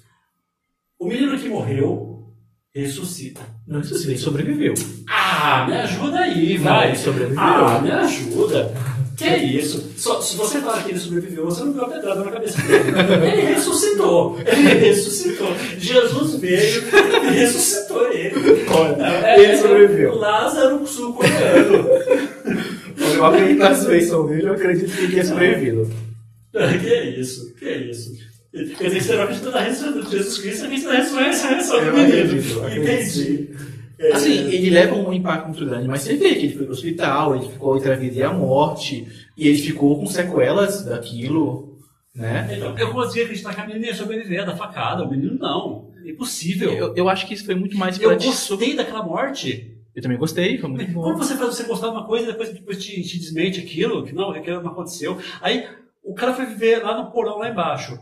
O 0.98 1.06
menino 1.06 1.38
que 1.38 1.48
morreu 1.48 2.32
ressuscita. 2.74 3.40
Não 3.66 3.82
sei 3.82 3.97
ele 4.12 4.18
sobreviveu. 4.18 4.74
Ah, 5.09 5.66
me 5.66 5.74
ajuda 5.74 6.18
aí, 6.20 6.56
Não, 6.59 6.64
vai. 6.64 6.88
ele 6.88 6.97
sobreviveu. 6.97 7.40
Ah, 7.43 7.78
me 7.80 7.90
ajuda. 7.90 8.72
Que 9.16 9.24
é 9.24 9.43
isso? 9.43 9.93
Só, 9.97 10.20
se 10.20 10.36
você 10.36 10.60
falar 10.60 10.82
que 10.84 10.90
ele 10.90 10.98
sobreviveu, 10.98 11.47
você 11.47 11.64
não 11.64 11.72
viu 11.72 11.82
a 11.84 11.88
pedrada 11.88 12.22
na 12.24 12.30
cabeça 12.32 12.60
dele. 12.62 12.84
Ele 13.32 13.55
ressuscitou. 13.55 14.38
Ele 14.47 14.74
ressuscitou. 14.74 15.48
Jesus 15.78 16.34
veio 16.34 16.82
e 17.24 17.30
ressuscitou 17.34 18.12
ele. 18.12 18.34
Não, 18.98 19.05
é- 19.06 19.43
Ele 19.43 19.56
sobreviveu. 19.56 20.14
Lázaro 20.16 20.86
sul-coreano. 20.86 21.88
Eu 23.14 23.24
acredito 23.24 23.59
na 23.59 23.68
ressurreição 23.70 24.26
dele, 24.26 24.48
eu 24.48 24.52
acredito 24.52 24.93
que 24.94 24.98
ele 25.05 25.12
tenha 25.12 25.24
sobrevivido. 25.24 25.90
Que 26.52 26.88
é 26.88 27.10
isso? 27.18 27.55
Que 27.55 27.64
é 27.66 27.76
isso? 27.78 28.12
Quer 28.78 28.88
dizer, 28.88 29.02
você 29.02 29.14
não 29.16 29.22
acredita 29.24 29.51
na 29.51 29.60
ressurreição 29.60 30.02
de 30.02 30.10
Jesus 30.16 30.38
Cristo, 30.38 30.59
você 30.60 30.64
acredita 30.64 30.88
na 30.88 30.97
ressurreição 30.97 31.84
do 31.84 31.93
menino. 31.93 32.82
Entendi. 32.82 33.51
É, 33.98 34.12
Assim, 34.12 34.32
ele 34.32 34.68
leva 34.70 34.94
um 34.94 35.12
impacto 35.12 35.47
muito 35.48 35.64
grande, 35.64 35.89
mas 35.89 36.02
você 36.02 36.16
vê 36.16 36.35
que 36.35 36.47
ele 36.47 36.55
foi 36.55 36.64
pro 36.64 36.74
hospital, 36.74 37.35
ele 37.35 37.48
ficou 37.48 37.77
entre 37.78 37.90
a 37.93 37.97
vida 37.97 38.14
e 38.16 38.23
a 38.23 38.32
morte, 38.32 39.06
e 39.36 39.48
ele 39.48 39.59
ficou 39.59 39.98
com 39.98 40.06
sequelas 40.06 40.85
daquilo, 40.85 41.78
né? 42.14 42.47
Então, 42.56 42.77
eu 42.78 42.93
consegui 42.93 43.23
acreditar 43.23 43.55
que 43.55 43.60
a 43.62 43.66
menina 43.66 43.86
ia 43.86 43.94
sobreviver 43.94 44.44
da 44.44 44.55
facada, 44.56 45.02
o 45.05 45.10
menino 45.10 45.39
não. 45.39 45.90
Impossível. 46.05 46.70
Eu, 46.73 46.94
eu 46.94 47.09
acho 47.09 47.27
que 47.27 47.32
isso 47.35 47.47
foi 47.47 47.55
muito 47.55 47.77
mais 47.77 47.98
Eu 47.98 48.10
pra 48.10 48.18
te 48.18 48.27
gostei 48.27 48.77
daquela 48.77 49.02
morte. 49.02 49.73
Eu 49.94 50.02
também 50.02 50.18
gostei, 50.18 50.59
foi 50.59 50.68
muito 50.68 50.93
Como 50.93 51.01
bom. 51.12 51.16
você 51.16 51.35
faz 51.36 51.56
você 51.56 51.62
gostar 51.64 51.86
de 51.89 51.94
uma 51.94 52.06
coisa 52.06 52.24
e 52.24 52.32
depois, 52.32 52.52
depois 52.52 52.85
te, 52.85 53.02
te 53.02 53.18
desmente 53.18 53.59
aquilo, 53.60 54.05
que 54.05 54.12
não, 54.14 54.31
aquilo 54.31 54.60
não 54.62 54.70
aconteceu. 54.73 55.18
Aí 55.40 55.66
o 56.05 56.12
cara 56.14 56.35
foi 56.35 56.44
viver 56.44 56.82
lá 56.82 57.02
no 57.02 57.10
porão 57.10 57.39
lá 57.39 57.48
embaixo. 57.48 57.98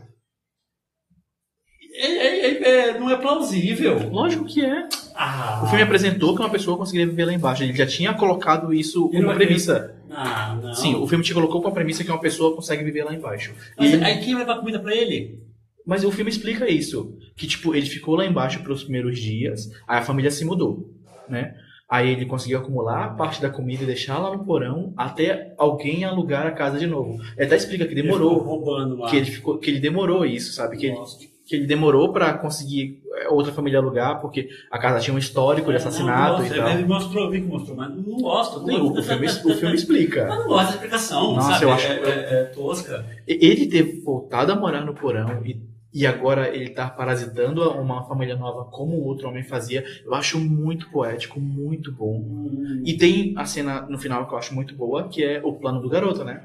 É, 1.95 2.05
é- 2.07 2.47
é- 2.47 2.69
é- 2.89 2.99
não 2.99 3.09
é 3.09 3.15
plausível. 3.17 4.09
Lógico 4.09 4.43
que 4.45 4.63
é. 4.63 4.87
Ah, 5.15 5.61
O 5.63 5.67
filme 5.67 5.83
apresentou 5.83 6.35
que 6.35 6.41
uma 6.41 6.49
pessoa 6.49 6.77
conseguiria 6.77 7.07
viver 7.07 7.25
lá 7.25 7.33
embaixo. 7.33 7.63
Ele 7.63 7.73
já 7.73 7.85
tinha 7.87 8.13
colocado 8.13 8.73
isso 8.73 9.09
Ele 9.13 9.23
como 9.23 9.35
premissa. 9.35 9.95
Ah, 10.11 10.57
não. 10.61 10.73
Sim, 10.73 10.95
o 10.95 11.07
filme 11.07 11.23
te 11.23 11.33
colocou 11.33 11.61
com 11.61 11.67
a 11.67 11.71
premissa 11.71 12.03
que 12.03 12.11
uma 12.11 12.19
pessoa 12.19 12.55
consegue 12.55 12.83
viver 12.83 13.03
lá 13.03 13.13
embaixo. 13.13 13.53
Mas 13.77 13.93
E- 13.93 14.03
aí 14.03 14.19
quem 14.19 14.33
vai 14.33 14.43
levar 14.45 14.59
comida 14.59 14.79
pra 14.79 14.93
ele? 14.93 15.39
Mas 15.85 16.03
o 16.03 16.11
filme 16.11 16.29
explica 16.31 16.69
isso. 16.69 17.17
Que, 17.35 17.47
tipo, 17.47 17.73
ele 17.75 17.85
ficou 17.85 18.15
lá 18.15 18.25
embaixo 18.25 18.61
pelos 18.63 18.83
primeiros 18.83 19.19
dias, 19.19 19.69
aí 19.87 19.99
a 19.99 20.03
família 20.03 20.31
se 20.31 20.43
mudou, 20.43 20.89
né? 21.29 21.53
Aí 21.87 22.09
ele 22.09 22.25
conseguiu 22.25 22.57
acumular 22.57 23.15
parte 23.15 23.39
da 23.41 23.49
comida 23.49 23.83
e 23.83 23.85
deixar 23.85 24.17
lá 24.17 24.35
no 24.35 24.43
porão 24.43 24.91
até 24.97 25.53
alguém 25.57 26.03
alugar 26.03 26.47
a 26.47 26.51
casa 26.51 26.79
de 26.79 26.87
novo. 26.87 27.21
Ele 27.37 27.45
até 27.45 27.55
explica 27.55 27.85
que 27.85 27.93
Ele 27.93 28.01
demorou, 28.01 28.39
ficou 28.39 28.47
roubando 28.47 28.97
lá. 28.97 29.09
que 29.09 29.15
ele, 29.15 29.25
ficou, 29.27 29.57
que 29.59 29.69
ele 29.69 29.79
demorou 29.79 30.25
isso, 30.25 30.53
sabe? 30.53 30.75
Que 30.77 30.87
ele, 30.87 30.95
Nossa. 30.95 31.19
Que 31.45 31.55
ele 31.55 31.67
demorou 31.67 32.11
pra 32.11 32.33
conseguir 32.33 32.99
é, 33.13 33.29
outra 33.29 33.53
família 33.53 33.79
alugar, 33.79 34.19
porque 34.19 34.49
a 34.71 34.79
casa 34.79 34.99
tinha 34.99 35.13
um 35.13 35.17
histórico 35.19 35.69
de 35.69 35.77
assassinato 35.77 36.39
não, 36.41 36.45
e 36.47 36.49
tal. 36.49 36.69
Ele 36.69 36.85
mostrou, 36.85 37.29
vi 37.29 37.41
que 37.41 37.47
mostrou, 37.47 37.77
mas 37.77 37.89
não 37.95 38.17
gosto. 38.19 38.65
Não 38.65 38.91
o, 38.91 39.01
filme, 39.01 39.27
o 39.27 39.53
filme 39.55 39.75
explica. 39.75 40.25
Mas 40.27 40.39
não 40.39 40.47
gosto 40.47 40.67
da 40.67 40.73
explicação, 40.73 41.35
Nossa, 41.35 41.51
sabe? 41.53 41.65
eu 41.65 41.71
acho- 41.71 41.87
é, 41.87 41.95
é- 41.97 42.33
é 42.33 42.43
tosca. 42.45 43.05
Ele 43.27 43.67
ter 43.67 44.01
voltado 44.03 44.51
a 44.51 44.55
morar 44.55 44.83
no 44.83 44.93
porão 44.95 45.45
e, 45.45 45.61
e 45.93 46.05
agora 46.07 46.53
ele 46.53 46.69
tá 46.69 46.89
parasitando 46.89 47.61
uma 47.73 48.03
família 48.05 48.35
nova 48.35 48.65
como 48.65 48.97
o 48.97 49.05
outro 49.05 49.27
homem 49.29 49.43
fazia, 49.43 49.85
eu 50.03 50.13
acho 50.15 50.39
muito 50.39 50.89
poético, 50.89 51.39
muito 51.39 51.91
bom. 51.91 52.17
Hum, 52.17 52.81
E 52.83 52.97
tem 52.97 53.33
a 53.37 53.45
cena 53.45 53.81
no 53.81 53.97
final 53.99 54.27
que 54.27 54.33
eu 54.33 54.37
acho 54.37 54.53
muito 54.53 54.75
boa, 54.75 55.07
que 55.07 55.23
é 55.23 55.39
o 55.43 55.53
plano 55.53 55.79
do 55.79 55.89
garoto, 55.89 56.23
né? 56.23 56.41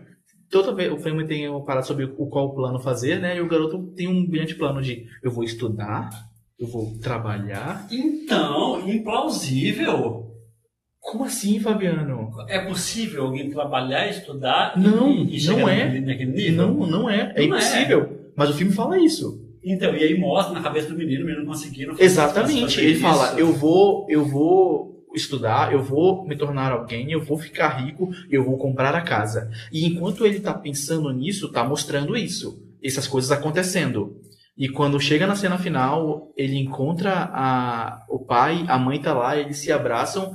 Toda 0.50 0.74
vez 0.74 0.92
o 0.92 0.96
filme 0.98 1.24
tem 1.26 1.48
uma 1.48 1.64
parada 1.64 1.86
sobre 1.86 2.04
o 2.04 2.26
qual 2.26 2.54
plano 2.54 2.80
fazer, 2.80 3.20
né? 3.20 3.36
E 3.36 3.40
o 3.40 3.48
garoto 3.48 3.78
tem 3.96 4.08
um 4.08 4.26
brilhante 4.26 4.54
plano 4.56 4.82
de 4.82 5.06
eu 5.22 5.30
vou 5.30 5.44
estudar, 5.44 6.10
eu 6.58 6.66
vou 6.66 6.98
trabalhar. 7.00 7.86
Então, 7.90 8.80
implausível. 8.88 10.26
Como 10.98 11.24
assim, 11.24 11.58
Fabiano? 11.58 12.30
É 12.48 12.58
possível 12.58 13.24
alguém 13.24 13.48
trabalhar, 13.48 14.08
estudar 14.08 14.76
Não, 14.76 15.10
e, 15.10 15.38
e 15.42 15.46
não 15.46 15.68
é. 15.68 15.98
naquele, 16.00 16.30
nível? 16.32 16.66
Não, 16.68 16.86
não 16.86 17.08
é. 17.10 17.32
É 17.34 17.46
Não 17.46 17.56
é. 17.56 17.58
impossível. 17.58 18.18
Mas 18.36 18.50
o 18.50 18.54
filme 18.54 18.72
fala 18.72 18.98
isso. 18.98 19.40
Então, 19.64 19.94
e 19.94 20.02
aí 20.04 20.18
mostra 20.18 20.52
na 20.54 20.62
cabeça 20.62 20.88
do 20.88 20.96
menino, 20.96 21.22
o 21.22 21.26
menino 21.26 21.46
conseguiram 21.46 21.92
fazer- 21.92 22.04
Exatamente. 22.04 22.80
Ele 22.80 22.92
isso. 22.92 23.00
fala, 23.02 23.38
eu 23.38 23.52
vou, 23.52 24.06
eu 24.10 24.24
vou 24.24 24.99
estudar, 25.14 25.72
eu 25.72 25.82
vou 25.82 26.26
me 26.26 26.36
tornar 26.36 26.72
alguém, 26.72 27.10
eu 27.10 27.22
vou 27.22 27.38
ficar 27.38 27.80
rico, 27.80 28.10
eu 28.30 28.44
vou 28.44 28.56
comprar 28.58 28.94
a 28.94 29.00
casa. 29.00 29.50
E 29.72 29.86
enquanto 29.86 30.24
ele 30.24 30.40
tá 30.40 30.54
pensando 30.54 31.10
nisso, 31.12 31.50
tá 31.50 31.64
mostrando 31.64 32.16
isso, 32.16 32.62
essas 32.82 33.06
coisas 33.06 33.30
acontecendo. 33.30 34.16
E 34.56 34.68
quando 34.68 35.00
chega 35.00 35.26
na 35.26 35.36
cena 35.36 35.58
final, 35.58 36.32
ele 36.36 36.58
encontra 36.58 37.30
a, 37.32 38.04
o 38.08 38.18
pai, 38.18 38.64
a 38.68 38.78
mãe 38.78 39.00
tá 39.00 39.14
lá, 39.14 39.36
eles 39.36 39.58
se 39.58 39.72
abraçam, 39.72 40.34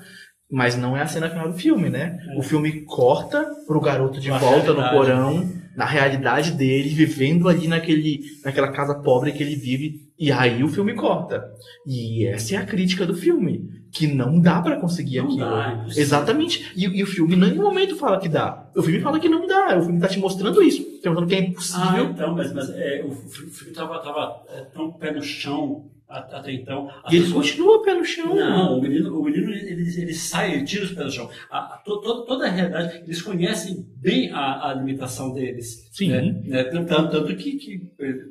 mas 0.49 0.75
não 0.75 0.95
é 0.97 1.01
a 1.01 1.07
cena 1.07 1.29
final 1.29 1.51
do 1.51 1.57
filme, 1.57 1.89
né? 1.89 2.17
É. 2.29 2.39
O 2.39 2.41
filme 2.41 2.81
corta 2.85 3.45
pro 3.67 3.79
garoto 3.79 4.19
de 4.19 4.29
Na 4.29 4.37
volta 4.37 4.73
no 4.73 4.89
porão, 4.89 5.47
na 5.75 5.85
realidade 5.85 6.51
dele, 6.51 6.89
vivendo 6.89 7.49
ali 7.49 7.67
naquele, 7.67 8.21
naquela 8.43 8.71
casa 8.71 8.95
pobre 8.95 9.31
que 9.31 9.43
ele 9.43 9.55
vive, 9.55 10.01
e 10.17 10.31
aí 10.31 10.63
o 10.63 10.69
filme 10.69 10.95
corta. 10.95 11.43
E 11.85 12.25
essa 12.25 12.55
é 12.55 12.57
a 12.57 12.65
crítica 12.65 13.05
do 13.05 13.15
filme, 13.15 13.69
que 13.95 14.07
não 14.07 14.39
dá 14.41 14.61
pra 14.61 14.75
conseguir 14.79 15.19
Não 15.19 15.25
aquilo. 15.27 15.39
dá, 15.39 15.85
é. 15.87 15.99
Exatamente. 15.99 16.71
E, 16.75 16.83
e 16.83 17.01
o 17.01 17.07
filme 17.07 17.33
em 17.35 17.39
nenhum 17.39 17.63
momento 17.63 17.95
fala 17.95 18.19
que 18.19 18.27
dá. 18.27 18.67
O 18.75 18.83
filme 18.83 18.99
fala 18.99 19.19
que 19.19 19.29
não 19.29 19.47
dá. 19.47 19.77
O 19.77 19.83
filme 19.83 19.99
tá 20.01 20.07
te 20.09 20.19
mostrando 20.19 20.61
isso, 20.61 20.83
te 20.99 21.07
mostrando 21.07 21.27
que 21.29 21.35
é 21.35 21.39
Ah, 21.39 21.41
impossível. 21.43 22.03
então, 22.11 22.35
mas, 22.35 22.51
mas 22.53 22.69
é, 22.71 23.03
o 23.07 23.11
fi- 23.11 23.47
filme 23.49 23.73
tava, 23.73 23.99
tava 23.99 24.43
é, 24.49 24.61
tão 24.73 24.91
pé 24.91 25.11
no 25.13 25.21
chão 25.23 25.89
até 26.09 26.51
então. 26.51 26.89
E 27.09 27.15
ele 27.15 27.25
pessoas- 27.25 27.49
continua 27.51 27.83
pé 27.83 27.93
no 27.95 28.03
chão. 28.05 28.35
Não, 28.35 28.77
o 28.77 28.81
menino, 28.81 29.17
o 29.17 29.23
menino 29.23 29.49
ele, 29.49 29.71
ele 30.01 30.13
sai, 30.13 30.53
ele 30.55 30.65
tira 30.65 30.83
os 30.83 30.91
pés 30.91 31.05
do 31.07 31.11
chão. 31.13 31.29
A, 31.49 31.59
a- 31.59 31.77
to- 31.77 32.01
to- 32.01 32.25
toda 32.25 32.45
a 32.47 32.49
realidade, 32.49 33.01
eles 33.05 33.21
conhecem 33.21 33.85
bem 33.95 34.29
a, 34.31 34.71
a 34.71 34.73
limitação 34.73 35.33
deles. 35.33 35.87
Sim. 35.93 36.09
Né? 36.09 36.41
Né? 36.43 36.63
Tanto, 36.65 36.87
tanto- 36.87 37.11
tanto 37.11 37.35
que, 37.37 37.53
que, 37.53 37.81
eh, 37.99 38.25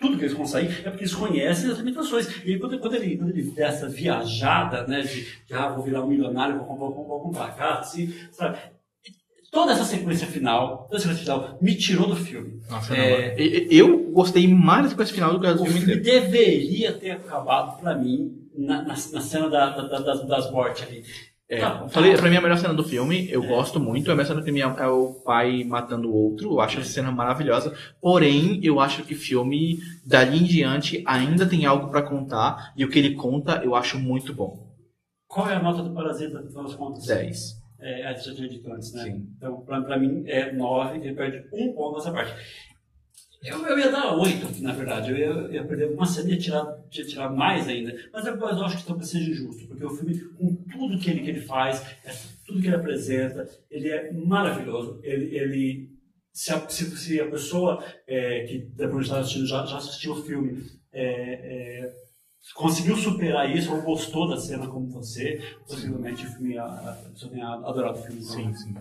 tudo 0.00 0.16
que 0.16 0.24
eles 0.24 0.34
conseguem 0.34 0.70
é 0.70 0.90
porque 0.90 1.04
eles 1.04 1.14
conhecem 1.14 1.70
as 1.70 1.78
limitações. 1.78 2.26
E 2.44 2.58
quando, 2.58 2.78
quando, 2.78 2.94
ele, 2.94 3.16
quando 3.18 3.30
ele 3.30 3.50
der 3.50 3.68
essa 3.68 3.88
viajada, 3.88 4.86
né, 4.86 5.02
de, 5.02 5.22
de 5.46 5.52
ah, 5.54 5.68
vou 5.68 5.84
virar 5.84 6.02
um 6.02 6.06
milionário, 6.08 6.56
vou 6.56 6.64
comprar, 6.66 6.86
vou, 6.86 7.06
vou 7.06 7.20
comprar 7.20 7.54
casa, 7.56 7.80
assim, 7.80 8.12
sabe? 8.32 8.58
Toda 9.52 9.72
essa 9.72 9.84
sequência 9.84 10.26
final, 10.28 10.84
toda 10.88 10.96
essa 10.96 11.08
sequência 11.12 11.24
final, 11.24 11.58
me 11.60 11.74
tirou 11.74 12.06
do 12.06 12.14
filme. 12.16 12.60
Nossa, 12.70 12.96
É. 12.96 13.34
Eu 13.68 13.98
gostei 14.12 14.46
mais 14.46 14.92
com 14.92 15.02
esse 15.02 15.12
final 15.12 15.32
do 15.32 15.40
que 15.40 15.52
do 15.52 15.62
O 15.62 15.66
filme 15.66 15.80
filme 15.80 16.00
inteiro. 16.00 16.20
deveria 16.30 16.92
ter 16.92 17.10
acabado, 17.10 17.80
pra 17.80 17.96
mim, 17.96 18.38
na, 18.56 18.82
na, 18.82 18.88
na 18.88 18.94
cena 19.20 19.48
da, 19.50 19.70
da- 19.70 19.98
da- 19.98 20.14
das 20.22 20.50
mortes 20.52 20.84
ali. 20.84 21.04
É, 21.52 21.88
falei, 21.88 22.14
pra 22.16 22.30
mim 22.30 22.36
a 22.36 22.40
melhor 22.40 22.58
cena 22.58 22.72
do 22.72 22.84
filme, 22.84 23.28
eu 23.28 23.42
gosto 23.42 23.80
muito. 23.80 24.08
A 24.08 24.14
melhor 24.14 24.28
cena 24.28 24.40
do 24.40 24.44
filme 24.44 24.60
é 24.60 24.64
é 24.64 24.86
o 24.86 25.14
pai 25.14 25.64
matando 25.64 26.08
o 26.08 26.14
outro. 26.14 26.52
Eu 26.52 26.60
acho 26.60 26.78
essa 26.78 26.88
cena 26.88 27.10
maravilhosa. 27.10 27.76
Porém, 28.00 28.60
eu 28.62 28.78
acho 28.78 29.02
que 29.02 29.14
o 29.14 29.18
filme, 29.18 29.80
dali 30.06 30.38
em 30.38 30.44
diante, 30.44 31.02
ainda 31.04 31.44
tem 31.44 31.66
algo 31.66 31.88
pra 31.88 32.02
contar. 32.02 32.72
E 32.76 32.84
o 32.84 32.88
que 32.88 33.00
ele 33.00 33.16
conta, 33.16 33.60
eu 33.64 33.74
acho 33.74 33.98
muito 33.98 34.32
bom. 34.32 34.70
Qual 35.26 35.50
é 35.50 35.56
a 35.56 35.62
nota 35.62 35.82
do 35.82 35.92
Parasita, 35.92 36.40
no 36.40 36.48
final 36.50 36.64
das 36.64 36.74
contas? 36.76 37.04
10. 37.06 37.60
É, 37.80 38.06
a 38.06 38.12
gente 38.12 38.28
já 38.28 38.34
tinha 38.36 38.48
dito 38.48 38.72
antes, 38.72 38.92
né? 38.92 39.02
Sim. 39.02 39.26
Então, 39.36 39.60
pra, 39.62 39.80
pra 39.80 39.98
mim, 39.98 40.22
é 40.26 40.52
9, 40.52 40.98
ele 40.98 41.14
perde 41.14 41.48
um 41.52 41.72
ponto 41.72 41.96
nessa 41.96 42.12
parte. 42.12 42.32
Eu, 43.42 43.66
eu 43.66 43.78
ia 43.78 43.90
dar 43.90 44.14
8 44.16 44.46
aqui, 44.46 44.62
na 44.62 44.72
verdade. 44.72 45.10
Eu 45.10 45.16
ia, 45.16 45.26
eu 45.26 45.52
ia 45.52 45.64
perder 45.64 45.90
uma 45.90 46.06
cena 46.06 46.28
e 46.28 46.32
ia 46.32 46.38
tirar, 46.38 46.78
ia 46.92 47.06
tirar 47.06 47.30
mais 47.30 47.66
ainda. 47.66 47.96
Mas 48.12 48.24
depois 48.24 48.56
eu 48.56 48.64
acho 48.64 48.78
que 48.78 48.86
talvez 48.86 49.08
seja 49.08 49.30
injusto, 49.30 49.66
porque 49.66 49.84
o 49.84 49.90
filme, 49.90 50.18
com 50.18 50.54
tudo 50.70 50.98
que 50.98 51.10
ele, 51.10 51.20
que 51.20 51.30
ele 51.30 51.40
faz, 51.40 51.82
é, 52.04 52.12
tudo 52.46 52.60
que 52.60 52.66
ele 52.66 52.76
apresenta, 52.76 53.48
ele 53.70 53.88
é 53.88 54.12
maravilhoso. 54.12 55.00
Ele, 55.02 55.36
ele 55.36 55.90
se, 56.32 56.52
a, 56.52 56.68
se, 56.68 56.84
se 56.96 57.20
a 57.20 57.30
pessoa 57.30 57.82
é, 58.06 58.44
que 58.44 58.58
depois 58.76 59.06
está 59.06 59.20
assistindo 59.20 59.46
já, 59.46 59.64
já 59.64 59.78
assistiu 59.78 60.12
o 60.12 60.22
filme 60.22 60.62
é, 60.92 61.02
é, 61.02 61.94
conseguiu 62.54 62.96
superar 62.96 63.54
isso 63.54 63.74
ou 63.74 63.82
gostou 63.82 64.28
da 64.28 64.36
cena 64.36 64.66
como 64.66 64.88
você, 64.88 65.40
possivelmente 65.66 66.26
o 66.26 66.30
filme, 66.30 66.58
a, 66.58 66.64
a 66.64 67.28
tenha 67.28 67.48
adorado 67.48 67.98
o 67.98 68.02
filme. 68.02 68.22
Sim, 68.22 68.54
sim. 68.54 68.74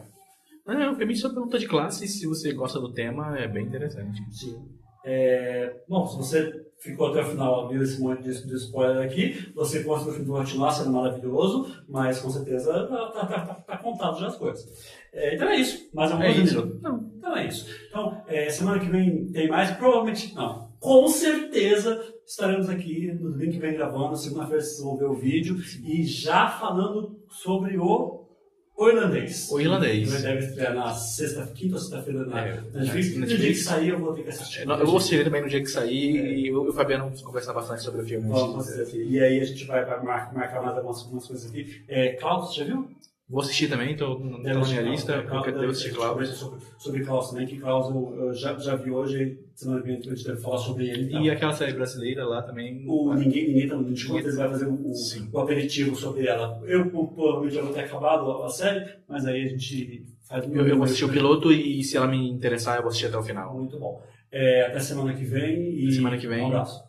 É, 0.69 0.89
o 0.89 0.95
filme 0.95 1.15
sobre 1.15 1.39
luta 1.39 1.57
de 1.59 1.67
classe, 1.67 2.07
se 2.07 2.25
você 2.27 2.53
gosta 2.53 2.79
do 2.79 2.91
tema, 2.93 3.37
é 3.37 3.47
bem 3.47 3.65
interessante. 3.65 4.21
Sim. 4.31 4.61
É, 5.05 5.75
bom, 5.87 6.05
se 6.07 6.17
você 6.17 6.65
ficou 6.79 7.07
até 7.07 7.21
o 7.21 7.25
final, 7.25 7.67
viu 7.69 7.81
esse 7.81 8.01
monte 8.01 8.21
de, 8.21 8.45
de 8.45 8.55
spoiler 8.55 9.03
aqui, 9.05 9.51
você 9.55 9.81
gosta 9.81 10.05
do 10.05 10.11
filme 10.11 10.25
do 10.27 10.33
Continuar 10.33 10.71
sendo 10.71 10.91
maravilhoso, 10.91 11.73
mas 11.87 12.19
com 12.19 12.29
certeza 12.29 12.85
tá, 12.87 13.05
tá, 13.07 13.25
tá, 13.25 13.39
tá- 13.45 13.53
tá 13.55 13.77
contado 13.77 14.19
já 14.19 14.27
as 14.27 14.37
coisas. 14.37 14.67
É, 15.13 15.35
então 15.35 15.47
é 15.47 15.55
isso. 15.55 15.89
Mais 15.93 16.11
alguma 16.11 16.29
É 16.29 16.33
coisa, 16.33 16.49
isso. 16.51 16.79
Não. 16.81 17.11
Então 17.17 17.35
é 17.37 17.47
isso. 17.47 17.67
Então, 17.87 18.21
é, 18.27 18.49
semana 18.49 18.79
que 18.79 18.89
vem 18.89 19.27
tem 19.31 19.47
mais? 19.47 19.71
Provavelmente 19.71 20.35
não. 20.35 20.69
Com 20.79 21.07
certeza 21.07 22.01
estaremos 22.25 22.69
aqui 22.69 23.11
no 23.19 23.31
domingo 23.31 23.51
que 23.53 23.59
vem 23.59 23.73
gravando, 23.73 24.15
segunda-feira 24.15 24.61
vocês 24.61 24.81
vão 24.81 24.95
ver 24.97 25.05
o 25.05 25.15
vídeo 25.15 25.57
e 25.83 26.03
já 26.03 26.47
falando 26.47 27.19
sobre 27.29 27.77
o 27.77 28.18
o 28.79 28.89
irlandês. 28.89 29.49
O 29.51 29.59
irlandês. 29.59 30.15
Que 30.15 30.21
deve 30.21 30.45
estrear 30.45 30.73
na 30.73 30.93
sexta, 30.93 31.45
quinta 31.53 31.75
ou 31.75 31.81
sexta-feira 31.81 32.25
na 32.25 32.47
É, 32.47 32.61
Netflix. 32.73 33.15
No 33.17 33.25
dia 33.27 33.37
que 33.49 33.55
sair 33.55 33.89
eu 33.89 33.99
vou 33.99 34.13
ter 34.13 34.23
que 34.23 34.29
assistir. 34.29 34.67
Eu 34.67 34.85
vou 34.85 34.97
assistir 34.97 35.23
também 35.23 35.41
no 35.41 35.49
dia 35.49 35.59
que 35.61 35.67
sair 35.67 36.15
e 36.37 36.47
eu 36.47 36.65
e 36.65 36.69
o 36.69 36.73
Fabiano 36.73 37.11
conversar 37.23 37.53
bastante 37.53 37.81
sobre 37.83 38.01
o 38.01 38.05
filme. 38.05 38.27
Vamos, 38.29 38.67
e 38.93 39.19
aí 39.19 39.39
a 39.39 39.43
gente 39.43 39.65
vai, 39.65 39.83
vai 39.85 40.03
mar- 40.03 40.33
marcar 40.33 40.61
mais 40.61 40.77
algumas, 40.77 41.01
algumas 41.01 41.27
coisas 41.27 41.49
aqui. 41.49 41.81
É, 41.87 42.09
Klaus, 42.13 42.49
você 42.53 42.59
já 42.61 42.65
viu? 42.65 42.89
Vou 43.29 43.41
assistir 43.41 43.69
também, 43.69 43.95
tô, 43.95 44.15
tô 44.15 44.23
na 44.23 44.39
minha 44.39 44.81
lista, 44.81 45.13
É, 45.13 45.21
porque 45.21 45.51
devo 45.51 45.67
assistir 45.67 45.93
Klaus. 45.93 46.27
Sobre, 46.29 46.59
sobre 46.79 47.05
Klaus 47.05 47.29
também, 47.29 47.45
que 47.45 47.59
Klaus 47.59 47.93
eu, 47.93 48.25
eu 48.25 48.33
já, 48.33 48.57
já 48.57 48.75
vi 48.75 48.89
hoje, 48.89 49.37
semana 49.53 49.81
que 49.81 49.87
vem 49.87 49.97
a 49.97 50.01
gente 50.01 50.25
deve 50.25 50.41
falar 50.41 50.57
sobre 50.57 50.89
ele. 50.89 51.03
Então. 51.03 51.21
E 51.21 51.29
aquela 51.29 51.53
série 51.53 51.73
brasileira 51.73 52.25
lá 52.25 52.41
também. 52.41 52.83
O 52.87 53.13
Ninguém, 53.13 53.49
ninguém 53.49 53.67
tá 53.67 53.75
no 53.75 53.87
eles 53.87 54.35
vão 54.35 54.49
fazer 54.49 54.65
o, 54.65 54.91
o, 55.31 55.39
aperitivo 55.39 55.95
sobre 55.95 56.25
ela. 56.25 56.59
Eu 56.65 56.89
provavelmente 56.89 57.53
já 57.53 57.61
vou 57.61 57.71
ter 57.71 57.81
acabado 57.81 58.41
a, 58.41 58.49
série, 58.49 58.95
mas 59.07 59.23
aí 59.27 59.45
a 59.45 59.49
gente 59.49 60.07
faz 60.27 60.43
Eu, 60.51 60.67
eu 60.67 60.75
vou 60.75 60.85
assistir 60.85 61.05
o 61.05 61.09
piloto 61.09 61.51
e 61.51 61.83
se 61.83 61.97
ela 61.97 62.07
me 62.07 62.31
interessar, 62.31 62.77
eu 62.77 62.81
vou 62.81 62.89
assistir 62.89 63.07
até 63.07 63.17
o 63.17 63.23
final. 63.23 63.53
Muito 63.53 63.77
bom. 63.77 64.01
É, 64.31 64.65
até 64.65 64.79
semana 64.79 65.13
que 65.13 65.23
vem 65.23 65.85
e 65.85 65.91
Semana 65.91 66.17
que 66.17 66.27
vem. 66.27 66.41
um 66.41 66.47
abraço. 66.47 66.88